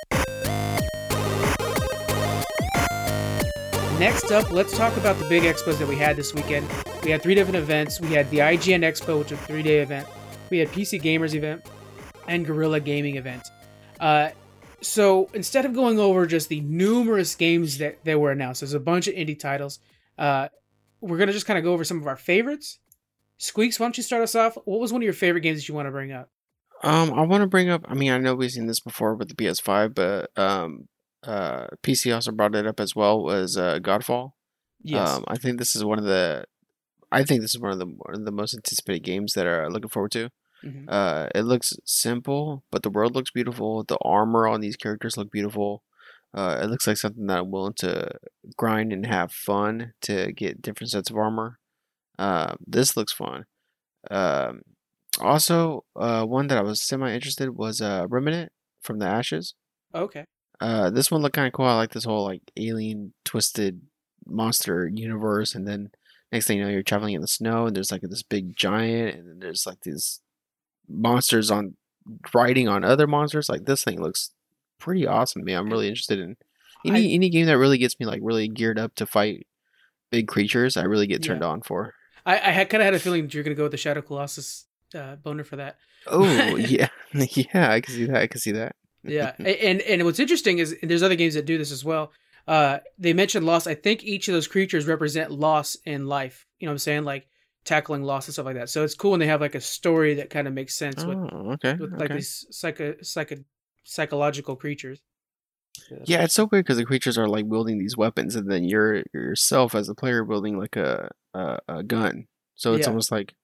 Next 3.99 4.31
up, 4.31 4.51
let's 4.51 4.77
talk 4.77 4.95
about 4.97 5.17
the 5.17 5.27
big 5.27 5.43
expos 5.43 5.79
that 5.79 5.87
we 5.87 5.95
had 5.95 6.15
this 6.15 6.33
weekend. 6.33 6.67
We 7.03 7.11
had 7.11 7.21
three 7.21 7.33
different 7.35 7.57
events. 7.57 7.99
We 7.99 8.09
had 8.09 8.29
the 8.29 8.37
IGN 8.39 8.83
Expo, 8.83 9.19
which 9.19 9.31
is 9.31 9.39
a 9.39 9.43
three 9.43 9.63
day 9.63 9.79
event. 9.79 10.07
We 10.51 10.59
had 10.59 10.69
PC 10.69 11.01
Gamers 11.01 11.33
event 11.33 11.65
and 12.27 12.45
Guerrilla 12.45 12.79
Gaming 12.79 13.15
event. 13.15 13.49
Uh, 13.99 14.29
so 14.81 15.29
instead 15.33 15.65
of 15.65 15.73
going 15.73 15.99
over 15.99 16.25
just 16.25 16.49
the 16.49 16.61
numerous 16.61 17.35
games 17.35 17.79
that, 17.79 18.03
that 18.05 18.19
were 18.19 18.31
announced, 18.31 18.61
there's 18.61 18.73
a 18.73 18.79
bunch 18.79 19.07
of 19.07 19.15
indie 19.15 19.37
titles. 19.37 19.79
Uh, 20.17 20.49
we're 21.01 21.17
gonna 21.17 21.33
just 21.33 21.45
kind 21.45 21.57
of 21.57 21.63
go 21.63 21.73
over 21.73 21.83
some 21.83 21.99
of 21.99 22.07
our 22.07 22.15
favorites. 22.15 22.79
Squeaks, 23.37 23.79
why 23.79 23.85
don't 23.85 23.97
you 23.97 24.03
start 24.03 24.23
us 24.23 24.35
off? 24.35 24.55
What 24.65 24.79
was 24.79 24.91
one 24.91 25.01
of 25.01 25.05
your 25.05 25.13
favorite 25.13 25.41
games 25.41 25.59
that 25.59 25.67
you 25.67 25.75
want 25.75 25.87
to 25.87 25.91
bring 25.91 26.11
up? 26.11 26.29
Um, 26.83 27.13
I 27.13 27.21
want 27.21 27.41
to 27.41 27.47
bring 27.47 27.69
up. 27.69 27.85
I 27.87 27.93
mean, 27.93 28.11
I 28.11 28.17
know 28.17 28.35
we've 28.35 28.51
seen 28.51 28.67
this 28.67 28.79
before 28.79 29.15
with 29.15 29.29
the 29.29 29.35
PS5, 29.35 29.93
but 29.93 30.31
um, 30.37 30.87
uh, 31.23 31.67
PC 31.83 32.13
also 32.13 32.31
brought 32.31 32.55
it 32.55 32.67
up 32.67 32.79
as 32.79 32.95
well. 32.95 33.23
Was 33.23 33.57
uh, 33.57 33.79
Godfall? 33.79 34.31
Yes. 34.81 35.09
Um, 35.09 35.23
I 35.27 35.37
think 35.37 35.57
this 35.59 35.75
is 35.75 35.83
one 35.83 35.99
of 35.99 36.05
the. 36.05 36.45
I 37.11 37.23
think 37.23 37.41
this 37.41 37.55
is 37.55 37.61
one 37.61 37.71
of 37.71 37.79
the 37.79 37.85
one 37.85 38.15
of 38.15 38.25
the 38.25 38.31
most 38.31 38.53
anticipated 38.53 39.03
games 39.03 39.33
that 39.33 39.47
are 39.47 39.69
looking 39.69 39.89
forward 39.89 40.11
to. 40.11 40.29
Mhm. 40.63 40.85
Uh, 40.87 41.29
it 41.35 41.43
looks 41.43 41.73
simple, 41.85 42.63
but 42.71 42.83
the 42.83 42.89
world 42.89 43.15
looks 43.15 43.31
beautiful. 43.31 43.83
The 43.83 43.97
armor 44.01 44.47
on 44.47 44.61
these 44.61 44.75
characters 44.77 45.17
look 45.17 45.31
beautiful. 45.31 45.83
Uh, 46.33 46.59
it 46.63 46.67
looks 46.67 46.87
like 46.87 46.97
something 46.97 47.27
that 47.27 47.39
I'm 47.39 47.51
willing 47.51 47.73
to 47.75 48.11
grind 48.57 48.93
and 48.93 49.05
have 49.05 49.31
fun 49.31 49.93
to 50.01 50.31
get 50.33 50.61
different 50.61 50.91
sets 50.91 51.09
of 51.09 51.17
armor. 51.17 51.59
Uh, 52.19 52.55
this 52.65 52.97
looks 52.97 53.13
fun. 53.13 53.45
Um, 54.11 54.63
also, 55.21 55.85
uh, 55.95 56.25
one 56.25 56.47
that 56.47 56.57
I 56.57 56.61
was 56.63 56.81
semi 56.81 57.13
interested 57.13 57.51
was 57.51 57.81
uh, 57.81 58.07
Remnant 58.09 58.51
from 58.81 58.99
the 58.99 59.07
Ashes. 59.07 59.55
Okay. 59.93 60.25
Uh, 60.59 60.89
this 60.89 61.11
one 61.11 61.21
looked 61.21 61.35
kind 61.35 61.47
of 61.47 61.53
cool. 61.53 61.65
I 61.65 61.75
like 61.75 61.91
this 61.91 62.03
whole 62.05 62.23
like 62.25 62.41
alien 62.57 63.13
twisted 63.25 63.81
monster 64.25 64.87
universe, 64.87 65.53
and 65.55 65.67
then 65.67 65.91
next 66.31 66.47
thing 66.47 66.57
you 66.57 66.63
know, 66.63 66.69
you're 66.69 66.83
traveling 66.83 67.13
in 67.13 67.21
the 67.21 67.27
snow, 67.27 67.67
and 67.67 67.75
there's 67.75 67.91
like 67.91 68.01
this 68.01 68.23
big 68.23 68.55
giant, 68.55 69.17
and 69.17 69.27
then 69.29 69.39
there's 69.39 69.65
like 69.67 69.81
these 69.81 70.21
monsters 70.89 71.51
on 71.51 71.75
riding 72.33 72.67
on 72.67 72.83
other 72.83 73.07
monsters. 73.07 73.49
Like 73.49 73.65
this 73.65 73.83
thing 73.83 74.01
looks 74.01 74.31
pretty 74.79 75.05
awesome 75.07 75.41
to 75.41 75.45
me. 75.45 75.53
I'm 75.53 75.69
really 75.69 75.87
interested 75.87 76.19
in 76.19 76.37
any 76.85 77.13
any 77.13 77.29
game 77.29 77.47
that 77.47 77.57
really 77.57 77.77
gets 77.77 77.99
me 77.99 78.05
like 78.05 78.21
really 78.23 78.47
geared 78.47 78.79
up 78.79 78.95
to 78.95 79.05
fight 79.05 79.47
big 80.11 80.27
creatures. 80.27 80.77
I 80.77 80.83
really 80.83 81.07
get 81.07 81.23
turned 81.23 81.43
on 81.43 81.61
for. 81.61 81.93
I, 82.25 82.61
I 82.61 82.65
kind 82.65 82.81
of 82.81 82.85
had 82.85 82.93
a 82.93 82.99
feeling 82.99 83.23
that 83.23 83.33
you're 83.33 83.43
gonna 83.43 83.55
go 83.55 83.63
with 83.63 83.71
the 83.71 83.77
Shadow 83.77 84.01
Colossus 84.01 84.65
uh, 84.93 85.15
boner 85.15 85.43
for 85.43 85.55
that. 85.57 85.77
Oh 86.05 86.55
yeah, 86.55 86.89
yeah, 87.13 87.71
I 87.71 87.81
can 87.81 87.93
see 87.93 88.05
that. 88.05 88.17
I 88.17 88.27
can 88.27 88.39
see 88.39 88.51
that. 88.51 88.75
yeah 89.03 89.33
and 89.39 89.81
and 89.81 90.03
what's 90.05 90.19
interesting 90.19 90.59
is 90.59 90.75
there's 90.83 91.03
other 91.03 91.15
games 91.15 91.33
that 91.35 91.45
do 91.45 91.57
this 91.57 91.71
as 91.71 91.85
well 91.85 92.11
uh 92.47 92.79
they 92.97 93.13
mentioned 93.13 93.45
loss 93.45 93.67
i 93.67 93.75
think 93.75 94.03
each 94.03 94.27
of 94.27 94.33
those 94.33 94.47
creatures 94.47 94.87
represent 94.87 95.31
loss 95.31 95.77
in 95.85 96.07
life 96.07 96.45
you 96.59 96.65
know 96.65 96.71
what 96.71 96.73
i'm 96.73 96.79
saying 96.79 97.03
like 97.03 97.27
tackling 97.67 98.03
loss 98.03 98.27
and 98.27 98.33
stuff 98.33 98.45
like 98.47 98.55
that 98.55 98.69
so 98.69 98.83
it's 98.83 98.95
cool 98.95 99.11
when 99.11 99.19
they 99.19 99.27
have 99.27 99.41
like 99.41 99.55
a 99.55 99.61
story 99.61 100.15
that 100.15 100.29
kind 100.29 100.47
of 100.47 100.53
makes 100.53 100.73
sense 100.75 101.05
with, 101.05 101.17
Oh, 101.19 101.51
okay. 101.53 101.75
with 101.79 101.91
like 101.99 102.11
okay. 102.11 102.15
these 102.15 102.45
psycho 102.51 102.95
psycho 103.01 103.35
psychological 103.83 104.55
creatures 104.55 105.01
Yeah, 106.05 106.23
it's 106.23 106.33
so 106.33 106.47
weird 106.51 106.65
because 106.65 106.77
the 106.77 106.85
creatures 106.85 107.17
are 107.17 107.27
like 107.27 107.45
wielding 107.47 107.77
these 107.77 107.97
weapons, 107.97 108.35
and 108.35 108.49
then 108.49 108.63
you're 108.63 109.03
yourself 109.13 109.75
as 109.75 109.89
a 109.89 109.95
player 109.95 110.23
wielding 110.23 110.57
like 110.57 110.75
a 110.75 111.09
a, 111.33 111.59
a 111.67 111.83
gun. 111.83 112.27
So 112.55 112.73
it's 112.73 112.87
Yeah. 112.87 112.91
almost 112.91 113.11
like 113.11 113.35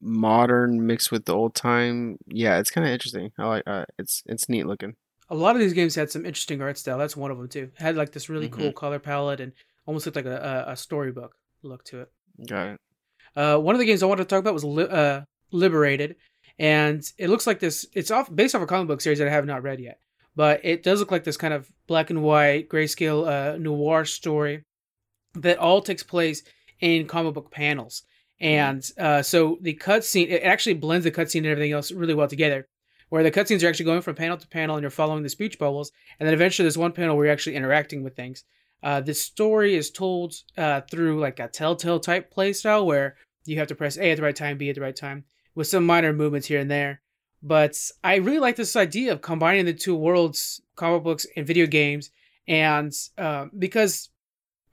modern 0.00 0.86
mixed 0.86 1.10
with 1.12 1.24
the 1.26 1.34
old 1.34 1.54
time. 1.54 2.18
Yeah, 2.26 2.58
it's 2.58 2.70
kind 2.70 2.86
of 2.86 2.92
interesting. 2.92 3.32
I 3.38 3.46
like 3.46 3.62
uh, 3.66 3.86
it's 3.98 4.22
it's 4.26 4.48
neat 4.48 4.66
looking. 4.66 4.96
a 5.30 5.34
lot 5.34 5.56
of 5.56 5.60
these 5.60 5.72
games 5.72 5.94
had 5.94 6.10
some 6.10 6.24
interesting 6.26 6.60
art 6.62 6.78
style 6.78 6.98
that's 6.98 7.16
one 7.16 7.30
of 7.30 7.38
them 7.38 7.48
too 7.48 7.70
had 7.76 7.96
like 7.96 8.12
this 8.12 8.28
really 8.28 8.46
Mm-hmm. 8.46 8.58
cool 8.58 8.72
color 8.72 8.98
palette 8.98 9.40
and 9.40 9.52
almost 9.86 10.06
looked 10.06 10.16
like 10.16 10.26
a, 10.26 10.64
a, 10.68 10.72
a 10.72 10.76
storybook 10.76 11.34
look 11.62 11.84
to 11.84 12.00
it 12.00 12.12
Got 12.46 12.66
it. 12.68 12.80
Uh, 13.36 13.58
one 13.58 13.74
of 13.74 13.78
the 13.78 13.84
games 13.84 14.02
I 14.02 14.06
wanted 14.06 14.24
to 14.24 14.28
talk 14.28 14.40
about 14.40 14.54
was 14.54 14.64
Li- 14.64 14.88
uh, 14.88 15.22
Liberated, 15.52 16.16
and 16.58 17.02
it 17.18 17.30
looks 17.30 17.46
like 17.46 17.60
this. 17.60 17.86
It's 17.94 18.10
off 18.10 18.34
based 18.34 18.54
off 18.54 18.62
a 18.62 18.66
comic 18.66 18.88
book 18.88 19.00
series 19.00 19.18
that 19.18 19.28
I 19.28 19.32
have 19.32 19.46
not 19.46 19.62
read 19.62 19.80
yet, 19.80 19.98
but 20.36 20.60
it 20.64 20.82
does 20.82 21.00
look 21.00 21.10
like 21.10 21.24
this 21.24 21.36
kind 21.36 21.54
of 21.54 21.70
black 21.86 22.10
and 22.10 22.22
white 22.22 22.68
grayscale 22.68 23.26
uh, 23.26 23.56
noir 23.58 24.04
story 24.04 24.64
that 25.34 25.58
all 25.58 25.80
takes 25.80 26.02
place 26.02 26.42
in 26.80 27.06
comic 27.06 27.34
book 27.34 27.50
panels. 27.50 28.02
And 28.40 28.88
uh, 28.98 29.22
so 29.22 29.58
the 29.60 29.74
cutscene 29.74 30.30
it 30.30 30.42
actually 30.42 30.74
blends 30.74 31.04
the 31.04 31.10
cutscene 31.10 31.38
and 31.38 31.46
everything 31.46 31.72
else 31.72 31.90
really 31.90 32.14
well 32.14 32.28
together. 32.28 32.66
Where 33.08 33.22
the 33.22 33.30
cutscenes 33.30 33.64
are 33.64 33.68
actually 33.68 33.86
going 33.86 34.02
from 34.02 34.16
panel 34.16 34.36
to 34.36 34.48
panel, 34.48 34.76
and 34.76 34.82
you're 34.82 34.90
following 34.90 35.22
the 35.22 35.30
speech 35.30 35.58
bubbles, 35.58 35.90
and 36.20 36.26
then 36.26 36.34
eventually 36.34 36.64
there's 36.64 36.76
one 36.76 36.92
panel 36.92 37.16
where 37.16 37.24
you're 37.24 37.32
actually 37.32 37.56
interacting 37.56 38.02
with 38.02 38.14
things. 38.14 38.44
Uh, 38.82 39.00
the 39.00 39.14
story 39.14 39.74
is 39.74 39.90
told 39.90 40.34
uh, 40.56 40.80
through 40.90 41.18
like 41.20 41.40
a 41.40 41.48
telltale 41.48 42.00
type 42.00 42.32
playstyle 42.32 42.86
where 42.86 43.16
you 43.44 43.58
have 43.58 43.68
to 43.68 43.74
press 43.74 43.96
A 43.96 44.10
at 44.10 44.16
the 44.16 44.22
right 44.22 44.36
time, 44.36 44.58
B 44.58 44.68
at 44.68 44.74
the 44.74 44.80
right 44.80 44.94
time, 44.94 45.24
with 45.54 45.66
some 45.66 45.84
minor 45.84 46.12
movements 46.12 46.46
here 46.46 46.60
and 46.60 46.70
there. 46.70 47.00
But 47.42 47.76
I 48.02 48.16
really 48.16 48.38
like 48.38 48.56
this 48.56 48.76
idea 48.76 49.12
of 49.12 49.22
combining 49.22 49.64
the 49.64 49.72
two 49.72 49.94
worlds, 49.94 50.60
comic 50.76 51.02
books 51.02 51.26
and 51.36 51.46
video 51.46 51.66
games, 51.66 52.10
and 52.46 52.92
uh, 53.16 53.46
because 53.56 54.10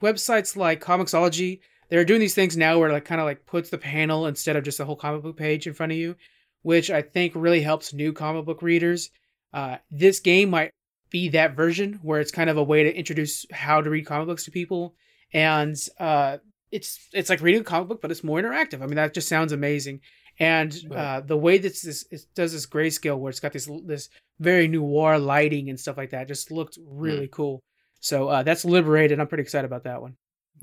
websites 0.02 0.56
like 0.56 0.82
Comixology, 0.82 1.60
they're 1.88 2.04
doing 2.04 2.20
these 2.20 2.34
things 2.34 2.56
now 2.56 2.78
where 2.78 2.92
like 2.92 3.04
kind 3.04 3.20
of 3.20 3.26
like 3.26 3.46
puts 3.46 3.70
the 3.70 3.78
panel 3.78 4.26
instead 4.26 4.56
of 4.56 4.64
just 4.64 4.80
a 4.80 4.84
whole 4.84 4.96
comic 4.96 5.22
book 5.22 5.36
page 5.36 5.66
in 5.66 5.74
front 5.74 5.92
of 5.92 5.98
you, 5.98 6.16
which 6.62 6.90
I 6.90 7.02
think 7.02 7.32
really 7.34 7.60
helps 7.60 7.92
new 7.92 8.12
comic 8.12 8.44
book 8.44 8.62
readers. 8.62 9.10
Uh, 9.52 9.76
this 9.90 10.20
game 10.20 10.50
might 10.50 10.72
be 11.16 11.30
that 11.30 11.56
version 11.56 11.98
where 12.02 12.20
it's 12.20 12.30
kind 12.30 12.50
of 12.50 12.58
a 12.58 12.62
way 12.62 12.82
to 12.82 12.94
introduce 12.94 13.46
how 13.50 13.80
to 13.80 13.88
read 13.88 14.04
comic 14.04 14.26
books 14.26 14.44
to 14.44 14.50
people, 14.50 14.94
and 15.32 15.74
uh, 15.98 16.36
it's 16.70 17.08
it's 17.14 17.30
like 17.30 17.40
reading 17.40 17.62
a 17.62 17.64
comic 17.64 17.88
book, 17.88 18.02
but 18.02 18.10
it's 18.10 18.22
more 18.22 18.38
interactive. 18.38 18.82
I 18.82 18.86
mean, 18.86 18.96
that 18.96 19.14
just 19.14 19.26
sounds 19.26 19.52
amazing. 19.52 20.02
And 20.38 20.78
uh, 20.94 21.22
the 21.22 21.38
way 21.38 21.56
that 21.56 21.74
this 21.82 22.04
it 22.10 22.20
does 22.34 22.52
this 22.52 22.66
grayscale, 22.66 23.18
where 23.18 23.30
it's 23.30 23.40
got 23.40 23.54
this 23.54 23.66
this 23.86 24.10
very 24.40 24.68
noir 24.68 25.18
lighting 25.18 25.70
and 25.70 25.80
stuff 25.80 25.96
like 25.96 26.10
that, 26.10 26.28
just 26.28 26.50
looked 26.50 26.78
really 26.86 27.28
cool. 27.32 27.62
So 28.00 28.28
uh, 28.28 28.42
that's 28.42 28.66
liberated. 28.66 29.18
I'm 29.18 29.26
pretty 29.26 29.42
excited 29.42 29.64
about 29.64 29.84
that 29.84 30.02
one. 30.02 30.16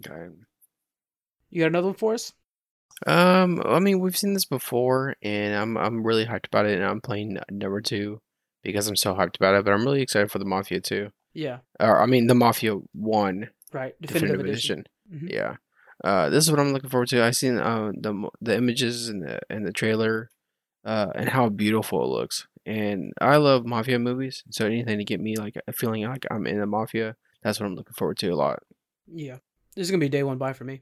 It. 0.05 0.31
You 1.49 1.61
got 1.63 1.69
another 1.69 1.87
one 1.87 1.95
for 1.95 2.13
us? 2.13 2.31
Um, 3.07 3.59
I 3.65 3.79
mean, 3.79 3.99
we've 3.99 4.15
seen 4.15 4.33
this 4.35 4.45
before, 4.45 5.15
and 5.23 5.55
I'm 5.55 5.77
I'm 5.77 6.05
really 6.05 6.27
hyped 6.27 6.45
about 6.45 6.67
it, 6.67 6.75
and 6.75 6.85
I'm 6.85 7.01
playing 7.01 7.39
number 7.49 7.81
two 7.81 8.21
because 8.64 8.88
I'm 8.88 8.95
so 8.95 9.14
hyped 9.16 9.36
about 9.36 9.55
it. 9.55 9.66
But 9.66 9.74
I'm 9.74 9.84
really 9.86 10.01
excited 10.01 10.32
for 10.32 10.39
the 10.39 10.45
Mafia 10.45 10.80
two. 10.82 11.11
Yeah, 11.34 11.59
Or 11.80 11.99
I 12.01 12.05
mean, 12.05 12.28
the 12.28 12.36
Mafia 12.36 12.76
one 12.93 13.49
right. 13.72 13.95
definitive, 14.01 14.39
edition. 14.39 14.86
Mhm. 15.11 15.32
Yeah. 15.34 15.55
Uh, 16.03 16.30
this 16.30 16.43
is 16.43 16.51
what 16.51 16.59
I'm 16.59 16.74
looking 16.74 16.89
forward 16.91 17.07
to. 17.09 17.24
I 17.24 17.32
seen 17.32 17.57
uh, 17.57 17.91
the 17.95 18.30
the 18.41 18.55
images 18.55 19.09
and 19.09 19.24
the 19.24 19.39
and 19.49 19.66
the 19.66 19.72
trailer, 19.72 20.30
uh, 20.86 21.07
and 21.16 21.30
how 21.30 21.49
beautiful 21.49 22.03
it 22.03 22.07
looks. 22.20 22.47
And 22.66 23.14
I 23.20 23.38
love 23.38 23.66
mafia 23.66 23.99
movies, 23.99 24.43
so 24.51 24.66
anything 24.66 24.97
to 24.99 25.03
get 25.03 25.20
me 25.20 25.36
like 25.38 25.55
a 25.68 25.74
feeling 25.74 26.03
like 26.03 26.26
I'm 26.32 26.45
in 26.47 26.59
the 26.59 26.66
mafia, 26.66 27.16
that's 27.41 27.59
what 27.59 27.66
I'm 27.66 27.76
looking 27.76 27.93
forward 27.93 28.18
to 28.20 28.30
a 28.30 28.36
lot. 28.36 28.59
Yeah. 29.11 29.38
This 29.76 29.88
is 29.88 29.91
gonna 29.91 29.99
be 30.01 30.09
day 30.09 30.24
one 30.24 30.38
buy 30.38 30.53
for 30.53 30.64
me. 30.66 30.82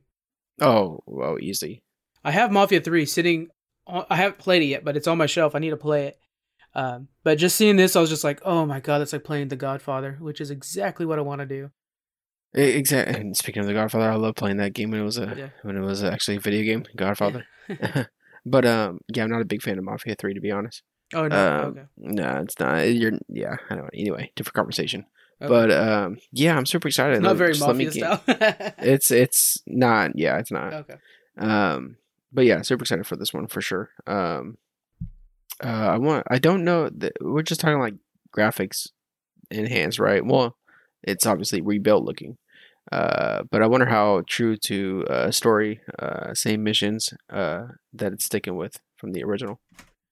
Oh, 0.60 1.00
well, 1.06 1.38
easy. 1.40 1.82
I 2.24 2.32
have 2.32 2.52
Mafia 2.52 2.82
Three 2.82 3.06
sitting. 3.06 3.48
On, 3.88 4.06
I 4.10 4.16
haven't 4.18 4.38
played 4.38 4.62
it 4.62 4.66
yet, 4.68 4.84
but 4.84 4.96
it's 4.98 5.08
on 5.08 5.18
my 5.18 5.26
shelf. 5.26 5.56
I 5.56 5.60
need 5.60 5.72
to 5.72 5.78
play 5.78 6.08
it. 6.08 6.20
Um, 6.74 7.08
but 7.24 7.38
just 7.38 7.56
seeing 7.56 7.76
this, 7.76 7.96
I 7.96 8.02
was 8.02 8.10
just 8.10 8.24
like, 8.24 8.42
oh 8.46 8.66
my 8.66 8.80
god, 8.80 9.00
that's 9.00 9.14
like 9.14 9.24
playing 9.24 9.50
The 9.50 9.56
Godfather, 9.58 10.18
which 10.20 10.40
is 10.40 10.52
exactly 10.52 11.06
what 11.06 11.20
I 11.20 11.22
want 11.22 11.40
to 11.42 11.46
do. 11.46 11.72
Exactly. 12.54 13.16
And 13.16 13.36
speaking 13.38 13.62
of 13.62 13.68
the 13.68 13.74
Godfather, 13.74 14.10
I 14.12 14.16
love 14.16 14.36
playing 14.36 14.58
that 14.58 14.74
game 14.74 14.92
when 14.92 15.00
it 15.02 15.06
was 15.06 15.18
a 15.18 15.34
Yeah. 15.38 15.50
when 15.64 15.78
it 15.78 15.82
was 15.82 16.04
actually 16.04 16.38
a 16.38 16.42
video 16.42 16.64
game, 16.64 16.86
Godfather. 16.96 17.46
but 18.46 18.66
um, 18.66 19.00
yeah, 19.14 19.24
I'm 19.24 19.30
not 19.30 19.42
a 19.42 19.46
big 19.46 19.62
fan 19.62 19.78
of 19.78 19.84
Mafia 19.84 20.16
Three 20.16 20.34
to 20.34 20.42
be 20.42 20.52
honest. 20.52 20.84
oh 21.14 21.28
no, 21.28 21.36
Um, 21.64 21.66
okay. 21.72 21.84
No, 21.98 22.40
it's 22.42 22.60
not. 22.60 22.80
You're 22.90 23.14
yeah. 23.30 23.56
I 23.70 23.76
don't. 23.76 23.90
Anyway, 23.94 24.32
different 24.36 24.56
conversation. 24.56 25.06
okay. 25.42 25.50
But 25.50 25.72
um, 25.72 26.18
yeah, 26.34 26.58
I'm 26.58 26.66
super 26.66 26.88
excited. 26.90 27.16
it's 27.16 27.24
not 27.24 27.30
Let- 27.30 27.38
very 27.38 27.54
just 27.54 27.66
let 27.66 27.76
me 27.78 27.86
mafia 27.86 28.02
style. 28.18 28.22
It's 28.80 29.12
it's 29.12 29.58
not. 29.68 30.12
Yeah, 30.16 30.38
it's 30.40 30.52
not. 30.52 30.74
okay. 30.74 30.96
Um, 31.38 31.98
but 32.34 32.46
yeah, 32.46 32.62
super 32.64 32.84
excited 32.84 33.08
for 33.08 33.16
this 33.16 33.34
one 33.34 33.48
for 33.48 33.62
sure. 33.62 33.90
Um, 34.08 34.58
uh, 35.64 35.68
I 35.94 35.98
want. 35.98 36.26
I 36.30 36.40
don't 36.40 36.64
know. 36.64 36.90
That, 36.90 37.14
we're 37.22 37.44
just 37.44 37.62
talking 37.62 37.80
like 37.80 37.96
graphics 38.36 38.88
enhanced, 39.50 40.00
right? 40.00 40.26
Well, 40.26 40.58
it's 41.04 41.26
obviously 41.26 41.62
rebuilt 41.62 42.04
looking. 42.04 42.38
Uh, 42.92 43.44
but 43.52 43.62
I 43.62 43.68
wonder 43.68 43.86
how 43.86 44.24
true 44.28 44.58
to 44.58 45.06
uh, 45.10 45.32
story, 45.32 45.80
uh, 46.00 46.34
same 46.34 46.64
missions, 46.64 47.14
uh, 47.30 47.68
that 47.94 48.12
it's 48.14 48.26
sticking 48.26 48.56
with 48.56 48.80
from 48.98 49.12
the 49.14 49.24
original. 49.24 49.60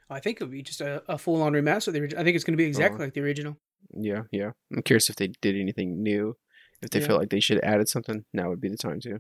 I 0.10 0.20
think 0.20 0.39
it 0.39 0.43
would 0.43 0.52
be 0.52 0.62
just 0.64 0.82
a, 0.82 1.04
a 1.08 1.18
full 1.18 1.41
on 1.41 1.54
remaster 1.54 1.91
the. 1.91 2.04
I 2.20 2.24
think 2.24 2.36
it's 2.36 2.43
going 2.43 2.54
to 2.54 2.58
be 2.58 2.66
exactly 2.66 2.95
Uh-huh. 2.95 3.04
like 3.06 3.14
the 3.14 3.22
original. 3.22 3.58
Yeah, 3.93 4.24
yeah. 4.32 4.52
I'm 4.76 4.84
curious 4.84 5.10
if 5.10 5.16
they 5.16 5.28
did 5.41 5.56
anything 5.56 6.02
new. 6.04 6.36
If 6.82 6.91
they 6.91 7.00
Yeah. 7.00 7.08
feel 7.08 7.18
like 7.18 7.30
they 7.30 7.39
should 7.39 7.58
have 7.64 7.74
added 7.74 7.89
something, 7.89 8.24
now 8.34 8.50
would 8.50 8.62
be 8.62 8.70
the 8.70 8.78
time 8.78 9.00
to. 9.02 9.20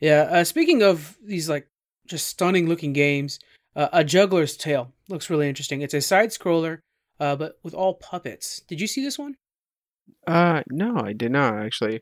Yeah. 0.00 0.22
Uh, 0.30 0.44
speaking 0.44 0.82
of 0.82 1.16
these 1.24 1.48
like 1.48 1.68
just 2.06 2.26
stunning 2.26 2.68
looking 2.68 2.92
games, 2.92 3.38
uh, 3.76 3.88
A 3.92 4.02
Juggler's 4.04 4.56
Tale 4.56 4.92
looks 5.08 5.30
really 5.30 5.48
interesting. 5.48 5.82
It's 5.82 5.94
a 5.94 6.00
side 6.00 6.30
scroller, 6.30 6.78
uh, 7.20 7.36
but 7.36 7.58
with 7.62 7.74
all 7.74 7.94
puppets. 7.94 8.60
Did 8.66 8.80
you 8.80 8.86
see 8.88 9.02
this 9.04 9.18
one? 9.18 9.36
Uh, 10.26 10.62
no, 10.70 10.98
I 10.98 11.12
did 11.12 11.30
not 11.32 11.54
actually. 11.58 12.00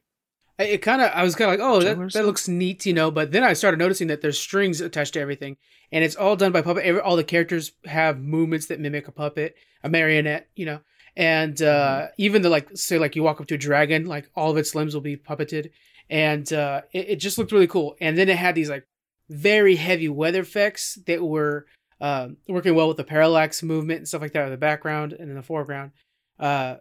I- 0.58 0.64
It 0.64 0.78
kind 0.82 1.02
of, 1.02 1.10
I 1.12 1.22
was 1.24 1.34
kind 1.34 1.52
of 1.52 1.58
like, 1.58 1.66
oh, 1.68 1.80
that, 1.82 1.96
that 2.14 2.26
looks 2.26 2.48
neat, 2.48 2.86
you 2.86 2.92
know. 2.92 3.10
But 3.10 3.32
then 3.32 3.42
I 3.42 3.52
started 3.54 3.78
noticing 3.78 4.06
that 4.08 4.22
there's 4.22 4.38
strings 4.38 4.80
attached 4.80 5.14
to 5.14 5.20
everything, 5.20 5.56
and 5.90 6.04
it's 6.04 6.16
all 6.16 6.36
done 6.36 6.52
by 6.52 6.62
puppet. 6.62 6.84
Every, 6.84 7.00
all 7.00 7.16
the 7.16 7.24
characters 7.24 7.72
have 7.86 8.20
movements 8.20 8.66
that 8.66 8.80
mimic 8.80 9.08
a 9.08 9.12
puppet, 9.12 9.56
a 9.82 9.88
marionette, 9.88 10.48
you 10.54 10.64
know. 10.66 10.80
And 11.16 11.60
uh, 11.62 12.08
even 12.18 12.42
the 12.42 12.48
like, 12.50 12.68
say, 12.76 12.98
like 12.98 13.14
you 13.16 13.22
walk 13.22 13.40
up 13.40 13.46
to 13.48 13.54
a 13.54 13.58
dragon, 13.58 14.06
like 14.06 14.28
all 14.34 14.50
of 14.50 14.56
its 14.56 14.74
limbs 14.74 14.94
will 14.94 15.00
be 15.00 15.16
puppeted, 15.16 15.70
and 16.10 16.52
uh, 16.52 16.82
it, 16.92 17.08
it 17.10 17.16
just 17.16 17.36
looked 17.38 17.52
really 17.52 17.66
cool. 17.68 17.96
And 18.00 18.16
then 18.18 18.28
it 18.28 18.36
had 18.36 18.54
these 18.54 18.70
like 18.70 18.86
very 19.28 19.76
heavy 19.76 20.08
weather 20.08 20.40
effects 20.40 20.98
that 21.06 21.22
were 21.22 21.66
um, 22.00 22.36
working 22.48 22.74
well 22.74 22.88
with 22.88 22.96
the 22.96 23.04
parallax 23.04 23.62
movement 23.62 23.98
and 23.98 24.08
stuff 24.08 24.22
like 24.22 24.32
that 24.32 24.44
in 24.44 24.50
the 24.50 24.56
background 24.56 25.12
and 25.12 25.30
in 25.30 25.36
the 25.36 25.42
foreground. 25.42 25.92
Uh, 26.38 26.76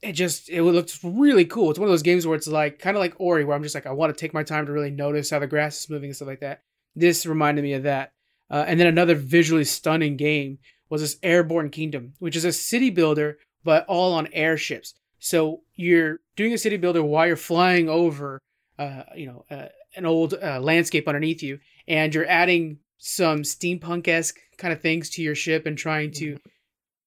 it 0.00 0.12
just 0.12 0.48
it 0.48 0.62
looks 0.62 1.02
really 1.02 1.44
cool. 1.44 1.70
It's 1.70 1.78
one 1.78 1.88
of 1.88 1.92
those 1.92 2.02
games 2.02 2.26
where 2.26 2.36
it's 2.36 2.46
like 2.46 2.78
kind 2.78 2.96
of 2.96 3.00
like 3.00 3.14
Ori, 3.18 3.44
where 3.44 3.56
I'm 3.56 3.62
just 3.62 3.74
like 3.74 3.86
I 3.86 3.92
want 3.92 4.14
to 4.14 4.20
take 4.20 4.34
my 4.34 4.44
time 4.44 4.66
to 4.66 4.72
really 4.72 4.90
notice 4.90 5.30
how 5.30 5.40
the 5.40 5.46
grass 5.46 5.80
is 5.80 5.90
moving 5.90 6.10
and 6.10 6.16
stuff 6.16 6.28
like 6.28 6.40
that. 6.40 6.62
This 6.94 7.26
reminded 7.26 7.62
me 7.62 7.72
of 7.72 7.82
that. 7.82 8.12
Uh, 8.50 8.64
and 8.66 8.78
then 8.78 8.86
another 8.86 9.14
visually 9.14 9.64
stunning 9.64 10.16
game 10.16 10.58
was 10.88 11.02
this 11.02 11.18
Airborne 11.22 11.70
Kingdom, 11.70 12.14
which 12.18 12.36
is 12.36 12.44
a 12.44 12.52
city 12.52 12.90
builder 12.90 13.38
but 13.64 13.84
all 13.86 14.14
on 14.14 14.28
airships. 14.32 14.94
So 15.18 15.60
you're 15.74 16.20
doing 16.36 16.52
a 16.52 16.58
city 16.58 16.76
builder 16.76 17.02
while 17.02 17.26
you're 17.26 17.36
flying 17.36 17.88
over, 17.88 18.40
uh, 18.78 19.02
you 19.14 19.26
know, 19.26 19.44
uh, 19.50 19.66
an 19.96 20.06
old 20.06 20.34
uh, 20.34 20.60
landscape 20.60 21.08
underneath 21.08 21.42
you, 21.42 21.58
and 21.86 22.14
you're 22.14 22.28
adding 22.28 22.78
some 22.98 23.40
steampunk 23.42 24.08
esque 24.08 24.38
kind 24.58 24.72
of 24.72 24.80
things 24.80 25.10
to 25.10 25.22
your 25.22 25.34
ship 25.34 25.66
and 25.66 25.78
trying 25.78 26.10
to 26.12 26.36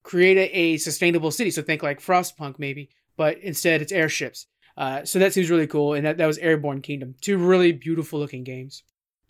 create 0.04 0.38
a, 0.38 0.56
a 0.56 0.78
sustainable 0.78 1.32
city. 1.32 1.52
So 1.52 1.62
think 1.62 1.84
like 1.84 2.00
Frostpunk 2.00 2.56
maybe, 2.58 2.90
but 3.18 3.38
instead 3.40 3.82
it's 3.82 3.92
airships. 3.92 4.48
Uh, 4.78 5.04
so 5.04 5.20
that 5.20 5.34
seems 5.34 5.50
really 5.50 5.68
cool, 5.68 5.94
and 5.94 6.06
that, 6.06 6.18
that 6.18 6.26
was 6.26 6.38
Airborne 6.38 6.82
Kingdom. 6.82 7.16
Two 7.22 7.38
really 7.38 7.72
beautiful 7.72 8.20
looking 8.20 8.44
games. 8.44 8.84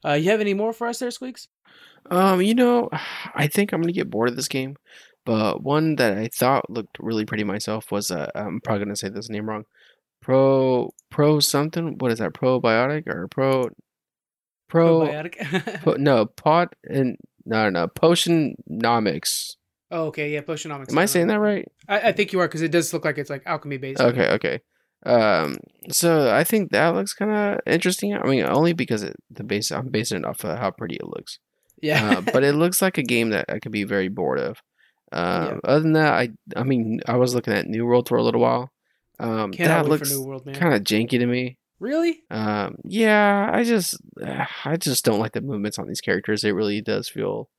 Uh, 0.05 0.13
you 0.13 0.29
have 0.29 0.41
any 0.41 0.53
more 0.53 0.71
for 0.73 0.87
us 0.87 0.99
there, 0.99 1.11
Squeaks? 1.11 1.47
Um, 2.09 2.41
you 2.41 2.55
know, 2.55 2.89
I 3.35 3.47
think 3.47 3.71
I'm 3.71 3.81
gonna 3.81 3.91
get 3.91 4.09
bored 4.09 4.29
of 4.29 4.35
this 4.35 4.47
game, 4.47 4.75
but 5.25 5.61
one 5.61 5.95
that 5.97 6.17
I 6.17 6.29
thought 6.33 6.69
looked 6.69 6.97
really 6.99 7.25
pretty 7.25 7.43
myself 7.43 7.91
was 7.91 8.11
uh, 8.11 8.29
I'm 8.33 8.61
probably 8.61 8.85
gonna 8.85 8.95
say 8.95 9.09
this 9.09 9.29
name 9.29 9.49
wrong. 9.49 9.65
Pro 10.21 10.91
Pro 11.09 11.39
something. 11.39 11.97
What 11.97 12.11
is 12.11 12.19
that? 12.19 12.33
Probiotic 12.33 13.07
or 13.07 13.27
Pro 13.27 13.69
Pro? 14.69 15.01
Probiotic. 15.01 15.81
po, 15.83 15.91
no 15.97 16.25
pot 16.25 16.73
and 16.89 17.17
no 17.45 17.69
no 17.69 17.87
Potionomics. 17.87 19.55
oh, 19.91 20.05
okay, 20.05 20.31
yeah, 20.31 20.41
Potionomics. 20.41 20.91
Am 20.91 20.97
I 20.97 21.05
saying 21.05 21.27
that 21.27 21.39
right? 21.39 21.67
I, 21.87 22.09
I 22.09 22.11
think 22.11 22.31
you 22.33 22.39
are 22.39 22.47
because 22.47 22.61
it 22.61 22.71
does 22.71 22.93
look 22.93 23.05
like 23.05 23.17
it's 23.17 23.29
like 23.29 23.43
alchemy 23.45 23.77
based. 23.77 24.01
Okay, 24.01 24.27
okay. 24.29 24.61
Um, 25.03 25.57
so 25.89 26.31
I 26.31 26.43
think 26.43 26.71
that 26.71 26.93
looks 26.93 27.13
kind 27.13 27.31
of 27.31 27.59
interesting. 27.65 28.13
I 28.15 28.25
mean, 28.27 28.45
only 28.45 28.73
because 28.73 29.01
it, 29.03 29.15
the 29.31 29.43
base 29.43 29.71
I'm 29.71 29.89
basing 29.89 30.19
it 30.19 30.25
off 30.25 30.43
of 30.43 30.57
how 30.59 30.69
pretty 30.71 30.95
it 30.95 31.07
looks. 31.07 31.39
Yeah, 31.81 32.17
uh, 32.17 32.21
but 32.21 32.43
it 32.43 32.53
looks 32.61 32.81
like 32.81 32.97
a 32.99 33.03
game 33.03 33.31
that 33.31 33.45
I 33.49 33.59
could 33.59 33.71
be 33.71 33.83
very 33.83 34.07
bored 34.09 34.39
of. 34.39 34.61
Um, 35.11 35.45
Yeah. 35.45 35.57
Other 35.63 35.79
than 35.81 35.93
that, 35.93 36.13
I 36.13 36.29
I 36.55 36.63
mean, 36.63 37.01
I 37.07 37.17
was 37.17 37.33
looking 37.35 37.53
at 37.53 37.67
New 37.67 37.85
World 37.85 38.07
for 38.07 38.17
a 38.17 38.23
little 38.23 38.41
while. 38.41 38.71
Um, 39.23 39.51
that 39.51 39.85
looks 39.85 40.09
for 40.09 40.15
New 40.15 40.23
World, 40.23 40.45
man. 40.45 40.55
kind 40.55 40.73
of 40.73 40.83
janky 40.83 41.19
to 41.19 41.25
me. 41.25 41.57
Really? 41.79 42.21
Um, 42.29 42.75
yeah, 42.83 43.49
I 43.51 43.63
just 43.63 43.97
I 44.65 44.77
just 44.77 45.03
don't 45.05 45.19
like 45.19 45.33
the 45.33 45.41
movements 45.41 45.79
on 45.79 45.87
these 45.87 46.01
characters. 46.01 46.43
It 46.43 46.51
really 46.51 46.81
does 46.81 47.07
feel. 47.09 47.49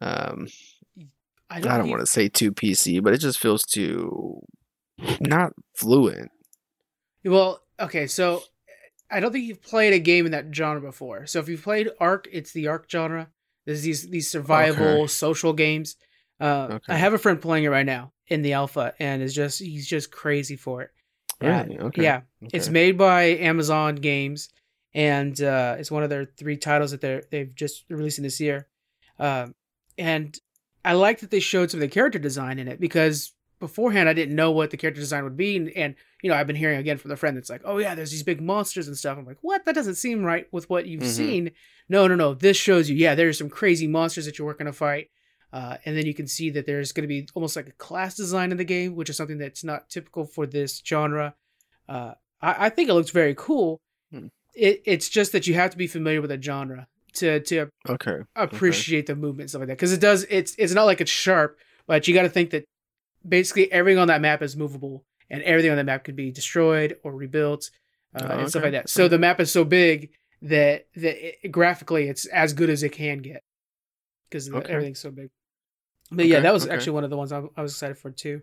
Um, 0.00 0.48
I 1.48 1.60
don't 1.60 1.90
want 1.90 2.00
to 2.00 2.06
say 2.06 2.28
too 2.28 2.52
PC, 2.52 3.02
but 3.02 3.12
it 3.14 3.18
just 3.18 3.38
feels 3.38 3.62
too 3.62 4.40
not 5.20 5.52
fluent. 5.74 6.30
Well, 7.24 7.60
okay, 7.80 8.06
so 8.06 8.42
I 9.10 9.20
don't 9.20 9.32
think 9.32 9.44
you've 9.46 9.62
played 9.62 9.92
a 9.92 9.98
game 9.98 10.26
in 10.26 10.32
that 10.32 10.54
genre 10.54 10.80
before. 10.80 11.26
So 11.26 11.38
if 11.38 11.48
you've 11.48 11.62
played 11.62 11.90
Ark, 12.00 12.28
it's 12.32 12.52
the 12.52 12.68
Ark 12.68 12.86
genre. 12.90 13.28
There's 13.64 13.82
these 13.82 14.08
these 14.08 14.28
survival 14.30 15.02
Okay. 15.02 15.06
social 15.08 15.52
games. 15.52 15.96
Uh, 16.40 16.68
Okay. 16.72 16.92
I 16.92 16.96
have 16.96 17.14
a 17.14 17.18
friend 17.18 17.40
playing 17.40 17.64
it 17.64 17.68
right 17.68 17.86
now 17.86 18.12
in 18.28 18.42
the 18.42 18.52
alpha, 18.54 18.94
and 18.98 19.22
is 19.22 19.34
just 19.34 19.60
he's 19.60 19.86
just 19.86 20.10
crazy 20.10 20.56
for 20.56 20.82
it. 20.82 20.90
Really? 21.40 21.78
Okay. 21.78 22.02
Yeah, 22.02 22.22
It's 22.52 22.68
made 22.68 22.96
by 22.98 23.24
Amazon 23.24 23.96
Games, 23.96 24.48
and 24.94 25.40
uh, 25.42 25.76
it's 25.78 25.90
one 25.90 26.02
of 26.02 26.10
their 26.10 26.24
three 26.24 26.56
titles 26.56 26.90
that 26.92 27.00
they're 27.00 27.22
they've 27.30 27.54
just 27.54 27.84
released 27.90 28.18
in 28.18 28.24
this 28.24 28.40
year. 28.40 28.66
Um, 29.18 29.54
and 29.98 30.38
I 30.84 30.92
like 30.94 31.20
that 31.20 31.30
they 31.30 31.40
showed 31.40 31.70
some 31.70 31.78
of 31.78 31.82
the 31.82 31.88
character 31.92 32.18
design 32.18 32.58
in 32.58 32.68
it 32.68 32.80
because 32.80 33.32
beforehand 33.58 34.08
I 34.08 34.12
didn't 34.12 34.34
know 34.36 34.50
what 34.52 34.70
the 34.70 34.76
character 34.76 35.00
design 35.00 35.24
would 35.24 35.36
be, 35.36 35.56
and, 35.56 35.68
and 35.70 35.94
you 36.22 36.30
know 36.30 36.36
I've 36.36 36.46
been 36.46 36.56
hearing 36.56 36.78
again 36.78 36.96
from 36.98 37.10
the 37.10 37.16
friend 37.16 37.36
that's 37.36 37.50
like, 37.50 37.62
oh 37.64 37.78
yeah, 37.78 37.94
there's 37.94 38.10
these 38.10 38.22
big 38.22 38.40
monsters 38.40 38.86
and 38.88 38.96
stuff. 38.96 39.18
I'm 39.18 39.26
like, 39.26 39.38
what? 39.42 39.64
That 39.66 39.74
doesn't 39.74 39.96
seem 39.96 40.22
right 40.24 40.46
with 40.52 40.70
what 40.70 40.86
you've 40.86 41.02
Mhm. 41.02 41.06
seen. 41.06 41.50
No, 41.88 42.06
no, 42.06 42.14
no. 42.14 42.34
This 42.34 42.56
shows 42.56 42.88
you, 42.90 42.96
yeah, 42.96 43.14
there's 43.14 43.38
some 43.38 43.48
crazy 43.50 43.86
monsters 43.86 44.24
that 44.26 44.38
you're 44.38 44.46
working 44.46 44.66
to 44.66 44.72
fight. 44.72 45.10
Uh, 45.52 45.76
and 45.84 45.96
then 45.96 46.04
you 46.06 46.14
can 46.14 46.26
see 46.26 46.50
that 46.50 46.66
there's 46.66 46.92
going 46.92 47.02
to 47.04 47.08
be 47.08 47.28
almost 47.34 47.56
like 47.56 47.68
a 47.68 47.72
class 47.72 48.14
design 48.16 48.50
in 48.50 48.56
the 48.58 48.64
game, 48.64 48.94
which 48.94 49.08
is 49.08 49.16
something 49.16 49.38
that's 49.38 49.64
not 49.64 49.88
typical 49.88 50.24
for 50.26 50.46
this 50.46 50.82
genre. 50.84 51.34
Uh, 51.88 52.12
I, 52.42 52.66
I 52.66 52.68
think 52.68 52.88
it 52.90 52.94
looks 52.94 53.10
very 53.10 53.34
cool. 53.36 53.78
Hmm. 54.10 54.26
It, 54.54 54.82
it's 54.84 55.08
just 55.08 55.32
that 55.32 55.46
you 55.46 55.54
have 55.54 55.70
to 55.70 55.76
be 55.76 55.86
familiar 55.86 56.20
with 56.20 56.30
the 56.30 56.40
genre 56.42 56.86
to 57.14 57.40
to 57.40 57.68
Okay. 57.88 58.18
appreciate 58.34 59.06
the 59.06 59.14
movement 59.14 59.42
and 59.42 59.50
stuff 59.50 59.60
like 59.60 59.68
that 59.68 59.76
because 59.76 59.92
it 59.92 60.00
does. 60.00 60.26
It's 60.28 60.54
it's 60.58 60.74
not 60.74 60.84
like 60.84 61.00
it's 61.00 61.10
sharp, 61.10 61.58
but 61.86 62.06
you 62.08 62.14
got 62.14 62.22
to 62.22 62.28
think 62.28 62.50
that 62.50 62.64
basically 63.26 63.70
everything 63.72 63.98
on 63.98 64.08
that 64.08 64.20
map 64.20 64.42
is 64.42 64.56
movable 64.56 65.04
and 65.30 65.42
everything 65.42 65.70
on 65.70 65.76
that 65.76 65.86
map 65.86 66.04
could 66.04 66.16
be 66.16 66.30
destroyed 66.30 66.96
or 67.02 67.12
rebuilt 67.12 67.70
uh, 68.14 68.26
Oh, 68.30 68.38
and 68.40 68.50
stuff 68.50 68.62
like 68.62 68.72
that. 68.72 68.88
So 68.88 69.08
the 69.08 69.18
map 69.18 69.40
is 69.40 69.50
so 69.50 69.64
big 69.64 70.10
that 70.42 70.86
that 70.96 71.44
it, 71.44 71.50
graphically 71.50 72.08
it's 72.08 72.26
as 72.26 72.52
good 72.52 72.68
as 72.70 72.82
it 72.82 72.90
can 72.92 73.18
get 73.18 73.42
because 74.28 74.50
Okay. 74.52 74.72
everything's 74.72 75.00
so 75.00 75.10
big. 75.10 75.30
But 76.10 76.26
yeah, 76.26 76.40
that 76.40 76.52
was 76.52 76.66
okay. 76.66 76.74
actually 76.74 76.92
one 76.92 77.04
of 77.04 77.10
the 77.10 77.16
ones 77.16 77.32
I, 77.32 77.42
I 77.56 77.62
was 77.62 77.72
excited 77.72 77.98
for 77.98 78.10
too. 78.10 78.42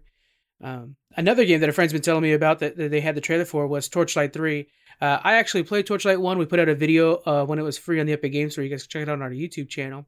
Um, 0.61 0.95
another 1.17 1.45
game 1.45 1.59
that 1.61 1.69
a 1.69 1.73
friend's 1.73 1.93
been 1.93 2.01
telling 2.01 2.23
me 2.23 2.33
about 2.33 2.59
that, 2.59 2.77
that 2.77 2.91
they 2.91 3.01
had 3.01 3.15
the 3.15 3.21
trailer 3.21 3.45
for 3.45 3.67
was 3.67 3.89
Torchlight 3.89 4.33
3. 4.33 4.67
Uh, 5.01 5.19
I 5.23 5.33
actually 5.35 5.63
played 5.63 5.85
Torchlight 5.85 6.21
1. 6.21 6.37
We 6.37 6.45
put 6.45 6.59
out 6.59 6.69
a 6.69 6.75
video 6.75 7.15
uh, 7.25 7.45
when 7.45 7.59
it 7.59 7.63
was 7.63 7.77
free 7.77 7.99
on 7.99 8.05
the 8.05 8.13
Epic 8.13 8.31
Games 8.31 8.53
Store. 8.53 8.63
You 8.63 8.69
guys 8.69 8.83
can 8.83 8.89
check 8.89 9.01
it 9.01 9.09
out 9.09 9.13
on 9.13 9.21
our 9.21 9.29
YouTube 9.31 9.67
channel. 9.69 10.05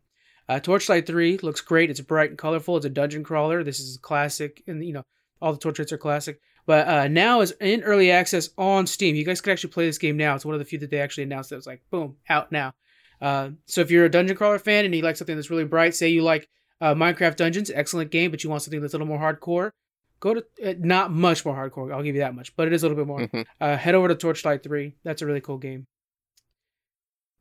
Uh, 0.47 0.59
Torchlight 0.59 1.07
3 1.07 1.39
looks 1.39 1.61
great. 1.61 1.89
It's 1.89 1.99
bright 2.01 2.30
and 2.30 2.38
colorful. 2.38 2.78
It's 2.78 2.86
a 2.86 2.89
dungeon 2.89 3.23
crawler. 3.23 3.63
This 3.63 3.80
is 3.80 3.97
classic, 3.97 4.63
and 4.67 4.86
you 4.86 4.93
know 4.93 5.03
all 5.41 5.51
the 5.51 5.59
Torchlights 5.59 5.91
are 5.91 5.97
classic. 5.97 6.39
But 6.65 6.88
uh, 6.88 7.07
now 7.07 7.41
is 7.41 7.51
in 7.59 7.84
early 7.84 8.11
access 8.11 8.49
on 8.57 8.88
Steam. 8.88 9.15
You 9.15 9.26
guys 9.26 9.41
can 9.41 9.51
actually 9.51 9.71
play 9.71 9.86
this 9.86 9.97
game 9.97 10.17
now. 10.17 10.36
It's 10.36 10.45
one 10.45 10.55
of 10.55 10.59
the 10.59 10.65
few 10.65 10.80
that 10.80 10.89
they 10.89 10.99
actually 10.99 11.23
announced 11.23 11.49
that 11.49 11.57
was 11.57 11.67
like 11.67 11.82
boom 11.89 12.15
out 12.30 12.51
now. 12.51 12.73
Uh, 13.22 13.49
so 13.66 13.82
if 13.82 13.89
you're 13.91 14.05
a 14.05 14.09
dungeon 14.11 14.36
crawler 14.38 14.59
fan 14.59 14.86
and 14.86 14.93
you 14.93 15.01
like 15.01 15.16
something 15.18 15.36
that's 15.36 15.49
really 15.49 15.66
bright, 15.66 15.95
say 15.95 16.09
you 16.09 16.22
like 16.24 16.47
uh, 16.82 16.93
Minecraft 16.93 17.36
Dungeons, 17.36 17.72
excellent 17.74 18.11
game, 18.11 18.32
but 18.32 18.43
you 18.43 18.49
want 18.49 18.61
something 18.61 18.82
that's 18.82 18.93
a 18.93 18.97
little 18.97 19.07
more 19.07 19.20
hardcore, 19.20 19.72
go 20.20 20.34
to 20.34 20.43
uh, 20.63 20.74
not 20.80 21.11
much 21.11 21.45
more 21.45 21.55
hardcore. 21.55 21.93
I'll 21.93 22.03
give 22.03 22.16
you 22.16 22.22
that 22.22 22.36
much, 22.36 22.55
but 22.55 22.68
it 22.68 22.74
is 22.74 22.84
a 22.84 22.88
little 22.89 23.03
bit 23.03 23.07
more. 23.07 23.28
Mhm. 23.28 23.45
Uh, 23.61 23.78
head 23.78 23.95
over 23.95 24.07
to 24.09 24.16
Torchlight 24.16 24.63
3. 24.63 24.95
That's 25.03 25.22
a 25.22 25.26
really 25.26 25.41
cool 25.41 25.57
game. 25.57 25.88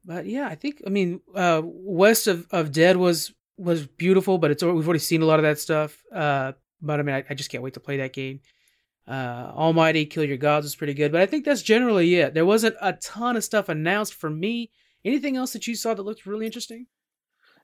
but 0.05 0.27
yeah, 0.27 0.47
I 0.47 0.55
think 0.55 0.83
I 0.87 0.91
mean 0.91 1.21
uh, 1.35 1.63
West 1.65 2.27
of, 2.27 2.47
of 2.51 2.73
Dead 2.73 2.97
was 2.97 3.33
was 3.57 3.87
beautiful, 3.87 4.39
but 4.39 4.51
it's 4.51 4.63
we've 4.63 4.87
already 4.87 4.99
seen 4.99 5.23
a 5.23 5.27
lot 5.27 5.39
of 5.39 5.45
that 5.45 5.59
stuff. 5.59 6.03
Uh, 6.13 6.53
but 6.83 7.01
I 7.01 7.03
mean, 7.03 7.15
I, 7.17 7.25
I 7.31 7.35
just 7.35 7.51
can't 7.51 7.63
wait 7.63 7.75
to 7.75 7.81
play 7.81 7.97
that 7.99 8.13
game. 8.13 8.41
Uh, 9.07 9.53
Almighty 9.55 10.07
Kill 10.07 10.25
Your 10.25 10.37
Gods 10.39 10.65
was 10.65 10.75
pretty 10.77 10.95
good, 10.95 11.13
but 11.13 11.21
I 11.21 11.27
think 11.27 11.45
that's 11.45 11.63
generally 11.63 12.15
it. 12.17 12.35
There 12.35 12.47
wasn't 12.47 12.77
a 12.81 12.95
ton 12.95 13.37
of 13.37 13.45
stuff 13.45 13.69
announced 13.69 14.15
for 14.15 14.31
me. 14.31 14.71
Anything 15.05 15.37
else 15.37 15.53
that 15.53 15.67
you 15.67 15.75
saw 15.75 15.95
that 15.95 16.03
looked 16.03 16.27
really 16.27 16.47
interesting? 16.47 16.87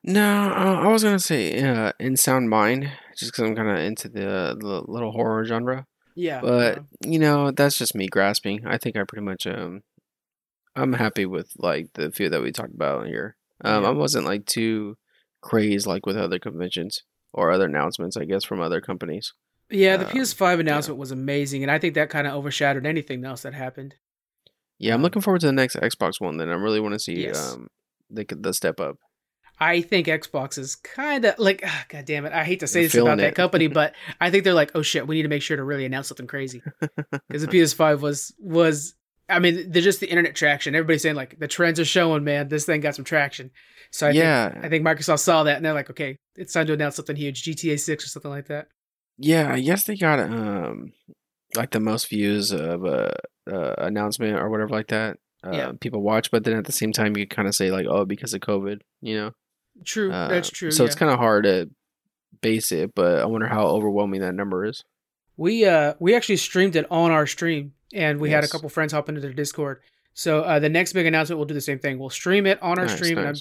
No, 0.02 0.50
uh, 0.50 0.80
I 0.82 0.88
was 0.88 1.04
gonna 1.04 1.18
say 1.18 1.62
uh, 1.62 1.92
in 2.00 2.16
Sound 2.16 2.48
Mind, 2.48 2.90
just 3.16 3.32
because 3.32 3.48
I'm 3.48 3.56
kind 3.56 3.68
of 3.68 3.78
into 3.78 4.08
the, 4.08 4.56
the 4.58 4.82
little 4.86 5.12
horror 5.12 5.44
genre. 5.44 5.86
Yeah, 6.14 6.40
But 6.40 6.78
uh, 6.78 6.82
you 7.04 7.18
know, 7.18 7.50
that's 7.50 7.78
just 7.78 7.94
me 7.94 8.08
grasping. 8.08 8.66
I 8.66 8.78
think 8.78 8.96
I 8.96 9.04
pretty 9.04 9.24
much 9.24 9.46
um, 9.46 9.82
I'm 10.74 10.94
happy 10.94 11.26
with 11.26 11.52
like 11.56 11.88
the 11.94 12.10
few 12.10 12.28
that 12.30 12.42
we 12.42 12.52
talked 12.52 12.74
about 12.74 13.06
here. 13.06 13.36
Um, 13.64 13.82
Yeah. 13.82 13.88
I 13.90 13.92
wasn't 13.92 14.26
like 14.26 14.46
too 14.46 14.96
crazed 15.40 15.86
like 15.86 16.06
with 16.06 16.16
other 16.16 16.38
conventions 16.38 17.02
or 17.32 17.50
other 17.50 17.66
announcements, 17.66 18.16
I 18.16 18.24
guess, 18.24 18.44
from 18.44 18.60
other 18.60 18.80
companies. 18.80 19.32
yeah, 19.70 19.96
the 19.96 20.06
um, 20.06 20.12
PS5 20.12 20.60
announcement 20.60 20.98
was 20.98 21.10
amazing, 21.12 21.62
and 21.62 21.70
I 21.70 21.78
think 21.78 21.94
that 21.94 22.10
kind 22.10 22.26
of 22.26 22.34
overshadowed 22.34 22.86
anything 22.86 23.24
else 23.24 23.42
that 23.42 23.54
happened. 23.54 23.94
Yeah, 24.80 24.94
I'm 24.94 25.02
looking 25.02 25.22
forward 25.22 25.42
to 25.42 25.46
the 25.46 25.52
next 25.52 25.76
Xbox 25.76 26.20
One. 26.20 26.38
Then 26.38 26.48
I 26.48 26.54
really 26.54 26.80
want 26.80 26.94
to 26.94 26.98
see 26.98 27.22
Yes. 27.24 27.52
um 27.54 27.68
the 28.10 28.24
the 28.30 28.52
step 28.54 28.80
up. 28.80 28.96
I 29.62 29.82
think 29.82 30.06
Xbox 30.06 30.56
is 30.56 30.74
kind 30.74 31.22
of 31.26 31.38
like, 31.38 31.62
ah, 31.66 31.84
god 31.90 32.06
damn 32.06 32.24
it. 32.24 32.32
I 32.32 32.44
hate 32.44 32.60
to 32.60 32.66
say 32.66 32.80
They're 32.80 32.86
this 32.88 32.94
about 32.94 33.04
feeling 33.04 33.18
that 33.18 33.28
it. 33.28 33.34
company, 33.34 33.66
but 33.80 33.94
I 34.20 34.30
think 34.30 34.44
they're 34.44 34.54
like, 34.54 34.72
oh 34.74 34.80
shit, 34.82 35.06
we 35.06 35.16
need 35.16 35.22
to 35.24 35.28
make 35.28 35.42
sure 35.42 35.56
to 35.58 35.62
really 35.62 35.84
announce 35.84 36.08
something 36.08 36.26
crazy 36.26 36.62
because 36.80 37.42
the 37.42 37.48
PS5 37.48 38.00
was 38.00 38.34
was. 38.38 38.94
I 39.28 39.38
mean, 39.38 39.70
they're 39.70 39.80
just 39.82 40.00
the 40.00 40.08
internet 40.10 40.34
traction. 40.34 40.74
Everybody's 40.74 41.02
saying 41.02 41.14
like 41.14 41.38
the 41.38 41.46
trends 41.46 41.78
are 41.78 41.84
showing, 41.84 42.24
man. 42.24 42.48
This 42.48 42.64
thing 42.64 42.80
got 42.80 42.96
some 42.96 43.04
traction. 43.04 43.52
So 43.92 44.08
I 44.08 44.10
yeah, 44.10 44.50
think 44.50 44.64
I 44.64 44.68
think 44.70 44.84
Microsoft 44.84 45.20
saw 45.20 45.44
that 45.44 45.56
and 45.56 45.64
they're 45.64 45.72
like, 45.74 45.90
okay, 45.90 46.16
it's 46.34 46.52
time 46.52 46.66
to 46.66 46.72
announce 46.72 46.96
something 46.96 47.14
huge, 47.14 47.44
GTA 47.44 47.78
Six 47.78 48.04
or 48.04 48.08
something 48.08 48.30
like 48.30 48.48
that. 48.48 48.66
yeah. 49.18 49.52
I 49.52 49.60
guess 49.60 49.84
they 49.84 49.94
got 49.96 50.18
um 50.18 50.92
like 51.54 51.70
the 51.70 51.78
most 51.80 52.08
views 52.08 52.50
of 52.50 52.84
a 52.84 53.14
uh, 53.50 53.74
announcement 53.78 54.36
or 54.38 54.48
whatever 54.50 54.70
like 54.70 54.88
that. 54.88 55.18
Uh, 55.44 55.50
Yeah. 55.52 55.72
people 55.80 56.02
watch, 56.02 56.30
but 56.30 56.44
then 56.44 56.56
at 56.56 56.64
the 56.66 56.72
same 56.72 56.92
time, 56.92 57.16
you 57.16 57.26
kind 57.26 57.48
of 57.48 57.54
say 57.54 57.70
like, 57.70 57.86
oh, 57.88 58.04
because 58.04 58.34
of 58.34 58.40
COVID, 58.40 58.80
you 59.00 59.16
know. 59.16 59.32
True, 59.84 60.12
Uh, 60.12 60.28
that's 60.28 60.50
true. 60.50 60.70
So 60.70 60.82
yeah. 60.82 60.86
it's 60.88 60.94
kind 60.96 61.10
of 61.10 61.18
hard 61.18 61.44
to 61.44 61.70
base 62.42 62.72
it, 62.72 62.94
but 62.94 63.20
I 63.20 63.24
wonder 63.26 63.46
how 63.46 63.66
overwhelming 63.66 64.20
that 64.20 64.34
number 64.34 64.64
is. 64.66 64.84
We 65.36 65.64
uh 65.64 65.94
we 65.98 66.14
actually 66.14 66.36
streamed 66.36 66.76
it 66.76 66.86
on 66.90 67.10
our 67.10 67.26
stream, 67.26 67.72
and 67.94 68.20
we 68.20 68.28
had 68.30 68.44
a 68.44 68.48
couple 68.48 68.68
friends 68.68 68.92
hop 68.92 69.08
into 69.08 69.22
their 69.22 69.32
Discord. 69.32 69.80
So 70.12 70.42
uh, 70.42 70.58
the 70.58 70.68
next 70.68 70.92
big 70.92 71.06
announcement, 71.06 71.38
we'll 71.38 71.46
do 71.46 71.54
the 71.54 71.60
same 71.62 71.78
thing. 71.78 71.98
We'll 71.98 72.10
stream 72.10 72.44
it 72.46 72.60
on 72.62 72.78
our 72.78 72.84
Nice, 72.86 72.96
stream, 72.96 73.16
and 73.18 73.28
I'm. 73.28 73.34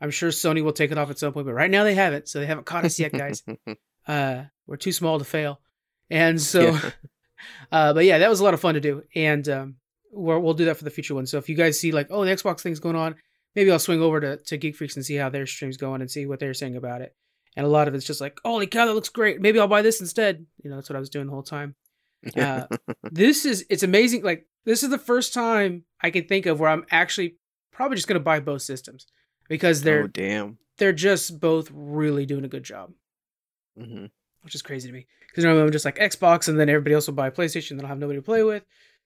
I'm 0.00 0.10
sure 0.10 0.28
Sony 0.30 0.62
will 0.62 0.72
take 0.74 0.92
it 0.92 0.98
off 0.98 1.10
at 1.10 1.18
some 1.18 1.32
point. 1.32 1.46
But 1.46 1.54
right 1.54 1.70
now 1.70 1.82
they 1.84 1.94
haven't, 1.94 2.28
so 2.28 2.38
they 2.38 2.46
haven't 2.46 2.66
caught 2.66 2.84
us 2.84 3.00
yet, 3.00 3.12
guys. 3.12 3.42
uh, 4.06 4.44
we're 4.66 4.76
too 4.76 4.92
small 4.92 5.18
to 5.18 5.24
fail, 5.24 5.60
and 6.10 6.40
so, 6.40 6.60
Yeah. 6.72 6.90
Uh, 7.72 7.92
but 7.92 8.04
yeah, 8.04 8.18
that 8.18 8.30
was 8.30 8.40
a 8.40 8.44
lot 8.44 8.54
of 8.54 8.60
fun 8.60 8.74
to 8.74 8.80
do, 8.80 9.02
and 9.14 9.48
um, 9.48 9.76
we're, 10.12 10.38
we'll 10.38 10.54
do 10.54 10.66
that 10.66 10.76
for 10.76 10.84
the 10.84 10.90
future 10.90 11.14
one. 11.14 11.26
So 11.26 11.38
if 11.38 11.48
you 11.48 11.54
guys 11.54 11.78
see 11.78 11.92
like, 11.92 12.08
oh, 12.10 12.24
the 12.24 12.30
Xbox 12.30 12.60
thing's 12.60 12.80
going 12.80 12.96
on, 12.96 13.16
maybe 13.54 13.70
I'll 13.70 13.78
swing 13.78 14.02
over 14.02 14.20
to 14.20 14.36
to 14.36 14.56
Geek 14.56 14.76
Freaks 14.76 14.96
and 14.96 15.04
see 15.04 15.16
how 15.16 15.28
their 15.28 15.46
stream's 15.46 15.76
going 15.76 16.00
and 16.00 16.10
see 16.10 16.26
what 16.26 16.40
they're 16.40 16.54
saying 16.54 16.76
about 16.76 17.02
it. 17.02 17.14
And 17.56 17.66
a 17.66 17.68
lot 17.68 17.88
of 17.88 17.94
it's 17.94 18.06
just 18.06 18.20
like, 18.20 18.38
holy 18.44 18.66
cow, 18.66 18.86
that 18.86 18.94
looks 18.94 19.08
great. 19.08 19.40
Maybe 19.40 19.58
I'll 19.58 19.66
buy 19.66 19.82
this 19.82 20.00
instead. 20.00 20.46
You 20.62 20.70
know, 20.70 20.76
that's 20.76 20.88
what 20.88 20.96
I 20.96 21.00
was 21.00 21.10
doing 21.10 21.26
the 21.26 21.32
whole 21.32 21.42
time. 21.42 21.74
Uh, 22.36 22.66
this 23.10 23.44
is 23.44 23.66
it's 23.68 23.82
amazing. 23.82 24.22
Like 24.22 24.46
this 24.64 24.82
is 24.82 24.90
the 24.90 24.98
first 24.98 25.34
time 25.34 25.84
I 26.00 26.10
can 26.10 26.24
think 26.24 26.46
of 26.46 26.60
where 26.60 26.70
I'm 26.70 26.86
actually 26.90 27.36
probably 27.72 27.96
just 27.96 28.08
gonna 28.08 28.20
buy 28.20 28.40
both 28.40 28.62
systems 28.62 29.06
because 29.48 29.82
they're 29.82 30.04
oh 30.04 30.08
damn. 30.08 30.58
they're 30.78 30.92
just 30.92 31.40
both 31.40 31.70
really 31.72 32.26
doing 32.26 32.44
a 32.44 32.48
good 32.48 32.64
job, 32.64 32.92
hmm 33.76 34.06
which 34.42 34.54
is 34.54 34.62
crazy 34.62 34.88
to 34.88 34.94
me. 34.94 35.06
Because 35.28 35.44
normally 35.44 35.64
I'm 35.64 35.72
just 35.72 35.84
like 35.84 35.98
Xbox, 35.98 36.48
and 36.48 36.58
then 36.58 36.68
everybody 36.68 36.94
else 36.94 37.06
will 37.06 37.14
buy 37.14 37.30
PlayStation, 37.30 37.70
then 37.76 37.82
I'll 37.82 37.88
have 37.88 37.98
nobody 37.98 38.18
to 38.18 38.22
play 38.22 38.42
with. 38.42 38.64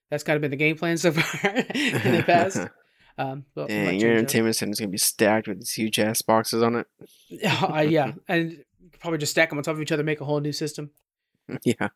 That's 0.09 0.23
kind 0.23 0.35
of 0.35 0.41
been 0.41 0.51
the 0.51 0.57
game 0.57 0.77
plan 0.77 0.97
so 0.97 1.11
far 1.13 1.51
in 1.51 2.15
the 2.17 2.23
past. 2.25 2.59
Um, 3.15 3.45
but 3.53 3.67
we 3.69 3.75
Dang, 3.75 3.99
your 3.99 4.09
entertainment 4.13 4.55
center 4.55 4.71
is 4.71 4.79
gonna 4.79 4.89
be 4.89 4.97
stacked 4.97 5.47
with 5.47 5.59
these 5.59 5.73
huge 5.73 5.99
ass 5.99 6.23
boxes 6.23 6.63
on 6.63 6.77
it. 6.77 6.87
Uh, 7.61 7.81
yeah, 7.87 8.13
and 8.27 8.53
you 8.53 8.63
probably 8.99 9.19
just 9.19 9.33
stack 9.33 9.49
them 9.49 9.59
on 9.59 9.63
top 9.63 9.75
of 9.75 9.81
each 9.83 9.91
other, 9.91 10.01
make 10.03 10.19
a 10.19 10.25
whole 10.25 10.39
new 10.39 10.51
system. 10.51 10.89
yeah. 11.63 11.89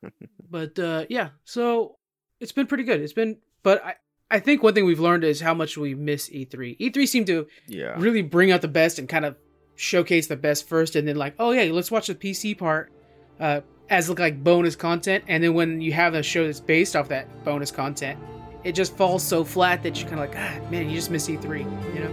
But 0.47 0.77
uh, 0.77 1.05
yeah, 1.09 1.29
so 1.43 1.97
it's 2.39 2.51
been 2.51 2.67
pretty 2.67 2.83
good. 2.83 3.01
It's 3.01 3.13
been, 3.13 3.37
but 3.63 3.83
I, 3.83 3.95
I 4.29 4.39
think 4.39 4.61
one 4.61 4.75
thing 4.75 4.85
we've 4.85 4.99
learned 4.99 5.23
is 5.23 5.41
how 5.41 5.55
much 5.55 5.75
we 5.75 5.95
miss 5.95 6.31
E 6.31 6.45
E3. 6.45 6.77
E3 6.79 7.07
seemed 7.07 7.25
to 7.27 7.47
Yeah. 7.67 7.95
really 7.97 8.21
bring 8.21 8.51
out 8.51 8.61
the 8.61 8.67
best 8.67 8.99
and 8.99 9.09
kind 9.09 9.25
of 9.25 9.37
showcase 9.75 10.27
the 10.27 10.35
best 10.37 10.67
first, 10.67 10.95
and 10.95 11.07
then 11.07 11.15
like, 11.15 11.33
oh 11.39 11.49
yeah, 11.49 11.71
let's 11.71 11.89
watch 11.89 12.05
the 12.05 12.13
PC 12.15 12.55
part 12.55 12.91
uh, 13.39 13.61
as 13.89 14.09
like 14.09 14.43
bonus 14.43 14.75
content, 14.75 15.23
and 15.27 15.43
then 15.43 15.53
when 15.53 15.81
you 15.81 15.93
have 15.93 16.13
a 16.13 16.23
show 16.23 16.45
that's 16.45 16.59
based 16.59 16.95
off 16.95 17.07
that 17.09 17.43
bonus 17.43 17.71
content, 17.71 18.19
it 18.63 18.73
just 18.73 18.95
falls 18.97 19.23
so 19.23 19.43
flat 19.43 19.83
that 19.83 19.99
you're 19.99 20.09
kind 20.09 20.21
of 20.21 20.29
like, 20.29 20.37
ah, 20.37 20.69
man, 20.69 20.89
you 20.89 20.95
just 20.95 21.09
miss 21.09 21.27
E3, 21.29 21.59
you 21.93 22.01
know? 22.01 22.11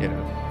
Yeah. 0.00 0.48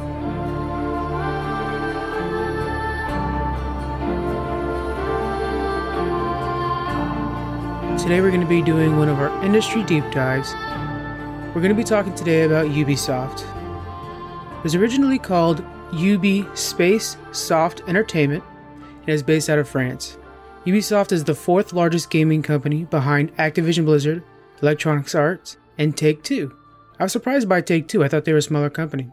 Today 7.98 8.22
we're 8.22 8.30
going 8.30 8.42
to 8.42 8.48
be 8.48 8.62
doing 8.62 8.98
one 8.98 9.10
of 9.10 9.20
our 9.20 9.44
industry 9.44 9.84
deep 9.84 10.04
dives. 10.12 10.54
We're 11.56 11.62
going 11.62 11.70
to 11.70 11.76
be 11.76 11.84
talking 11.84 12.14
today 12.14 12.44
about 12.44 12.68
Ubisoft. 12.68 13.42
It 14.60 14.64
was 14.64 14.76
originally 14.76 15.18
called 15.18 15.66
UB 15.94 16.56
Space 16.56 17.18
Soft 17.32 17.82
Entertainment 17.88 18.44
and 19.08 19.16
is 19.16 19.24
based 19.24 19.50
out 19.50 19.60
of 19.60 19.70
France. 19.70 20.18
Ubisoft 20.66 21.12
is 21.12 21.24
the 21.24 21.34
fourth 21.34 21.72
largest 21.72 22.10
gaming 22.10 22.42
company 22.42 22.84
behind 22.84 23.36
Activision 23.38 23.86
Blizzard, 23.86 24.22
Electronic 24.62 25.14
Arts, 25.16 25.58
and 25.78 25.96
Take 25.96 26.24
Two. 26.24 26.54
I 27.00 27.04
was 27.04 27.14
surprised 27.14 27.48
by 27.48 27.62
Take 27.62 27.88
Two, 27.88 28.04
I 28.04 28.10
thought 28.10 28.26
they 28.26 28.34
were 28.34 28.40
a 28.40 28.42
smaller 28.44 28.70
company. 28.70 29.10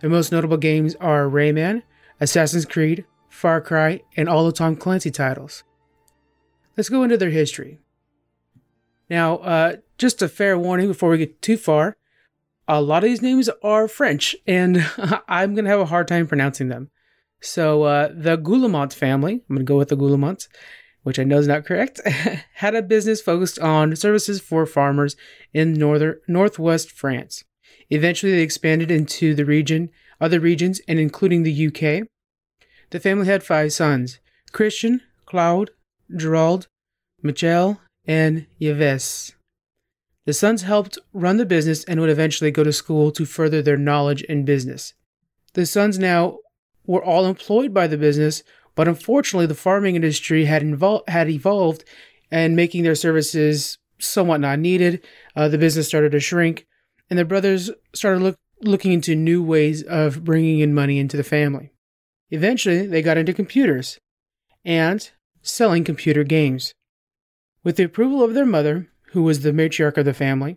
Their 0.00 0.10
most 0.10 0.30
notable 0.30 0.58
games 0.58 0.94
are 0.96 1.24
Rayman, 1.24 1.82
Assassin's 2.20 2.66
Creed, 2.66 3.06
Far 3.28 3.60
Cry, 3.60 4.02
and 4.16 4.28
all 4.28 4.44
the 4.44 4.52
Tom 4.52 4.76
Clancy 4.76 5.10
titles. 5.10 5.64
Let's 6.76 6.88
go 6.88 7.02
into 7.02 7.16
their 7.16 7.30
history. 7.30 7.80
Now, 9.08 9.36
uh, 9.38 9.76
just 9.96 10.22
a 10.22 10.28
fair 10.28 10.58
warning 10.58 10.88
before 10.88 11.10
we 11.10 11.18
get 11.18 11.40
too 11.40 11.56
far, 11.56 11.96
a 12.66 12.80
lot 12.80 13.04
of 13.04 13.10
these 13.10 13.22
names 13.22 13.48
are 13.62 13.88
French, 13.88 14.36
and 14.46 14.84
I'm 15.28 15.54
going 15.54 15.64
to 15.64 15.70
have 15.70 15.80
a 15.80 15.86
hard 15.86 16.08
time 16.08 16.26
pronouncing 16.26 16.68
them. 16.68 16.90
So, 17.44 17.82
uh, 17.82 18.08
the 18.08 18.38
Goulemont 18.38 18.94
family, 18.94 19.34
I'm 19.34 19.56
going 19.56 19.58
to 19.58 19.64
go 19.64 19.76
with 19.76 19.90
the 19.90 19.98
Goulemonts, 19.98 20.48
which 21.02 21.18
I 21.18 21.24
know 21.24 21.36
is 21.36 21.46
not 21.46 21.66
correct, 21.66 22.00
had 22.54 22.74
a 22.74 22.80
business 22.80 23.20
focused 23.20 23.58
on 23.58 23.96
services 23.96 24.40
for 24.40 24.64
farmers 24.64 25.14
in 25.52 25.74
northern 25.74 26.20
northwest 26.26 26.90
France. 26.90 27.44
Eventually, 27.90 28.32
they 28.32 28.40
expanded 28.40 28.90
into 28.90 29.34
the 29.34 29.44
region, 29.44 29.90
other 30.22 30.40
regions, 30.40 30.80
and 30.88 30.98
including 30.98 31.42
the 31.42 31.66
UK. 31.66 32.08
The 32.88 33.00
family 33.00 33.26
had 33.26 33.42
five 33.42 33.74
sons: 33.74 34.20
Christian, 34.52 35.02
Claude, 35.26 35.70
Gerald, 36.16 36.68
Michel, 37.22 37.78
and 38.06 38.46
Yves. 38.58 39.34
The 40.24 40.32
sons 40.32 40.62
helped 40.62 40.96
run 41.12 41.36
the 41.36 41.44
business 41.44 41.84
and 41.84 42.00
would 42.00 42.08
eventually 42.08 42.50
go 42.50 42.64
to 42.64 42.72
school 42.72 43.12
to 43.12 43.26
further 43.26 43.60
their 43.60 43.76
knowledge 43.76 44.22
in 44.22 44.46
business. 44.46 44.94
The 45.52 45.66
sons 45.66 45.98
now 45.98 46.38
were 46.86 47.04
all 47.04 47.26
employed 47.26 47.72
by 47.72 47.86
the 47.86 47.96
business, 47.96 48.42
but 48.74 48.88
unfortunately, 48.88 49.46
the 49.46 49.54
farming 49.54 49.94
industry 49.96 50.44
had, 50.46 50.62
invol- 50.62 51.08
had 51.08 51.28
evolved 51.28 51.84
and 52.30 52.56
making 52.56 52.82
their 52.82 52.94
services 52.94 53.78
somewhat 53.98 54.40
not 54.40 54.58
needed. 54.58 55.04
Uh, 55.36 55.48
the 55.48 55.58
business 55.58 55.86
started 55.86 56.12
to 56.12 56.20
shrink, 56.20 56.66
and 57.08 57.18
the 57.18 57.24
brothers 57.24 57.70
started 57.94 58.22
look- 58.22 58.38
looking 58.62 58.92
into 58.92 59.14
new 59.14 59.42
ways 59.42 59.82
of 59.82 60.24
bringing 60.24 60.60
in 60.60 60.74
money 60.74 60.98
into 60.98 61.16
the 61.16 61.24
family. 61.24 61.70
Eventually, 62.30 62.86
they 62.86 63.02
got 63.02 63.16
into 63.16 63.32
computers 63.32 63.98
and 64.64 65.10
selling 65.42 65.84
computer 65.84 66.24
games. 66.24 66.74
With 67.62 67.76
the 67.76 67.84
approval 67.84 68.22
of 68.22 68.34
their 68.34 68.46
mother, 68.46 68.88
who 69.12 69.22
was 69.22 69.40
the 69.40 69.52
matriarch 69.52 69.96
of 69.96 70.04
the 70.04 70.14
family, 70.14 70.56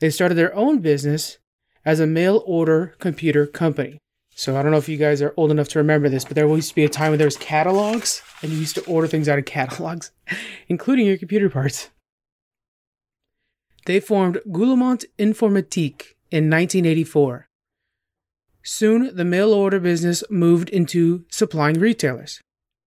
they 0.00 0.10
started 0.10 0.34
their 0.34 0.54
own 0.54 0.80
business 0.80 1.38
as 1.84 2.00
a 2.00 2.06
mail 2.06 2.42
order 2.46 2.94
computer 2.98 3.46
company. 3.46 3.98
So 4.36 4.56
I 4.56 4.62
don't 4.62 4.72
know 4.72 4.78
if 4.78 4.88
you 4.88 4.96
guys 4.96 5.22
are 5.22 5.32
old 5.36 5.52
enough 5.52 5.68
to 5.68 5.78
remember 5.78 6.08
this, 6.08 6.24
but 6.24 6.34
there 6.34 6.48
used 6.48 6.70
to 6.70 6.74
be 6.74 6.84
a 6.84 6.88
time 6.88 7.10
when 7.10 7.18
there 7.18 7.26
was 7.26 7.36
catalogs 7.36 8.20
and 8.42 8.50
you 8.50 8.58
used 8.58 8.74
to 8.74 8.84
order 8.84 9.06
things 9.06 9.28
out 9.28 9.38
of 9.38 9.44
catalogs, 9.44 10.10
including 10.68 11.06
your 11.06 11.16
computer 11.16 11.48
parts. 11.48 11.90
They 13.86 14.00
formed 14.00 14.40
Goulemont 14.48 15.04
Informatique 15.18 16.16
in 16.30 16.50
1984. 16.50 17.48
Soon, 18.62 19.14
the 19.14 19.24
mail 19.24 19.52
order 19.52 19.78
business 19.78 20.24
moved 20.30 20.70
into 20.70 21.24
supplying 21.30 21.78
retailers. 21.78 22.40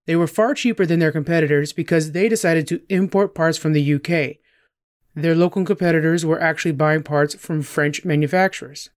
They 0.06 0.16
were 0.16 0.26
far 0.26 0.54
cheaper 0.54 0.84
than 0.84 0.98
their 0.98 1.12
competitors 1.12 1.72
because 1.72 2.12
they 2.12 2.28
decided 2.28 2.66
to 2.68 2.82
import 2.88 3.34
parts 3.34 3.56
from 3.56 3.74
the 3.74 3.94
UK. 3.94 4.38
Their 5.14 5.34
local 5.34 5.64
competitors 5.64 6.26
were 6.26 6.40
actually 6.40 6.72
buying 6.72 7.04
parts 7.04 7.34
from 7.34 7.62
French 7.62 8.04
manufacturers. 8.04 8.90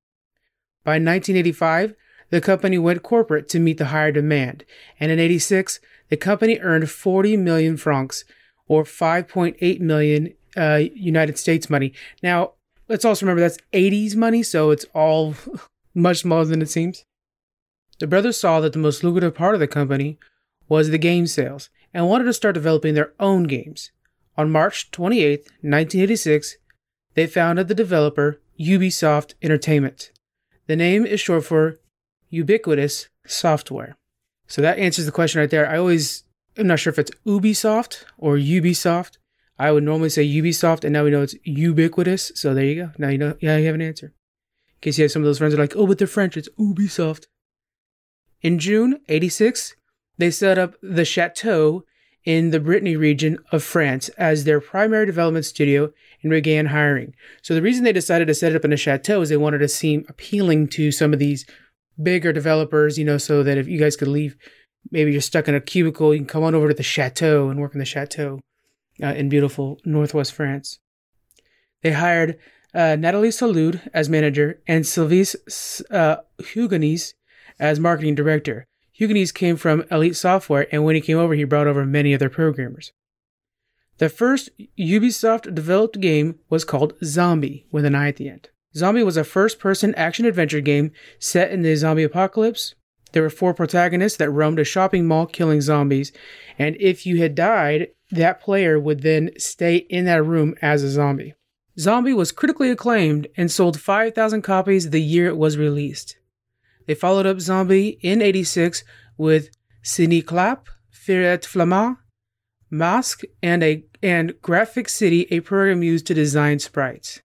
By 0.84 0.94
1985, 0.94 1.96
the 2.32 2.42
company 2.42 2.78
went 2.78 3.04
corporate 3.04 3.48
to 3.50 3.60
meet 3.60 3.78
the 3.78 3.88
higher 3.88 4.12
demand, 4.12 4.66
and 5.00 5.12
in 5.12 5.20
86, 5.20 5.80
the 6.10 6.18
company 6.18 6.60
earned 6.60 6.90
40 6.90 7.38
million 7.38 7.78
francs, 7.78 8.26
or 8.68 8.84
5.8 8.84 9.80
million 9.82 10.34
uh, 10.58 10.82
United 10.96 11.38
States 11.38 11.70
money. 11.70 11.94
Now, 12.24 12.54
let's 12.88 13.06
also 13.06 13.26
remember 13.26 13.42
that's 13.42 13.58
80s 13.74 14.16
money, 14.16 14.44
so 14.44 14.72
it's 14.72 14.86
all 14.94 15.36
much 15.94 16.20
smaller 16.20 16.46
than 16.46 16.62
it 16.62 16.70
seems. 16.70 17.04
The 18.00 18.08
brothers 18.08 18.38
saw 18.38 18.60
that 18.62 18.74
the 18.74 18.80
most 18.80 19.04
lucrative 19.04 19.36
part 19.36 19.54
of 19.54 19.60
the 19.60 19.68
company 19.68 20.18
was 20.68 20.90
the 20.90 20.98
game 20.98 21.28
sales 21.28 21.70
and 21.94 22.08
wanted 22.08 22.24
to 22.24 22.34
start 22.34 22.56
developing 22.56 22.96
their 22.96 23.12
own 23.20 23.44
games. 23.44 23.92
On 24.38 24.50
March 24.50 24.90
28, 24.92 25.40
1986, 25.40 26.58
they 27.14 27.28
founded 27.28 27.68
the 27.68 27.76
developer 27.76 28.40
Ubisoft 28.58 29.34
Entertainment. 29.42 30.12
The 30.68 30.78
name 30.78 31.06
is 31.06 31.20
short 31.20 31.44
for 31.44 31.81
Ubiquitous 32.32 33.10
Software. 33.28 33.98
So 34.48 34.62
that 34.62 34.80
answers 34.80 35.06
the 35.06 35.12
question 35.12 35.40
right 35.40 35.50
there. 35.50 35.70
I 35.70 35.78
always 35.78 36.24
I'm 36.58 36.68
not 36.68 36.80
sure 36.80 36.92
if 36.92 37.00
it's 37.00 37.12
Ubisoft 37.26 38.04
or 38.18 38.36
Ubisoft. 38.36 39.18
I 39.58 39.72
would 39.72 39.84
normally 39.84 40.10
say 40.10 40.28
Ubisoft, 40.28 40.84
and 40.84 40.94
now 40.94 41.04
we 41.04 41.12
know 41.12 41.22
it's 41.22 41.36
ubiquitous. 41.44 42.32
So 42.36 42.54
there 42.54 42.66
you 42.66 42.76
go. 42.84 42.92
Now 42.98 43.10
you 43.10 43.18
know. 43.18 43.36
Yeah, 43.40 43.58
you 43.58 43.68
have 43.68 43.76
an 43.76 43.82
answer. 43.82 44.08
In 44.08 44.82
case 44.82 44.98
you 44.98 45.04
have 45.04 45.12
some 45.12 45.22
of 45.22 45.28
those 45.28 45.38
friends 45.38 45.54
that 45.54 45.60
are 45.60 45.64
like, 45.64 45.76
oh, 45.76 45.86
but 45.86 46.00
they're 46.00 46.08
French. 46.08 46.36
It's 46.36 46.50
Ubisoft. 46.60 47.28
In 48.42 48.58
June 48.58 49.00
'86, 49.08 49.76
they 50.18 50.32
set 50.32 50.58
up 50.58 50.76
the 50.82 51.06
Chateau 51.06 51.86
in 52.24 52.52
the 52.52 52.60
Brittany 52.60 52.96
region 52.96 53.40
of 53.52 53.64
France 53.64 54.10
as 54.10 54.44
their 54.44 54.60
primary 54.62 55.06
development 55.06 55.46
studio 55.46 55.92
and 56.22 56.30
began 56.30 56.68
hiring. 56.68 57.16
So 57.42 57.56
the 57.56 57.62
reason 57.62 57.84
they 57.84 57.94
decided 57.94 58.28
to 58.28 58.36
set 58.36 58.52
it 58.52 58.56
up 58.56 58.66
in 58.66 58.74
a 58.74 58.78
chateau 58.78 59.22
is 59.22 59.30
they 59.30 59.38
wanted 59.38 59.60
to 59.60 59.68
seem 59.68 60.06
appealing 60.08 60.68
to 60.70 60.92
some 60.92 61.14
of 61.14 61.20
these 61.20 61.46
bigger 62.02 62.34
developers, 62.34 62.98
you 62.98 63.06
know, 63.06 63.18
so 63.18 63.44
that 63.44 63.58
if 63.58 63.68
you 63.68 63.80
guys 63.80 63.96
could 63.96 64.08
leave, 64.08 64.36
maybe 64.92 65.12
you're 65.12 65.22
stuck 65.22 65.48
in 65.48 65.56
a 65.56 65.62
cubicle, 65.62 66.14
you 66.14 66.20
can 66.20 66.28
come 66.28 66.44
on 66.44 66.56
over 66.56 66.68
to 66.68 66.74
the 66.74 66.84
chateau 66.84 67.50
and 67.50 67.60
work 67.60 67.74
in 67.74 67.80
the 67.80 67.86
chateau 67.86 68.40
uh, 69.02 69.08
in 69.08 69.30
beautiful 69.30 69.80
northwest 69.86 70.34
France. 70.34 70.80
They 71.82 71.92
hired 71.92 72.38
uh, 72.74 72.96
Nathalie 72.98 73.30
Salud 73.30 73.88
as 73.94 74.10
manager 74.10 74.62
and 74.68 74.86
Sylvie 74.86 75.26
uh, 75.90 76.18
Huguenis 76.40 77.14
as 77.60 77.80
marketing 77.80 78.16
director. 78.16 78.66
Huguenis 79.00 79.34
came 79.34 79.56
from 79.56 79.84
Elite 79.90 80.16
Software, 80.16 80.68
and 80.72 80.84
when 80.84 80.96
he 80.96 81.02
came 81.02 81.18
over, 81.18 81.34
he 81.34 81.44
brought 81.44 81.68
over 81.68 81.86
many 81.86 82.14
other 82.14 82.30
programmers. 82.30 82.92
The 83.98 84.10
first 84.10 84.50
Ubisoft 84.80 85.54
developed 85.54 86.00
game 86.00 86.40
was 86.50 86.66
called 86.66 86.94
Zombi, 87.04 87.66
with 87.72 87.86
an 87.86 87.96
I 87.96 88.10
at 88.10 88.18
the 88.18 88.30
end. 88.30 88.50
Zombi 88.76 89.04
was 89.04 89.18
a 89.18 89.24
first 89.24 89.60
person 89.60 89.94
action 89.96 90.26
adventure 90.26 90.62
game 90.62 90.92
set 91.20 91.52
in 91.52 91.62
the 91.62 91.76
zombie 91.76 92.04
apocalypse. 92.04 92.76
There 93.12 93.24
were 93.24 93.30
four 93.30 93.54
protagonists 93.54 94.18
that 94.18 94.30
roamed 94.30 94.60
a 94.60 94.64
shopping 94.64 95.06
mall 95.06 95.26
killing 95.26 95.62
zombies, 95.62 96.14
and 96.58 96.78
if 96.80 97.06
you 97.06 97.18
had 97.18 97.36
died, 97.36 97.90
that 98.10 98.42
player 98.42 98.80
would 98.80 99.02
then 99.02 99.32
stay 99.38 99.78
in 99.78 100.06
that 100.06 100.24
room 100.24 100.56
as 100.62 100.84
a 100.84 100.90
zombie. 100.90 101.34
Zombi 101.78 102.14
was 102.14 102.32
critically 102.32 102.70
acclaimed 102.70 103.28
and 103.36 103.52
sold 103.52 103.80
5,000 103.80 104.42
copies 104.42 104.90
the 104.90 105.02
year 105.02 105.28
it 105.28 105.38
was 105.38 105.58
released. 105.58 106.18
They 106.88 106.96
followed 106.96 107.26
up 107.26 107.40
Zombi 107.40 108.00
in 108.02 108.22
86 108.22 108.84
with 109.18 109.50
Clap, 110.26 110.68
Firet 110.94 111.46
Flamand, 111.46 111.98
Mask, 112.70 113.22
and 113.42 113.64
a 113.64 113.86
and 114.04 114.34
Graphic 114.42 114.90
City, 114.90 115.28
a 115.30 115.42
program 115.42 115.84
used 115.84 116.08
to 116.08 116.14
design 116.14 116.58
sprites. 116.58 117.22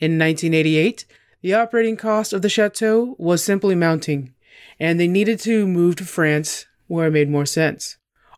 In 0.00 0.18
1988, 0.18 1.04
the 1.42 1.54
operating 1.54 1.96
cost 1.96 2.32
of 2.32 2.42
the 2.42 2.48
chateau 2.48 3.16
was 3.18 3.42
simply 3.42 3.74
mounting, 3.74 4.32
and 4.78 4.98
they 4.98 5.08
needed 5.08 5.40
to 5.40 5.66
move 5.66 5.96
to 5.96 6.04
France 6.04 6.66
where 6.86 7.08
it 7.08 7.12
made 7.12 7.28
more 7.28 7.46
sense. 7.46 7.96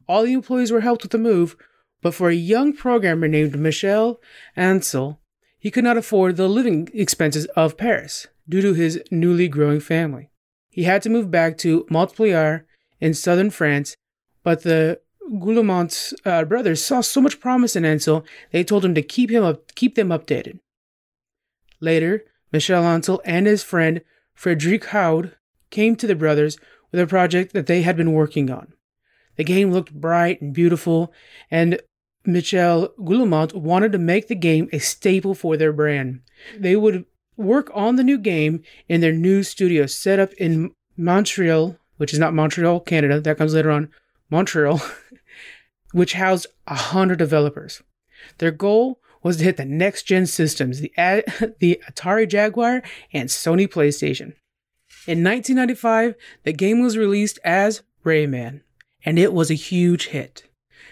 All 0.08 0.24
the 0.24 0.32
employees 0.32 0.72
were 0.72 0.80
helped 0.80 1.02
with 1.02 1.12
the 1.12 1.18
move, 1.18 1.56
but 2.02 2.14
for 2.14 2.30
a 2.30 2.34
young 2.34 2.72
programmer 2.72 3.28
named 3.28 3.58
Michel 3.58 4.20
Ancel, 4.56 5.18
he 5.58 5.70
could 5.70 5.84
not 5.84 5.98
afford 5.98 6.36
the 6.36 6.48
living 6.48 6.88
expenses 6.94 7.44
of 7.56 7.76
Paris 7.76 8.26
due 8.48 8.62
to 8.62 8.72
his 8.72 9.02
newly 9.10 9.46
growing 9.46 9.80
family. 9.80 10.30
He 10.70 10.84
had 10.84 11.02
to 11.02 11.10
move 11.10 11.30
back 11.30 11.58
to 11.58 11.86
Montpellier 11.90 12.66
in 13.00 13.12
southern 13.14 13.50
France, 13.50 13.96
but 14.42 14.62
the 14.62 15.00
Guillemot 15.28 16.12
uh, 16.24 16.44
brothers 16.44 16.82
saw 16.82 17.02
so 17.02 17.20
much 17.20 17.38
promise 17.38 17.76
in 17.76 17.84
Ancel, 17.84 18.24
they 18.50 18.64
told 18.64 18.84
him 18.84 18.94
to 18.94 19.02
keep 19.02 19.30
him 19.30 19.44
up, 19.44 19.74
keep 19.74 19.94
them 19.94 20.08
updated. 20.08 20.58
Later, 21.80 22.24
Michel 22.52 22.82
Ancel 22.82 23.20
and 23.24 23.46
his 23.46 23.62
friend 23.62 24.02
Frederic 24.34 24.84
Houde 24.86 25.32
came 25.70 25.96
to 25.96 26.06
the 26.06 26.14
brothers 26.14 26.58
with 26.90 27.00
a 27.00 27.06
project 27.06 27.52
that 27.52 27.66
they 27.66 27.82
had 27.82 27.96
been 27.96 28.12
working 28.12 28.50
on. 28.50 28.72
The 29.36 29.44
game 29.44 29.70
looked 29.70 29.94
bright 29.94 30.40
and 30.40 30.52
beautiful, 30.52 31.12
and 31.50 31.80
Michel 32.24 32.88
Guillemot 33.02 33.54
wanted 33.54 33.92
to 33.92 33.98
make 33.98 34.28
the 34.28 34.34
game 34.34 34.68
a 34.72 34.78
staple 34.78 35.34
for 35.34 35.56
their 35.56 35.72
brand. 35.72 36.20
They 36.56 36.76
would 36.76 37.06
work 37.36 37.70
on 37.72 37.96
the 37.96 38.04
new 38.04 38.18
game 38.18 38.62
in 38.88 39.00
their 39.00 39.12
new 39.12 39.42
studio 39.42 39.86
set 39.86 40.18
up 40.18 40.32
in 40.34 40.72
Montreal, 40.96 41.78
which 41.96 42.12
is 42.12 42.18
not 42.18 42.34
Montreal, 42.34 42.80
Canada, 42.80 43.20
that 43.20 43.38
comes 43.38 43.54
later 43.54 43.70
on, 43.70 43.88
Montreal, 44.30 44.82
which 45.92 46.14
housed 46.14 46.46
a 46.66 46.74
hundred 46.74 47.18
developers. 47.18 47.82
Their 48.38 48.50
goal 48.50 49.00
was 49.22 49.36
to 49.38 49.44
hit 49.44 49.56
the 49.56 49.64
next 49.64 50.04
gen 50.04 50.26
systems, 50.26 50.80
the, 50.80 50.92
the 51.60 51.80
Atari 51.88 52.28
Jaguar 52.28 52.82
and 53.12 53.28
Sony 53.28 53.68
PlayStation. 53.68 54.34
In 55.06 55.24
1995, 55.24 56.14
the 56.44 56.52
game 56.52 56.80
was 56.80 56.96
released 56.96 57.38
as 57.44 57.82
Rayman, 58.04 58.60
and 59.04 59.18
it 59.18 59.32
was 59.32 59.50
a 59.50 59.54
huge 59.54 60.08
hit. 60.08 60.44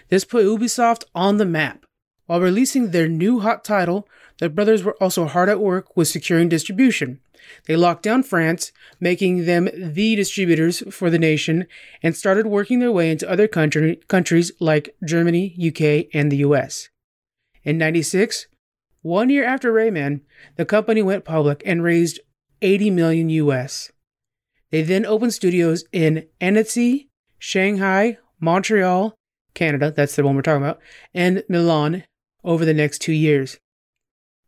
This 0.09 0.25
put 0.25 0.45
Ubisoft 0.45 1.03
on 1.13 1.37
the 1.37 1.45
map. 1.45 1.85
While 2.25 2.41
releasing 2.41 2.91
their 2.91 3.07
new 3.07 3.39
hot 3.39 3.63
title, 3.63 4.07
the 4.39 4.49
brothers 4.49 4.83
were 4.83 4.95
also 5.01 5.25
hard 5.25 5.49
at 5.49 5.59
work 5.59 5.95
with 5.95 6.07
securing 6.07 6.49
distribution. 6.49 7.19
They 7.65 7.75
locked 7.75 8.03
down 8.03 8.23
France, 8.23 8.71
making 8.99 9.45
them 9.45 9.69
the 9.73 10.15
distributors 10.15 10.83
for 10.91 11.09
the 11.09 11.19
nation, 11.19 11.67
and 12.03 12.15
started 12.15 12.45
working 12.45 12.79
their 12.79 12.91
way 12.91 13.11
into 13.11 13.29
other 13.29 13.47
country, 13.47 13.99
countries 14.07 14.51
like 14.59 14.95
Germany, 15.03 15.55
UK, 15.57 16.07
and 16.13 16.31
the 16.31 16.37
US. 16.37 16.89
In 17.63 17.77
96, 17.77 18.47
one 19.01 19.29
year 19.29 19.43
after 19.43 19.71
Rayman, 19.71 20.21
the 20.55 20.65
company 20.65 21.01
went 21.01 21.25
public 21.25 21.61
and 21.65 21.83
raised 21.83 22.19
80 22.61 22.91
million 22.91 23.29
US. 23.29 23.91
They 24.71 24.81
then 24.81 25.05
opened 25.05 25.33
studios 25.33 25.85
in 25.91 26.27
Annecy, 26.39 27.09
Shanghai, 27.37 28.17
Montreal, 28.39 29.15
Canada, 29.53 29.91
that's 29.91 30.15
the 30.15 30.23
one 30.23 30.35
we're 30.35 30.41
talking 30.41 30.63
about, 30.63 30.79
and 31.13 31.43
Milan 31.49 32.03
over 32.43 32.65
the 32.65 32.73
next 32.73 32.99
two 32.99 33.13
years. 33.13 33.57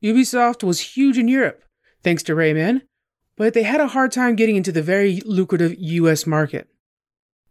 Ubisoft 0.03 0.63
was 0.63 0.79
huge 0.95 1.17
in 1.17 1.27
Europe, 1.27 1.63
thanks 2.03 2.23
to 2.23 2.33
Rayman, 2.33 2.81
but 3.35 3.53
they 3.53 3.63
had 3.63 3.81
a 3.81 3.87
hard 3.87 4.11
time 4.11 4.35
getting 4.35 4.55
into 4.55 4.71
the 4.71 4.81
very 4.81 5.21
lucrative 5.25 5.75
US 5.77 6.25
market. 6.27 6.70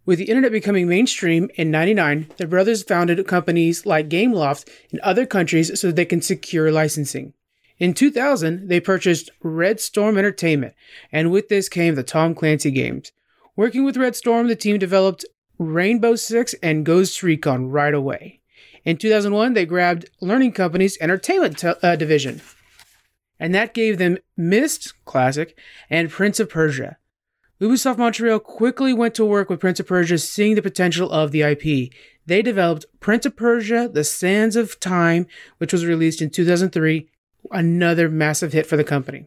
With 0.06 0.18
the 0.18 0.24
internet 0.24 0.52
becoming 0.52 0.88
mainstream 0.88 1.50
in 1.56 1.70
99, 1.70 2.28
the 2.38 2.46
brothers 2.46 2.82
founded 2.82 3.26
companies 3.26 3.84
like 3.84 4.08
Gameloft 4.08 4.68
in 4.90 4.98
other 5.02 5.26
countries 5.26 5.78
so 5.78 5.92
they 5.92 6.06
can 6.06 6.22
secure 6.22 6.72
licensing. 6.72 7.34
In 7.78 7.94
2000, 7.94 8.68
they 8.68 8.80
purchased 8.80 9.30
Red 9.42 9.80
Storm 9.80 10.18
Entertainment, 10.18 10.74
and 11.12 11.30
with 11.30 11.48
this 11.48 11.68
came 11.68 11.94
the 11.94 12.02
Tom 12.02 12.34
Clancy 12.34 12.70
games. 12.70 13.12
Working 13.56 13.84
with 13.84 13.96
Red 13.96 14.16
Storm, 14.16 14.48
the 14.48 14.56
team 14.56 14.78
developed 14.78 15.24
Rainbow 15.58 16.16
Six 16.16 16.54
and 16.62 16.84
Ghost 16.86 17.22
Recon 17.22 17.68
right 17.68 17.92
away. 17.92 18.40
In 18.84 18.96
2001, 18.96 19.52
they 19.52 19.66
grabbed 19.66 20.08
Learning 20.20 20.52
Company's 20.52 20.98
entertainment 21.00 21.58
te- 21.58 21.74
uh, 21.82 21.96
division, 21.96 22.40
and 23.38 23.54
that 23.54 23.74
gave 23.74 23.98
them 23.98 24.18
Myst 24.36 24.94
Classic 25.04 25.56
and 25.90 26.10
Prince 26.10 26.40
of 26.40 26.48
Persia. 26.48 26.96
Ubisoft 27.60 27.98
Montreal 27.98 28.38
quickly 28.38 28.94
went 28.94 29.14
to 29.14 29.24
work 29.24 29.50
with 29.50 29.60
Prince 29.60 29.80
of 29.80 29.86
Persia, 29.86 30.16
seeing 30.16 30.54
the 30.54 30.62
potential 30.62 31.10
of 31.10 31.30
the 31.30 31.42
IP. 31.42 31.92
They 32.24 32.40
developed 32.40 32.86
Prince 33.00 33.26
of 33.26 33.36
Persia: 33.36 33.90
The 33.92 34.02
Sands 34.02 34.56
of 34.56 34.80
Time, 34.80 35.26
which 35.58 35.72
was 35.72 35.84
released 35.84 36.22
in 36.22 36.30
2003, 36.30 37.08
another 37.50 38.08
massive 38.08 38.54
hit 38.54 38.66
for 38.66 38.78
the 38.78 38.84
company. 38.84 39.26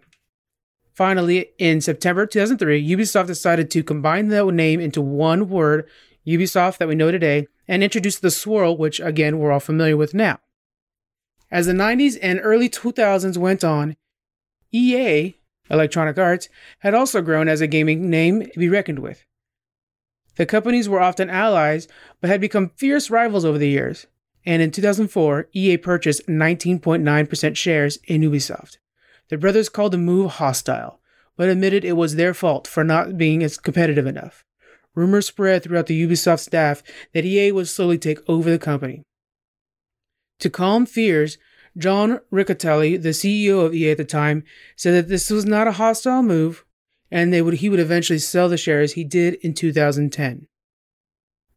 Finally, 0.95 1.49
in 1.59 1.79
September 1.79 2.25
2003, 2.25 2.87
Ubisoft 2.87 3.27
decided 3.27 3.69
to 3.69 3.83
combine 3.83 4.29
the 4.29 4.43
name 4.51 4.79
into 4.79 5.01
one 5.01 5.47
word, 5.47 5.87
Ubisoft 6.25 6.79
that 6.79 6.87
we 6.87 6.95
know 6.95 7.11
today, 7.11 7.47
and 7.67 7.83
introduced 7.83 8.23
the 8.23 8.31
swirl, 8.31 8.77
which 8.77 8.99
again 8.99 9.37
we're 9.37 9.51
all 9.51 9.59
familiar 9.59 9.97
with 9.97 10.15
now. 10.15 10.39
As 11.51 11.67
the 11.67 11.73
90s 11.73 12.17
and 12.19 12.39
early 12.41 12.67
2000s 12.67 13.37
went 13.37 13.63
on, 13.63 13.95
EA 14.71 15.35
Electronic 15.73 16.17
Arts, 16.17 16.47
had 16.79 16.93
also 16.93 17.21
grown 17.21 17.49
as 17.49 17.59
a 17.59 17.67
gaming 17.67 18.09
name 18.09 18.45
to 18.45 18.59
be 18.59 18.69
reckoned 18.69 18.99
with. 18.99 19.25
The 20.35 20.45
companies 20.45 20.87
were 20.87 21.01
often 21.01 21.29
allies, 21.29 21.87
but 22.21 22.29
had 22.29 22.39
become 22.39 22.71
fierce 22.77 23.09
rivals 23.09 23.43
over 23.43 23.57
the 23.57 23.69
years, 23.69 24.07
and 24.45 24.61
in 24.61 24.71
2004, 24.71 25.49
EA 25.53 25.77
purchased 25.77 26.27
19.9% 26.27 27.57
shares 27.57 27.97
in 28.05 28.21
Ubisoft. 28.21 28.77
The 29.29 29.37
brothers 29.37 29.69
called 29.69 29.93
the 29.93 29.97
move 29.97 30.31
hostile, 30.31 30.99
but 31.35 31.49
admitted 31.49 31.83
it 31.83 31.93
was 31.93 32.15
their 32.15 32.33
fault 32.33 32.67
for 32.67 32.83
not 32.83 33.17
being 33.17 33.43
as 33.43 33.57
competitive 33.57 34.05
enough. 34.05 34.45
Rumors 34.95 35.27
spread 35.27 35.63
throughout 35.63 35.87
the 35.87 36.07
Ubisoft 36.07 36.41
staff 36.41 36.83
that 37.13 37.25
EA 37.25 37.51
would 37.51 37.67
slowly 37.67 37.97
take 37.97 38.19
over 38.29 38.49
the 38.49 38.59
company. 38.59 39.03
To 40.39 40.49
calm 40.49 40.85
fears, 40.85 41.37
John 41.77 42.19
Riccitiello, 42.31 43.01
the 43.01 43.09
CEO 43.09 43.65
of 43.65 43.73
EA 43.73 43.91
at 43.91 43.97
the 43.97 44.05
time, 44.05 44.43
said 44.75 44.93
that 44.93 45.09
this 45.09 45.29
was 45.29 45.45
not 45.45 45.67
a 45.67 45.73
hostile 45.73 46.21
move 46.21 46.65
and 47.11 47.31
they 47.31 47.41
would, 47.41 47.55
he 47.55 47.69
would 47.69 47.79
eventually 47.79 48.19
sell 48.19 48.49
the 48.49 48.57
shares 48.57 48.93
he 48.93 49.03
did 49.03 49.35
in 49.35 49.53
2010. 49.53 50.47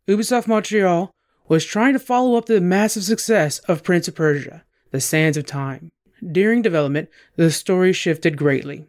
Ubisoft 0.08 0.46
Montreal 0.46 1.10
was 1.48 1.64
trying 1.64 1.92
to 1.92 1.98
follow 1.98 2.36
up 2.36 2.46
the 2.46 2.60
massive 2.60 3.04
success 3.04 3.58
of 3.60 3.82
Prince 3.82 4.08
of 4.08 4.14
Persia, 4.14 4.64
The 4.90 5.00
Sands 5.00 5.36
of 5.36 5.46
Time. 5.46 5.90
During 6.32 6.62
development, 6.62 7.08
the 7.36 7.50
story 7.50 7.92
shifted 7.92 8.36
greatly. 8.36 8.86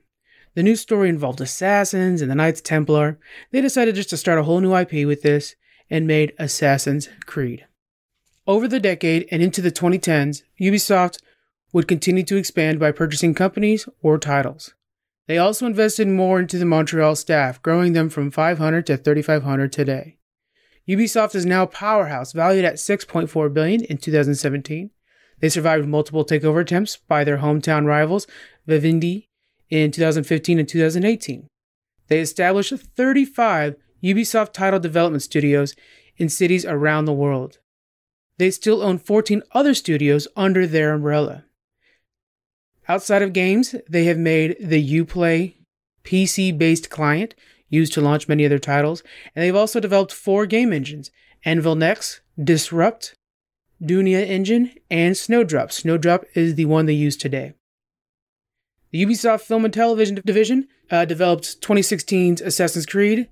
The 0.55 0.63
new 0.63 0.75
story 0.75 1.09
involved 1.09 1.39
assassins 1.39 2.21
and 2.21 2.31
the 2.31 2.35
Knights 2.35 2.61
Templar. 2.61 3.19
They 3.51 3.61
decided 3.61 3.93
just 3.93 4.09
to 4.09 4.17
start 4.17 4.39
a 4.39 4.43
whole 4.43 4.59
new 4.59 4.75
IP 4.75 5.05
with 5.05 5.21
this 5.21 5.55
and 5.89 6.07
made 6.07 6.33
Assassin's 6.39 7.09
Creed. 7.27 7.66
Over 8.47 8.69
the 8.69 8.79
decade 8.79 9.27
and 9.29 9.43
into 9.43 9.61
the 9.61 9.73
2010s, 9.73 10.43
Ubisoft 10.61 11.19
would 11.73 11.85
continue 11.85 12.23
to 12.23 12.37
expand 12.37 12.79
by 12.79 12.93
purchasing 12.93 13.33
companies 13.33 13.89
or 14.01 14.17
titles. 14.17 14.73
They 15.27 15.37
also 15.37 15.65
invested 15.65 16.07
more 16.07 16.39
into 16.39 16.57
the 16.57 16.65
Montreal 16.65 17.17
staff, 17.17 17.61
growing 17.61 17.91
them 17.91 18.09
from 18.09 18.31
500 18.31 18.85
to 18.85 18.95
3,500 18.95 19.73
today. 19.73 20.17
Ubisoft 20.87 21.35
is 21.35 21.45
now 21.45 21.63
a 21.63 21.67
powerhouse, 21.67 22.31
valued 22.31 22.63
at 22.63 22.75
6.4 22.75 23.53
billion 23.53 23.83
in 23.83 23.97
2017. 23.97 24.91
They 25.41 25.49
survived 25.49 25.85
multiple 25.85 26.23
takeover 26.23 26.61
attempts 26.61 26.95
by 26.95 27.25
their 27.25 27.39
hometown 27.39 27.85
rivals, 27.85 28.27
Vivendi, 28.65 29.27
in 29.69 29.91
2015 29.91 30.57
and 30.57 30.69
2018. 30.69 31.47
They 32.07 32.21
established 32.21 32.73
35 32.73 33.75
Ubisoft 34.01 34.53
title 34.53 34.79
development 34.79 35.23
studios 35.23 35.75
in 36.15 36.29
cities 36.29 36.65
around 36.65 37.03
the 37.03 37.13
world. 37.13 37.59
They 38.37 38.51
still 38.51 38.83
own 38.83 38.99
14 38.99 39.41
other 39.51 39.73
studios 39.73 40.27
under 40.35 40.67
their 40.67 40.93
umbrella. 40.93 41.45
Outside 42.87 43.21
of 43.21 43.33
games, 43.33 43.75
they 43.89 44.05
have 44.05 44.17
made 44.17 44.55
the 44.59 44.81
Uplay 44.81 45.55
PC 46.03 46.57
based 46.57 46.89
client 46.89 47.35
used 47.69 47.93
to 47.93 48.01
launch 48.01 48.27
many 48.27 48.45
other 48.45 48.59
titles, 48.59 49.03
and 49.35 49.43
they've 49.43 49.55
also 49.55 49.79
developed 49.79 50.13
four 50.13 50.45
game 50.45 50.71
engines 50.71 51.11
Anvil 51.43 51.75
Next, 51.75 52.21
Disrupt, 52.41 53.15
Dunia 53.81 54.25
Engine, 54.25 54.73
and 54.89 55.15
Snowdrop. 55.15 55.71
Snowdrop 55.71 56.25
is 56.33 56.55
the 56.55 56.65
one 56.65 56.85
they 56.85 56.93
use 56.93 57.17
today. 57.17 57.53
The 58.91 59.05
Ubisoft 59.05 59.41
Film 59.41 59.65
and 59.65 59.73
Television 59.73 60.21
Division 60.25 60.67
uh, 60.89 61.05
developed 61.05 61.61
2016's 61.61 62.41
Assassin's 62.41 62.85
Creed, 62.85 63.27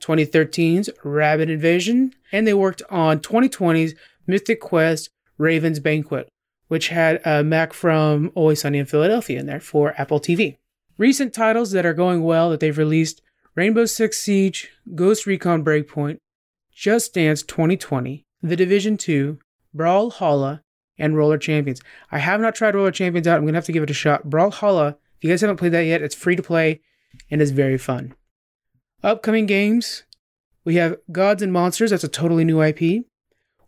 2013's 0.00 0.88
Rabbids 1.04 1.50
Invasion, 1.50 2.14
and 2.30 2.46
they 2.46 2.54
worked 2.54 2.82
on 2.90 3.18
2020's 3.18 3.94
Mythic 4.26 4.60
Quest 4.60 5.10
Raven's 5.38 5.80
Banquet, 5.80 6.28
which 6.68 6.88
had 6.88 7.20
a 7.24 7.42
Mac 7.42 7.72
from 7.72 8.30
Always 8.34 8.60
Sunny 8.62 8.78
in 8.78 8.86
Philadelphia 8.86 9.40
in 9.40 9.46
there 9.46 9.60
for 9.60 9.94
Apple 10.00 10.20
TV. 10.20 10.56
Recent 10.96 11.34
titles 11.34 11.72
that 11.72 11.86
are 11.86 11.94
going 11.94 12.22
well 12.22 12.50
that 12.50 12.60
they've 12.60 12.78
released 12.78 13.20
Rainbow 13.54 13.84
Six 13.84 14.18
Siege, 14.18 14.70
Ghost 14.94 15.26
Recon 15.26 15.64
Breakpoint, 15.64 16.18
Just 16.72 17.14
Dance 17.14 17.42
2020, 17.42 18.24
The 18.42 18.56
Division 18.56 18.96
2, 18.96 19.38
Brawl 19.72 20.10
Brawlhalla, 20.10 20.60
and 20.98 21.16
Roller 21.16 21.38
Champions. 21.38 21.80
I 22.12 22.18
have 22.18 22.40
not 22.40 22.54
tried 22.54 22.74
Roller 22.74 22.92
Champions 22.92 23.26
out. 23.26 23.36
I'm 23.36 23.42
going 23.42 23.54
to 23.54 23.58
have 23.58 23.64
to 23.66 23.72
give 23.72 23.82
it 23.82 23.90
a 23.90 23.94
shot. 23.94 24.30
Brawl 24.30 24.50
Brawlhalla, 24.50 24.96
if 25.16 25.24
you 25.24 25.30
guys 25.30 25.40
haven't 25.40 25.56
played 25.56 25.72
that 25.72 25.80
yet, 25.80 26.02
it's 26.02 26.14
free 26.14 26.36
to 26.36 26.42
play 26.42 26.80
and 27.30 27.42
it's 27.42 27.50
very 27.50 27.78
fun. 27.78 28.14
Upcoming 29.02 29.46
games 29.46 30.04
we 30.64 30.76
have 30.76 30.96
Gods 31.12 31.42
and 31.42 31.52
Monsters, 31.52 31.90
that's 31.90 32.04
a 32.04 32.08
totally 32.08 32.44
new 32.44 32.62
IP. 32.62 33.04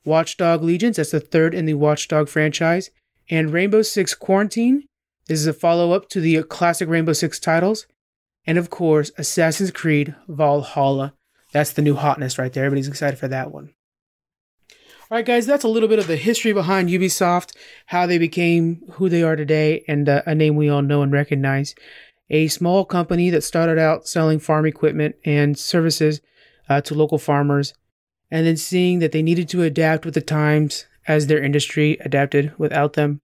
Watchdog 0.06 0.62
Legions, 0.62 0.96
that's 0.96 1.10
the 1.10 1.20
third 1.20 1.54
in 1.54 1.66
the 1.66 1.74
Watchdog 1.74 2.28
franchise. 2.28 2.90
And 3.28 3.52
Rainbow 3.52 3.82
Six 3.82 4.14
Quarantine, 4.14 4.84
this 5.26 5.40
is 5.40 5.46
a 5.46 5.52
follow 5.52 5.92
up 5.92 6.08
to 6.10 6.20
the 6.20 6.42
classic 6.44 6.88
Rainbow 6.88 7.12
Six 7.12 7.40
titles. 7.40 7.86
And 8.46 8.56
of 8.56 8.70
course, 8.70 9.10
Assassin's 9.18 9.72
Creed 9.72 10.14
Valhalla. 10.28 11.14
That's 11.52 11.72
the 11.72 11.82
new 11.82 11.96
hotness 11.96 12.38
right 12.38 12.52
there. 12.52 12.64
Everybody's 12.64 12.88
excited 12.88 13.18
for 13.18 13.28
that 13.28 13.50
one. 13.50 13.72
All 15.08 15.16
right, 15.16 15.24
guys, 15.24 15.46
that's 15.46 15.64
a 15.64 15.68
little 15.68 15.88
bit 15.88 16.00
of 16.00 16.08
the 16.08 16.16
history 16.16 16.52
behind 16.52 16.88
Ubisoft, 16.88 17.56
how 17.86 18.06
they 18.06 18.18
became 18.18 18.82
who 18.92 19.08
they 19.08 19.22
are 19.22 19.36
today, 19.36 19.84
and 19.86 20.08
uh, 20.08 20.22
a 20.26 20.34
name 20.34 20.56
we 20.56 20.68
all 20.68 20.82
know 20.82 21.02
and 21.02 21.12
recognize. 21.12 21.76
A 22.28 22.48
small 22.48 22.84
company 22.84 23.30
that 23.30 23.44
started 23.44 23.78
out 23.78 24.08
selling 24.08 24.40
farm 24.40 24.66
equipment 24.66 25.14
and 25.24 25.56
services 25.56 26.20
uh, 26.68 26.80
to 26.80 26.94
local 26.94 27.18
farmers, 27.18 27.72
and 28.30 28.46
then 28.46 28.56
seeing 28.56 28.98
that 28.98 29.12
they 29.12 29.22
needed 29.22 29.48
to 29.50 29.62
adapt 29.62 30.04
with 30.04 30.14
the 30.14 30.20
times 30.20 30.86
as 31.06 31.26
their 31.26 31.42
industry 31.42 31.96
adapted 32.00 32.52
without 32.58 32.94
them, 32.94 33.20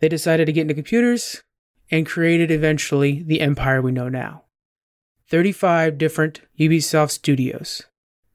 they 0.00 0.08
decided 0.08 0.46
to 0.46 0.52
get 0.52 0.62
into 0.62 0.74
computers 0.74 1.42
and 1.90 2.06
created 2.06 2.50
eventually 2.50 3.22
the 3.22 3.40
empire 3.40 3.80
we 3.80 3.92
know 3.92 4.08
now. 4.08 4.42
35 5.28 5.98
different 5.98 6.40
Ubisoft 6.58 7.10
studios. 7.10 7.82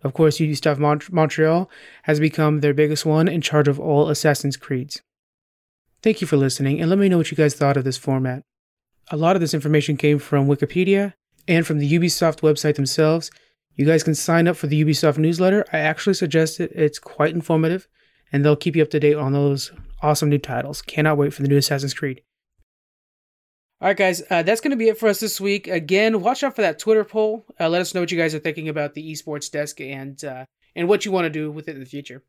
Of 0.04 0.14
course, 0.14 0.40
Ubisoft 0.40 0.80
Mont- 0.80 1.12
Montreal 1.12 1.70
has 2.04 2.20
become 2.20 2.60
their 2.60 2.74
biggest 2.74 3.06
one 3.06 3.28
in 3.28 3.42
charge 3.42 3.68
of 3.68 3.80
all 3.80 4.10
Assassin's 4.10 4.58
Creeds. 4.58 5.02
Thank 6.02 6.22
you 6.22 6.28
for 6.28 6.38
listening, 6.38 6.82
and 6.82 6.90
let 6.90 6.98
me 6.98 7.10
know 7.10 7.18
what 7.18 7.30
you 7.30 7.38
guys 7.38 7.54
thought 7.54 7.78
of 7.78 7.84
this 7.84 7.98
format. 7.98 8.42
A 9.12 9.18
lot 9.18 9.36
of 9.36 9.42
this 9.42 9.54
information 9.54 9.98
came 9.98 10.18
from 10.18 10.48
Wikipedia 10.48 11.14
and 11.48 11.66
from 11.68 11.78
the 11.78 11.92
Ubisoft 11.94 12.42
website 12.42 12.76
themselves. 12.76 13.30
You 13.82 13.88
guys 13.88 14.04
can 14.04 14.14
sign 14.14 14.48
up 14.48 14.58
for 14.58 14.68
the 14.68 14.86
Ubisoft 14.86 15.18
newsletter. 15.18 15.66
I 15.74 15.80
actually 15.80 16.14
suggest 16.14 16.60
it, 16.60 16.72
it's 16.76 17.00
quite 17.00 17.34
informative, 17.34 17.88
and 18.32 18.46
they'll 18.46 18.56
keep 18.56 18.76
you 18.76 18.84
up 18.84 18.92
to 18.92 19.00
date 19.00 19.16
on 19.16 19.34
those 19.34 19.72
awesome 20.04 20.30
new 20.30 20.38
titles. 20.38 20.84
Cannot 20.84 21.18
wait 21.18 21.34
for 21.34 21.42
the 21.42 21.48
new 21.48 21.58
Assassin's 21.58 21.96
Creed. 21.96 22.22
All 23.82 23.88
right, 23.88 23.98
guys, 23.98 24.22
uh, 24.30 24.44
that's 24.44 24.62
going 24.62 24.70
to 24.70 24.78
be 24.78 24.90
it 24.90 25.00
for 25.00 25.10
us 25.10 25.20
this 25.20 25.42
week. 25.42 25.68
Again, 25.68 26.22
watch 26.22 26.44
out 26.44 26.56
for 26.56 26.62
that 26.62 26.78
Twitter 26.78 27.04
poll. 27.04 27.44
Uh, 27.60 27.70
let 27.70 27.82
us 27.82 27.96
know 27.96 28.02
what 28.02 28.12
you 28.12 28.20
guys 28.20 28.36
are 28.36 28.40
thinking 28.40 28.70
about 28.70 28.94
the 28.94 29.12
esports 29.12 29.50
desk 29.50 29.82
and 29.82 30.24
uh, 30.24 30.46
and 30.76 30.88
what 30.88 31.04
you 31.04 31.12
want 31.12 31.26
to 31.26 31.32
do 31.32 31.52
with 31.52 31.68
it 31.68 31.74
in 31.74 31.80
the 31.80 31.88
future. 31.88 32.24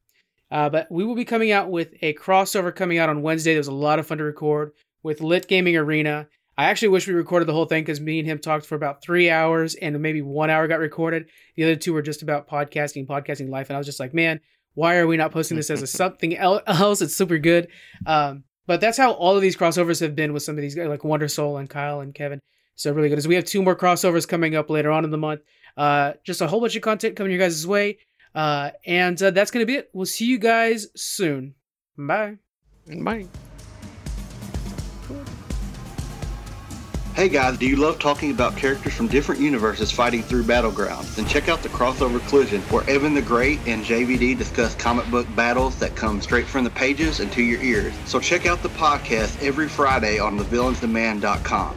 Uh, 0.50 0.70
but 0.70 0.90
we 0.90 1.04
will 1.04 1.14
be 1.14 1.26
coming 1.26 1.52
out 1.52 1.70
with 1.70 1.92
a 2.00 2.14
crossover 2.14 2.74
coming 2.74 2.96
out 2.96 3.10
on 3.10 3.20
Wednesday. 3.20 3.52
There 3.52 3.60
was 3.60 3.68
a 3.68 3.74
lot 3.74 3.98
of 3.98 4.06
fun 4.06 4.16
to 4.16 4.24
record 4.24 4.72
with 5.02 5.20
Lit 5.20 5.48
Gaming 5.48 5.76
Arena. 5.76 6.28
I 6.56 6.64
actually 6.64 6.88
wish 6.88 7.08
we 7.08 7.14
recorded 7.14 7.48
the 7.48 7.52
whole 7.52 7.64
thing 7.64 7.82
because 7.82 8.00
me 8.00 8.18
and 8.18 8.28
him 8.28 8.38
talked 8.38 8.66
for 8.66 8.74
about 8.74 9.02
three 9.02 9.30
hours 9.30 9.74
and 9.74 9.98
maybe 10.00 10.20
one 10.20 10.50
hour 10.50 10.68
got 10.68 10.80
recorded. 10.80 11.28
The 11.56 11.64
other 11.64 11.76
two 11.76 11.92
were 11.92 12.02
just 12.02 12.22
about 12.22 12.48
podcasting, 12.48 13.06
podcasting 13.06 13.48
life, 13.48 13.70
and 13.70 13.76
I 13.76 13.78
was 13.78 13.86
just 13.86 14.00
like, 14.00 14.12
man, 14.12 14.40
why 14.74 14.96
are 14.96 15.06
we 15.06 15.16
not 15.16 15.32
posting 15.32 15.56
this 15.56 15.70
as 15.70 15.82
a 15.82 15.86
something 15.86 16.36
else? 16.38 17.00
It's 17.00 17.16
super 17.16 17.38
good. 17.38 17.68
Um, 18.06 18.44
but 18.66 18.80
that's 18.80 18.98
how 18.98 19.12
all 19.12 19.34
of 19.34 19.42
these 19.42 19.56
crossovers 19.56 20.00
have 20.00 20.14
been 20.14 20.32
with 20.32 20.42
some 20.42 20.56
of 20.56 20.62
these 20.62 20.74
guys, 20.74 20.88
like 20.88 21.04
Wonder 21.04 21.28
Soul 21.28 21.56
and 21.56 21.68
Kyle 21.68 22.00
and 22.00 22.14
Kevin. 22.14 22.40
So 22.76 22.92
really 22.92 23.08
good. 23.08 23.18
As 23.18 23.28
we 23.28 23.34
have 23.34 23.44
two 23.44 23.62
more 23.62 23.76
crossovers 23.76 24.26
coming 24.26 24.54
up 24.54 24.70
later 24.70 24.90
on 24.90 25.04
in 25.04 25.10
the 25.10 25.18
month. 25.18 25.40
Uh, 25.76 26.12
just 26.24 26.40
a 26.40 26.46
whole 26.46 26.60
bunch 26.60 26.76
of 26.76 26.82
content 26.82 27.16
coming 27.16 27.32
your 27.32 27.40
guys' 27.40 27.66
way. 27.66 27.98
Uh, 28.34 28.70
and 28.86 29.20
uh, 29.22 29.30
that's 29.30 29.50
gonna 29.50 29.66
be 29.66 29.76
it. 29.76 29.90
We'll 29.92 30.06
see 30.06 30.26
you 30.26 30.38
guys 30.38 30.88
soon. 30.96 31.54
Bye. 31.96 32.38
Bye. 32.86 33.26
Hey 37.14 37.28
guys, 37.28 37.58
do 37.58 37.66
you 37.66 37.76
love 37.76 37.98
talking 37.98 38.30
about 38.30 38.56
characters 38.56 38.94
from 38.94 39.06
different 39.06 39.38
universes 39.38 39.92
fighting 39.92 40.22
through 40.22 40.44
battlegrounds? 40.44 41.14
Then 41.14 41.26
check 41.26 41.46
out 41.50 41.62
the 41.62 41.68
Crossover 41.68 42.26
Collision, 42.28 42.62
where 42.62 42.88
Evan 42.88 43.12
the 43.12 43.20
Great 43.20 43.58
and 43.66 43.84
JVD 43.84 44.38
discuss 44.38 44.74
comic 44.74 45.06
book 45.10 45.26
battles 45.36 45.78
that 45.80 45.94
come 45.94 46.22
straight 46.22 46.46
from 46.46 46.64
the 46.64 46.70
pages 46.70 47.20
and 47.20 47.30
to 47.32 47.42
your 47.42 47.60
ears. 47.60 47.92
So 48.06 48.18
check 48.18 48.46
out 48.46 48.62
the 48.62 48.70
podcast 48.70 49.46
every 49.46 49.68
Friday 49.68 50.18
on 50.20 50.38
thevillainsdemand.com. 50.38 51.76